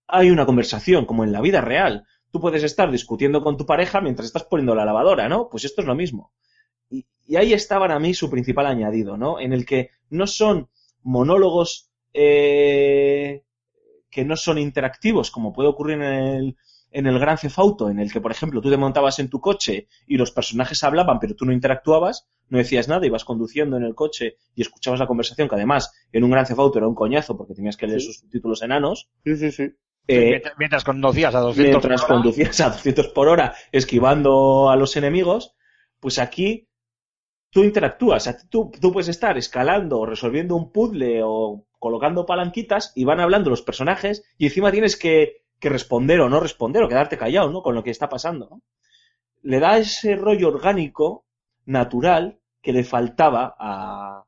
hay 0.07 0.31
una 0.31 0.45
conversación, 0.45 1.05
como 1.05 1.23
en 1.23 1.31
la 1.31 1.41
vida 1.41 1.61
real. 1.61 2.05
Tú 2.31 2.39
puedes 2.39 2.63
estar 2.63 2.91
discutiendo 2.91 3.41
con 3.41 3.57
tu 3.57 3.65
pareja 3.65 4.01
mientras 4.01 4.27
estás 4.27 4.43
poniendo 4.43 4.75
la 4.75 4.85
lavadora, 4.85 5.27
¿no? 5.29 5.49
Pues 5.49 5.65
esto 5.65 5.81
es 5.81 5.87
lo 5.87 5.95
mismo. 5.95 6.31
Y, 6.89 7.05
y 7.25 7.35
ahí 7.37 7.53
está 7.53 7.79
para 7.79 7.99
mí 7.99 8.13
su 8.13 8.29
principal 8.29 8.65
añadido, 8.67 9.17
¿no? 9.17 9.39
En 9.39 9.53
el 9.53 9.65
que 9.65 9.89
no 10.09 10.27
son 10.27 10.69
monólogos 11.03 11.89
eh, 12.13 13.43
que 14.09 14.25
no 14.25 14.35
son 14.35 14.57
interactivos, 14.57 15.31
como 15.31 15.53
puede 15.53 15.69
ocurrir 15.69 15.97
en 15.97 16.03
el, 16.03 16.57
en 16.91 17.07
el 17.07 17.19
Gran 17.19 17.37
Theft 17.37 17.59
Auto, 17.59 17.89
en 17.89 17.99
el 17.99 18.11
que, 18.11 18.21
por 18.21 18.31
ejemplo, 18.31 18.61
tú 18.61 18.69
te 18.69 18.77
montabas 18.77 19.19
en 19.19 19.29
tu 19.29 19.39
coche 19.39 19.87
y 20.07 20.17
los 20.17 20.31
personajes 20.31 20.83
hablaban, 20.83 21.19
pero 21.19 21.35
tú 21.35 21.45
no 21.45 21.53
interactuabas, 21.53 22.27
no 22.49 22.57
decías 22.57 22.87
nada, 22.87 23.05
ibas 23.05 23.25
conduciendo 23.25 23.77
en 23.77 23.83
el 23.83 23.93
coche 23.93 24.37
y 24.55 24.61
escuchabas 24.63 24.99
la 24.99 25.07
conversación, 25.07 25.47
que 25.47 25.55
además 25.55 25.91
en 26.11 26.23
un 26.23 26.31
Gran 26.31 26.45
Theft 26.45 26.59
Auto 26.59 26.79
era 26.79 26.87
un 26.87 26.95
coñazo 26.95 27.37
porque 27.37 27.53
tenías 27.53 27.77
que 27.77 27.87
leer 27.87 28.01
Sí. 28.01 28.07
sus 28.07 28.17
subtítulos 28.19 28.61
enanos. 28.63 29.09
Sí, 29.23 29.35
sí, 29.37 29.51
sí. 29.51 29.69
Eh, 30.11 30.41
mientras, 30.57 30.83
conducías 30.83 31.35
a 31.35 31.39
200 31.39 31.83
mientras 31.83 32.01
por 32.01 32.11
hora, 32.11 32.21
conducías 32.23 32.59
a 32.61 32.69
200 32.69 33.07
por 33.09 33.27
hora 33.27 33.55
esquivando 33.71 34.69
a 34.69 34.75
los 34.75 34.95
enemigos, 34.97 35.55
pues 35.99 36.19
aquí 36.19 36.67
tú 37.51 37.63
interactúas. 37.63 38.47
Tú, 38.49 38.71
tú 38.81 38.91
puedes 38.91 39.07
estar 39.09 39.37
escalando 39.37 39.99
o 39.99 40.05
resolviendo 40.05 40.55
un 40.55 40.71
puzzle 40.71 41.21
o 41.23 41.65
colocando 41.79 42.25
palanquitas 42.25 42.91
y 42.95 43.05
van 43.05 43.19
hablando 43.19 43.49
los 43.49 43.61
personajes 43.61 44.23
y 44.37 44.45
encima 44.47 44.71
tienes 44.71 44.97
que, 44.97 45.43
que 45.59 45.69
responder 45.69 46.19
o 46.21 46.29
no 46.29 46.39
responder 46.39 46.83
o 46.83 46.87
quedarte 46.89 47.17
callado, 47.17 47.51
¿no? 47.51 47.61
Con 47.63 47.75
lo 47.75 47.83
que 47.83 47.91
está 47.91 48.09
pasando, 48.09 48.47
¿no? 48.49 48.61
Le 49.41 49.59
da 49.59 49.77
ese 49.77 50.15
rollo 50.15 50.49
orgánico, 50.49 51.25
natural, 51.65 52.39
que 52.61 52.73
le 52.73 52.83
faltaba 52.83 53.55
a, 53.59 54.25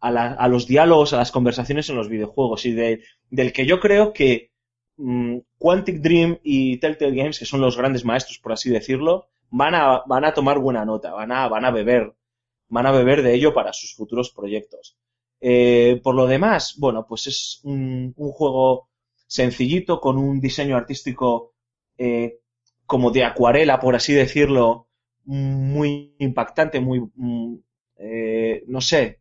a, 0.00 0.10
la- 0.10 0.32
a 0.34 0.48
los 0.48 0.66
diálogos, 0.66 1.12
a 1.12 1.18
las 1.18 1.32
conversaciones 1.32 1.88
en 1.90 1.96
los 1.96 2.08
videojuegos 2.08 2.64
y 2.66 2.72
de- 2.72 3.02
del 3.30 3.52
que 3.52 3.66
yo 3.66 3.80
creo 3.80 4.12
que 4.12 4.52
mm, 4.96 5.38
Quantic 5.58 6.00
Dream 6.00 6.38
y 6.42 6.78
Telltale 6.78 7.14
Games, 7.14 7.38
que 7.38 7.44
son 7.46 7.60
los 7.60 7.76
grandes 7.76 8.04
maestros, 8.04 8.38
por 8.38 8.52
así 8.52 8.70
decirlo, 8.70 9.28
van 9.50 9.74
a, 9.74 10.02
van 10.06 10.24
a 10.24 10.34
tomar 10.34 10.58
buena 10.58 10.84
nota, 10.84 11.12
van 11.12 11.32
a, 11.32 11.48
van 11.48 11.64
a 11.64 11.70
beber, 11.70 12.14
van 12.68 12.86
a 12.86 12.92
beber 12.92 13.22
de 13.22 13.34
ello 13.34 13.54
para 13.54 13.72
sus 13.72 13.94
futuros 13.94 14.30
proyectos. 14.30 14.96
Eh, 15.40 16.00
por 16.02 16.14
lo 16.14 16.26
demás, 16.26 16.76
bueno, 16.78 17.06
pues 17.06 17.26
es 17.26 17.60
un, 17.64 18.14
juego 18.14 18.88
sencillito, 19.26 20.00
con 20.00 20.18
un 20.18 20.40
diseño 20.40 20.76
artístico 20.76 21.54
eh, 21.98 22.40
como 22.86 23.10
de 23.10 23.24
acuarela, 23.24 23.80
por 23.80 23.94
así 23.94 24.12
decirlo, 24.14 24.88
muy 25.24 26.14
impactante, 26.18 26.80
muy, 26.80 27.00
mm, 27.14 27.54
eh, 27.98 28.64
no 28.68 28.80
sé, 28.80 29.20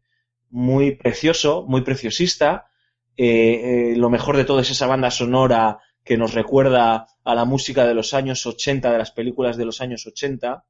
muy 0.50 0.96
precioso, 0.96 1.66
muy 1.68 1.82
preciosista. 1.82 2.68
Eh, 3.18 3.92
eh, 3.94 3.96
lo 3.98 4.10
mejor 4.10 4.38
de 4.38 4.46
todo 4.46 4.60
es 4.60 4.72
esa 4.72 4.88
banda 4.88 5.12
sonora 5.12 5.80
que 6.04 6.18
nos 6.18 6.34
recuerda 6.34 7.08
a 7.24 7.36
la 7.36 7.46
música 7.46 7.86
de 7.86 7.94
los 7.94 8.14
años 8.14 8.46
80, 8.46 8.92
de 8.92 8.98
las 8.98 9.12
películas 9.12 9.58
de 9.58 9.66
los 9.66 9.82
años 9.82 10.06
80. 10.06 10.66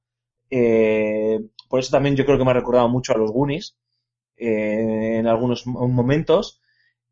Eh, 0.49 1.39
por 1.69 1.80
eso 1.80 1.91
también 1.91 2.15
yo 2.15 2.26
creo 2.26 2.38
que 2.38 2.45
me 2.45 2.51
ha 2.51 2.53
recordado 2.55 2.88
mucho 2.89 3.13
a 3.13 3.17
los 3.17 3.31
Goonies 3.31 3.77
eh, 4.38 5.17
en 5.19 5.27
algunos 5.27 5.65
mo- 5.67 5.88
momentos. 5.88 6.61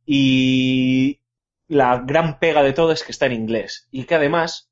Y 0.06 1.22
la 1.68 2.00
gran 2.06 2.40
pega 2.40 2.62
de 2.64 2.74
todo 2.74 2.92
es 2.92 3.04
que 3.04 3.12
está 3.12 3.26
en 3.28 3.34
inglés 3.34 3.88
y 3.92 4.04
que 4.06 4.16
además 4.16 4.70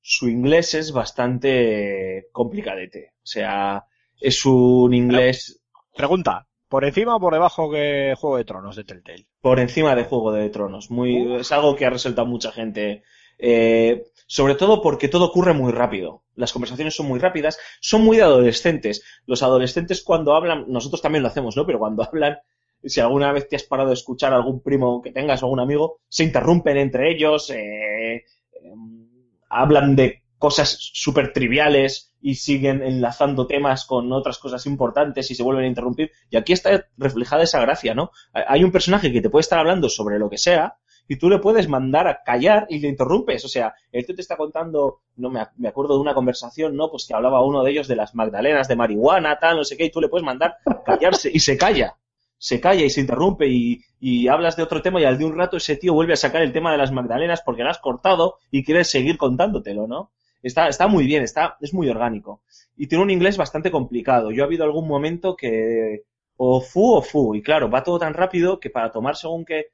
su 0.00 0.28
inglés 0.28 0.74
es 0.74 0.92
bastante 0.92 2.26
complicadete. 2.32 3.12
O 3.22 3.26
sea, 3.26 3.86
es 4.20 4.44
un 4.44 4.92
inglés 4.94 5.58
Pregunta, 5.94 6.48
¿por 6.72 6.86
encima 6.86 7.16
o 7.16 7.20
por 7.20 7.34
debajo 7.34 7.70
que 7.70 8.14
Juego 8.16 8.38
de 8.38 8.46
Tronos 8.46 8.76
de 8.76 8.84
Telltale? 8.84 9.26
por 9.42 9.60
encima 9.60 9.94
de 9.94 10.04
Juego 10.04 10.32
de 10.32 10.48
Tronos. 10.48 10.90
Muy, 10.90 11.36
es 11.36 11.52
algo 11.52 11.76
que 11.76 11.84
ha 11.84 11.90
resaltado 11.90 12.26
mucha 12.26 12.50
gente. 12.50 13.02
Eh, 13.38 14.04
sobre 14.26 14.54
todo 14.54 14.80
porque 14.80 15.08
todo 15.08 15.26
ocurre 15.26 15.52
muy 15.52 15.70
rápido. 15.70 16.22
Las 16.34 16.50
conversaciones 16.50 16.96
son 16.96 17.08
muy 17.08 17.18
rápidas, 17.18 17.58
son 17.82 18.04
muy 18.04 18.16
de 18.16 18.22
adolescentes. 18.22 19.04
Los 19.26 19.42
adolescentes 19.42 20.02
cuando 20.02 20.34
hablan, 20.34 20.64
nosotros 20.68 21.02
también 21.02 21.22
lo 21.22 21.28
hacemos, 21.28 21.58
¿no? 21.58 21.66
Pero 21.66 21.78
cuando 21.78 22.04
hablan, 22.08 22.38
si 22.82 23.00
alguna 23.00 23.32
vez 23.32 23.50
te 23.50 23.56
has 23.56 23.64
parado 23.64 23.90
a 23.90 23.92
escuchar 23.92 24.32
a 24.32 24.36
algún 24.36 24.62
primo 24.62 25.02
que 25.02 25.12
tengas 25.12 25.42
o 25.42 25.46
algún 25.46 25.60
amigo, 25.60 25.98
se 26.08 26.24
interrumpen 26.24 26.78
entre 26.78 27.12
ellos, 27.12 27.50
eh, 27.50 28.24
em, 28.62 29.08
hablan 29.50 29.94
de 29.94 30.21
cosas 30.42 30.76
súper 30.76 31.32
triviales 31.32 32.16
y 32.20 32.34
siguen 32.34 32.82
enlazando 32.82 33.46
temas 33.46 33.84
con 33.84 34.12
otras 34.12 34.38
cosas 34.38 34.66
importantes 34.66 35.30
y 35.30 35.36
se 35.36 35.44
vuelven 35.44 35.66
a 35.66 35.68
interrumpir. 35.68 36.10
Y 36.30 36.36
aquí 36.36 36.52
está 36.52 36.84
reflejada 36.96 37.44
esa 37.44 37.60
gracia, 37.60 37.94
¿no? 37.94 38.10
Hay 38.32 38.64
un 38.64 38.72
personaje 38.72 39.12
que 39.12 39.20
te 39.20 39.30
puede 39.30 39.42
estar 39.42 39.60
hablando 39.60 39.88
sobre 39.88 40.18
lo 40.18 40.28
que 40.28 40.38
sea 40.38 40.78
y 41.06 41.14
tú 41.14 41.30
le 41.30 41.38
puedes 41.38 41.68
mandar 41.68 42.08
a 42.08 42.24
callar 42.24 42.66
y 42.68 42.80
le 42.80 42.88
interrumpes. 42.88 43.44
O 43.44 43.48
sea, 43.48 43.72
tío 43.92 44.16
te 44.16 44.20
está 44.20 44.36
contando, 44.36 45.02
no 45.14 45.30
me, 45.30 45.46
me 45.58 45.68
acuerdo 45.68 45.94
de 45.94 46.00
una 46.00 46.12
conversación, 46.12 46.74
¿no? 46.74 46.90
Pues 46.90 47.06
que 47.06 47.14
hablaba 47.14 47.44
uno 47.44 47.62
de 47.62 47.70
ellos 47.70 47.86
de 47.86 47.94
las 47.94 48.16
magdalenas 48.16 48.66
de 48.66 48.74
marihuana, 48.74 49.38
tal, 49.38 49.58
no 49.58 49.64
sé 49.64 49.76
qué, 49.76 49.84
y 49.84 49.92
tú 49.92 50.00
le 50.00 50.08
puedes 50.08 50.26
mandar 50.26 50.56
callarse 50.84 51.30
y 51.32 51.38
se 51.38 51.56
calla. 51.56 51.98
Se 52.36 52.60
calla 52.60 52.84
y 52.84 52.90
se 52.90 53.00
interrumpe 53.00 53.46
y, 53.46 53.80
y 54.00 54.26
hablas 54.26 54.56
de 54.56 54.64
otro 54.64 54.82
tema 54.82 55.00
y 55.00 55.04
al 55.04 55.18
de 55.18 55.24
un 55.24 55.38
rato 55.38 55.56
ese 55.56 55.76
tío 55.76 55.94
vuelve 55.94 56.14
a 56.14 56.16
sacar 56.16 56.42
el 56.42 56.52
tema 56.52 56.72
de 56.72 56.78
las 56.78 56.90
magdalenas 56.90 57.42
porque 57.42 57.62
lo 57.62 57.70
has 57.70 57.78
cortado 57.78 58.38
y 58.50 58.64
quiere 58.64 58.82
seguir 58.82 59.18
contándotelo, 59.18 59.86
¿no? 59.86 60.10
Está, 60.42 60.68
está 60.68 60.88
muy 60.88 61.06
bien, 61.06 61.22
está, 61.22 61.56
es 61.60 61.72
muy 61.72 61.88
orgánico. 61.88 62.42
Y 62.76 62.86
tiene 62.88 63.04
un 63.04 63.10
inglés 63.10 63.36
bastante 63.36 63.70
complicado. 63.70 64.30
Yo 64.32 64.42
ha 64.42 64.46
habido 64.46 64.64
algún 64.64 64.88
momento 64.88 65.36
que 65.36 66.02
o 66.36 66.60
fu 66.60 66.94
o 66.96 67.02
fu. 67.02 67.34
Y 67.34 67.42
claro, 67.42 67.70
va 67.70 67.82
todo 67.84 67.98
tan 67.98 68.14
rápido 68.14 68.58
que 68.60 68.70
para 68.70 68.90
tomar 68.90 69.16
según 69.16 69.44
qué, 69.44 69.66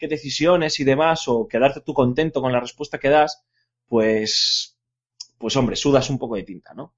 decisiones 0.00 0.78
y 0.80 0.84
demás, 0.84 1.26
o 1.28 1.46
quedarte 1.48 1.80
tú 1.82 1.92
contento 1.94 2.40
con 2.40 2.52
la 2.52 2.60
respuesta 2.60 2.98
que 2.98 3.08
das, 3.10 3.44
pues, 3.88 4.76
pues 5.38 5.56
hombre, 5.56 5.76
sudas 5.76 6.10
un 6.10 6.18
poco 6.18 6.36
de 6.36 6.44
tinta, 6.44 6.74
¿no? 6.74 6.94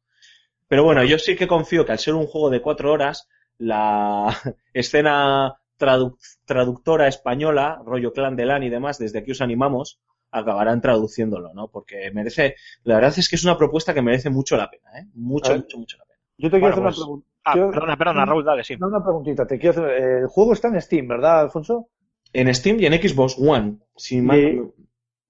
Pero 0.68 0.84
bueno, 0.84 1.05
yo 1.05 1.18
sí 1.18 1.36
que 1.36 1.48
confío 1.48 1.84
que 1.84 1.92
al 1.92 1.98
ser 1.98 2.14
un 2.14 2.26
juego 2.26 2.51
de 2.51 2.62
cuatro 2.62 2.92
horas, 2.92 3.28
la 3.59 4.36
escena 4.72 5.55
tradu- 5.78 6.16
traductora 6.47 7.09
española, 7.09 7.80
rollo 7.84 8.12
clan 8.12 8.36
de 8.36 8.44
LAN 8.47 8.62
y 8.62 8.70
demás, 8.70 8.98
desde 8.98 9.18
aquí 9.20 9.32
os 9.32 9.40
animamos, 9.40 10.01
acabarán 10.31 10.81
traduciéndolo, 10.81 11.52
¿no? 11.55 11.69
Porque 11.69 12.11
merece, 12.12 12.57
la 12.85 12.97
verdad 12.97 13.15
es 13.16 13.28
que 13.28 13.36
es 13.36 13.44
una 13.44 13.57
propuesta 13.59 13.93
que 13.94 14.02
merece 14.02 14.31
mucho 14.31 14.57
la 14.57 14.70
pena, 14.70 14.98
¿eh? 14.98 15.07
Mucho, 15.15 15.55
mucho, 15.57 15.78
mucho 15.78 15.98
la 15.98 16.05
pena. 16.05 16.19
Yo 16.39 16.51
te 16.51 16.59
quiero 16.59 16.74
Bueno, 16.77 16.77
hacer 16.77 16.82
pues- 16.82 16.97
una 16.98 17.05
pregunta. 17.07 17.27
Ah, 17.43 17.52
Quiero- 17.55 17.70
perdona, 17.70 17.97
perdona, 17.97 18.24
Raúl, 18.27 18.44
dale, 18.44 18.62
sí. 18.65 18.77
No, 18.77 18.89
una 18.89 19.02
preguntita. 19.02 19.47
Te 19.47 19.59
quiero 19.59 19.81
hacer- 19.82 20.02
eh, 20.02 20.19
El 20.20 20.27
juego 20.27 20.52
está 20.52 20.69
en 20.69 20.81
Steam, 20.81 21.09
¿verdad, 21.09 21.40
Alfonso? 21.40 21.89
En 22.35 22.55
Steam 22.55 22.78
y 22.81 22.86
en 22.86 22.93
Xbox 22.93 23.36
One. 23.39 23.78
Si 23.97 24.20
mal 24.20 24.39
Y- 24.39 24.55
no 24.57 24.62
me- 24.65 24.70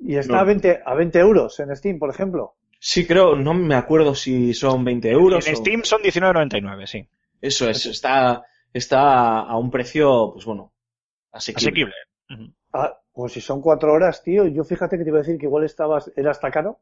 Y 0.02 0.16
está 0.16 0.32
No. 0.34 0.38
a, 0.40 0.44
20, 0.44 0.80
a 0.84 0.94
20 0.94 1.18
euros 1.18 1.60
en 1.60 1.76
Steam, 1.76 1.98
por 1.98 2.10
ejemplo. 2.10 2.54
Sí, 2.78 3.06
creo, 3.06 3.36
no 3.36 3.52
me 3.54 3.74
acuerdo 3.74 4.14
si 4.14 4.54
son 4.54 4.82
20 4.84 5.10
euros. 5.10 5.46
En 5.46 5.54
o- 5.54 5.56
Steam 5.58 5.82
son 5.84 6.02
19.99, 6.02 6.86
sí. 6.86 7.06
Eso 7.40 7.68
es, 7.68 7.84
está, 7.86 8.42
está 8.72 9.40
a 9.40 9.56
un 9.58 9.70
precio, 9.70 10.30
pues 10.32 10.44
bueno, 10.46 10.72
asequible. 11.32 11.92
Asequible. 12.28 12.54
Ah, 12.72 12.98
pues 13.20 13.32
si 13.34 13.40
son 13.40 13.60
cuatro 13.60 13.92
horas, 13.92 14.22
tío, 14.22 14.46
yo 14.46 14.64
fíjate 14.64 14.96
que 14.98 15.04
te 15.04 15.10
iba 15.10 15.18
a 15.18 15.22
decir 15.22 15.38
que 15.38 15.46
igual 15.46 15.64
estabas, 15.64 16.12
era 16.16 16.30
hasta 16.32 16.50
caro. 16.50 16.80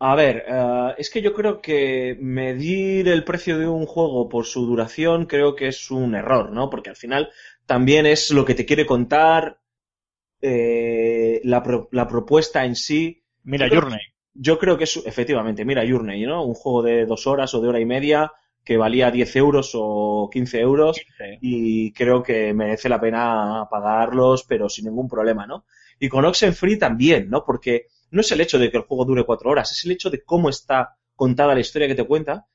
A 0.00 0.14
ver, 0.16 0.44
eh, 0.48 0.94
es 0.98 1.10
que 1.10 1.22
yo 1.22 1.32
creo 1.32 1.60
que 1.62 2.16
medir 2.20 3.08
el 3.08 3.24
precio 3.24 3.58
de 3.58 3.68
un 3.68 3.86
juego 3.86 4.28
por 4.28 4.46
su 4.46 4.66
duración 4.66 5.26
creo 5.26 5.54
que 5.54 5.68
es 5.68 5.90
un 5.92 6.14
error, 6.16 6.50
¿no? 6.50 6.70
Porque 6.70 6.90
al 6.90 6.96
final 6.96 7.30
también 7.66 8.06
es 8.06 8.30
lo 8.32 8.44
que 8.44 8.54
te 8.54 8.66
quiere 8.66 8.84
contar 8.84 9.60
eh, 10.42 11.40
la, 11.44 11.62
pro- 11.62 11.88
la 11.92 12.08
propuesta 12.08 12.64
en 12.64 12.76
sí. 12.76 13.24
Mira, 13.44 13.66
Yo 13.66 13.70
creo- 13.70 13.82
Journey. 13.82 14.00
Yo 14.34 14.58
creo 14.58 14.78
que 14.78 14.84
es, 14.84 14.96
efectivamente, 15.06 15.64
mira, 15.64 15.84
Journey, 15.88 16.26
¿no? 16.26 16.44
Un 16.46 16.54
juego 16.54 16.82
de 16.82 17.06
dos 17.06 17.26
horas 17.26 17.54
o 17.54 17.60
de 17.62 17.68
hora 17.68 17.80
y 17.80 17.86
media 17.86 18.32
que 18.64 18.76
valía 18.76 19.10
10 19.10 19.34
euros 19.36 19.72
o 19.74 20.28
15 20.32 20.60
euros 20.60 20.96
Sí. 20.96 21.38
y 21.40 21.92
creo 21.92 22.22
que 22.22 22.52
merece 22.54 22.88
la 22.88 23.00
pena 23.00 23.66
pagarlos, 23.70 24.44
pero 24.44 24.68
sin 24.68 24.86
ningún 24.86 25.08
problema, 25.08 25.46
¿no? 25.46 25.64
Y 25.98 26.08
con 26.08 26.24
Oxenfree 26.24 26.76
también, 26.78 27.28
¿no? 27.30 27.44
Porque 27.44 27.86
no 28.10 28.20
es 28.20 28.30
el 28.32 28.40
hecho 28.40 28.58
de 28.58 28.70
que 28.70 28.76
el 28.76 28.84
juego 28.84 29.04
dure 29.04 29.24
cuatro 29.24 29.50
horas, 29.50 29.72
es 29.72 29.84
el 29.84 29.92
hecho 29.92 30.10
de 30.10 30.22
cómo 30.24 30.48
está 30.48 30.96
contada 31.16 31.54
la 31.54 31.60
historia 31.60 31.88
que 31.88 31.94
te 31.94 32.04
cuenta, 32.04 32.46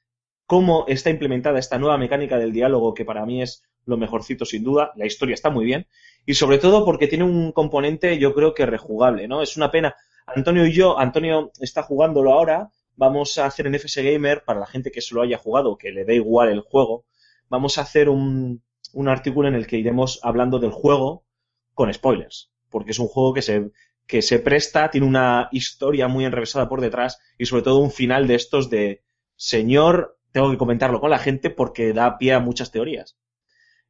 cómo 0.46 0.86
está 0.88 1.10
implementada 1.10 1.60
esta 1.60 1.78
nueva 1.78 1.98
mecánica 1.98 2.38
del 2.38 2.54
diálogo, 2.54 2.94
que 2.94 3.06
para 3.06 3.26
mí 3.26 3.42
es 3.42 3.64
lo 3.86 3.98
mejorcito 3.98 4.46
sin 4.46 4.64
duda, 4.64 4.92
la 4.96 5.06
historia 5.06 5.34
está 5.34 5.50
muy 5.50 5.66
bien, 5.66 5.88
y 6.26 6.34
sobre 6.34 6.58
todo 6.58 6.84
porque 6.86 7.08
tiene 7.08 7.24
un 7.24 7.52
componente 7.54 8.18
yo 8.18 8.34
creo 8.34 8.54
que 8.54 8.66
rejugable, 8.66 9.28
¿no? 9.28 9.42
Es 9.42 9.58
una 9.58 9.72
pena. 9.72 9.96
Antonio 10.26 10.66
y 10.66 10.74
yo, 10.74 11.00
Antonio 11.00 11.52
está 11.60 11.84
jugándolo 11.84 12.34
ahora, 12.34 12.70
vamos 12.98 13.38
a 13.38 13.45
hacer 13.45 13.68
en 13.68 13.76
FS 13.76 14.03
Gamer, 14.03 14.44
para 14.44 14.60
la 14.60 14.68
gente 14.68 14.91
que 14.91 15.02
se 15.02 15.15
lo 15.15 15.22
haya 15.22 15.38
jugado, 15.38 15.78
que 15.78 15.91
le 15.91 16.03
dé 16.03 16.15
igual 16.15 16.49
el 16.49 16.61
juego, 16.61 17.06
vamos 17.48 17.78
a 17.78 17.82
hacer 17.82 18.10
un, 18.10 18.64
un 18.94 19.07
artículo 19.07 19.48
en 19.48 19.56
el 19.56 19.68
que 19.68 19.78
iremos 19.78 20.19
hablando 20.24 20.60
del 20.60 20.72
juego 20.72 21.26
con 21.74 21.94
spoilers, 21.94 22.52
porque 22.69 22.91
es 22.91 22.99
un 22.99 23.07
juego 23.07 23.34
que 23.34 23.41
se, 23.41 23.72
que 24.07 24.22
se 24.22 24.40
presta, 24.40 24.90
tiene 24.90 25.07
una 25.07 25.49
historia 25.52 26.07
muy 26.07 26.26
enrevesada 26.26 26.68
por 26.68 26.82
detrás 26.82 27.19
y 27.38 27.45
sobre 27.45 27.64
todo 27.64 27.80
un 27.80 27.91
final 27.91 28.28
de 28.28 28.36
estos 28.36 28.69
de 28.69 29.03
señor, 29.36 30.18
tengo 30.32 30.52
que 30.52 30.57
comentarlo 30.57 30.99
con 30.99 31.11
la 31.11 31.19
gente 31.19 31.49
porque 31.49 31.94
da 31.94 32.18
pie 32.18 32.34
a 32.34 32.40
muchas 32.40 32.72
teorías. 32.72 33.18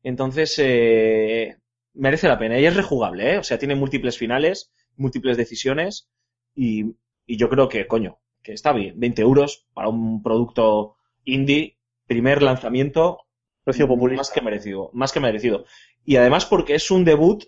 Entonces, 0.03 0.55
eh, 0.59 1.57
merece 1.93 2.27
la 2.27 2.39
pena 2.39 2.59
y 2.59 2.65
es 2.65 2.75
rejugable, 2.75 3.33
¿eh? 3.33 3.37
O 3.37 3.43
sea, 3.43 3.57
tiene 3.57 3.75
múltiples 3.75 4.17
finales, 4.17 4.71
múltiples 4.95 5.37
decisiones 5.37 6.09
y, 6.55 6.95
y 7.25 7.37
yo 7.37 7.49
creo 7.49 7.69
que, 7.69 7.87
coño, 7.87 8.19
que 8.47 8.53
está 8.53 8.71
bien. 8.71 8.97
20 8.97 9.21
euros 9.21 9.65
para 9.73 9.89
un 9.89 10.23
producto 10.23 10.95
indie, 11.25 11.77
primer 12.07 12.41
lanzamiento, 12.41 13.19
Precio 13.65 13.87
populista. 13.87 14.21
más 14.21 14.31
que 14.31 14.41
merecido, 14.41 14.89
más 14.93 15.11
que 15.11 15.19
merecido. 15.19 15.65
Y 16.05 16.15
además 16.15 16.45
porque 16.45 16.75
es 16.75 16.89
un 16.89 17.03
debut 17.03 17.43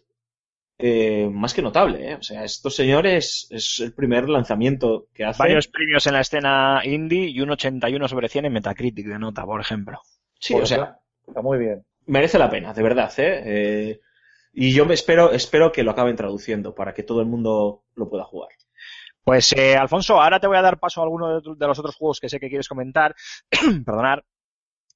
eh, 0.78 1.30
más 1.32 1.54
que 1.54 1.62
notable, 1.62 2.12
¿eh? 2.12 2.16
O 2.16 2.24
sea, 2.24 2.44
estos 2.44 2.76
señores 2.76 3.48
es 3.50 3.80
el 3.80 3.94
primer 3.94 4.30
lanzamiento 4.30 5.08
que 5.14 5.24
hacen. 5.26 5.40
Varios 5.46 5.68
premios 5.68 6.06
en 6.08 6.14
la 6.14 6.22
escena 6.22 6.82
indie 6.84 7.30
y 7.30 7.42
un 7.42 7.50
81 7.52 8.08
sobre 8.08 8.30
100 8.30 8.46
en 8.46 8.54
Metacritic 8.54 9.08
de 9.08 9.20
nota, 9.20 9.46
por 9.46 9.60
ejemplo. 9.62 10.00
Sí, 10.40 10.54
Pues 10.54 10.64
o 10.64 10.68
sea, 10.68 10.78
está- 10.78 11.00
está 11.28 11.42
muy 11.42 11.58
bien. 11.60 11.84
merece 12.06 12.38
la 12.40 12.50
pena, 12.50 12.74
de 12.74 12.84
verdad, 12.84 13.12
¿eh? 13.18 13.42
Eh, 13.46 14.00
y 14.54 14.72
yo 14.74 14.86
me 14.86 14.94
espero, 14.94 15.32
espero 15.32 15.72
que 15.72 15.84
lo 15.84 15.92
acaben 15.92 16.16
traduciendo 16.16 16.74
para 16.76 16.94
que 16.94 17.04
todo 17.04 17.20
el 17.22 17.28
mundo 17.28 17.84
lo 17.96 18.10
pueda 18.10 18.24
jugar. 18.24 18.50
Pues, 19.30 19.54
eh, 19.54 19.78
Alfonso, 19.78 20.20
ahora 20.20 20.40
te 20.40 20.48
voy 20.48 20.58
a 20.58 20.64
dar 20.64 20.80
paso 20.80 21.02
a 21.02 21.04
alguno 21.04 21.40
de, 21.40 21.68
los 21.68 21.78
otros 21.78 21.96
juegos 21.96 22.20
que 22.20 22.30
sé 22.30 22.40
que 22.40 22.50
quieres 22.50 22.68
comentar. 22.68 23.16
Perdonar. 23.86 24.26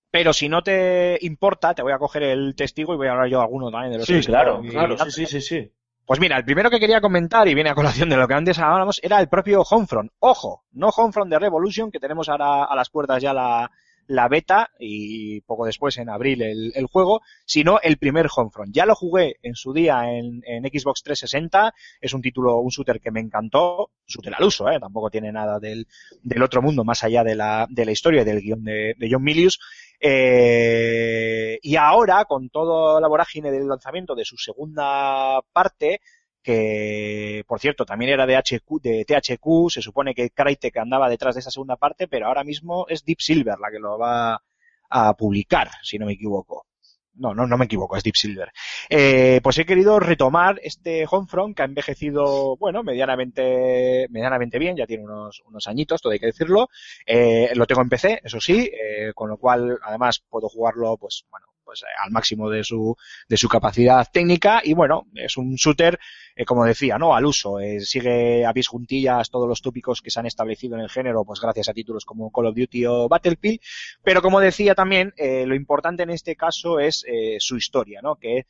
Pero 0.09 0.33
si 0.33 0.49
no 0.49 0.63
te 0.63 1.19
importa, 1.21 1.75
te 1.75 1.83
voy 1.83 1.91
a 1.91 1.99
coger 1.99 2.23
el 2.23 2.55
testigo 2.55 2.95
y 2.95 2.97
voy 2.97 3.09
a 3.09 3.11
hablar 3.11 3.27
yo 3.27 3.37
de 3.37 3.43
alguno 3.43 3.69
también 3.69 3.91
de 3.91 3.97
los 3.99 4.07
que 4.07 4.17
estoy 4.17 4.33
mirando. 4.63 5.11
sí, 5.11 5.27
sí, 5.27 5.39
sí. 5.39 5.71
Pues 6.03 6.19
mira, 6.19 6.35
el 6.35 6.45
primero 6.45 6.71
que 6.71 6.79
quería 6.79 6.99
comentar, 6.99 7.47
y 7.47 7.53
viene 7.53 7.69
a 7.69 7.75
colación 7.75 8.09
de 8.09 8.17
lo 8.17 8.27
que 8.27 8.33
antes 8.33 8.57
hablábamos, 8.57 8.99
era 9.03 9.19
el 9.19 9.29
propio 9.29 9.61
Homefront. 9.61 10.11
Ojo, 10.17 10.63
no 10.71 10.89
Homefront 10.89 11.29
de 11.29 11.37
Revolution, 11.37 11.91
que 11.91 11.99
tenemos 11.99 12.27
ahora 12.27 12.63
a 12.63 12.75
las 12.75 12.89
puertas 12.89 13.21
ya 13.21 13.33
la, 13.33 13.69
la 14.07 14.27
beta 14.27 14.69
y 14.79 15.41
poco 15.41 15.65
después 15.65 15.97
en 15.97 16.09
abril 16.09 16.41
el, 16.41 16.71
el 16.75 16.85
juego, 16.87 17.21
sino 17.45 17.79
el 17.81 17.97
primer 17.97 18.27
Homefront. 18.35 18.73
Ya 18.73 18.85
lo 18.85 18.95
jugué 18.95 19.37
en 19.41 19.55
su 19.55 19.73
día 19.73 20.11
en, 20.11 20.41
en 20.45 20.63
Xbox 20.63 21.03
360, 21.03 21.73
es 22.01 22.13
un 22.13 22.21
título, 22.21 22.57
un 22.57 22.69
shooter 22.69 22.99
que 22.99 23.11
me 23.11 23.19
encantó, 23.19 23.91
shooter 24.07 24.33
al 24.35 24.43
uso, 24.43 24.69
¿eh? 24.69 24.79
tampoco 24.79 25.09
tiene 25.09 25.31
nada 25.31 25.59
del, 25.59 25.87
del 26.21 26.43
otro 26.43 26.61
mundo 26.61 26.83
más 26.83 27.03
allá 27.03 27.23
de 27.23 27.35
la, 27.35 27.67
de 27.69 27.85
la 27.85 27.91
historia 27.91 28.21
y 28.21 28.25
del 28.25 28.41
guion 28.41 28.63
de, 28.63 28.95
John 29.09 29.23
Milius. 29.23 29.59
Eh, 29.99 31.59
y 31.61 31.75
ahora, 31.77 32.25
con 32.25 32.49
toda 32.49 32.99
la 32.99 33.07
vorágine 33.07 33.51
del 33.51 33.67
lanzamiento 33.67 34.15
de 34.15 34.25
su 34.25 34.37
segunda 34.37 35.39
parte, 35.53 36.01
que 36.43 37.43
por 37.47 37.59
cierto 37.59 37.85
también 37.85 38.11
era 38.11 38.27
de, 38.27 38.35
HQ, 38.35 38.81
de 38.81 39.05
THQ, 39.05 39.69
se 39.69 39.81
supone 39.81 40.13
que 40.13 40.29
Crytek 40.29 40.77
andaba 40.77 41.09
detrás 41.09 41.35
de 41.35 41.39
esa 41.39 41.51
segunda 41.51 41.77
parte, 41.77 42.07
pero 42.07 42.27
ahora 42.27 42.43
mismo 42.43 42.85
es 42.89 43.03
Deep 43.05 43.21
Silver 43.21 43.57
la 43.59 43.71
que 43.71 43.79
lo 43.79 43.97
va 43.97 44.41
a 44.89 45.13
publicar, 45.15 45.69
si 45.81 45.97
no 45.97 46.05
me 46.05 46.13
equivoco. 46.13 46.67
No, 47.15 47.33
no, 47.35 47.45
no 47.45 47.57
me 47.57 47.65
equivoco, 47.65 47.95
es 47.95 48.03
Deep 48.03 48.15
Silver. 48.15 48.51
Eh, 48.89 49.39
pues 49.43 49.57
he 49.59 49.65
querido 49.65 49.99
retomar 49.99 50.59
este 50.63 51.05
Homefront 51.09 51.55
que 51.55 51.61
ha 51.61 51.65
envejecido, 51.65 52.57
bueno, 52.57 52.83
medianamente, 52.83 54.07
medianamente 54.09 54.57
bien, 54.57 54.75
ya 54.75 54.87
tiene 54.87 55.03
unos, 55.03 55.41
unos 55.45 55.67
añitos, 55.67 56.01
todo 56.01 56.11
hay 56.11 56.19
que 56.19 56.27
decirlo. 56.27 56.69
Eh, 57.05 57.51
lo 57.55 57.67
tengo 57.67 57.81
en 57.83 57.89
PC, 57.89 58.21
eso 58.23 58.39
sí, 58.41 58.69
eh, 58.73 59.13
con 59.13 59.29
lo 59.29 59.37
cual 59.37 59.77
además 59.83 60.23
puedo 60.27 60.49
jugarlo, 60.49 60.97
pues, 60.97 61.25
bueno, 61.29 61.45
pues 61.63 61.83
eh, 61.83 61.85
al 62.03 62.11
máximo 62.11 62.49
de 62.49 62.63
su, 62.63 62.95
de 63.27 63.37
su 63.37 63.47
capacidad 63.47 64.07
técnica 64.11 64.61
y 64.63 64.73
bueno, 64.73 65.07
es 65.15 65.37
un 65.37 65.55
shooter, 65.55 65.99
eh, 66.35 66.45
como 66.45 66.65
decía, 66.65 66.97
¿no? 66.97 67.15
Al 67.15 67.25
uso, 67.25 67.59
eh, 67.59 67.79
sigue 67.81 68.45
a 68.45 68.53
pies 68.53 68.67
juntillas 68.67 69.29
todos 69.29 69.47
los 69.47 69.61
tópicos 69.61 70.01
que 70.01 70.09
se 70.09 70.19
han 70.19 70.25
establecido 70.25 70.75
en 70.75 70.81
el 70.81 70.89
género, 70.89 71.23
pues 71.23 71.39
gracias 71.39 71.69
a 71.69 71.73
títulos 71.73 72.05
como 72.05 72.31
Call 72.31 72.47
of 72.47 72.55
Duty 72.55 72.85
o 72.85 73.07
Battlefield, 73.07 73.59
pero 74.03 74.21
como 74.21 74.39
decía 74.39 74.73
también, 74.73 75.13
eh, 75.17 75.45
lo 75.45 75.55
importante 75.55 76.03
en 76.03 76.09
este 76.09 76.35
caso 76.35 76.79
es 76.79 77.05
eh, 77.07 77.37
su 77.39 77.57
historia, 77.57 78.01
¿no? 78.01 78.15
Que 78.15 78.45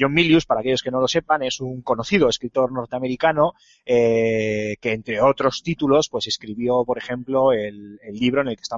John 0.00 0.12
Milius, 0.12 0.44
para 0.44 0.58
aquellos 0.58 0.82
que 0.82 0.90
no 0.90 1.00
lo 1.00 1.06
sepan, 1.06 1.44
es 1.44 1.60
un 1.60 1.82
conocido 1.82 2.28
escritor 2.28 2.72
norteamericano 2.72 3.52
que 3.86 4.76
entre 4.82 5.20
otros 5.20 5.62
títulos, 5.62 6.08
pues 6.08 6.26
escribió, 6.26 6.84
por 6.84 6.98
ejemplo, 6.98 7.52
el, 7.52 7.96
el 8.02 8.14
libro 8.16 8.40
en 8.40 8.48
el 8.48 8.56
que 8.56 8.62
está 8.62 8.76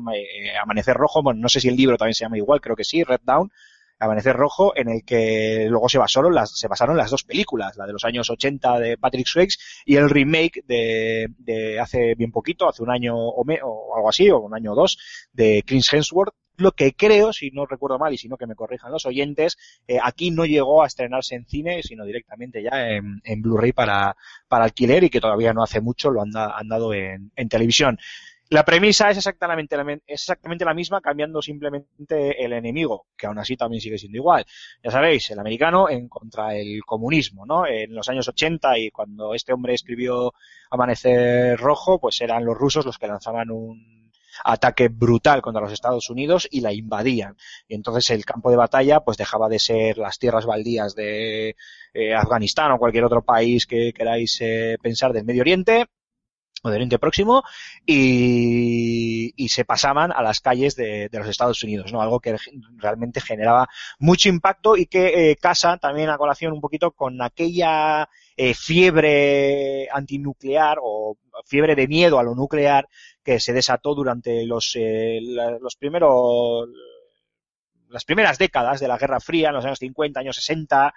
Amanecer 0.63 0.95
Rojo, 0.95 1.23
bueno, 1.23 1.41
no 1.41 1.49
sé 1.49 1.59
si 1.59 1.69
el 1.69 1.77
libro 1.77 1.97
también 1.97 2.13
se 2.13 2.27
llama 2.27 2.37
igual, 2.37 2.61
creo 2.61 2.77
que 2.77 2.85
sí, 2.85 3.03
Red 3.03 3.21
Down, 3.25 3.51
Amanecer 4.01 4.35
Rojo, 4.35 4.73
en 4.75 4.89
el 4.89 5.05
que 5.05 5.67
luego 5.69 5.89
se 5.89 5.99
basaron 5.99 6.35
las, 6.35 6.59
se 6.59 6.69
basaron 6.69 6.97
las 6.97 7.11
dos 7.11 7.23
películas, 7.23 7.77
la 7.77 7.87
de 7.87 7.93
los 7.93 8.05
años 8.05 8.31
80 8.31 8.79
de 8.79 8.99
Patrick 8.99 9.27
Swayze 9.27 9.59
y 9.85 9.97
el 9.97 10.09
remake 10.09 10.65
de, 10.67 11.29
de 11.39 11.79
hace 11.79 12.15
bien 12.15 12.33
poquito, 12.33 12.67
hace 12.67 12.83
un 12.83 12.91
año 12.91 13.15
o, 13.15 13.45
me, 13.45 13.61
o 13.63 13.95
algo 13.95 14.09
así, 14.09 14.31
o 14.31 14.41
un 14.41 14.55
año 14.55 14.73
o 14.73 14.75
dos, 14.75 14.99
de 15.33 15.63
Chris 15.67 15.93
Hemsworth, 15.93 16.35
lo 16.57 16.73
que 16.73 16.95
creo, 16.95 17.33
si 17.33 17.51
no 17.51 17.67
recuerdo 17.67 17.99
mal 17.99 18.13
y 18.13 18.19
si 18.19 18.29
no 18.29 18.37
que 18.37 18.47
me 18.47 18.55
corrijan 18.55 18.93
los 18.93 19.07
oyentes, 19.07 19.57
eh, 19.87 19.99
aquí 20.03 20.31
no 20.31 20.45
llegó 20.45 20.83
a 20.83 20.87
estrenarse 20.87 21.35
en 21.35 21.47
cine, 21.47 21.83
sino 21.83 22.05
directamente 22.05 22.63
ya 22.63 22.91
en, 22.91 23.21
en 23.25 23.43
Blu-ray 23.43 23.73
para, 23.73 24.17
para 24.49 24.65
alquiler 24.65 25.05
y 25.05 25.11
que 25.11 25.21
todavía 25.21 25.53
no 25.53 25.63
hace 25.63 25.81
mucho 25.81 26.11
lo 26.11 26.23
han, 26.23 26.31
da, 26.31 26.57
han 26.57 26.69
dado 26.69 26.93
en 26.95 27.49
televisión. 27.49 27.99
La 28.53 28.65
premisa 28.65 29.09
es 29.11 29.17
exactamente, 29.17 29.77
la, 29.77 29.93
es 29.93 30.23
exactamente 30.23 30.65
la 30.65 30.75
misma, 30.75 31.01
cambiando 31.01 31.41
simplemente 31.41 32.45
el 32.45 32.53
enemigo, 32.53 33.07
que 33.17 33.29
aún 33.29 33.39
así 33.39 33.57
también 33.57 33.81
sigue 33.81 33.97
siendo 33.97 34.19
igual. 34.19 34.45
Ya 34.83 34.91
sabéis, 34.91 35.31
el 35.31 35.39
americano 35.39 35.89
en 35.89 36.09
contra 36.09 36.57
el 36.57 36.83
comunismo, 36.85 37.47
¿no? 37.47 37.65
En 37.65 37.95
los 37.95 38.09
años 38.09 38.27
80 38.27 38.77
y 38.79 38.91
cuando 38.91 39.35
este 39.35 39.53
hombre 39.53 39.75
escribió 39.75 40.35
Amanecer 40.69 41.61
Rojo, 41.61 42.01
pues 42.01 42.21
eran 42.23 42.45
los 42.45 42.59
rusos 42.59 42.85
los 42.85 42.99
que 42.99 43.07
lanzaban 43.07 43.53
un 43.53 44.11
ataque 44.45 44.89
brutal 44.89 45.43
contra 45.43 45.63
los 45.63 45.73
Estados 45.73 46.11
Unidos 46.11 46.49
y 46.51 46.61
la 46.61 46.73
invadían. 46.73 47.37
Y 47.69 47.77
entonces 47.77 48.11
el 48.11 48.25
campo 48.25 48.51
de 48.51 48.57
batalla 48.57 48.99
pues 48.99 49.17
dejaba 49.17 49.49
de 49.49 49.61
ser 49.61 49.97
las 49.97 50.19
tierras 50.19 50.45
baldías 50.45 50.97
de 50.97 51.55
eh, 51.95 52.15
Afganistán 52.15 52.73
o 52.73 52.79
cualquier 52.79 53.05
otro 53.05 53.23
país 53.23 53.67
que 53.67 53.93
queráis 53.93 54.41
eh, 54.41 54.77
pensar 54.83 55.13
del 55.13 55.25
Medio 55.25 55.43
Oriente 55.43 55.87
o 56.63 56.99
Próximo 56.99 57.43
y, 57.87 59.49
se 59.49 59.65
pasaban 59.65 60.13
a 60.13 60.23
las 60.23 60.41
calles 60.41 60.77
de, 60.77 61.09
los 61.13 61.27
Estados 61.27 61.63
Unidos, 61.65 61.93
¿no? 61.93 62.01
Algo 62.01 62.21
que 62.21 62.37
realmente 62.77 63.21
generaba 63.21 63.69
mucho 63.99 64.29
impacto 64.29 64.77
y 64.77 64.87
que 64.87 65.31
eh, 65.31 65.37
casa 65.37 65.77
también 65.79 66.09
a 66.09 66.19
colación 66.19 66.53
un 66.53 66.61
poquito 66.61 66.93
con 66.93 67.21
aquella 67.21 68.09
eh, 68.37 68.55
fiebre 68.55 69.89
antinuclear 69.91 70.79
o 70.81 71.17
fiebre 71.45 71.75
de 71.75 71.89
miedo 71.89 72.19
a 72.19 72.23
lo 72.23 72.35
nuclear 72.35 72.89
que 73.25 73.41
se 73.41 73.53
desató 73.53 73.95
durante 73.95 74.45
los, 74.47 74.73
eh, 74.77 75.19
los 75.61 75.77
primeros 75.77 76.69
las 77.89 78.05
primeras 78.05 78.39
décadas 78.39 78.79
de 78.79 78.87
la 78.87 78.99
Guerra 78.99 79.19
Fría, 79.19 79.49
en 79.49 79.55
los 79.57 79.65
años 79.65 79.81
50, 79.81 80.21
años 80.21 80.37
60, 80.37 80.95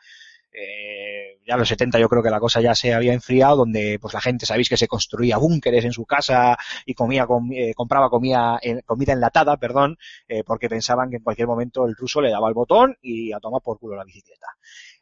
eh, 0.53 1.39
ya 1.45 1.53
en 1.55 1.59
los 1.59 1.67
70 1.67 1.99
yo 1.99 2.07
creo 2.09 2.23
que 2.23 2.29
la 2.29 2.39
cosa 2.39 2.61
ya 2.61 2.75
se 2.75 2.93
había 2.93 3.13
enfriado, 3.13 3.57
donde 3.57 3.97
pues 3.99 4.13
la 4.13 4.21
gente, 4.21 4.45
sabéis 4.45 4.69
que 4.69 4.77
se 4.77 4.87
construía 4.87 5.37
búnkeres 5.37 5.83
en 5.85 5.91
su 5.93 6.05
casa 6.05 6.57
y 6.85 6.93
comía, 6.93 7.25
com- 7.25 7.51
eh, 7.51 7.73
compraba 7.75 8.09
comida, 8.09 8.59
en- 8.61 8.81
comida 8.81 9.13
enlatada, 9.13 9.57
perdón, 9.57 9.97
eh, 10.27 10.43
porque 10.45 10.69
pensaban 10.69 11.09
que 11.09 11.17
en 11.17 11.23
cualquier 11.23 11.47
momento 11.47 11.85
el 11.85 11.95
ruso 11.95 12.21
le 12.21 12.29
daba 12.31 12.47
el 12.47 12.53
botón 12.53 12.95
y 13.01 13.31
a 13.33 13.39
tomar 13.39 13.61
por 13.61 13.79
culo 13.79 13.95
la 13.95 14.03
bicicleta. 14.05 14.47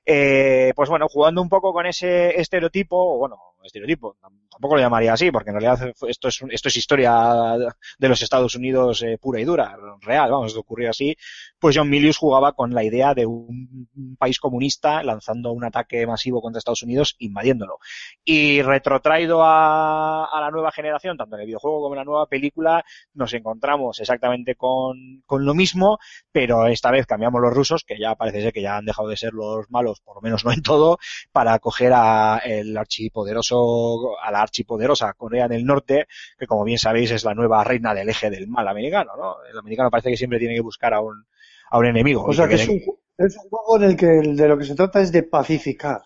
Eh, 0.06 0.73
pues 0.76 0.90
bueno, 0.90 1.07
jugando 1.10 1.41
un 1.41 1.49
poco 1.49 1.73
con 1.73 1.86
ese 1.86 2.40
estereotipo, 2.40 3.18
bueno, 3.18 3.38
estereotipo, 3.66 4.18
tampoco 4.50 4.76
lo 4.76 4.82
llamaría 4.82 5.14
así, 5.14 5.32
porque 5.32 5.50
en 5.50 5.60
realidad 5.60 5.94
esto 6.08 6.28
es, 6.28 6.42
esto 6.50 6.68
es 6.68 6.76
historia 6.76 7.58
de 7.98 8.10
los 8.10 8.22
Estados 8.22 8.56
Unidos 8.56 9.04
eh, 9.04 9.18
pura 9.20 9.40
y 9.40 9.46
dura, 9.46 9.78
real, 10.02 10.32
vamos, 10.32 10.56
ocurrió 10.56 10.90
así, 10.90 11.16
pues 11.60 11.78
John 11.78 11.90
Milius 11.90 12.18
jugaba 12.18 12.54
con 12.54 12.74
la 12.74 12.84
idea 12.84 13.14
de 13.14 13.26
un, 13.26 13.90
país 14.18 14.40
comunista 14.40 15.04
lanzando 15.04 15.52
un 15.52 15.64
ataque 15.64 16.06
masivo 16.06 16.42
contra 16.42 16.60
Estados 16.60 16.84
Unidos, 16.84 17.16
invadiéndolo. 17.20 17.80
Y 18.24 18.62
retrotraído 18.62 19.44
a, 19.44 20.26
a 20.26 20.42
la 20.42 20.52
nueva 20.52 20.72
generación, 20.72 21.18
tanto 21.18 21.36
en 21.36 21.42
el 21.42 21.48
videojuego 21.48 21.82
como 21.82 21.96
en 21.96 22.00
la 22.00 22.04
nueva 22.04 22.28
película, 22.28 22.84
nos 23.14 23.34
encontramos 23.34 24.00
exactamente 24.00 24.56
con, 24.56 25.24
con 25.26 25.46
lo 25.46 25.54
mismo, 25.54 26.00
pero 26.32 26.68
esta 26.68 26.92
vez 26.92 27.06
cambiamos 27.06 27.42
los 27.42 27.54
rusos, 27.54 27.84
que 27.84 28.00
ya 28.00 28.16
parece 28.16 28.42
ser 28.42 28.54
que 28.54 28.62
ya 28.62 28.78
han 28.78 28.86
dejado 28.86 29.08
de 29.08 29.18
ser 29.18 29.34
los 29.34 29.70
malos, 29.70 30.02
por 30.02 30.16
lo 30.16 30.22
menos 30.22 30.46
no 30.46 30.52
en 30.52 30.62
todo, 30.62 30.98
para 31.32 31.60
coger 31.60 31.94
a 31.94 32.42
el 32.44 32.78
archipoderoso, 32.78 33.51
a 33.52 34.32
la 34.32 34.41
archipoderosa 34.41 35.14
Corea 35.14 35.48
del 35.48 35.65
Norte, 35.65 36.07
que 36.38 36.48
como 36.48 36.64
bien 36.64 36.78
sabéis 36.78 37.11
es 37.11 37.23
la 37.23 37.34
nueva 37.34 37.64
reina 37.64 37.94
del 37.94 38.10
eje 38.10 38.30
del 38.30 38.48
mal 38.48 38.68
americano, 38.68 39.11
¿no? 39.18 39.36
El 39.49 39.57
americano 39.57 39.90
parece 39.90 40.10
que 40.10 40.18
siempre 40.18 40.40
tiene 40.40 40.56
que 40.56 40.61
buscar 40.61 40.94
a 40.94 41.02
un, 41.02 41.26
a 41.69 41.78
un 41.78 41.86
enemigo. 41.86 42.23
O 42.23 42.34
sea 42.34 42.48
que 42.48 42.56
que 42.56 42.61
es 42.61 42.69
un, 42.69 42.82
es 43.18 43.38
un 43.38 43.49
juego 43.49 43.78
en 43.78 43.84
el 43.84 43.98
que 43.98 44.06
de 44.06 44.48
lo 44.48 44.57
que 44.57 44.65
se 44.65 44.76
trata 44.76 45.02
es 45.02 45.11
de 45.11 45.23
pacificar. 45.23 46.02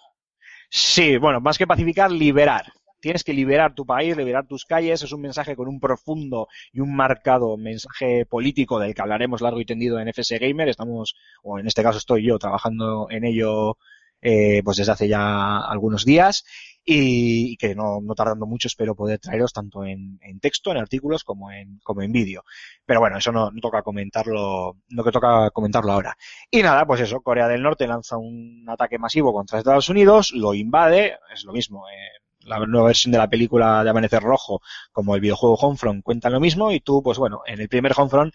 Sí, 0.69 1.17
bueno, 1.17 1.39
más 1.41 1.57
que 1.57 1.67
pacificar, 1.67 2.11
liberar. 2.11 2.65
Tienes 2.99 3.23
que 3.23 3.33
liberar 3.33 3.75
tu 3.75 3.85
país, 3.85 4.17
liberar 4.17 4.47
tus 4.47 4.65
calles. 4.65 5.03
Es 5.03 5.11
un 5.11 5.21
mensaje 5.21 5.55
con 5.55 5.67
un 5.67 5.79
profundo 5.79 6.47
y 6.73 6.79
un 6.79 6.95
marcado 6.95 7.55
mensaje 7.55 8.25
político 8.25 8.79
del 8.79 8.95
que 8.95 9.01
hablaremos 9.01 9.41
largo 9.41 9.61
y 9.61 9.65
tendido 9.65 9.99
en 9.99 10.07
FS 10.07 10.39
Gamer. 10.39 10.69
Estamos, 10.69 11.15
o 11.43 11.59
en 11.59 11.67
este 11.67 11.83
caso 11.83 11.99
estoy 11.99 12.25
yo, 12.25 12.39
trabajando 12.39 13.07
en 13.11 13.25
ello 13.25 13.77
eh, 14.21 14.61
pues 14.63 14.77
desde 14.77 14.91
hace 14.91 15.07
ya 15.07 15.59
algunos 15.59 16.05
días 16.05 16.45
y, 16.85 17.57
que 17.57 17.73
no, 17.73 17.99
no 18.01 18.13
tardando 18.13 18.45
mucho 18.45 18.67
espero 18.67 18.95
poder 18.95 19.19
traeros 19.19 19.51
tanto 19.51 19.83
en, 19.83 20.19
texto, 20.39 20.71
en 20.71 20.77
artículos 20.77 21.23
como 21.23 21.51
en, 21.51 21.79
como 21.83 22.03
en 22.03 22.11
vídeo. 22.11 22.43
Pero 22.85 22.99
bueno, 22.99 23.17
eso 23.17 23.31
no, 23.31 23.49
no 23.49 23.59
toca 23.59 23.81
comentarlo, 23.81 24.77
no 24.89 25.03
que 25.03 25.11
toca 25.11 25.49
comentarlo 25.49 25.91
ahora. 25.91 26.15
Y 26.51 26.61
nada, 26.61 26.85
pues 26.85 27.01
eso, 27.01 27.21
Corea 27.21 27.47
del 27.47 27.63
Norte 27.63 27.87
lanza 27.87 28.17
un 28.17 28.65
ataque 28.67 28.99
masivo 28.99 29.33
contra 29.33 29.57
Estados 29.57 29.89
Unidos, 29.89 30.31
lo 30.31 30.53
invade, 30.53 31.17
es 31.33 31.43
lo 31.43 31.53
mismo, 31.53 31.87
eh, 31.89 32.21
la 32.41 32.59
nueva 32.59 32.87
versión 32.87 33.11
de 33.11 33.17
la 33.17 33.29
película 33.29 33.83
de 33.83 33.89
Amanecer 33.89 34.21
Rojo, 34.21 34.61
como 34.91 35.15
el 35.15 35.21
videojuego 35.21 35.55
Homefront, 35.55 36.03
cuentan 36.03 36.33
lo 36.33 36.39
mismo, 36.39 36.71
y 36.71 36.79
tú, 36.79 37.01
pues 37.01 37.17
bueno, 37.17 37.41
en 37.47 37.59
el 37.59 37.67
primer 37.67 37.93
Homefront, 37.95 38.33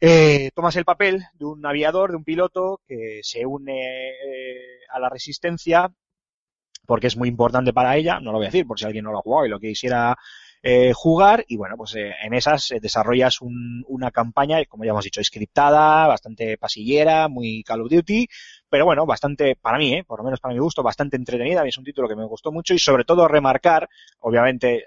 eh, 0.00 0.50
tomas 0.54 0.76
el 0.76 0.84
papel 0.84 1.24
de 1.34 1.44
un 1.46 1.64
aviador, 1.66 2.10
de 2.10 2.16
un 2.16 2.24
piloto, 2.24 2.80
que 2.86 3.20
se 3.22 3.46
une 3.46 4.10
eh, 4.10 4.80
a 4.90 4.98
la 5.00 5.08
resistencia, 5.08 5.92
porque 6.86 7.06
es 7.06 7.16
muy 7.16 7.28
importante 7.28 7.72
para 7.72 7.96
ella, 7.96 8.20
no 8.20 8.30
lo 8.32 8.38
voy 8.38 8.46
a 8.46 8.48
decir 8.50 8.66
por 8.66 8.78
si 8.78 8.84
alguien 8.84 9.04
no 9.04 9.12
lo 9.12 9.18
ha 9.18 9.22
jugado 9.22 9.46
y 9.46 9.48
lo 9.48 9.58
quisiera 9.60 10.16
eh, 10.62 10.92
jugar 10.94 11.44
y 11.48 11.56
bueno, 11.56 11.76
pues 11.76 11.94
eh, 11.94 12.12
en 12.22 12.34
esas 12.34 12.70
eh, 12.72 12.80
desarrollas 12.80 13.40
un- 13.40 13.84
una 13.88 14.10
campaña, 14.10 14.64
como 14.66 14.84
ya 14.84 14.90
hemos 14.90 15.04
dicho, 15.04 15.22
scriptada, 15.24 16.06
bastante 16.06 16.58
pasillera, 16.58 17.28
muy 17.28 17.62
Call 17.64 17.82
of 17.82 17.90
Duty, 17.90 18.26
pero 18.68 18.84
bueno, 18.86 19.06
bastante, 19.06 19.56
para 19.56 19.78
mí, 19.78 19.94
eh, 19.94 20.04
por 20.04 20.18
lo 20.20 20.24
menos 20.24 20.40
para 20.40 20.54
mi 20.54 20.60
gusto, 20.60 20.82
bastante 20.82 21.16
entretenida, 21.16 21.66
es 21.66 21.78
un 21.78 21.84
título 21.84 22.08
que 22.08 22.16
me 22.16 22.24
gustó 22.26 22.50
mucho 22.52 22.74
y 22.74 22.78
sobre 22.78 23.04
todo 23.04 23.28
remarcar, 23.28 23.88
obviamente 24.20 24.84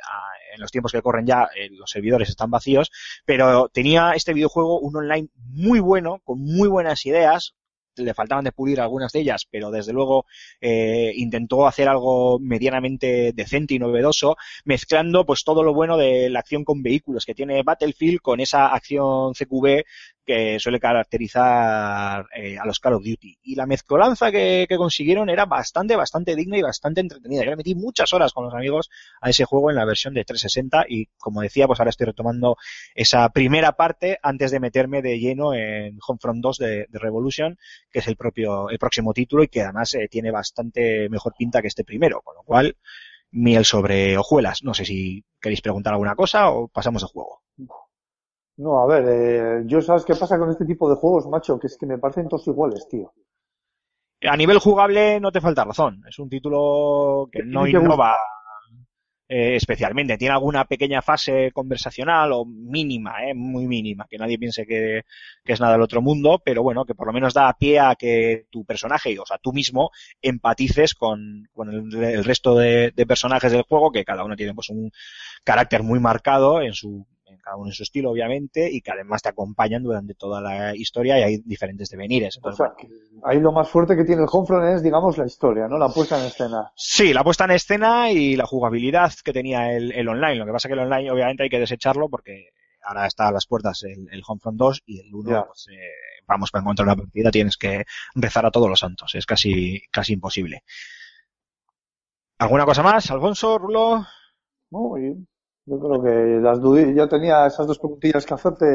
en 0.58 0.62
los 0.62 0.72
tiempos 0.72 0.92
que 0.92 1.02
corren 1.02 1.26
ya 1.26 1.48
eh, 1.56 1.70
los 1.72 1.90
servidores 1.90 2.30
están 2.30 2.52
vacíos, 2.52 2.92
pero 3.26 3.70
tenía 3.70 4.12
este 4.12 4.34
videojuego 4.34 4.80
un 4.80 4.96
online 4.98 5.30
muy 5.36 5.80
bueno, 5.80 6.22
con 6.26 6.40
muy 6.40 6.68
buenas 6.68 7.06
ideas, 7.06 7.56
le 7.98 8.14
faltaban 8.14 8.44
de 8.44 8.52
pulir 8.52 8.80
algunas 8.80 9.12
de 9.12 9.20
ellas, 9.20 9.48
pero 9.50 9.72
desde 9.72 9.94
luego 9.94 10.26
eh, 10.62 11.12
intentó 11.16 11.68
hacer 11.68 11.90
algo 11.90 12.40
medianamente 12.40 13.32
decente 13.34 13.74
y 13.76 13.80
novedoso, 13.80 14.38
mezclando 14.66 15.26
pues 15.26 15.44
todo 15.44 15.64
lo 15.64 15.74
bueno 15.74 15.98
de 15.98 16.30
la 16.30 16.40
acción 16.40 16.64
con 16.64 16.84
vehículos 16.84 17.26
que 17.26 17.36
tiene 17.36 17.64
Battlefield 17.64 18.20
con 18.22 18.40
esa 18.40 18.68
acción 18.68 19.34
CQB 19.34 19.84
que 20.28 20.60
suele 20.60 20.80
caracterizar 20.80 22.26
eh, 22.36 22.58
a 22.60 22.66
los 22.66 22.80
Call 22.80 22.96
of 22.96 23.04
Duty. 23.04 23.40
Y 23.44 23.56
la 23.56 23.66
mezcolanza 23.66 24.30
que, 24.30 24.68
consiguieron 24.78 25.30
era 25.30 25.46
bastante, 25.46 25.96
bastante 25.96 26.36
digna 26.36 26.58
y 26.58 26.62
bastante 26.62 27.00
entretenida. 27.00 27.46
Yo 27.46 27.52
le 27.52 27.56
metí 27.56 27.74
muchas 27.74 28.12
horas 28.12 28.34
con 28.34 28.44
los 28.44 28.54
amigos 28.54 28.90
a 29.22 29.30
ese 29.30 29.46
juego 29.46 29.70
en 29.70 29.78
la 29.78 29.86
versión 29.86 30.14
de 30.14 30.26
360 30.26 30.86
y 30.90 31.08
como 31.18 31.42
decía, 31.42 31.66
pues 31.66 31.80
ahora 31.80 31.92
estoy 31.92 32.08
retomando 32.08 32.58
esa 32.94 33.30
primera 33.30 33.72
parte 33.72 34.20
antes 34.22 34.52
de 34.52 34.60
meterme 34.60 35.02
de 35.02 35.18
lleno 35.18 35.54
en 35.54 35.98
Homefront 36.06 36.42
2 36.42 36.58
de, 36.58 36.86
de 36.90 37.00
Revolution, 37.00 37.58
que 37.92 38.00
es 38.00 38.08
el 38.08 38.16
propio, 38.16 38.70
el 38.70 38.80
próximo 38.80 39.14
título 39.14 39.44
y 39.44 39.48
que 39.48 39.62
además 39.62 39.94
eh, 39.94 40.08
tiene 40.10 40.32
bastante 40.32 41.10
mejor 41.10 41.34
pinta 41.38 41.62
que 41.62 41.68
este 41.68 41.84
primero, 41.84 42.22
con 42.22 42.36
lo 42.36 42.44
cual 42.44 42.78
miel 43.32 43.66
sobre 43.66 44.18
hojuelas. 44.18 44.64
No 44.64 44.74
sé 44.74 44.86
si 44.86 45.24
queréis 45.40 45.62
preguntar 45.62 45.94
alguna 45.94 46.16
cosa 46.16 46.50
o 46.52 46.68
pasamos 46.68 47.04
al 47.04 47.10
juego. 47.10 47.42
No, 48.58 48.82
a 48.82 48.88
ver, 48.88 49.06
eh, 49.08 49.64
yo 49.66 49.82
sabes 49.82 50.04
qué 50.04 50.16
pasa 50.16 50.40
con 50.40 50.50
este 50.50 50.66
tipo 50.66 50.90
de 50.90 50.96
juegos, 50.96 51.28
macho, 51.28 51.60
que 51.60 51.68
es 51.68 51.78
que 51.78 51.86
me 51.86 52.00
parecen 52.00 52.28
todos 52.28 52.48
iguales, 52.48 52.88
tío. 52.90 53.14
A 54.24 54.36
nivel 54.36 54.58
jugable 54.58 55.20
no 55.20 55.32
te 55.32 55.42
falta 55.42 55.64
razón. 55.64 56.04
Es 56.08 56.18
un 56.18 56.28
título 56.28 57.30
que 57.32 57.44
no 57.44 57.68
¿Y 57.68 57.72
qué 57.72 57.78
innova 57.78 58.16
eh, 59.30 59.56
especialmente. 59.56 60.18
Tiene 60.18 60.34
alguna 60.34 60.66
pequeña 60.66 61.02
fase 61.02 61.52
conversacional 61.52 62.32
o 62.32 62.46
mínima, 62.46 63.24
eh, 63.26 63.34
muy 63.34 63.68
mínima, 63.68 64.08
que 64.10 64.18
nadie 64.18 64.38
piense 64.38 64.66
que, 64.66 65.04
que 65.44 65.54
es 65.54 65.60
nada 65.60 65.74
del 65.74 65.82
otro 65.82 66.02
mundo, 66.02 66.42
pero 66.44 66.64
bueno, 66.64 66.86
que 66.86 66.96
por 66.96 67.08
lo 67.08 67.14
menos 67.14 67.34
da 67.34 67.54
pie 67.54 67.80
a 67.80 67.96
que 67.96 68.46
tu 68.50 68.66
personaje, 68.66 69.18
o 69.20 69.26
sea, 69.26 69.38
tú 69.38 69.52
mismo, 69.54 69.92
empatices 70.22 70.94
con, 70.94 71.48
con 71.54 71.70
el, 71.70 72.04
el 72.04 72.24
resto 72.24 72.56
de, 72.56 72.92
de 72.96 73.06
personajes 73.06 73.52
del 73.52 73.64
juego, 73.64 73.92
que 73.92 74.06
cada 74.06 74.24
uno 74.24 74.36
tiene 74.36 74.54
pues 74.54 74.70
un 74.70 74.92
carácter 75.44 75.84
muy 75.84 76.00
marcado 76.00 76.62
en 76.62 76.74
su 76.74 77.06
cada 77.44 77.58
uno 77.58 77.68
en 77.70 77.74
su 77.74 77.84
estilo, 77.84 78.12
obviamente, 78.12 78.70
y 78.72 78.82
que 78.82 78.92
además 78.92 79.22
te 79.22 79.30
acompañan 79.30 79.84
durante 79.84 80.14
toda 80.14 80.40
la 80.42 80.76
historia 80.76 81.20
y 81.20 81.24
hay 81.24 81.38
diferentes 81.46 81.90
devenires. 81.90 82.38
O 82.38 82.40
Entonces, 82.40 82.58
sea, 82.58 82.68
bueno, 82.76 82.78
que 83.22 83.28
ahí 83.30 83.40
lo 83.40 83.52
más 83.52 83.70
fuerte 83.70 83.96
que 83.96 84.06
tiene 84.06 84.22
el 84.24 84.30
Homefront 84.32 84.66
es, 84.76 84.84
digamos, 84.84 85.18
la 85.18 85.26
historia, 85.26 85.68
¿no? 85.68 85.78
La 85.78 85.90
puesta 85.90 86.20
en 86.20 86.26
escena. 86.28 86.72
Sí, 86.76 87.14
la 87.14 87.24
puesta 87.24 87.44
en 87.46 87.52
escena 87.52 88.12
y 88.12 88.36
la 88.36 88.46
jugabilidad 88.46 89.12
que 89.24 89.34
tenía 89.34 89.74
el, 89.74 89.92
el 89.92 90.08
online. 90.08 90.36
Lo 90.36 90.46
que 90.46 90.52
pasa 90.54 90.68
que 90.70 90.74
el 90.76 90.80
online 90.80 91.12
obviamente 91.12 91.44
hay 91.44 91.50
que 91.50 91.60
desecharlo 91.60 92.08
porque 92.10 92.50
ahora 92.84 93.06
está 93.08 93.28
a 93.28 93.32
las 93.34 93.46
puertas 93.46 93.84
el, 93.84 94.08
el 94.12 94.24
Homefront 94.26 94.58
2 94.58 94.84
y 94.86 95.00
el 95.02 95.14
1, 95.14 95.30
Ya. 95.30 95.44
pues, 95.46 95.68
eh, 95.72 95.92
vamos, 96.26 96.52
para 96.52 96.62
encontrar 96.62 96.86
una 96.88 96.96
partida 96.96 97.32
tienes 97.32 97.58
que 97.58 97.86
rezar 98.16 98.46
a 98.46 98.52
todos 98.52 98.70
los 98.70 98.80
santos. 98.80 99.14
Es 99.16 99.26
casi, 99.26 99.82
casi 99.92 100.14
imposible. 100.14 100.64
¿Alguna 102.40 102.66
cosa 102.66 102.84
más, 102.84 103.10
Alfonso, 103.10 103.58
Rulo? 103.58 104.06
No, 104.70 104.98
y 104.98 105.16
yo 105.68 105.80
creo 105.80 106.02
que 106.02 106.42
las 106.42 106.60
ya 106.96 107.08
tenía 107.08 107.46
esas 107.46 107.68
dos 107.68 107.78
preguntillas 107.78 108.26
que 108.26 108.34
hacerte 108.34 108.66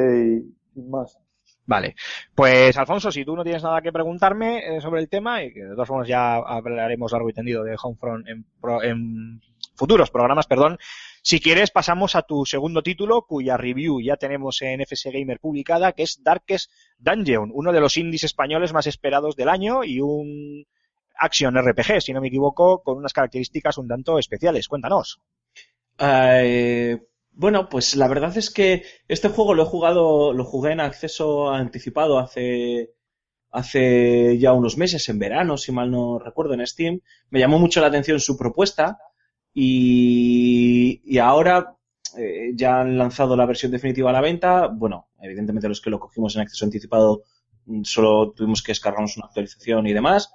y, 0.76 0.80
y 0.80 0.82
más. 0.84 1.18
Vale. 1.66 1.94
Pues, 2.34 2.76
Alfonso, 2.76 3.10
si 3.12 3.24
tú 3.24 3.34
no 3.36 3.44
tienes 3.44 3.62
nada 3.62 3.80
que 3.80 3.92
preguntarme 3.92 4.76
eh, 4.76 4.80
sobre 4.80 5.00
el 5.00 5.08
tema, 5.08 5.42
y 5.44 5.52
que 5.52 5.60
de 5.64 5.72
todas 5.74 5.88
formas 5.88 6.08
ya 6.08 6.34
hablaremos 6.36 7.12
largo 7.12 7.30
y 7.30 7.32
tendido 7.32 7.62
de 7.64 7.76
Homefront 7.80 8.26
en, 8.28 8.44
pro- 8.60 8.82
en 8.82 9.40
futuros 9.76 10.10
programas, 10.10 10.46
perdón, 10.46 10.76
si 11.22 11.40
quieres 11.40 11.70
pasamos 11.70 12.16
a 12.16 12.22
tu 12.22 12.44
segundo 12.46 12.82
título, 12.82 13.22
cuya 13.22 13.56
review 13.56 14.00
ya 14.00 14.16
tenemos 14.16 14.60
en 14.62 14.80
FS 14.80 15.10
Gamer 15.12 15.38
publicada, 15.38 15.92
que 15.92 16.02
es 16.02 16.20
Darkest 16.22 16.70
Dungeon, 16.98 17.50
uno 17.54 17.72
de 17.72 17.80
los 17.80 17.96
indies 17.96 18.24
españoles 18.24 18.72
más 18.72 18.88
esperados 18.88 19.36
del 19.36 19.48
año 19.48 19.84
y 19.84 20.00
un 20.00 20.66
action 21.16 21.54
RPG, 21.56 22.00
si 22.02 22.12
no 22.12 22.20
me 22.20 22.26
equivoco, 22.28 22.82
con 22.82 22.96
unas 22.98 23.12
características 23.12 23.78
un 23.78 23.86
tanto 23.86 24.18
especiales. 24.18 24.66
Cuéntanos. 24.66 25.20
Eh, 25.98 27.00
bueno, 27.32 27.68
pues 27.68 27.96
la 27.96 28.08
verdad 28.08 28.36
es 28.36 28.50
que 28.50 28.84
este 29.08 29.28
juego 29.28 29.54
lo 29.54 29.62
he 29.62 29.66
jugado, 29.66 30.32
lo 30.32 30.44
jugué 30.44 30.72
en 30.72 30.80
acceso 30.80 31.50
anticipado 31.50 32.18
hace, 32.18 32.90
hace 33.50 34.38
ya 34.38 34.52
unos 34.52 34.76
meses, 34.78 35.08
en 35.08 35.18
verano, 35.18 35.56
si 35.56 35.72
mal 35.72 35.90
no 35.90 36.18
recuerdo, 36.18 36.54
en 36.54 36.66
Steam. 36.66 37.00
Me 37.30 37.40
llamó 37.40 37.58
mucho 37.58 37.80
la 37.80 37.88
atención 37.88 38.20
su 38.20 38.36
propuesta 38.36 38.98
y, 39.54 41.02
y 41.04 41.18
ahora 41.18 41.76
eh, 42.18 42.52
ya 42.54 42.80
han 42.80 42.98
lanzado 42.98 43.36
la 43.36 43.46
versión 43.46 43.72
definitiva 43.72 44.10
a 44.10 44.12
la 44.14 44.20
venta. 44.20 44.68
Bueno, 44.68 45.08
evidentemente 45.20 45.68
los 45.68 45.80
que 45.80 45.90
lo 45.90 46.00
cogimos 46.00 46.36
en 46.36 46.42
acceso 46.42 46.64
anticipado 46.64 47.24
mm, 47.66 47.82
solo 47.84 48.32
tuvimos 48.32 48.62
que 48.62 48.72
descargarnos 48.72 49.16
una 49.16 49.26
actualización 49.26 49.86
y 49.86 49.92
demás. 49.92 50.32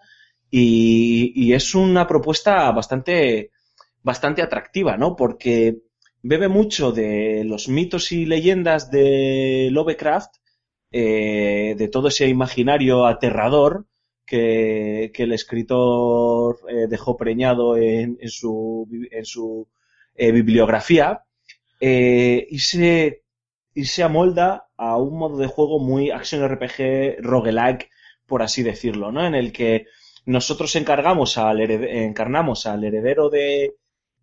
Y, 0.50 1.34
y 1.36 1.54
es 1.54 1.76
una 1.76 2.08
propuesta 2.08 2.72
bastante, 2.72 3.52
bastante 4.04 4.42
atractiva, 4.42 4.98
¿no? 4.98 5.16
Porque 5.16 5.78
bebe 6.22 6.48
mucho 6.48 6.92
de 6.92 7.44
los 7.46 7.70
mitos 7.70 8.12
y 8.12 8.26
leyendas 8.26 8.92
de 8.92 9.70
Lovecraft, 9.72 10.36
eh, 10.92 11.76
de 11.78 11.88
todo 11.90 12.08
ese 12.08 12.28
imaginario 12.28 13.06
aterrador 13.06 13.86
que, 14.26 15.12
el 15.16 15.34
escritor 15.34 16.60
eh, 16.70 16.88
dejó 16.88 17.18
preñado 17.18 17.78
en, 17.78 18.18
en 18.20 18.30
su, 18.30 18.88
en 19.12 19.26
su 19.26 19.68
eh, 20.16 20.32
bibliografía, 20.32 21.24
y, 21.80 22.60
se, 22.60 23.24
y 23.76 23.86
se 23.86 24.04
amolda 24.04 24.68
a 24.78 24.98
un 24.98 25.18
modo 25.20 25.38
de 25.38 25.48
juego 25.48 25.80
muy 25.80 26.10
action 26.10 26.48
RPG 26.48 27.22
roguelike, 27.22 27.90
por 28.26 28.42
así 28.42 28.64
decirlo, 28.64 29.12
¿no? 29.12 29.26
En 29.26 29.36
el 29.36 29.52
que 29.52 29.86
nosotros 30.26 30.76
encargamos 30.76 31.38
al 31.38 31.62
encarnamos 31.62 32.66
al 32.66 32.84
heredero 32.84 33.30
de, 33.30 33.76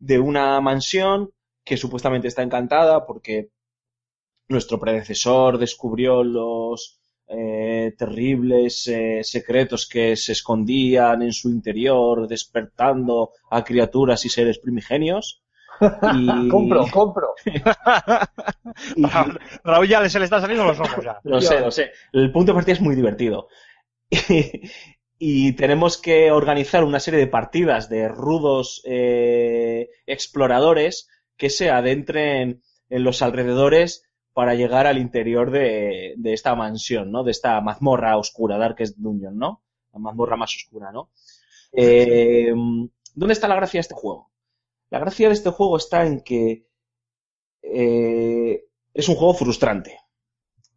de 0.05 0.19
una 0.19 0.61
mansión 0.61 1.31
que 1.65 1.77
supuestamente 1.77 2.29
está 2.29 2.43
encantada 2.43 3.07
porque 3.07 3.49
nuestro 4.49 4.79
predecesor 4.79 5.57
descubrió 5.57 6.23
los 6.23 7.01
eh, 7.27 7.95
terribles 7.97 8.87
eh, 8.89 9.21
secretos 9.25 9.89
que 9.89 10.15
se 10.17 10.33
escondían 10.33 11.23
en 11.23 11.33
su 11.33 11.49
interior, 11.49 12.29
despertando 12.29 13.31
a 13.51 13.65
criaturas 13.65 14.25
y 14.27 14.29
seres 14.29 14.59
primigenios. 14.59 15.41
Y, 16.15 16.49
Compro, 16.49 16.87
compro. 16.93 17.35
y- 18.97 19.03
Raúl 19.65 19.89
ya 19.89 20.09
se 20.09 20.21
le 20.21 20.27
están 20.27 20.41
saliendo 20.41 20.65
los 20.65 20.79
ojos 20.79 21.05
ya. 21.05 21.19
lo 21.25 21.41
sé, 21.41 21.59
lo 21.61 21.71
sé. 21.73 21.91
El 22.13 22.31
punto 22.31 22.53
de 22.53 22.57
partida 22.57 22.75
es 22.75 22.81
muy 22.81 22.95
divertido. 22.95 23.49
Y, 25.19 25.53
tenemos 25.53 25.97
que 25.97 26.31
organizar 26.32 26.85
una 26.85 27.01
serie 27.01 27.20
de 27.20 27.27
partidas 27.27 27.89
de 27.89 28.09
rudos 28.09 28.82
eh, 28.85 29.89
exploradores 30.07 31.09
que 31.36 31.51
se 31.51 31.70
adentren 31.70 32.62
en 32.91 33.05
los 33.05 33.23
alrededores 33.23 34.05
para 34.32 34.55
llegar 34.55 34.86
al 34.86 34.99
interior 34.99 35.51
de, 35.51 36.15
de 36.16 36.32
esta 36.32 36.55
mansión, 36.57 37.12
¿no? 37.12 37.23
De 37.23 37.31
esta 37.31 37.61
mazmorra 37.61 38.16
oscura, 38.16 38.59
Darkest 38.59 38.99
Dungeon, 38.99 39.39
¿no? 39.39 39.62
La 39.93 40.01
mazmorra 40.01 40.36
más 40.36 40.55
oscura, 40.55 40.91
¿no? 40.91 41.11
Eh, 41.73 42.53
¿Dónde 43.15 43.32
está 43.32 43.49
la 43.49 43.57
gracia 43.57 43.78
de 43.78 43.82
este 43.82 43.95
juego? 43.95 44.32
La 44.91 44.99
gracia 44.99 45.28
de 45.28 45.35
este 45.35 45.51
juego 45.51 45.77
está 45.77 46.07
en 46.07 46.20
que 46.20 46.66
eh, 47.62 48.65
es 48.93 49.09
un 49.09 49.16
juego 49.16 49.35
frustrante 49.35 49.99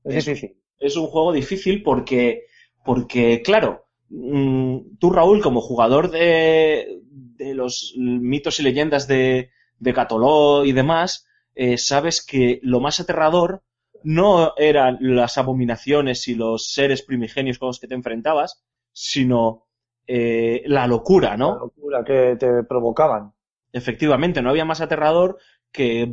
Es 0.03 0.26
difícil. 0.26 0.61
es 0.80 0.95
un 0.95 1.07
juego 1.07 1.31
difícil 1.31 1.84
porque, 1.84 2.45
porque 2.85 3.41
claro, 3.43 3.86
tú 4.09 5.11
Raúl, 5.11 5.41
como 5.41 5.61
jugador 5.61 6.11
de, 6.11 7.01
de 7.09 7.53
los 7.53 7.93
mitos 7.97 8.59
y 8.59 8.63
leyendas 8.63 9.07
de, 9.07 9.51
de 9.79 9.93
Catoló 9.93 10.65
y 10.65 10.71
demás, 10.71 11.27
eh, 11.55 11.77
sabes 11.77 12.25
que 12.25 12.59
lo 12.63 12.79
más 12.79 12.99
aterrador 12.99 13.63
no 14.03 14.53
eran 14.57 14.97
las 15.01 15.38
abominaciones 15.38 16.27
y 16.27 16.35
los 16.35 16.71
seres 16.71 17.01
primigenios 17.01 17.57
con 17.57 17.67
los 17.67 17.79
que 17.79 17.88
te 17.88 17.95
enfrentabas, 17.95 18.63
sino 18.93 19.65
eh, 20.05 20.63
la 20.65 20.88
locura, 20.88 21.35
¿no? 21.35 21.53
La 21.53 21.59
locura 21.59 22.03
que 22.05 22.38
te 22.39 22.63
provocaban. 22.63 23.34
Efectivamente, 23.73 24.41
no 24.41 24.49
había 24.49 24.65
más 24.65 24.81
aterrador 24.81 25.38
que, 25.71 26.09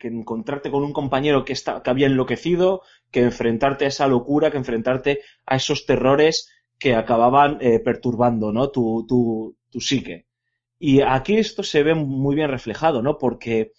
encontrarte 0.00 0.70
con 0.70 0.84
un 0.84 0.92
compañero 0.92 1.44
que, 1.44 1.52
está, 1.52 1.82
que 1.82 1.90
había 1.90 2.06
enloquecido, 2.06 2.82
que 3.10 3.20
enfrentarte 3.20 3.84
a 3.84 3.88
esa 3.88 4.06
locura, 4.06 4.50
que 4.50 4.58
enfrentarte 4.58 5.20
a 5.46 5.56
esos 5.56 5.86
terrores 5.86 6.53
que 6.78 6.94
acababan 6.94 7.58
eh, 7.60 7.80
perturbando 7.80 8.52
¿no? 8.52 8.70
tu, 8.70 9.04
tu, 9.08 9.56
tu 9.70 9.80
psique. 9.80 10.26
Y 10.78 11.00
aquí 11.00 11.36
esto 11.36 11.62
se 11.62 11.82
ve 11.82 11.94
muy 11.94 12.34
bien 12.34 12.50
reflejado, 12.50 13.02
¿no? 13.02 13.18
Porque 13.18 13.72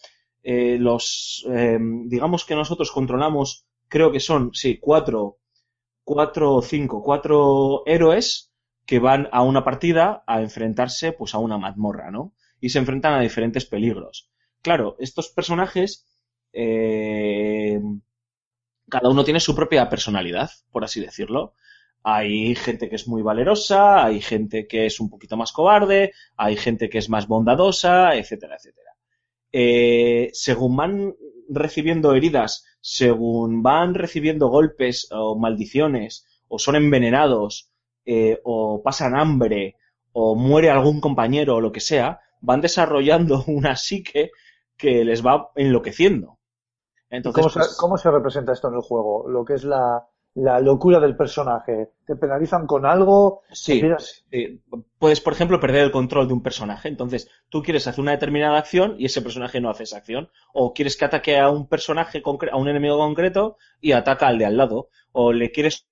eh, 0.43 0.77
los, 0.79 1.45
eh, 1.49 1.77
digamos 2.05 2.45
que 2.45 2.55
nosotros 2.55 2.91
controlamos, 2.91 3.67
creo 3.87 4.11
que 4.11 4.19
son, 4.19 4.51
sí, 4.53 4.79
cuatro, 4.79 5.37
cuatro 6.03 6.55
o 6.55 6.61
cinco, 6.61 7.01
cuatro 7.03 7.83
héroes 7.85 8.51
que 8.85 8.99
van 8.99 9.27
a 9.31 9.41
una 9.43 9.63
partida 9.63 10.23
a 10.27 10.41
enfrentarse 10.41 11.11
pues 11.13 11.33
a 11.33 11.39
una 11.39 11.57
mazmorra, 11.57 12.11
¿no? 12.11 12.33
y 12.61 12.69
se 12.69 12.79
enfrentan 12.79 13.13
a 13.13 13.21
diferentes 13.21 13.65
peligros. 13.65 14.29
Claro, 14.61 14.95
estos 14.99 15.29
personajes, 15.29 16.05
eh, 16.53 17.79
cada 18.89 19.09
uno 19.09 19.23
tiene 19.23 19.39
su 19.39 19.55
propia 19.55 19.89
personalidad, 19.89 20.49
por 20.71 20.83
así 20.83 21.01
decirlo. 21.01 21.53
Hay 22.07 22.53
gente 22.53 22.87
que 22.87 22.97
es 22.97 23.07
muy 23.07 23.23
valerosa, 23.23 24.05
hay 24.05 24.21
gente 24.21 24.67
que 24.67 24.85
es 24.85 24.99
un 24.99 25.09
poquito 25.09 25.37
más 25.37 25.51
cobarde, 25.51 26.13
hay 26.37 26.55
gente 26.55 26.87
que 26.87 26.99
es 26.99 27.09
más 27.09 27.27
bondadosa, 27.27 28.15
etcétera, 28.15 28.57
etcétera. 28.57 28.91
Eh, 29.51 30.29
según 30.31 30.77
van 30.77 31.15
recibiendo 31.49 32.13
heridas, 32.13 32.63
según 32.79 33.63
van 33.63 33.95
recibiendo 33.95 34.49
golpes 34.49 35.07
o 35.09 35.35
maldiciones, 35.35 36.27
o 36.47 36.59
son 36.59 36.75
envenenados, 36.75 37.71
eh, 38.05 38.39
o 38.43 38.83
pasan 38.83 39.15
hambre, 39.15 39.75
o 40.13 40.35
muere 40.35 40.69
algún 40.69 41.01
compañero 41.01 41.55
o 41.55 41.61
lo 41.61 41.71
que 41.71 41.79
sea, 41.79 42.19
van 42.39 42.61
desarrollando 42.61 43.43
una 43.47 43.75
psique 43.77 44.29
que 44.77 45.03
les 45.03 45.25
va 45.25 45.49
enloqueciendo. 45.55 46.37
Entonces, 47.09 47.41
¿Cómo, 47.41 47.51
pues, 47.51 47.71
se, 47.71 47.77
cómo 47.77 47.97
se 47.97 48.11
representa 48.11 48.53
esto 48.53 48.67
en 48.67 48.75
el 48.75 48.81
juego? 48.81 49.27
Lo 49.27 49.43
que 49.43 49.55
es 49.55 49.63
la, 49.63 50.07
la 50.35 50.59
locura 50.59 50.99
del 50.99 51.15
personaje. 51.15 51.91
¿Te 52.05 52.15
penalizan 52.15 52.67
con 52.67 52.85
algo? 52.85 53.41
sí, 53.51 53.73
¿Empiezas- 53.79 54.23
eh, 54.31 54.59
puedes, 54.99 55.21
por 55.21 55.33
ejemplo, 55.33 55.59
perder 55.59 55.83
el 55.83 55.91
control 55.91 56.27
de 56.27 56.33
un 56.33 56.43
personaje. 56.43 56.87
Entonces, 56.89 57.29
tú 57.49 57.63
quieres 57.63 57.87
hacer 57.87 58.01
una 58.01 58.11
determinada 58.11 58.57
acción 58.57 58.95
y 58.99 59.05
ese 59.05 59.21
personaje 59.21 59.61
no 59.61 59.69
hace 59.69 59.83
esa 59.83 59.97
acción. 59.97 60.29
O 60.53 60.73
quieres 60.73 60.97
que 60.97 61.05
ataque 61.05 61.39
a 61.39 61.49
un 61.49 61.67
personaje, 61.67 62.21
a 62.51 62.57
un 62.57 62.67
enemigo 62.67 62.97
concreto 62.97 63.57
y 63.81 63.93
ataca 63.93 64.27
al 64.27 64.37
de 64.37 64.45
al 64.45 64.57
lado. 64.57 64.89
O 65.11 65.31
le 65.31 65.51
quieres 65.51 65.87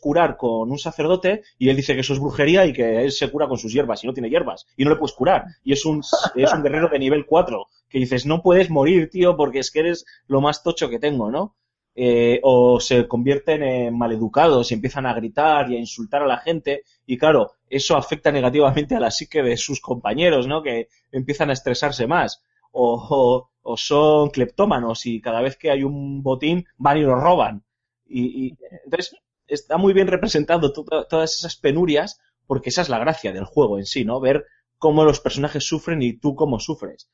curar 0.00 0.36
con 0.36 0.70
un 0.70 0.78
sacerdote 0.78 1.42
y 1.58 1.68
él 1.68 1.76
dice 1.76 1.94
que 1.94 2.00
eso 2.00 2.12
es 2.14 2.20
brujería 2.20 2.64
y 2.64 2.72
que 2.72 3.02
él 3.04 3.12
se 3.12 3.30
cura 3.30 3.48
con 3.48 3.58
sus 3.58 3.72
hierbas 3.72 4.02
y 4.02 4.06
no 4.06 4.12
tiene 4.12 4.30
hierbas 4.30 4.66
y 4.76 4.84
no 4.84 4.90
le 4.90 4.96
puedes 4.96 5.14
curar 5.14 5.44
y 5.64 5.72
es 5.72 5.84
un, 5.84 6.00
es 6.36 6.52
un 6.52 6.62
guerrero 6.62 6.88
de 6.88 6.98
nivel 6.98 7.26
4 7.26 7.66
que 7.88 7.98
dices 7.98 8.24
no 8.24 8.40
puedes 8.42 8.70
morir 8.70 9.10
tío 9.10 9.36
porque 9.36 9.58
es 9.58 9.70
que 9.70 9.80
eres 9.80 10.04
lo 10.26 10.40
más 10.40 10.62
tocho 10.62 10.88
que 10.88 10.98
tengo 11.00 11.30
¿no? 11.30 11.56
Eh, 12.02 12.40
o 12.44 12.80
se 12.80 13.06
convierten 13.08 13.62
en 13.62 13.98
maleducados 13.98 14.70
y 14.70 14.74
empiezan 14.74 15.04
a 15.06 15.12
gritar 15.12 15.70
y 15.70 15.76
a 15.76 15.78
insultar 15.80 16.22
a 16.22 16.26
la 16.26 16.38
gente 16.38 16.82
y 17.04 17.18
claro 17.18 17.52
eso 17.68 17.96
afecta 17.96 18.30
negativamente 18.32 18.94
a 18.94 19.00
la 19.00 19.10
psique 19.10 19.42
de 19.42 19.56
sus 19.56 19.80
compañeros 19.80 20.46
¿no? 20.46 20.62
que 20.62 20.88
empiezan 21.12 21.50
a 21.50 21.52
estresarse 21.52 22.06
más 22.06 22.42
o, 22.72 22.94
o, 23.10 23.50
o 23.72 23.76
son 23.76 24.30
cleptómanos 24.30 25.04
y 25.04 25.20
cada 25.20 25.42
vez 25.42 25.56
que 25.58 25.70
hay 25.70 25.82
un 25.82 26.22
botín 26.22 26.64
van 26.78 26.98
y 26.98 27.02
lo 27.02 27.16
roban 27.16 27.64
y, 28.06 28.56
entonces 28.84 29.14
está 29.46 29.76
muy 29.76 29.92
bien 29.92 30.06
representado 30.08 30.72
to- 30.72 30.84
todas 31.08 31.36
esas 31.38 31.56
penurias, 31.56 32.18
porque 32.46 32.70
esa 32.70 32.82
es 32.82 32.88
la 32.88 32.98
gracia 32.98 33.32
del 33.32 33.44
juego 33.44 33.78
en 33.78 33.86
sí, 33.86 34.04
¿no? 34.04 34.20
Ver 34.20 34.44
cómo 34.78 35.04
los 35.04 35.20
personajes 35.20 35.64
sufren 35.64 36.02
y 36.02 36.14
tú 36.18 36.34
cómo 36.34 36.58
sufres. 36.58 37.08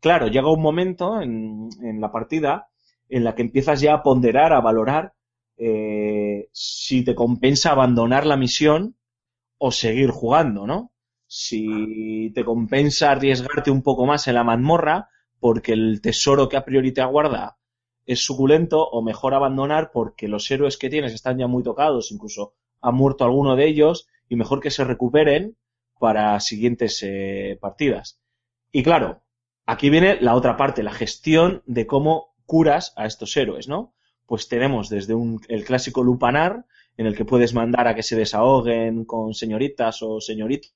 Claro, 0.00 0.28
llega 0.28 0.52
un 0.52 0.60
momento 0.62 1.20
en, 1.20 1.68
en 1.82 2.00
la 2.00 2.12
partida 2.12 2.68
en 3.08 3.24
la 3.24 3.34
que 3.34 3.42
empiezas 3.42 3.80
ya 3.80 3.94
a 3.94 4.02
ponderar, 4.02 4.52
a 4.52 4.60
valorar 4.60 5.14
eh, 5.56 6.48
si 6.52 7.04
te 7.04 7.14
compensa 7.14 7.70
abandonar 7.70 8.26
la 8.26 8.36
misión 8.36 8.96
o 9.58 9.70
seguir 9.70 10.10
jugando, 10.10 10.66
¿no? 10.66 10.92
Si 11.26 12.32
te 12.34 12.44
compensa 12.44 13.10
arriesgarte 13.10 13.70
un 13.70 13.82
poco 13.82 14.06
más 14.06 14.26
en 14.28 14.34
la 14.34 14.44
mazmorra 14.44 15.08
porque 15.38 15.72
el 15.72 16.00
tesoro 16.00 16.48
que 16.48 16.56
a 16.56 16.64
priori 16.64 16.92
te 16.92 17.00
aguarda 17.00 17.58
es 18.06 18.24
suculento 18.24 18.86
o 18.86 19.02
mejor 19.02 19.34
abandonar 19.34 19.90
porque 19.92 20.28
los 20.28 20.50
héroes 20.50 20.76
que 20.76 20.90
tienes 20.90 21.14
están 21.14 21.38
ya 21.38 21.46
muy 21.46 21.62
tocados, 21.62 22.12
incluso 22.12 22.54
ha 22.80 22.90
muerto 22.90 23.24
alguno 23.24 23.56
de 23.56 23.66
ellos 23.66 24.08
y 24.28 24.36
mejor 24.36 24.60
que 24.60 24.70
se 24.70 24.84
recuperen 24.84 25.56
para 25.98 26.38
siguientes 26.40 27.02
eh, 27.02 27.58
partidas. 27.60 28.20
Y 28.72 28.82
claro, 28.82 29.22
aquí 29.64 29.88
viene 29.88 30.20
la 30.20 30.34
otra 30.34 30.56
parte, 30.56 30.82
la 30.82 30.92
gestión 30.92 31.62
de 31.66 31.86
cómo 31.86 32.33
curas 32.46 32.92
a 32.96 33.06
estos 33.06 33.36
héroes, 33.36 33.68
¿no? 33.68 33.94
Pues 34.26 34.48
tenemos 34.48 34.88
desde 34.88 35.14
un, 35.14 35.40
el 35.48 35.64
clásico 35.64 36.02
lupanar, 36.02 36.64
en 36.96 37.06
el 37.06 37.16
que 37.16 37.24
puedes 37.24 37.54
mandar 37.54 37.88
a 37.88 37.94
que 37.94 38.02
se 38.02 38.16
desahoguen 38.16 39.04
con 39.04 39.34
señoritas 39.34 40.02
o 40.02 40.20
señoritos, 40.20 40.74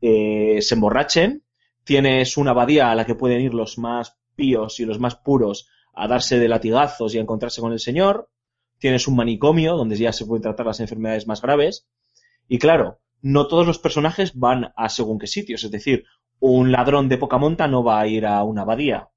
eh, 0.00 0.58
se 0.60 0.74
emborrachen, 0.74 1.44
tienes 1.84 2.36
una 2.36 2.50
abadía 2.50 2.90
a 2.90 2.94
la 2.94 3.06
que 3.06 3.14
pueden 3.14 3.40
ir 3.40 3.54
los 3.54 3.78
más 3.78 4.18
píos 4.36 4.78
y 4.80 4.84
los 4.84 4.98
más 4.98 5.16
puros 5.16 5.68
a 5.94 6.06
darse 6.06 6.38
de 6.38 6.48
latigazos 6.48 7.14
y 7.14 7.18
a 7.18 7.22
encontrarse 7.22 7.60
con 7.60 7.72
el 7.72 7.80
Señor. 7.80 8.30
Tienes 8.78 9.08
un 9.08 9.16
manicomio 9.16 9.76
donde 9.76 9.96
ya 9.96 10.12
se 10.12 10.26
pueden 10.26 10.42
tratar 10.42 10.66
las 10.66 10.80
enfermedades 10.80 11.26
más 11.26 11.42
graves. 11.42 11.88
Y 12.46 12.58
claro, 12.58 13.00
no 13.20 13.48
todos 13.48 13.66
los 13.66 13.78
personajes 13.78 14.38
van 14.38 14.72
a 14.76 14.88
según 14.88 15.18
qué 15.18 15.26
sitios. 15.26 15.64
Es 15.64 15.70
decir, 15.70 16.04
un 16.38 16.70
ladrón 16.70 17.08
de 17.08 17.18
poca 17.18 17.38
monta 17.38 17.66
no 17.66 17.82
va 17.82 18.00
a 18.00 18.06
ir 18.06 18.26
a 18.26 18.44
una 18.44 18.62
abadía, 18.62 19.08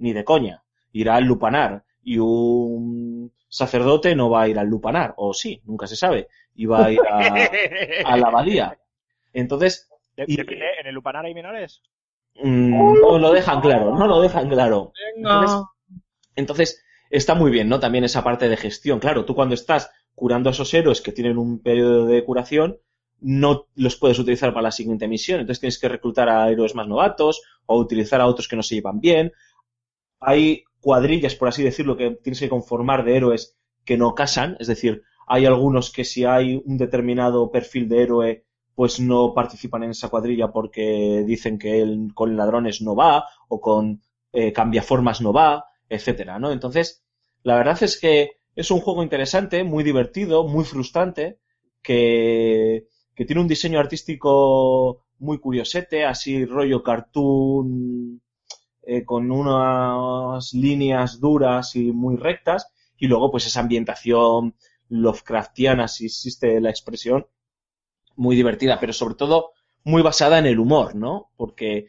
ni 0.00 0.12
de 0.12 0.24
coña. 0.24 0.62
Irá 0.92 1.16
al 1.16 1.24
lupanar. 1.24 1.84
Y 2.02 2.18
un 2.18 3.32
sacerdote 3.48 4.14
no 4.16 4.30
va 4.30 4.42
a 4.42 4.48
ir 4.48 4.58
al 4.58 4.66
lupanar. 4.68 5.14
O 5.16 5.32
sí, 5.32 5.60
nunca 5.64 5.86
se 5.86 5.96
sabe. 5.96 6.28
Y 6.54 6.66
va 6.66 6.86
a 6.86 6.90
ir 6.92 7.00
a, 7.08 7.48
a 8.12 8.16
la 8.16 8.26
abadía. 8.26 8.78
Entonces, 9.32 9.88
De- 10.16 10.24
Y- 10.26 10.36
depende, 10.36 10.64
¿En 10.80 10.86
el 10.88 10.94
Lupanar 10.94 11.24
hay 11.24 11.34
menores? 11.34 11.82
mm, 12.42 13.00
no 13.00 13.18
lo 13.18 13.32
dejan 13.32 13.60
claro, 13.60 13.96
no 13.96 14.06
lo 14.06 14.20
dejan 14.20 14.48
claro. 14.48 14.92
Entonces, 15.16 15.56
entonces, 16.36 16.84
está 17.10 17.34
muy 17.34 17.50
bien, 17.50 17.68
¿no? 17.68 17.78
También 17.80 18.04
esa 18.04 18.24
parte 18.24 18.48
de 18.48 18.56
gestión. 18.56 18.98
Claro, 18.98 19.24
tú 19.24 19.34
cuando 19.34 19.54
estás 19.54 19.90
curando 20.14 20.48
a 20.50 20.52
esos 20.52 20.72
héroes 20.74 21.00
que 21.00 21.12
tienen 21.12 21.38
un 21.38 21.62
periodo 21.62 22.06
de 22.06 22.24
curación, 22.24 22.78
no 23.20 23.66
los 23.74 23.96
puedes 23.96 24.18
utilizar 24.18 24.52
para 24.52 24.64
la 24.64 24.72
siguiente 24.72 25.06
misión. 25.08 25.40
Entonces 25.40 25.60
tienes 25.60 25.78
que 25.78 25.88
reclutar 25.88 26.28
a 26.28 26.48
héroes 26.50 26.74
más 26.74 26.88
novatos 26.88 27.42
o 27.66 27.78
utilizar 27.78 28.20
a 28.20 28.26
otros 28.26 28.48
que 28.48 28.56
no 28.56 28.62
se 28.62 28.74
llevan 28.76 29.00
bien. 29.00 29.32
Hay 30.20 30.64
cuadrillas, 30.80 31.34
por 31.34 31.48
así 31.48 31.62
decirlo, 31.62 31.96
que 31.96 32.10
tienes 32.22 32.40
que 32.40 32.48
conformar 32.48 33.04
de 33.04 33.16
héroes 33.16 33.56
que 33.84 33.96
no 33.96 34.14
casan. 34.14 34.56
Es 34.60 34.66
decir, 34.68 35.02
hay 35.26 35.46
algunos 35.46 35.90
que 35.92 36.04
si 36.04 36.24
hay 36.24 36.60
un 36.64 36.76
determinado 36.76 37.50
perfil 37.50 37.88
de 37.88 38.02
héroe, 38.02 38.44
pues 38.74 39.00
no 39.00 39.34
participan 39.34 39.82
en 39.84 39.90
esa 39.90 40.08
cuadrilla 40.08 40.52
porque 40.52 41.22
dicen 41.26 41.58
que 41.58 41.80
él 41.80 42.12
con 42.14 42.36
ladrones 42.36 42.80
no 42.82 42.94
va 42.96 43.26
o 43.48 43.60
con 43.60 44.00
eh, 44.32 44.52
cambiaformas 44.52 45.20
no 45.20 45.32
va, 45.32 45.66
etcétera, 45.88 46.38
¿no? 46.38 46.50
Entonces, 46.52 47.02
la 47.42 47.56
verdad 47.56 47.82
es 47.82 47.98
que 47.98 48.30
es 48.54 48.70
un 48.70 48.80
juego 48.80 49.02
interesante, 49.02 49.64
muy 49.64 49.84
divertido, 49.84 50.46
muy 50.46 50.64
frustrante, 50.64 51.38
que, 51.82 52.86
que 53.14 53.24
tiene 53.24 53.42
un 53.42 53.48
diseño 53.48 53.78
artístico 53.78 55.04
muy 55.18 55.38
curiosete, 55.38 56.04
así 56.04 56.44
rollo 56.44 56.82
cartoon, 56.82 58.20
eh, 58.82 59.04
con 59.04 59.30
unas 59.30 60.52
líneas 60.54 61.20
duras 61.20 61.76
y 61.76 61.92
muy 61.92 62.16
rectas, 62.16 62.72
y 62.96 63.06
luego 63.06 63.30
pues 63.30 63.46
esa 63.46 63.60
ambientación 63.60 64.54
Lovecraftiana, 64.88 65.88
si 65.88 66.06
existe 66.06 66.60
la 66.60 66.70
expresión, 66.70 67.26
muy 68.16 68.36
divertida, 68.36 68.78
pero 68.80 68.92
sobre 68.92 69.14
todo 69.14 69.52
muy 69.84 70.02
basada 70.02 70.38
en 70.38 70.46
el 70.46 70.58
humor, 70.58 70.94
¿no? 70.94 71.30
Porque 71.36 71.86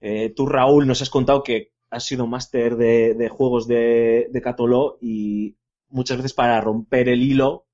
eh, 0.00 0.32
tú, 0.34 0.46
Raúl, 0.46 0.86
nos 0.86 1.02
has 1.02 1.10
contado 1.10 1.42
que 1.42 1.72
has 1.90 2.04
sido 2.04 2.26
máster 2.26 2.76
de, 2.76 3.14
de, 3.14 3.28
juegos 3.28 3.68
de, 3.68 4.28
de 4.30 4.42
Catoló 4.42 4.98
y 5.00 5.56
muchas 5.90 6.16
veces 6.16 6.32
para 6.32 6.60
romper 6.60 7.08
el 7.08 7.22
hilo 7.22 7.66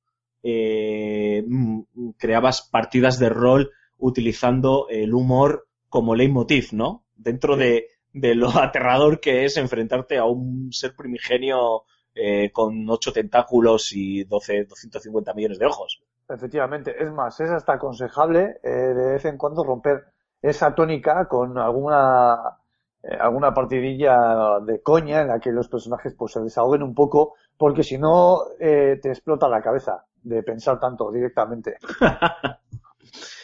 eh, 0.43 1.45
mm, 1.47 2.11
creabas 2.19 2.62
partidas 2.62 3.19
de 3.19 3.29
rol 3.29 3.71
utilizando 3.99 4.87
el 4.89 5.15
humor 5.15 5.69
como 5.89 6.15
leitmotiv, 6.15 6.69
¿no? 6.73 7.05
Dentro 7.15 7.57
de, 7.57 7.89
de 8.12 8.35
lo 8.35 8.49
aterrador 8.59 9.20
que 9.20 9.45
es 9.45 9.57
enfrentarte 9.57 10.19
a 10.19 10.24
un 10.24 10.73
ser 10.73 10.95
primigenio 10.95 11.85
eh, 12.15 12.51
con 12.53 12.89
ocho 12.89 13.12
tentáculos 13.12 13.93
y 13.93 14.24
12, 14.24 14.65
250 14.65 15.35
millones 15.35 15.59
de 15.59 15.66
ojos. 15.66 16.03
Efectivamente, 16.28 16.95
es 17.03 17.11
más, 17.12 17.41
es 17.41 17.51
hasta 17.51 17.74
aconsejable 17.74 18.61
eh, 18.62 18.69
de 18.70 19.12
vez 19.12 19.24
en 19.24 19.37
cuando 19.37 19.65
romper 19.65 20.05
esa 20.43 20.74
tónica 20.74 21.27
con 21.27 21.59
alguna 21.59 22.61
eh, 23.03 23.16
alguna 23.19 23.55
partidilla 23.55 24.61
de 24.61 24.82
coña 24.82 25.23
en 25.23 25.28
la 25.28 25.41
que 25.41 25.53
los 25.53 25.69
personajes 25.69 26.15
pues 26.15 26.32
se 26.32 26.41
desahoguen 26.41 26.82
un 26.82 26.95
poco, 26.95 27.35
porque 27.57 27.82
si 27.82 27.97
no 27.97 28.41
eh, 28.59 28.99
te 29.01 29.09
explota 29.09 29.49
la 29.49 29.62
cabeza 29.62 30.05
de 30.23 30.43
pensar 30.43 30.78
tanto 30.78 31.11
directamente. 31.11 31.77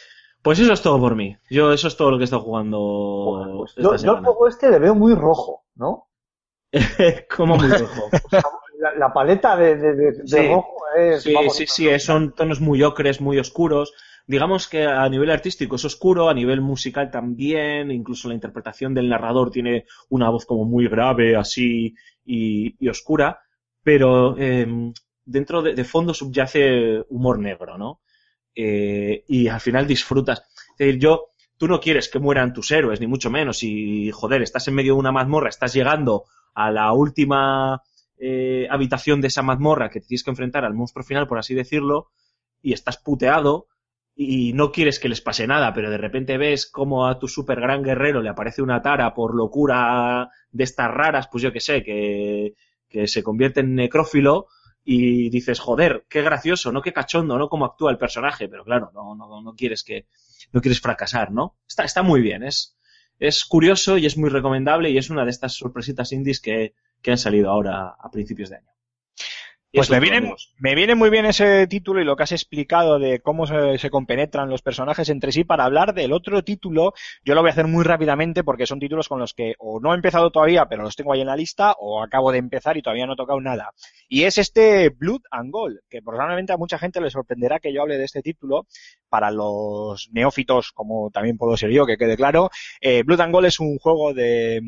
pues 0.47 0.59
eso 0.59 0.71
es 0.71 0.81
todo 0.81 0.97
por 0.97 1.13
mí. 1.13 1.35
Yo 1.49 1.73
eso 1.73 1.89
es 1.89 1.97
todo 1.97 2.09
lo 2.09 2.17
que 2.17 2.23
he 2.23 2.23
estado 2.23 2.41
jugando. 2.41 2.79
Bueno, 2.79 3.57
pues 3.57 3.75
yo, 3.75 3.97
yo 3.97 4.15
el 4.15 4.23
juego 4.23 4.47
este 4.47 4.71
le 4.71 4.79
veo 4.79 4.95
muy 4.95 5.13
rojo, 5.13 5.65
¿no? 5.75 6.07
¿Cómo 7.35 7.57
muy 7.57 7.67
rojo? 7.67 8.09
la, 8.79 8.95
la, 8.95 9.11
paleta 9.11 9.57
de, 9.57 9.75
de, 9.75 9.93
de, 9.93 10.13
sí. 10.25 10.37
de 10.37 10.47
rojo 10.47 10.77
es. 10.97 11.23
Sí, 11.23 11.33
vamos, 11.33 11.53
sí, 11.53 11.67
sí, 11.67 11.99
son 11.99 12.31
tonos 12.31 12.61
muy 12.61 12.81
ocres, 12.81 13.19
muy 13.19 13.37
oscuros. 13.39 13.91
Digamos 14.25 14.69
que 14.69 14.85
a 14.85 15.09
nivel 15.09 15.31
artístico 15.31 15.75
es 15.75 15.83
oscuro, 15.83 16.29
a 16.29 16.33
nivel 16.33 16.61
musical 16.61 17.11
también, 17.11 17.91
incluso 17.91 18.29
la 18.29 18.33
interpretación 18.33 18.93
del 18.93 19.09
narrador 19.09 19.51
tiene 19.51 19.83
una 20.07 20.29
voz 20.29 20.45
como 20.45 20.63
muy 20.63 20.87
grave, 20.87 21.35
así 21.35 21.93
y, 22.23 22.73
y 22.79 22.87
oscura, 22.87 23.41
pero 23.83 24.37
eh, 24.37 24.65
dentro 25.25 25.61
de, 25.61 25.73
de, 25.73 25.83
fondo 25.83 26.13
subyace 26.13 27.03
humor 27.09 27.37
negro, 27.37 27.77
¿no? 27.77 27.99
Eh, 28.59 29.23
y 29.27 29.47
al 29.49 29.61
final 29.61 29.85
disfrutas. 29.85 30.39
Es 30.71 30.77
decir, 30.79 30.97
yo, 30.99 31.27
tú 31.57 31.67
no 31.67 31.79
quieres 31.79 32.09
que 32.09 32.17
mueran 32.17 32.53
tus 32.53 32.71
héroes, 32.71 32.99
ni 32.99 33.05
mucho 33.05 33.29
menos, 33.29 33.61
y 33.61 34.09
joder, 34.09 34.41
estás 34.41 34.67
en 34.67 34.73
medio 34.73 34.95
de 34.95 34.99
una 34.99 35.11
mazmorra, 35.11 35.49
estás 35.49 35.73
llegando 35.73 36.25
a 36.55 36.71
la 36.71 36.91
última 36.91 37.83
eh, 38.17 38.67
habitación 38.71 39.21
de 39.21 39.27
esa 39.27 39.43
mazmorra 39.43 39.91
que 39.91 40.01
te 40.01 40.07
tienes 40.07 40.23
que 40.23 40.31
enfrentar 40.31 40.65
al 40.65 40.73
monstruo 40.73 41.05
final, 41.05 41.27
por 41.27 41.37
así 41.37 41.53
decirlo, 41.53 42.07
y 42.59 42.73
estás 42.73 42.97
puteado 42.97 43.67
y 44.15 44.53
no 44.53 44.71
quieres 44.71 44.99
que 44.99 45.09
les 45.09 45.21
pase 45.21 45.45
nada, 45.45 45.71
pero 45.75 45.91
de 45.91 45.99
repente 45.99 46.39
ves 46.39 46.65
como 46.65 47.05
a 47.05 47.19
tu 47.19 47.27
super 47.27 47.61
gran 47.61 47.83
guerrero 47.83 48.23
le 48.23 48.29
aparece 48.29 48.63
una 48.63 48.81
tara 48.81 49.13
por 49.13 49.35
locura 49.35 50.31
de 50.49 50.63
estas 50.63 50.89
raras, 50.89 51.27
pues 51.31 51.43
yo 51.43 51.53
que 51.53 51.59
sé, 51.59 51.83
que, 51.83 52.55
que 52.89 53.07
se 53.07 53.21
convierte 53.21 53.59
en 53.59 53.75
necrófilo 53.75 54.47
y 54.89 55.29
dices, 55.29 55.59
joder, 55.59 56.05
qué 56.07 56.21
gracioso, 56.21 56.71
¿no? 56.71 56.81
Qué 56.81 56.93
cachondo, 56.93 57.37
¿no? 57.37 57.49
Cómo 57.49 57.65
actúa 57.65 57.91
el 57.91 57.97
personaje, 57.97 58.47
pero 58.47 58.63
claro, 58.63 58.89
no, 58.93 59.15
no, 59.15 59.41
no 59.41 59.53
quieres 59.53 59.83
que, 59.83 60.07
no 60.53 60.61
quieres 60.61 60.79
fracasar, 60.79 61.29
¿no? 61.29 61.57
Está, 61.67 61.83
está 61.83 62.03
muy 62.03 62.21
bien, 62.21 62.41
es, 62.41 62.77
es 63.19 63.43
curioso 63.43 63.97
y 63.97 64.05
es 64.05 64.17
muy 64.17 64.29
recomendable 64.29 64.89
y 64.89 64.97
es 64.97 65.09
una 65.09 65.25
de 65.25 65.31
estas 65.31 65.55
sorpresitas 65.55 66.13
indies 66.13 66.39
que, 66.39 66.73
que 67.01 67.11
han 67.11 67.17
salido 67.17 67.49
ahora 67.51 67.97
a 67.99 68.09
principios 68.09 68.49
de 68.49 68.59
año. 68.59 68.76
Pues 69.73 69.89
me 69.89 69.99
viene, 69.99 70.33
me 70.59 70.75
viene 70.75 70.95
muy 70.95 71.09
bien 71.09 71.25
ese 71.25 71.67
título 71.67 72.01
y 72.01 72.05
lo 72.05 72.15
que 72.15 72.23
has 72.23 72.31
explicado 72.31 72.99
de 72.99 73.19
cómo 73.19 73.45
se, 73.45 73.77
se, 73.77 73.89
compenetran 73.89 74.49
los 74.49 74.61
personajes 74.61 75.09
entre 75.09 75.33
sí 75.33 75.43
para 75.43 75.65
hablar 75.65 75.93
del 75.93 76.13
otro 76.13 76.41
título. 76.41 76.93
Yo 77.25 77.35
lo 77.35 77.41
voy 77.41 77.49
a 77.49 77.51
hacer 77.51 77.67
muy 77.67 77.83
rápidamente 77.83 78.45
porque 78.45 78.65
son 78.65 78.79
títulos 78.79 79.09
con 79.09 79.19
los 79.19 79.33
que 79.33 79.55
o 79.59 79.81
no 79.81 79.91
he 79.91 79.95
empezado 79.95 80.31
todavía, 80.31 80.67
pero 80.69 80.83
los 80.83 80.95
tengo 80.95 81.11
ahí 81.11 81.19
en 81.19 81.27
la 81.27 81.35
lista, 81.35 81.75
o 81.79 82.01
acabo 82.01 82.31
de 82.31 82.37
empezar 82.37 82.77
y 82.77 82.81
todavía 82.81 83.05
no 83.05 83.13
he 83.13 83.17
tocado 83.17 83.41
nada. 83.41 83.73
Y 84.07 84.23
es 84.23 84.37
este 84.37 84.89
Blood 84.89 85.21
and 85.31 85.51
Gold, 85.51 85.79
que 85.89 86.01
probablemente 86.01 86.53
a 86.53 86.57
mucha 86.57 86.79
gente 86.79 87.01
le 87.01 87.09
sorprenderá 87.09 87.59
que 87.59 87.73
yo 87.73 87.81
hable 87.81 87.97
de 87.97 88.05
este 88.05 88.21
título. 88.21 88.67
Para 89.09 89.31
los 89.31 90.09
neófitos, 90.11 90.73
como 90.73 91.09
también 91.11 91.37
puedo 91.37 91.55
ser 91.55 91.71
yo, 91.71 91.85
que 91.85 91.97
quede 91.97 92.17
claro, 92.17 92.49
eh, 92.81 93.03
Blood 93.03 93.21
and 93.21 93.33
Gold 93.33 93.47
es 93.47 93.59
un 93.61 93.77
juego 93.79 94.13
de 94.13 94.61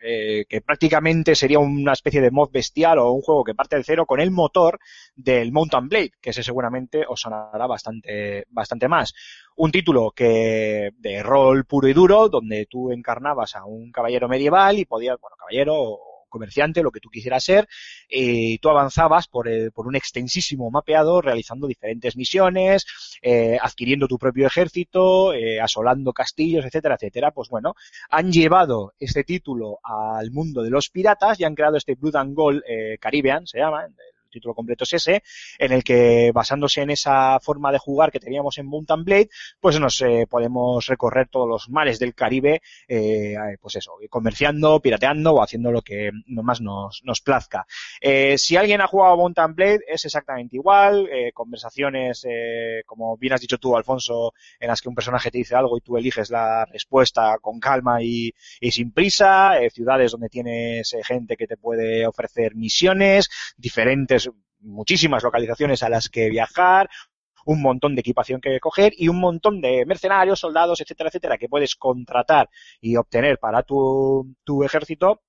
eh, 0.00 0.44
que 0.46 0.60
prácticamente 0.60 1.34
sería 1.34 1.58
una 1.58 1.94
especie 1.94 2.20
de 2.20 2.30
mod 2.30 2.50
bestial 2.50 2.98
o 2.98 3.12
un 3.12 3.22
juego 3.22 3.44
que 3.44 3.54
parte 3.54 3.76
de 3.76 3.84
cero 3.84 4.04
con 4.04 4.20
el 4.20 4.30
motor 4.48 4.80
del 5.14 5.52
Mountain 5.52 5.88
Blade, 5.88 6.12
que 6.20 6.30
ese 6.30 6.42
seguramente 6.42 7.04
os 7.06 7.20
sonará 7.20 7.66
bastante, 7.66 8.46
bastante 8.48 8.88
más. 8.88 9.12
Un 9.56 9.70
título 9.70 10.10
que 10.12 10.90
de 10.96 11.22
rol 11.22 11.64
puro 11.64 11.88
y 11.88 11.92
duro, 11.92 12.28
donde 12.28 12.66
tú 12.66 12.90
encarnabas 12.90 13.56
a 13.56 13.64
un 13.64 13.92
caballero 13.92 14.28
medieval 14.28 14.78
y 14.78 14.86
podías, 14.86 15.20
bueno, 15.20 15.36
caballero 15.36 15.98
comerciante, 16.28 16.82
lo 16.82 16.90
que 16.90 17.00
tú 17.00 17.08
quisieras 17.08 17.44
ser, 17.44 17.68
y 18.08 18.58
tú 18.58 18.68
avanzabas 18.68 19.28
por, 19.28 19.48
el, 19.48 19.72
por 19.72 19.86
un 19.86 19.96
extensísimo 19.96 20.70
mapeado 20.70 21.20
realizando 21.20 21.66
diferentes 21.66 22.16
misiones, 22.16 22.86
eh, 23.22 23.58
adquiriendo 23.60 24.06
tu 24.06 24.18
propio 24.18 24.46
ejército, 24.46 25.32
eh, 25.32 25.60
asolando 25.60 26.12
castillos, 26.12 26.64
etcétera, 26.64 26.96
etcétera. 26.96 27.30
Pues 27.32 27.48
bueno, 27.48 27.74
han 28.10 28.30
llevado 28.30 28.92
este 28.98 29.24
título 29.24 29.78
al 29.82 30.30
mundo 30.30 30.62
de 30.62 30.70
los 30.70 30.90
piratas 30.90 31.40
y 31.40 31.44
han 31.44 31.54
creado 31.54 31.76
este 31.76 31.94
Blood 31.94 32.16
and 32.16 32.34
Gold 32.34 32.62
eh, 32.68 32.98
Caribbean, 33.00 33.46
se 33.46 33.58
llama, 33.58 33.86
título 34.28 34.54
completo 34.54 34.84
es 34.84 34.92
ese, 34.94 35.22
en 35.58 35.72
el 35.72 35.84
que 35.84 36.30
basándose 36.32 36.82
en 36.82 36.90
esa 36.90 37.38
forma 37.40 37.72
de 37.72 37.78
jugar 37.78 38.10
que 38.10 38.20
teníamos 38.20 38.58
en 38.58 38.66
Mountain 38.66 39.04
Blade, 39.04 39.30
pues 39.60 39.78
nos 39.80 40.00
eh, 40.02 40.26
podemos 40.28 40.86
recorrer 40.86 41.28
todos 41.28 41.48
los 41.48 41.68
mares 41.68 41.98
del 41.98 42.14
Caribe, 42.14 42.62
eh, 42.86 43.34
pues 43.60 43.76
eso, 43.76 43.92
comerciando, 44.10 44.80
pirateando 44.80 45.34
o 45.34 45.42
haciendo 45.42 45.72
lo 45.72 45.82
que 45.82 46.10
más 46.26 46.60
nos, 46.60 47.00
nos 47.04 47.20
plazca. 47.20 47.66
Eh, 48.00 48.36
si 48.38 48.56
alguien 48.56 48.80
ha 48.80 48.86
jugado 48.86 49.16
Mountain 49.16 49.54
Blade 49.54 49.80
es 49.86 50.04
exactamente 50.04 50.56
igual, 50.56 51.08
eh, 51.10 51.32
conversaciones, 51.32 52.24
eh, 52.28 52.82
como 52.86 53.16
bien 53.16 53.32
has 53.32 53.40
dicho 53.40 53.58
tú, 53.58 53.76
Alfonso, 53.76 54.32
en 54.58 54.68
las 54.68 54.80
que 54.80 54.88
un 54.88 54.94
personaje 54.94 55.30
te 55.30 55.38
dice 55.38 55.54
algo 55.54 55.76
y 55.76 55.80
tú 55.80 55.96
eliges 55.96 56.30
la 56.30 56.64
respuesta 56.66 57.38
con 57.40 57.60
calma 57.60 58.02
y, 58.02 58.32
sin 58.70 58.92
prisa, 58.92 59.60
eh, 59.60 59.70
ciudades 59.70 60.12
donde 60.12 60.28
tienes 60.28 60.94
gente 61.04 61.36
que 61.36 61.46
te 61.46 61.56
puede 61.56 62.06
ofrecer 62.06 62.54
misiones, 62.54 63.28
diferentes 63.56 64.17
muchísimas 64.60 65.22
localizaciones 65.22 65.82
a 65.82 65.88
las 65.88 66.08
que 66.08 66.28
viajar, 66.30 66.88
un 67.46 67.62
montón 67.62 67.94
de 67.94 68.00
equipación 68.00 68.40
que 68.40 68.60
coger 68.60 68.92
y 68.96 69.08
un 69.08 69.20
montón 69.20 69.60
de 69.60 69.86
mercenarios, 69.86 70.40
soldados, 70.40 70.80
etcétera, 70.80 71.08
etcétera, 71.08 71.38
que 71.38 71.48
puedes 71.48 71.76
contratar 71.76 72.50
y 72.80 72.96
obtener 72.96 73.38
para 73.38 73.62
tu, 73.62 74.34
tu 74.44 74.64
ejército 74.64 75.22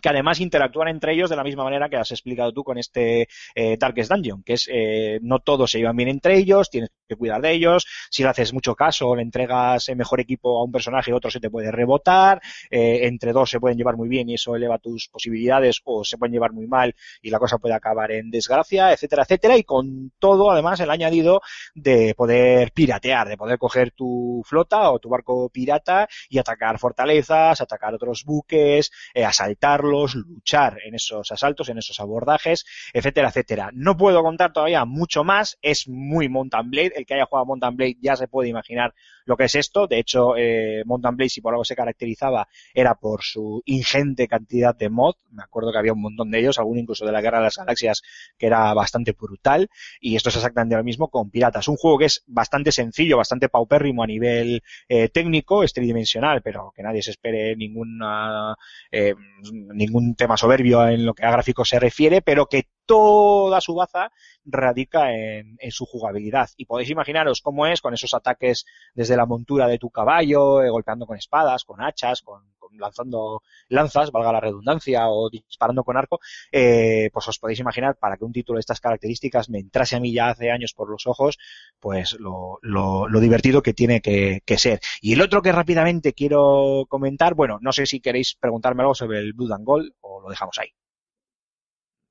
que 0.00 0.08
además 0.08 0.40
interactúan 0.40 0.88
entre 0.88 1.12
ellos 1.12 1.28
de 1.28 1.36
la 1.36 1.44
misma 1.44 1.64
manera 1.64 1.88
que 1.88 1.96
has 1.96 2.10
explicado 2.10 2.52
tú 2.52 2.64
con 2.64 2.78
este 2.78 3.28
eh, 3.54 3.76
Darkest 3.78 4.10
Dungeon, 4.10 4.42
que 4.42 4.54
es 4.54 4.68
eh, 4.72 5.18
no 5.22 5.40
todos 5.40 5.70
se 5.70 5.78
llevan 5.78 5.96
bien 5.96 6.08
entre 6.08 6.38
ellos, 6.38 6.70
tienes 6.70 6.90
que 7.12 7.18
cuidar 7.18 7.40
de 7.40 7.52
ellos, 7.52 7.86
si 8.10 8.22
le 8.22 8.28
haces 8.28 8.52
mucho 8.52 8.74
caso, 8.74 9.14
le 9.14 9.22
entregas 9.22 9.88
el 9.88 9.96
mejor 9.96 10.20
equipo 10.20 10.58
a 10.58 10.64
un 10.64 10.72
personaje, 10.72 11.12
otro 11.12 11.30
se 11.30 11.40
te 11.40 11.50
puede 11.50 11.70
rebotar, 11.70 12.40
eh, 12.70 13.00
entre 13.06 13.32
dos 13.32 13.50
se 13.50 13.60
pueden 13.60 13.78
llevar 13.78 13.96
muy 13.96 14.08
bien 14.08 14.28
y 14.28 14.34
eso 14.34 14.56
eleva 14.56 14.78
tus 14.78 15.08
posibilidades, 15.08 15.80
o 15.84 16.04
se 16.04 16.18
pueden 16.18 16.32
llevar 16.32 16.52
muy 16.52 16.66
mal 16.66 16.94
y 17.20 17.30
la 17.30 17.38
cosa 17.38 17.58
puede 17.58 17.74
acabar 17.74 18.12
en 18.12 18.30
desgracia, 18.30 18.92
etcétera, 18.92 19.22
etcétera, 19.22 19.56
y 19.56 19.64
con 19.64 20.12
todo, 20.18 20.50
además, 20.50 20.80
el 20.80 20.90
añadido 20.90 21.40
de 21.74 22.14
poder 22.14 22.72
piratear, 22.72 23.28
de 23.28 23.36
poder 23.36 23.58
coger 23.58 23.92
tu 23.92 24.42
flota 24.44 24.90
o 24.90 24.98
tu 24.98 25.08
barco 25.08 25.48
pirata 25.48 26.08
y 26.28 26.38
atacar 26.38 26.78
fortalezas, 26.78 27.60
atacar 27.60 27.94
otros 27.94 28.24
buques, 28.24 28.90
eh, 29.14 29.24
asaltarlos, 29.24 30.14
luchar 30.14 30.78
en 30.84 30.94
esos 30.94 31.30
asaltos, 31.30 31.68
en 31.68 31.78
esos 31.78 32.00
abordajes, 32.00 32.64
etcétera, 32.92 33.28
etcétera. 33.28 33.70
No 33.72 33.96
puedo 33.96 34.22
contar 34.22 34.52
todavía 34.52 34.84
mucho 34.84 35.24
más, 35.24 35.58
es 35.62 35.88
muy 35.88 36.28
Mountain 36.28 36.70
Blade, 36.70 36.92
que 37.04 37.14
haya 37.14 37.26
jugado 37.26 37.46
Mountain 37.46 37.76
Blade 37.76 37.96
ya 38.00 38.16
se 38.16 38.28
puede 38.28 38.48
imaginar 38.48 38.94
lo 39.24 39.36
que 39.36 39.44
es 39.44 39.54
esto, 39.54 39.86
de 39.86 39.98
hecho, 39.98 40.36
eh, 40.36 40.82
Mountain 40.84 41.16
Blade, 41.16 41.28
si 41.28 41.40
por 41.40 41.52
algo 41.52 41.64
se 41.64 41.76
caracterizaba, 41.76 42.48
era 42.74 42.94
por 42.94 43.22
su 43.22 43.62
ingente 43.66 44.26
cantidad 44.26 44.74
de 44.76 44.88
mod, 44.88 45.14
me 45.30 45.42
acuerdo 45.42 45.72
que 45.72 45.78
había 45.78 45.92
un 45.92 46.02
montón 46.02 46.30
de 46.30 46.40
ellos, 46.40 46.58
alguno 46.58 46.80
incluso 46.80 47.06
de 47.06 47.12
la 47.12 47.20
Guerra 47.20 47.38
de 47.38 47.44
las 47.44 47.56
Galaxias, 47.56 48.02
que 48.36 48.46
era 48.46 48.74
bastante 48.74 49.12
brutal, 49.12 49.70
y 50.00 50.16
esto 50.16 50.28
es 50.28 50.36
exactamente 50.36 50.76
lo 50.76 50.84
mismo 50.84 51.08
con 51.08 51.30
Piratas, 51.30 51.68
un 51.68 51.76
juego 51.76 51.98
que 51.98 52.06
es 52.06 52.24
bastante 52.26 52.72
sencillo, 52.72 53.16
bastante 53.16 53.48
paupérrimo 53.48 54.02
a 54.02 54.06
nivel 54.06 54.62
eh, 54.88 55.08
técnico, 55.08 55.62
es 55.62 55.72
tridimensional, 55.72 56.42
pero 56.42 56.72
que 56.74 56.82
nadie 56.82 57.02
se 57.02 57.12
espere 57.12 57.56
ninguna, 57.56 58.56
eh, 58.90 59.14
ningún 59.52 60.14
tema 60.14 60.36
soberbio 60.36 60.88
en 60.88 61.06
lo 61.06 61.14
que 61.14 61.24
a 61.24 61.30
gráficos 61.30 61.68
se 61.68 61.78
refiere, 61.78 62.22
pero 62.22 62.46
que 62.46 62.66
toda 62.86 63.60
su 63.60 63.74
baza 63.74 64.10
radica 64.44 65.12
en, 65.12 65.56
su 65.70 65.86
jugabilidad. 65.86 66.50
Y 66.56 66.66
podéis 66.66 66.90
imaginaros 66.90 67.40
cómo 67.40 67.66
es 67.66 67.80
con 67.80 67.94
esos 67.94 68.14
ataques 68.14 68.64
desde 68.94 69.16
la 69.16 69.26
montura 69.26 69.66
de 69.66 69.78
tu 69.78 69.90
caballo, 69.90 70.62
eh, 70.62 70.70
golpeando 70.70 71.06
con 71.06 71.16
espadas, 71.16 71.64
con 71.64 71.80
hachas, 71.80 72.22
con, 72.22 72.42
lanzando 72.78 73.42
lanzas, 73.68 74.10
valga 74.10 74.32
la 74.32 74.40
redundancia, 74.40 75.08
o 75.08 75.30
disparando 75.30 75.84
con 75.84 75.96
arco, 75.96 76.20
eh, 76.50 77.10
pues 77.12 77.28
os 77.28 77.38
podéis 77.38 77.60
imaginar 77.60 77.96
para 77.96 78.16
que 78.16 78.24
un 78.24 78.32
título 78.32 78.56
de 78.56 78.60
estas 78.60 78.80
características 78.80 79.48
me 79.48 79.58
entrase 79.58 79.96
a 79.96 80.00
mí 80.00 80.12
ya 80.12 80.30
hace 80.30 80.50
años 80.50 80.74
por 80.74 80.90
los 80.90 81.06
ojos, 81.06 81.38
pues 81.80 82.16
lo, 82.18 82.58
lo, 82.62 83.08
lo 83.08 83.20
divertido 83.20 83.62
que 83.62 83.74
tiene 83.74 84.00
que, 84.00 84.42
que, 84.44 84.58
ser. 84.58 84.80
Y 85.00 85.12
el 85.14 85.20
otro 85.20 85.42
que 85.42 85.52
rápidamente 85.52 86.12
quiero 86.12 86.86
comentar, 86.88 87.34
bueno, 87.34 87.58
no 87.60 87.72
sé 87.72 87.86
si 87.86 88.00
queréis 88.00 88.36
preguntarme 88.38 88.82
algo 88.82 88.94
sobre 88.94 89.18
el 89.18 89.32
Blood 89.32 89.52
and 89.52 89.64
Gold 89.64 89.92
o 90.00 90.20
lo 90.20 90.28
dejamos 90.28 90.58
ahí. 90.58 90.68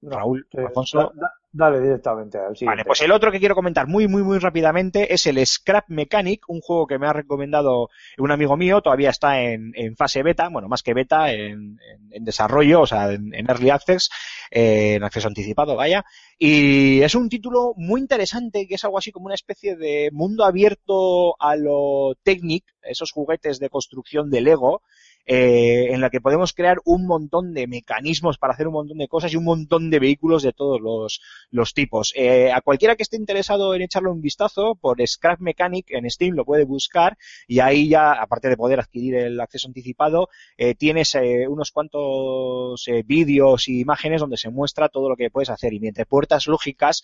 No, 0.01 0.17
Raúl, 0.17 0.47
eh, 0.53 0.61
Alfonso. 0.65 1.11
da- 1.15 1.33
dale 1.53 1.79
directamente. 1.81 2.39
Vale, 2.65 2.85
pues 2.85 3.01
el 3.01 3.11
otro 3.11 3.31
que 3.31 3.39
quiero 3.39 3.53
comentar 3.55 3.85
muy, 3.87 4.07
muy, 4.07 4.23
muy 4.23 4.39
rápidamente 4.39 5.13
es 5.13 5.27
el 5.27 5.45
Scrap 5.45 5.89
Mechanic, 5.89 6.43
un 6.47 6.59
juego 6.61 6.87
que 6.87 6.97
me 6.97 7.05
ha 7.07 7.13
recomendado 7.13 7.89
un 8.17 8.31
amigo 8.31 8.57
mío, 8.57 8.81
todavía 8.81 9.09
está 9.11 9.41
en, 9.41 9.71
en 9.75 9.95
fase 9.95 10.23
beta, 10.23 10.49
bueno, 10.49 10.67
más 10.69 10.81
que 10.81 10.93
beta, 10.93 11.31
en, 11.31 11.77
en- 11.79 12.09
en 12.13 12.23
desarrollo, 12.23 12.81
o 12.81 12.87
sea, 12.87 13.11
en, 13.11 13.33
en 13.35 13.47
Early 13.49 13.69
Access, 13.69 14.09
eh, 14.49 14.95
en 14.95 15.03
acceso 15.03 15.27
anticipado, 15.27 15.75
vaya. 15.75 16.03
Y 16.39 17.01
es 17.01 17.13
un 17.13 17.29
título 17.29 17.73
muy 17.75 18.01
interesante, 18.01 18.65
que 18.67 18.75
es 18.75 18.83
algo 18.85 18.97
así 18.97 19.11
como 19.11 19.25
una 19.27 19.35
especie 19.35 19.75
de 19.75 20.09
mundo 20.13 20.45
abierto 20.45 21.35
a 21.39 21.55
lo 21.55 22.15
Technic, 22.23 22.63
esos 22.81 23.11
juguetes 23.11 23.59
de 23.59 23.69
construcción 23.69 24.31
de 24.31 24.41
Lego, 24.41 24.81
eh, 25.25 25.87
en 25.91 26.01
la 26.01 26.09
que 26.09 26.21
podemos 26.21 26.53
crear 26.53 26.77
un 26.85 27.05
montón 27.05 27.53
de 27.53 27.67
mecanismos 27.67 28.37
para 28.37 28.53
hacer 28.53 28.67
un 28.67 28.73
montón 28.73 28.97
de 28.97 29.07
cosas 29.07 29.33
y 29.33 29.37
un 29.37 29.45
montón 29.45 29.89
de 29.89 29.99
vehículos 29.99 30.43
de 30.43 30.53
todos 30.53 30.79
los, 30.81 31.73
tipos. 31.73 32.13
Eh, 32.15 32.51
a 32.51 32.61
cualquiera 32.61 32.95
que 32.95 33.03
esté 33.03 33.15
interesado 33.17 33.73
en 33.75 33.81
echarle 33.81 34.09
un 34.09 34.21
vistazo, 34.21 34.75
por 34.75 35.05
Scrap 35.05 35.39
Mechanic 35.39 35.85
en 35.91 36.09
Steam 36.09 36.35
lo 36.35 36.43
puede 36.43 36.65
buscar 36.65 37.17
y 37.47 37.59
ahí 37.59 37.89
ya, 37.89 38.11
aparte 38.13 38.49
de 38.49 38.57
poder 38.57 38.79
adquirir 38.79 39.15
el 39.15 39.39
acceso 39.39 39.67
anticipado, 39.67 40.29
eh, 40.57 40.75
tienes 40.75 41.15
eh, 41.15 41.47
unos 41.47 41.71
cuantos 41.71 42.87
eh, 42.87 43.03
vídeos 43.05 43.67
y 43.67 43.79
imágenes 43.79 44.21
donde 44.21 44.37
se 44.37 44.49
muestra 44.49 44.89
todo 44.89 45.09
lo 45.09 45.15
que 45.15 45.29
puedes 45.29 45.49
hacer 45.49 45.73
y 45.73 45.79
mediante 45.79 46.05
puertas 46.05 46.47
lógicas 46.47 47.03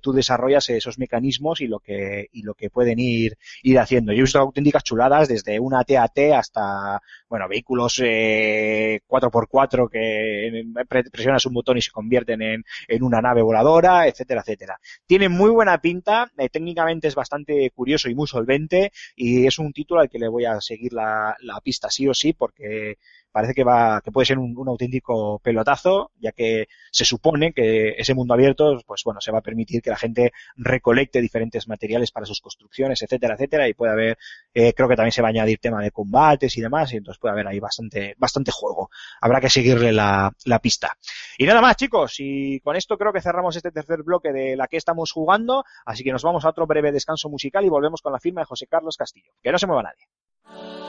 tú 0.00 0.12
desarrollas 0.12 0.68
esos 0.70 0.98
mecanismos 0.98 1.60
y 1.60 1.66
lo 1.66 1.80
que, 1.80 2.28
y 2.32 2.42
lo 2.42 2.54
que 2.54 2.70
pueden 2.70 2.98
ir, 2.98 3.36
ir 3.62 3.78
haciendo. 3.78 4.12
Yo 4.12 4.20
he 4.20 4.22
visto 4.22 4.38
auténticas 4.38 4.84
chuladas 4.84 5.28
desde 5.28 5.58
una 5.58 5.84
TAT 5.84 6.18
hasta, 6.34 7.00
bueno, 7.28 7.44
vehículos 7.52 8.00
eh, 8.04 9.00
4x4 9.06 9.88
que 9.88 10.64
pre- 10.88 11.04
presionas 11.04 11.46
un 11.46 11.54
botón 11.54 11.76
y 11.78 11.82
se 11.82 11.90
convierten 11.90 12.42
en, 12.42 12.64
en 12.88 13.02
una 13.02 13.20
nave 13.20 13.42
voladora, 13.42 14.06
etcétera, 14.08 14.40
etcétera. 14.42 14.78
Tiene 15.06 15.28
muy 15.28 15.50
buena 15.50 15.78
pinta, 15.80 16.30
eh, 16.38 16.48
técnicamente 16.48 17.08
es 17.08 17.14
bastante 17.14 17.70
curioso 17.70 18.08
y 18.08 18.14
muy 18.14 18.26
solvente 18.26 18.92
y 19.16 19.46
es 19.46 19.58
un 19.58 19.72
título 19.72 20.00
al 20.00 20.08
que 20.10 20.18
le 20.18 20.28
voy 20.28 20.44
a 20.44 20.60
seguir 20.60 20.92
la, 20.92 21.36
la 21.40 21.60
pista 21.60 21.90
sí 21.90 22.08
o 22.08 22.14
sí 22.14 22.32
porque 22.32 22.96
parece 23.32 23.54
que 23.54 23.64
va 23.64 24.00
que 24.02 24.12
puede 24.12 24.26
ser 24.26 24.38
un, 24.38 24.68
auténtico 24.68 25.40
pelotazo 25.40 26.10
ya 26.20 26.32
que 26.32 26.68
se 26.90 27.04
supone 27.04 27.52
que 27.52 27.94
ese 27.98 28.14
mundo 28.14 28.34
abierto 28.34 28.80
pues 28.86 29.02
bueno 29.04 29.20
se 29.20 29.32
va 29.32 29.38
a 29.38 29.42
permitir 29.42 29.82
que 29.82 29.90
la 29.90 29.96
gente 29.96 30.32
recolecte 30.56 31.20
diferentes 31.20 31.66
materiales 31.66 32.12
para 32.12 32.26
sus 32.26 32.40
construcciones 32.40 33.02
etcétera 33.02 33.34
etcétera 33.34 33.68
y 33.68 33.74
puede 33.74 33.92
haber 33.92 34.18
eh, 34.54 34.72
creo 34.74 34.88
que 34.88 34.96
también 34.96 35.12
se 35.12 35.22
va 35.22 35.28
a 35.28 35.30
añadir 35.30 35.58
tema 35.58 35.82
de 35.82 35.90
combates 35.90 36.56
y 36.56 36.60
demás 36.60 36.92
y 36.92 36.98
entonces 36.98 37.18
puede 37.18 37.32
haber 37.32 37.48
ahí 37.48 37.58
bastante 37.58 38.14
bastante 38.18 38.52
juego. 38.52 38.90
Habrá 39.20 39.40
que 39.40 39.48
seguirle 39.48 39.92
la 39.92 40.32
pista. 40.60 40.96
Y 41.38 41.46
nada 41.46 41.60
más 41.60 41.76
chicos 41.76 42.16
y 42.18 42.60
con 42.60 42.76
esto 42.76 42.98
creo 42.98 43.12
que 43.12 43.20
cerramos 43.20 43.56
este 43.56 43.70
tercer 43.70 44.02
bloque 44.02 44.32
de 44.32 44.56
la 44.56 44.68
que 44.68 44.76
estamos 44.76 45.10
jugando 45.12 45.64
así 45.86 46.04
que 46.04 46.12
nos 46.12 46.22
vamos 46.22 46.44
a 46.44 46.50
otro 46.50 46.66
breve 46.66 46.92
descanso 46.92 47.28
musical 47.28 47.64
y 47.64 47.68
volvemos 47.68 48.02
con 48.02 48.12
la 48.12 48.20
firma 48.20 48.42
de 48.42 48.46
José 48.46 48.66
Carlos 48.66 48.96
Castillo. 48.96 49.32
Que 49.42 49.52
no 49.52 49.58
se 49.58 49.66
mueva 49.66 49.82
nadie 49.82 50.81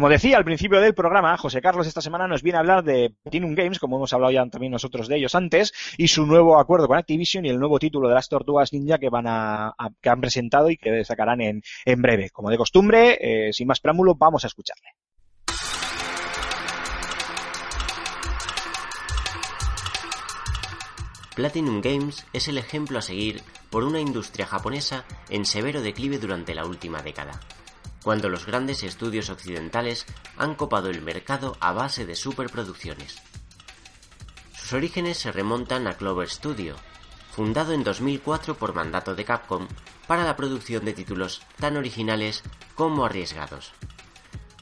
como 0.00 0.08
decía 0.08 0.38
al 0.38 0.46
principio 0.46 0.80
del 0.80 0.94
programa, 0.94 1.36
José 1.36 1.60
Carlos 1.60 1.86
esta 1.86 2.00
semana 2.00 2.26
nos 2.26 2.42
viene 2.42 2.56
a 2.56 2.60
hablar 2.60 2.82
de 2.82 3.12
Platinum 3.22 3.54
Games, 3.54 3.78
como 3.78 3.96
hemos 3.96 4.10
hablado 4.14 4.32
ya 4.32 4.48
también 4.48 4.72
nosotros 4.72 5.08
de 5.08 5.18
ellos 5.18 5.34
antes, 5.34 5.74
y 5.98 6.08
su 6.08 6.24
nuevo 6.24 6.58
acuerdo 6.58 6.88
con 6.88 6.96
Activision 6.96 7.44
y 7.44 7.50
el 7.50 7.58
nuevo 7.58 7.78
título 7.78 8.08
de 8.08 8.14
las 8.14 8.26
Tortugas 8.26 8.72
Ninja 8.72 8.96
que 8.96 9.10
van 9.10 9.26
a, 9.28 9.74
que 10.00 10.08
han 10.08 10.22
presentado 10.22 10.70
y 10.70 10.78
que 10.78 11.04
sacarán 11.04 11.42
en, 11.42 11.62
en 11.84 12.00
breve. 12.00 12.30
Como 12.30 12.48
de 12.48 12.56
costumbre, 12.56 13.18
eh, 13.20 13.52
sin 13.52 13.68
más 13.68 13.80
preámbulo, 13.80 14.14
vamos 14.14 14.42
a 14.44 14.46
escucharle. 14.46 14.88
Platinum 21.36 21.82
Games 21.82 22.26
es 22.32 22.48
el 22.48 22.56
ejemplo 22.56 22.98
a 22.98 23.02
seguir 23.02 23.42
por 23.68 23.84
una 23.84 24.00
industria 24.00 24.46
japonesa 24.46 25.04
en 25.28 25.44
severo 25.44 25.82
declive 25.82 26.18
durante 26.18 26.54
la 26.54 26.64
última 26.64 27.02
década, 27.02 27.38
cuando 28.02 28.28
los 28.28 28.46
grandes 28.46 28.82
estudios 28.82 29.30
occidentales 29.30 30.06
han 30.36 30.54
copado 30.54 30.90
el 30.90 31.02
mercado 31.02 31.56
a 31.60 31.72
base 31.72 32.06
de 32.06 32.14
superproducciones. 32.14 33.20
Sus 34.52 34.72
orígenes 34.72 35.18
se 35.18 35.32
remontan 35.32 35.86
a 35.86 35.94
Clover 35.94 36.28
Studio, 36.28 36.76
fundado 37.32 37.72
en 37.72 37.84
2004 37.84 38.56
por 38.56 38.74
mandato 38.74 39.14
de 39.14 39.24
Capcom 39.24 39.68
para 40.06 40.24
la 40.24 40.36
producción 40.36 40.84
de 40.84 40.92
títulos 40.92 41.42
tan 41.58 41.76
originales 41.76 42.42
como 42.74 43.04
arriesgados. 43.04 43.72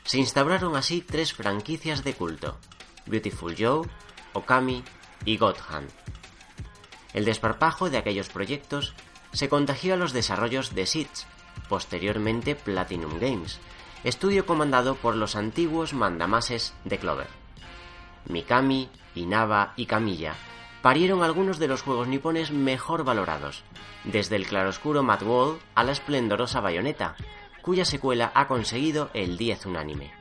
Se 0.05 0.19
instauraron 0.19 0.77
así 0.77 1.03
tres 1.03 1.33
franquicias 1.33 2.05
de 2.05 2.15
culto, 2.15 2.59
Beautiful 3.07 3.55
Joe, 3.59 3.89
Okami 4.33 4.83
y 5.25 5.37
God 5.37 5.57
Hand. 5.69 5.91
El 7.13 7.25
desparpajo 7.25 7.91
de 7.91 7.99
aquellos 7.99 8.29
proyectos 8.29 8.95
se 9.33 9.49
contagió 9.49 9.95
a 9.95 9.97
los 9.97 10.13
desarrollos 10.13 10.75
de 10.75 10.87
SITS, 10.87 11.27
posteriormente 11.69 12.55
Platinum 12.55 13.19
Games, 13.19 13.61
estudio 14.05 14.47
comandado 14.47 14.95
por 14.95 15.17
los 15.17 15.37
antiguos 15.37 15.93
mandamases 15.93 16.75
de 16.85 16.99
Clover. 16.99 17.29
Mikami, 18.29 18.89
Inaba 19.15 19.73
y 19.77 19.87
Kamiya 19.87 20.35
parieron 20.83 21.23
algunos 21.23 21.59
de 21.59 21.69
los 21.69 21.83
juegos 21.83 22.09
nipones 22.09 22.51
mejor 22.51 23.05
valorados, 23.05 23.65
desde 24.05 24.37
el 24.37 24.47
claroscuro 24.47 25.03
Mad 25.03 25.23
Wall 25.23 25.59
a 25.75 25.85
la 25.85 25.93
esplendorosa 25.93 26.61
Bayonetta, 26.61 27.17
cuya 27.63 27.85
secuela 27.85 28.31
ha 28.35 28.47
conseguido 28.47 29.11
el 29.13 29.37
10 29.37 29.67
unánime. 29.67 30.13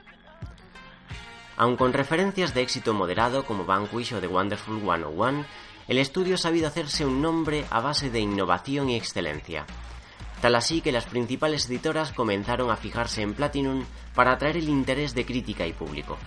Aun 1.57 1.75
con 1.75 1.93
referencias 1.93 2.53
de 2.53 2.61
éxito 2.61 2.93
moderado 2.93 3.45
como 3.45 3.65
Vanquish 3.65 4.13
o 4.13 4.19
The 4.19 4.27
Wonderful 4.27 4.79
101, 4.79 5.45
el 5.87 5.97
estudio 5.97 6.35
ha 6.35 6.37
sabido 6.37 6.67
hacerse 6.67 7.05
un 7.05 7.21
nombre 7.21 7.65
a 7.69 7.79
base 7.79 8.09
de 8.09 8.19
innovación 8.19 8.89
y 8.89 8.95
excelencia. 8.95 9.65
Tal 10.41 10.55
así 10.55 10.81
que 10.81 10.91
las 10.91 11.05
principales 11.05 11.67
editoras 11.67 12.11
comenzaron 12.13 12.69
a 12.69 12.75
fijarse 12.75 13.21
en 13.21 13.33
Platinum 13.33 13.85
para 14.13 14.33
atraer 14.33 14.57
el 14.57 14.69
interés 14.69 15.15
de 15.15 15.25
crítica 15.25 15.65
y 15.65 15.73
público. 15.73 16.17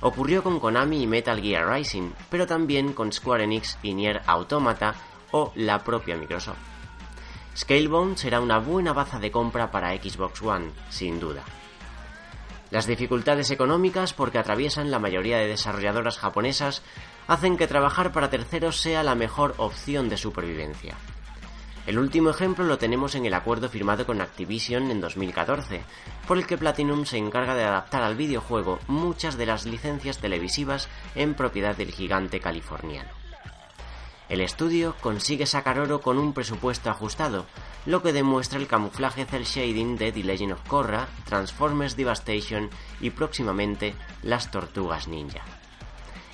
Ocurrió 0.00 0.42
con 0.42 0.60
Konami 0.60 1.02
y 1.02 1.06
Metal 1.06 1.40
Gear 1.40 1.68
Rising, 1.68 2.10
pero 2.30 2.46
también 2.46 2.92
con 2.92 3.12
Square 3.12 3.44
Enix 3.44 3.78
y 3.82 3.94
Nier 3.94 4.22
Automata 4.26 4.94
o 5.32 5.52
la 5.56 5.82
propia 5.82 6.16
Microsoft. 6.16 6.58
Scalebound 7.56 8.16
será 8.16 8.40
una 8.40 8.58
buena 8.58 8.92
baza 8.92 9.18
de 9.18 9.30
compra 9.30 9.70
para 9.70 9.96
Xbox 9.96 10.42
One, 10.42 10.70
sin 10.90 11.18
duda. 11.18 11.42
Las 12.70 12.86
dificultades 12.86 13.50
económicas 13.50 14.12
porque 14.12 14.38
atraviesan 14.38 14.90
la 14.90 14.98
mayoría 14.98 15.38
de 15.38 15.46
desarrolladoras 15.46 16.18
japonesas 16.18 16.82
hacen 17.26 17.56
que 17.56 17.66
trabajar 17.66 18.12
para 18.12 18.28
terceros 18.28 18.80
sea 18.80 19.02
la 19.02 19.14
mejor 19.14 19.54
opción 19.56 20.08
de 20.08 20.16
supervivencia. 20.16 20.96
El 21.86 22.00
último 22.00 22.30
ejemplo 22.30 22.64
lo 22.64 22.78
tenemos 22.78 23.14
en 23.14 23.26
el 23.26 23.34
acuerdo 23.34 23.68
firmado 23.68 24.06
con 24.06 24.20
Activision 24.20 24.90
en 24.90 25.00
2014, 25.00 25.82
por 26.26 26.36
el 26.36 26.44
que 26.44 26.58
Platinum 26.58 27.06
se 27.06 27.16
encarga 27.16 27.54
de 27.54 27.62
adaptar 27.62 28.02
al 28.02 28.16
videojuego 28.16 28.80
muchas 28.88 29.38
de 29.38 29.46
las 29.46 29.66
licencias 29.66 30.18
televisivas 30.18 30.88
en 31.14 31.34
propiedad 31.34 31.76
del 31.76 31.92
gigante 31.92 32.40
californiano. 32.40 33.10
El 34.28 34.40
estudio 34.40 34.96
consigue 35.00 35.46
sacar 35.46 35.78
oro 35.78 36.00
con 36.00 36.18
un 36.18 36.32
presupuesto 36.32 36.90
ajustado, 36.90 37.46
lo 37.84 38.02
que 38.02 38.12
demuestra 38.12 38.58
el 38.58 38.66
camuflaje 38.66 39.24
cel 39.24 39.44
shading 39.44 39.96
de 39.96 40.10
The 40.10 40.24
Legend 40.24 40.54
of 40.54 40.66
Korra, 40.66 41.06
Transformers 41.26 41.96
Devastation 41.96 42.68
y 43.00 43.10
próximamente 43.10 43.94
Las 44.24 44.50
Tortugas 44.50 45.06
Ninja. 45.06 45.44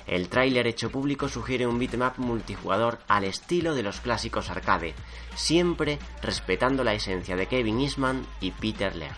El 0.07 0.29
tráiler 0.29 0.67
hecho 0.67 0.89
público 0.89 1.29
sugiere 1.29 1.67
un 1.67 1.79
bitmap 1.79 2.17
multijugador 2.17 2.99
al 3.07 3.23
estilo 3.23 3.73
de 3.73 3.83
los 3.83 4.01
clásicos 4.01 4.49
arcade, 4.49 4.93
siempre 5.35 5.99
respetando 6.21 6.83
la 6.83 6.93
esencia 6.93 7.35
de 7.35 7.47
Kevin 7.47 7.81
Eastman 7.81 8.25
y 8.41 8.51
Peter 8.51 8.95
Laird. 8.95 9.15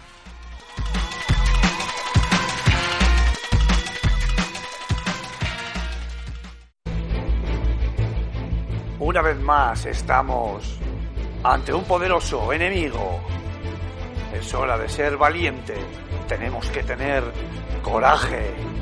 Una 9.00 9.22
vez 9.22 9.40
más 9.40 9.86
estamos 9.86 10.80
ante 11.44 11.72
un 11.72 11.84
poderoso 11.84 12.52
enemigo. 12.52 13.22
Es 14.34 14.52
hora 14.54 14.78
de 14.78 14.90
ser 14.90 15.16
valiente. 15.16 15.76
Tenemos 16.28 16.68
que 16.72 16.82
tener 16.82 17.24
coraje. 17.84 18.75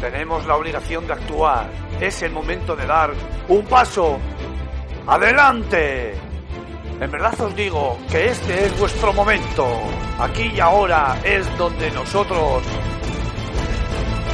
Tenemos 0.00 0.46
la 0.46 0.56
obligación 0.56 1.06
de 1.06 1.12
actuar. 1.12 1.68
Es 2.00 2.22
el 2.22 2.32
momento 2.32 2.74
de 2.74 2.86
dar 2.86 3.12
un 3.48 3.64
paso 3.66 4.18
adelante. 5.06 6.14
En 7.00 7.10
verdad 7.10 7.38
os 7.40 7.54
digo 7.54 7.98
que 8.10 8.28
este 8.28 8.66
es 8.66 8.78
vuestro 8.78 9.12
momento. 9.12 9.66
Aquí 10.18 10.52
y 10.54 10.60
ahora 10.60 11.18
es 11.22 11.46
donde 11.58 11.90
nosotros 11.90 12.62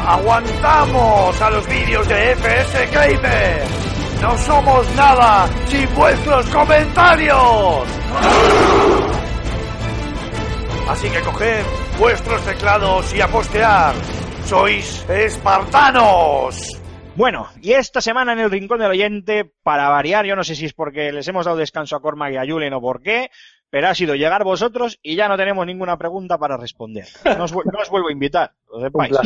aguantamos 0.06 1.40
a 1.40 1.50
los 1.50 1.66
vídeos 1.66 2.06
de 2.08 2.32
FS 2.36 2.86
Gamer. 2.92 3.64
No 4.22 4.38
somos 4.38 4.88
nada 4.94 5.48
sin 5.66 5.92
vuestros 5.94 6.46
comentarios. 6.46 7.88
Así 10.88 11.10
que 11.10 11.20
coged 11.22 11.64
vuestros 11.98 12.40
teclados 12.42 13.12
y 13.12 13.20
a 13.20 13.26
postear. 13.26 13.94
Sois 14.46 15.04
espartanos. 15.10 16.80
Bueno, 17.16 17.48
y 17.62 17.72
esta 17.72 18.00
semana 18.00 18.32
en 18.32 18.38
el 18.40 18.50
Rincón 18.50 18.78
del 18.78 18.90
Oyente, 18.90 19.50
para 19.62 19.88
variar, 19.88 20.24
yo 20.26 20.36
no 20.36 20.44
sé 20.44 20.54
si 20.54 20.66
es 20.66 20.72
porque 20.72 21.12
les 21.12 21.26
hemos 21.28 21.46
dado 21.46 21.56
descanso 21.56 21.96
a 21.96 22.00
Cormac 22.02 22.32
y 22.32 22.36
a 22.36 22.44
Julen 22.46 22.72
o 22.74 22.80
por 22.80 23.02
qué, 23.02 23.30
pero 23.70 23.88
ha 23.88 23.94
sido 23.94 24.14
llegar 24.14 24.44
vosotros 24.44 24.98
y 25.02 25.16
ya 25.16 25.28
no 25.28 25.36
tenemos 25.36 25.66
ninguna 25.66 25.96
pregunta 25.96 26.38
para 26.38 26.56
responder. 26.56 27.06
No 27.36 27.44
os, 27.44 27.52
vu- 27.54 27.64
no 27.64 27.80
os 27.80 27.90
vuelvo 27.90 28.08
a 28.08 28.12
invitar, 28.12 28.52
lo 28.70 28.80
sepáis. 28.80 29.16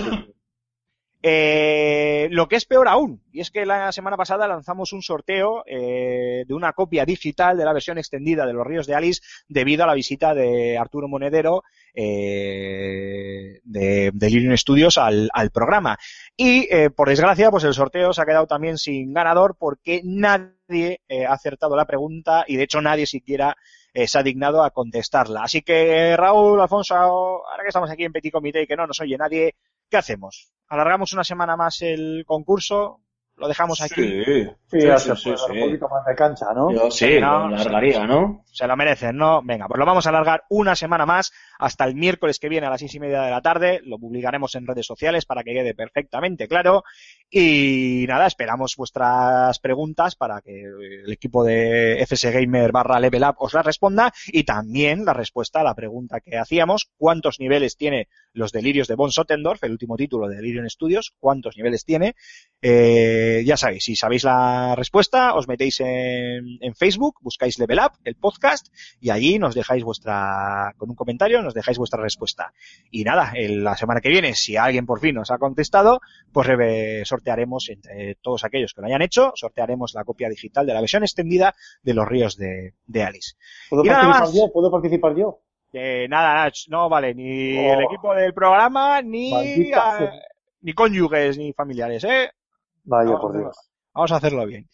Eh, 1.23 2.29
lo 2.31 2.49
que 2.49 2.57
es 2.57 2.65
peor 2.65 2.89
aún, 2.89 3.23
y 3.31 3.41
es 3.41 3.51
que 3.51 3.67
la 3.67 3.93
semana 3.93 4.17
pasada 4.17 4.49
lanzamos 4.49 4.95
un 4.95 5.03
sorteo 5.03 5.65
eh, 5.67 6.45
de 6.47 6.55
una 6.55 6.73
copia 6.73 7.05
digital 7.05 7.59
de 7.59 7.65
la 7.67 7.75
versión 7.75 7.99
extendida 7.99 8.47
de 8.47 8.55
Los 8.55 8.67
Ríos 8.67 8.87
de 8.87 8.95
Alice 8.95 9.21
debido 9.47 9.85
a 9.85 9.87
la 9.87 9.93
visita 9.93 10.33
de 10.33 10.79
Arturo 10.79 11.09
Monedero 11.09 11.63
eh, 11.95 13.61
de, 13.65 14.11
de 14.13 14.31
Lirium 14.31 14.57
Studios 14.57 14.99
al, 14.99 15.29
al 15.33 15.51
programa. 15.51 15.99
Y 16.37 16.67
eh, 16.75 16.91
por 16.91 17.09
desgracia, 17.09 17.51
pues 17.51 17.65
el 17.65 17.75
sorteo 17.75 18.13
se 18.13 18.23
ha 18.23 18.27
quedado 18.27 18.47
también 18.47 18.79
sin 18.79 19.13
ganador 19.13 19.57
porque 19.59 20.01
nadie 20.05 21.01
eh, 21.09 21.27
ha 21.27 21.33
acertado 21.33 21.77
la 21.77 21.87
pregunta 21.87 22.45
y 22.47 22.57
de 22.57 22.65
hecho 22.65 22.81
nadie 22.81 23.07
siquiera 23.07 23.57
eh, 23.93 24.07
se 24.07 24.19
ha 24.19 24.23
dignado 24.23 24.63
a 24.63 24.71
contestarla. 24.71 25.43
Así 25.43 25.63
que 25.63 26.17
Raúl, 26.17 26.61
Alfonso, 26.61 26.95
ahora 26.95 27.63
que 27.63 27.69
estamos 27.69 27.91
aquí 27.91 28.05
en 28.05 28.13
Petit 28.13 28.33
Comité 28.33 28.63
y 28.63 28.67
que 28.67 28.77
no 28.77 28.87
nos 28.87 29.01
oye 29.01 29.17
nadie, 29.19 29.55
¿qué 29.89 29.97
hacemos? 29.97 30.53
¿Alargamos 30.69 31.13
una 31.13 31.25
semana 31.25 31.57
más 31.57 31.83
el 31.83 32.25
concurso? 32.27 33.01
¿Lo 33.41 33.49
dejamos 33.49 33.81
aquí? 33.81 33.95
Sí, 33.95 34.25
Sí, 34.25 34.81
Sí, 34.81 34.87
ya 34.87 34.99
sí, 34.99 35.09
se 35.09 35.17
sí, 35.17 35.23
puede 35.25 35.37
dar 35.37 35.51
sí. 35.51 35.59
un 35.59 35.65
poquito 35.67 35.89
más 35.89 36.05
de 36.07 36.15
cancha, 36.15 36.47
¿no? 36.55 36.71
Yo 36.73 36.91
Sí, 36.91 37.07
sí, 37.15 37.21
¿no? 37.21 37.49
lo 37.49 37.57
largaría, 37.57 38.07
¿no? 38.07 38.45
Se 38.53 38.67
lo 38.67 38.77
merecen, 38.77 39.17
¿no? 39.17 39.41
Venga, 39.43 39.67
pues 39.67 39.79
lo 39.79 39.87
vamos 39.87 40.07
a 40.07 40.11
alargar 40.11 40.45
una 40.51 40.77
semana 40.77 41.07
más 41.07 41.33
hasta 41.59 41.85
el 41.85 41.95
miércoles 41.95 42.39
que 42.39 42.49
viene 42.49 42.67
a 42.67 42.71
las 42.71 42.81
seis 42.81 42.95
y 42.95 43.01
media 43.01 43.23
de 43.23 43.31
la 43.31 43.41
tarde. 43.41 43.81
Lo 43.85 43.99
publicaremos 43.99 44.55
en 44.55 44.67
redes 44.67 44.87
sociales 44.87 45.25
para 45.27 45.43
que 45.43 45.53
quede 45.55 45.75
perfectamente 45.75 46.47
claro. 46.47 46.85
Y 47.33 48.07
nada, 48.09 48.27
esperamos 48.27 48.75
vuestras 48.77 49.61
preguntas 49.61 50.17
para 50.17 50.41
que 50.41 50.63
el 50.65 51.13
equipo 51.13 51.45
de 51.45 52.01
FS 52.03 52.33
Gamer 52.33 52.73
barra 52.73 52.99
Level 52.99 53.23
Up 53.23 53.37
os 53.39 53.55
las 53.55 53.65
responda 53.65 54.13
y 54.27 54.43
también 54.43 55.05
la 55.05 55.13
respuesta 55.15 55.61
a 55.61 55.63
la 55.65 55.77
pregunta 55.77 56.21
que 56.21 56.37
hacíamos, 56.37 56.91
¿cuántos 56.97 57.39
niveles 57.39 57.77
tiene 57.77 58.09
los 58.33 58.51
delirios 58.51 58.89
de 58.89 58.97
Von 58.97 59.13
Sottendorf, 59.13 59.63
el 59.63 59.71
último 59.71 59.97
título 59.97 60.27
de 60.27 60.37
Delirium 60.37 60.69
Studios? 60.69 61.13
¿Cuántos 61.21 61.57
niveles 61.57 61.85
tiene? 61.85 62.17
Eh, 62.63 63.45
ya 63.47 63.57
sabéis, 63.57 63.85
si 63.85 63.95
sabéis 63.95 64.25
la 64.25 64.75
respuesta, 64.77 65.35
os 65.35 65.47
metéis 65.47 65.79
en, 65.81 66.59
en 66.61 66.75
Facebook, 66.75 67.19
buscáis 67.21 67.61
Level 67.61 67.79
Up, 67.79 67.93
el 68.03 68.17
podcast, 68.17 68.75
y 69.01 69.11
allí 69.11 69.39
nos 69.39 69.55
dejáis 69.55 69.85
vuestra, 69.85 70.75
con 70.77 70.91
un 70.91 70.97
comentario, 70.97 71.43
nos 71.43 71.55
dejáis 71.55 71.79
vuestra 71.79 72.03
respuesta. 72.03 72.53
Y 72.91 73.05
nada, 73.05 73.33
el- 73.37 73.63
la 73.63 73.77
semana 73.77 74.01
que 74.01 74.09
viene, 74.09 74.35
si 74.35 74.57
alguien 74.57 74.85
por 74.85 74.99
fin 75.01 75.15
nos 75.15 75.31
ha 75.31 75.39
contestado, 75.39 76.01
pues 76.33 76.47
re- 76.49 77.05
sortearemos 77.21 77.69
entre 77.69 78.15
todos 78.17 78.45
aquellos 78.45 78.73
que 78.73 78.81
lo 78.81 78.87
hayan 78.87 79.03
hecho, 79.03 79.33
sortearemos 79.35 79.93
la 79.95 80.05
copia 80.05 80.29
digital 80.29 80.67
de 80.67 80.73
la 80.75 80.81
versión 80.81 81.03
extendida 81.03 81.55
de 81.83 81.95
los 81.95 82.09
ríos 82.09 82.37
de, 82.37 82.75
de 82.87 83.03
Alice. 83.03 83.35
¿Puedo 83.69 83.85
Y 83.85 83.89
participar 83.89 84.21
más. 84.21 84.35
yo? 84.35 84.53
¿Puedo 84.53 84.71
participar 84.71 85.15
yo? 85.17 85.41
Que 85.71 86.09
nada, 86.09 86.51
no 86.69 86.89
vale 86.89 87.15
ni 87.15 87.57
Oh. 87.59 87.75
el 87.75 87.85
equipo 87.85 88.15
del 88.15 88.35
programa, 88.35 89.03
ni, 89.03 89.71
ni 90.63 90.73
cónyuges, 90.73 91.39
ni 91.39 91.53
familiares, 91.53 92.03
¿eh? 92.05 92.31
Vaya, 92.85 93.11
Vamos 93.11 93.21
por 93.21 93.39
Dios. 93.39 93.57
Vamos 93.95 94.13
a 94.13 94.17
hacerlo 94.17 94.47
bien. 94.47 94.69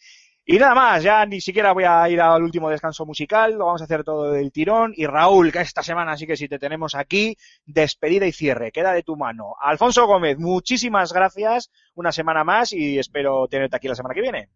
Y 0.49 0.59
nada 0.59 0.73
más, 0.73 1.03
ya 1.03 1.25
ni 1.25 1.41
siquiera 1.41 1.73
voy 1.73 1.83
a 1.83 2.09
ir 2.09 2.21
al 2.21 2.41
último 2.41 2.69
descanso 2.69 3.05
musical, 3.05 3.55
lo 3.55 3.65
vamos 3.65 3.81
a 3.81 3.83
hacer 3.83 4.05
todo 4.05 4.31
del 4.31 4.53
tirón. 4.53 4.93
Y 4.95 5.05
Raúl, 5.05 5.51
que 5.51 5.59
esta 5.59 5.83
semana 5.83 6.15
sí 6.15 6.25
que 6.25 6.37
si 6.37 6.47
te 6.47 6.57
tenemos 6.57 6.95
aquí, 6.95 7.35
despedida 7.65 8.25
y 8.25 8.31
cierre, 8.31 8.71
queda 8.71 8.93
de 8.93 9.03
tu 9.03 9.17
mano. 9.17 9.55
Alfonso 9.59 10.07
Gómez, 10.07 10.39
muchísimas 10.39 11.11
gracias, 11.11 11.69
una 11.95 12.13
semana 12.13 12.45
más 12.45 12.71
y 12.71 12.97
espero 12.97 13.49
tenerte 13.49 13.75
aquí 13.75 13.89
la 13.89 13.95
semana 13.95 14.15
que 14.15 14.21
viene. 14.21 14.47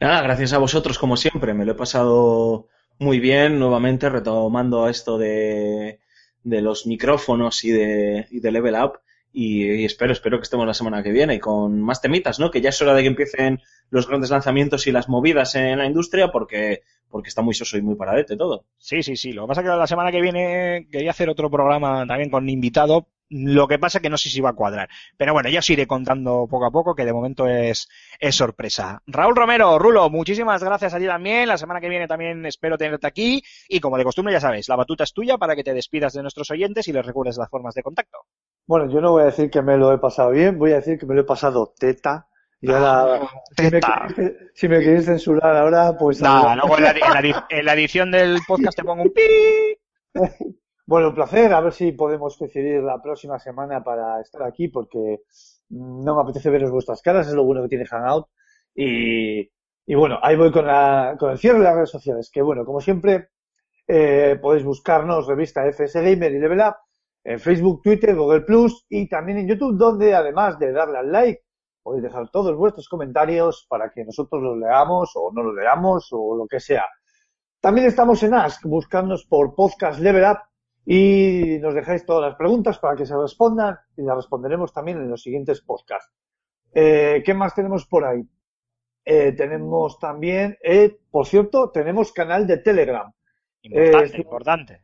Nada, 0.00 0.22
gracias 0.22 0.54
a 0.54 0.58
vosotros 0.58 0.98
como 0.98 1.18
siempre. 1.18 1.52
Me 1.52 1.66
lo 1.66 1.72
he 1.72 1.74
pasado 1.76 2.68
muy 2.98 3.20
bien 3.20 3.58
nuevamente 3.58 4.08
retomando 4.08 4.88
esto 4.88 5.18
de, 5.18 6.00
de 6.42 6.62
los 6.62 6.86
micrófonos 6.86 7.62
y 7.64 7.70
de, 7.70 8.28
y 8.30 8.40
de 8.40 8.50
Level 8.50 8.76
Up. 8.82 9.00
Y, 9.32 9.84
espero, 9.84 10.12
espero 10.12 10.38
que 10.38 10.42
estemos 10.42 10.66
la 10.66 10.74
semana 10.74 11.02
que 11.02 11.10
viene 11.10 11.34
y 11.34 11.38
con 11.38 11.80
más 11.80 12.02
temitas, 12.02 12.38
¿no? 12.38 12.50
Que 12.50 12.60
ya 12.60 12.68
es 12.68 12.82
hora 12.82 12.94
de 12.94 13.02
que 13.02 13.08
empiecen 13.08 13.60
los 13.88 14.06
grandes 14.06 14.30
lanzamientos 14.30 14.86
y 14.86 14.92
las 14.92 15.08
movidas 15.08 15.54
en 15.54 15.78
la 15.78 15.86
industria 15.86 16.30
porque, 16.30 16.82
porque 17.08 17.28
está 17.28 17.40
muy 17.40 17.54
soso 17.54 17.78
y 17.78 17.82
muy 17.82 17.96
paradete 17.96 18.36
todo. 18.36 18.66
Sí, 18.76 19.02
sí, 19.02 19.16
sí. 19.16 19.32
Lo 19.32 19.42
que 19.42 19.48
pasa 19.48 19.60
es 19.62 19.66
que 19.66 19.76
la 19.76 19.86
semana 19.86 20.12
que 20.12 20.20
viene 20.20 20.86
quería 20.90 21.10
hacer 21.10 21.30
otro 21.30 21.50
programa 21.50 22.06
también 22.06 22.30
con 22.30 22.48
invitado. 22.48 23.08
Lo 23.34 23.66
que 23.66 23.78
pasa 23.78 23.96
es 23.96 24.02
que 24.02 24.10
no 24.10 24.18
sé 24.18 24.28
si 24.28 24.42
va 24.42 24.50
a 24.50 24.54
cuadrar. 24.54 24.90
Pero 25.16 25.32
bueno, 25.32 25.48
ya 25.48 25.60
os 25.60 25.70
iré 25.70 25.86
contando 25.86 26.46
poco 26.50 26.66
a 26.66 26.70
poco, 26.70 26.94
que 26.94 27.06
de 27.06 27.14
momento 27.14 27.48
es, 27.48 27.88
es 28.20 28.34
sorpresa. 28.34 29.02
Raúl 29.06 29.34
Romero, 29.34 29.78
Rulo, 29.78 30.10
muchísimas 30.10 30.62
gracias 30.62 30.92
a 30.92 30.98
ti 30.98 31.06
también. 31.06 31.48
La 31.48 31.56
semana 31.56 31.80
que 31.80 31.88
viene 31.88 32.06
también 32.06 32.44
espero 32.44 32.76
tenerte 32.76 33.06
aquí. 33.06 33.42
Y 33.70 33.80
como 33.80 33.96
de 33.96 34.04
costumbre, 34.04 34.34
ya 34.34 34.40
sabes, 34.40 34.68
la 34.68 34.76
batuta 34.76 35.04
es 35.04 35.14
tuya 35.14 35.38
para 35.38 35.56
que 35.56 35.64
te 35.64 35.72
despidas 35.72 36.12
de 36.12 36.20
nuestros 36.20 36.50
oyentes 36.50 36.86
y 36.88 36.92
les 36.92 37.06
recuerdes 37.06 37.38
las 37.38 37.48
formas 37.48 37.74
de 37.74 37.82
contacto. 37.82 38.18
Bueno, 38.66 38.88
yo 38.90 39.00
no 39.00 39.12
voy 39.12 39.22
a 39.22 39.26
decir 39.26 39.50
que 39.50 39.62
me 39.62 39.76
lo 39.76 39.92
he 39.92 39.98
pasado 39.98 40.30
bien, 40.30 40.58
voy 40.58 40.72
a 40.72 40.76
decir 40.76 40.98
que 40.98 41.06
me 41.06 41.14
lo 41.14 41.22
he 41.22 41.24
pasado 41.24 41.74
teta. 41.78 42.28
Y 42.60 42.70
ahora, 42.70 43.28
si, 43.56 43.62
me 43.64 43.70
teta. 43.72 44.06
queréis, 44.14 44.32
si 44.54 44.68
me 44.68 44.78
queréis 44.80 45.04
censurar 45.06 45.56
ahora, 45.56 45.96
pues... 45.98 46.22
Nada, 46.22 46.52
adelante. 46.52 46.60
luego 46.68 46.78
en 46.78 46.84
la, 46.84 46.90
en 46.90 47.12
la 47.12 47.20
edi- 47.20 47.46
en 47.50 47.64
la 47.66 47.74
edición 47.74 48.10
del 48.12 48.38
podcast 48.46 48.76
te 48.76 48.84
pongo 48.84 49.02
un 49.02 49.12
pi. 49.12 49.22
Bueno, 50.84 51.08
un 51.10 51.14
placer. 51.14 51.52
A 51.54 51.60
ver 51.60 51.72
si 51.72 51.92
podemos 51.92 52.36
coincidir 52.36 52.82
la 52.82 53.00
próxima 53.00 53.38
semana 53.38 53.82
para 53.84 54.20
estar 54.20 54.42
aquí, 54.42 54.66
porque 54.68 55.20
mm, 55.68 56.04
no 56.04 56.16
me 56.16 56.22
apetece 56.22 56.50
veros 56.50 56.70
vuestras 56.72 57.00
caras, 57.00 57.28
es 57.28 57.34
lo 57.34 57.44
bueno 57.44 57.62
que 57.62 57.68
tiene 57.68 57.86
Hangout. 57.86 58.26
Y, 58.74 59.40
y 59.86 59.94
bueno, 59.94 60.18
ahí 60.22 60.36
voy 60.36 60.50
con, 60.50 60.66
la, 60.66 61.16
con 61.18 61.30
el 61.30 61.38
cierre 61.38 61.58
de 61.58 61.64
las 61.64 61.74
redes 61.76 61.90
sociales, 61.90 62.30
que 62.32 62.42
bueno, 62.42 62.64
como 62.64 62.80
siempre, 62.80 63.28
eh, 63.86 64.36
podéis 64.42 64.64
buscarnos 64.64 65.26
revista 65.28 65.64
FS 65.66 66.00
Gamer 66.02 66.32
y 66.32 66.38
Level 66.40 66.60
Up 66.60 66.74
en 67.24 67.38
Facebook, 67.40 67.82
Twitter, 67.82 68.14
Google 68.16 68.42
Plus 68.42 68.86
y 68.88 69.08
también 69.08 69.38
en 69.38 69.48
YouTube, 69.48 69.76
donde 69.76 70.14
además 70.14 70.58
de 70.58 70.72
darle 70.72 70.98
al 70.98 71.12
like, 71.12 71.42
podéis 71.82 72.04
dejar 72.04 72.30
todos 72.30 72.56
vuestros 72.56 72.88
comentarios 72.88 73.66
para 73.68 73.90
que 73.90 74.04
nosotros 74.04 74.42
los 74.42 74.58
leamos 74.58 75.12
o 75.14 75.32
no 75.32 75.42
los 75.42 75.54
leamos 75.54 76.08
o 76.12 76.36
lo 76.36 76.46
que 76.46 76.60
sea. 76.60 76.84
También 77.60 77.86
estamos 77.86 78.22
en 78.22 78.34
Ask, 78.34 78.64
buscándonos 78.64 79.24
por 79.24 79.54
Podcast 79.54 80.00
Level 80.00 80.24
Up 80.24 80.38
y 80.84 81.58
nos 81.60 81.74
dejáis 81.74 82.04
todas 82.04 82.28
las 82.28 82.36
preguntas 82.36 82.78
para 82.78 82.96
que 82.96 83.06
se 83.06 83.16
respondan 83.16 83.78
y 83.96 84.02
las 84.02 84.16
responderemos 84.16 84.72
también 84.72 84.98
en 84.98 85.10
los 85.10 85.22
siguientes 85.22 85.60
podcasts. 85.60 86.12
Eh, 86.74 87.22
¿Qué 87.24 87.34
más 87.34 87.54
tenemos 87.54 87.86
por 87.86 88.04
ahí? 88.04 88.22
Eh, 89.04 89.32
tenemos 89.32 89.98
también, 89.98 90.56
eh, 90.62 90.98
por 91.10 91.26
cierto, 91.26 91.70
tenemos 91.70 92.12
canal 92.12 92.46
de 92.46 92.58
Telegram. 92.58 93.12
Importante, 93.62 94.16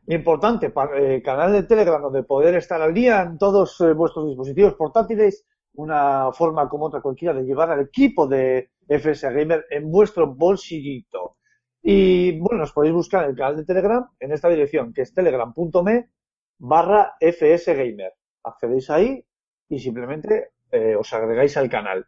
Eh, 0.07 0.15
importante. 0.15 0.73
Eh, 0.95 1.21
canal 1.21 1.51
de 1.51 1.63
Telegram 1.63 2.01
donde 2.01 2.23
poder 2.23 2.55
estar 2.55 2.81
al 2.81 2.93
día 2.93 3.21
en 3.21 3.37
todos 3.37 3.79
eh, 3.81 3.93
vuestros 3.93 4.27
dispositivos 4.27 4.75
portátiles, 4.75 5.45
una 5.73 6.31
forma 6.31 6.67
como 6.69 6.85
otra 6.85 7.01
cualquiera 7.01 7.33
de 7.33 7.43
llevar 7.43 7.71
al 7.71 7.81
equipo 7.81 8.25
de 8.27 8.69
FS 8.87 9.29
Gamer 9.31 9.65
en 9.69 9.91
vuestro 9.91 10.33
bolsillito. 10.33 11.37
Y 11.81 12.39
bueno, 12.39 12.63
os 12.63 12.73
podéis 12.73 12.93
buscar 12.93 13.23
en 13.23 13.31
el 13.31 13.35
canal 13.35 13.57
de 13.57 13.65
Telegram 13.65 14.05
en 14.19 14.31
esta 14.31 14.49
dirección, 14.49 14.93
que 14.93 15.01
es 15.03 15.13
telegram.me 15.13 16.09
barra 16.57 17.15
FS 17.19 17.73
Gamer. 17.73 18.13
Accedéis 18.43 18.89
ahí 18.89 19.25
y 19.69 19.79
simplemente 19.79 20.51
eh, 20.71 20.95
os 20.95 21.13
agregáis 21.13 21.55
al 21.57 21.69
canal. 21.69 22.05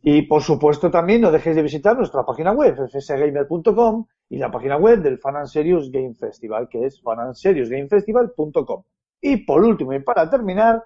Y 0.00 0.22
por 0.22 0.42
supuesto 0.42 0.90
también 0.90 1.20
no 1.22 1.30
dejéis 1.32 1.56
de 1.56 1.62
visitar 1.62 1.96
nuestra 1.96 2.24
página 2.24 2.52
web, 2.52 2.76
fsgamer.com, 2.88 4.06
y 4.30 4.38
la 4.38 4.50
página 4.50 4.76
web 4.76 5.00
del 5.00 5.18
Fan 5.18 5.36
and 5.36 5.46
Serious 5.46 5.90
Game 5.90 6.14
Festival, 6.14 6.68
que 6.68 6.84
es 6.84 7.00
fanandseriousgamefestival.com. 7.02 8.84
Y 9.20 9.38
por 9.44 9.64
último, 9.64 9.92
y 9.94 10.00
para 10.00 10.28
terminar, 10.28 10.84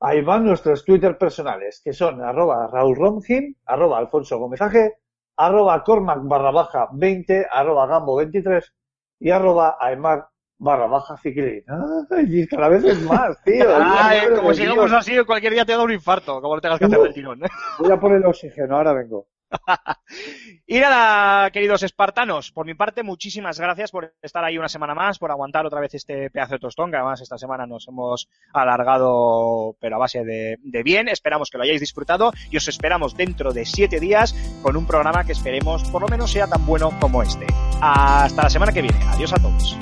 ahí 0.00 0.22
van 0.22 0.44
nuestros 0.44 0.84
Twitter 0.84 1.16
personales, 1.18 1.80
que 1.82 1.92
son 1.92 2.20
arroba 2.22 2.68
Raúl 2.68 2.96
Romgin, 2.96 3.56
arroba 3.64 3.98
Alfonso 3.98 4.38
Gómez 4.38 4.60
AG, 4.60 4.92
arroba 5.36 5.82
Cormac 5.82 6.20
barra 6.22 6.50
baja 6.50 6.88
20, 6.92 7.46
arroba 7.50 7.86
Gambo 7.86 8.16
23 8.16 8.72
y 9.20 9.30
arroba 9.30 9.76
Aymar 9.80 10.28
barra 10.58 10.86
baja 10.86 11.16
Ciquilín. 11.16 11.64
Ay, 12.10 12.46
cada 12.46 12.68
vez 12.68 12.84
es 12.84 13.02
más, 13.02 13.42
tío. 13.44 13.64
Ay, 13.76 14.20
Madre 14.20 14.36
como 14.36 14.48
de 14.50 14.54
sigamos 14.54 14.90
Dios. 14.90 14.92
así, 14.92 15.24
cualquier 15.24 15.52
día 15.54 15.64
te 15.64 15.72
da 15.72 15.82
un 15.82 15.90
infarto, 15.92 16.40
como 16.40 16.54
lo 16.54 16.60
tengas 16.60 16.78
que 16.78 16.84
hacer 16.84 17.00
del 17.00 17.14
tirón. 17.14 17.40
Voy 17.78 17.90
a 17.90 17.98
poner 17.98 18.18
el 18.18 18.26
oxígeno, 18.26 18.76
ahora 18.76 18.92
vengo. 18.92 19.26
Y 20.66 20.78
nada, 20.78 21.50
queridos 21.50 21.82
espartanos, 21.82 22.50
por 22.50 22.64
mi 22.64 22.74
parte, 22.74 23.02
muchísimas 23.02 23.60
gracias 23.60 23.90
por 23.90 24.14
estar 24.22 24.42
ahí 24.44 24.56
una 24.56 24.68
semana 24.68 24.94
más, 24.94 25.18
por 25.18 25.30
aguantar 25.30 25.66
otra 25.66 25.80
vez 25.80 25.92
este 25.94 26.30
pedazo 26.30 26.54
de 26.54 26.58
tostón, 26.58 26.90
que 26.90 26.96
además 26.96 27.20
esta 27.20 27.36
semana 27.36 27.66
nos 27.66 27.86
hemos 27.88 28.28
alargado, 28.52 29.76
pero 29.78 29.96
a 29.96 29.98
base 29.98 30.24
de, 30.24 30.58
de 30.62 30.82
bien. 30.82 31.08
Esperamos 31.08 31.50
que 31.50 31.58
lo 31.58 31.64
hayáis 31.64 31.80
disfrutado 31.80 32.32
y 32.50 32.56
os 32.56 32.66
esperamos 32.66 33.14
dentro 33.14 33.52
de 33.52 33.66
siete 33.66 34.00
días 34.00 34.34
con 34.62 34.76
un 34.76 34.86
programa 34.86 35.24
que 35.24 35.32
esperemos 35.32 35.84
por 35.90 36.00
lo 36.00 36.08
menos 36.08 36.32
sea 36.32 36.46
tan 36.46 36.64
bueno 36.64 36.90
como 36.98 37.22
este. 37.22 37.46
Hasta 37.80 38.42
la 38.42 38.50
semana 38.50 38.72
que 38.72 38.82
viene. 38.82 38.98
Adiós 39.08 39.32
a 39.34 39.36
todos. 39.36 39.76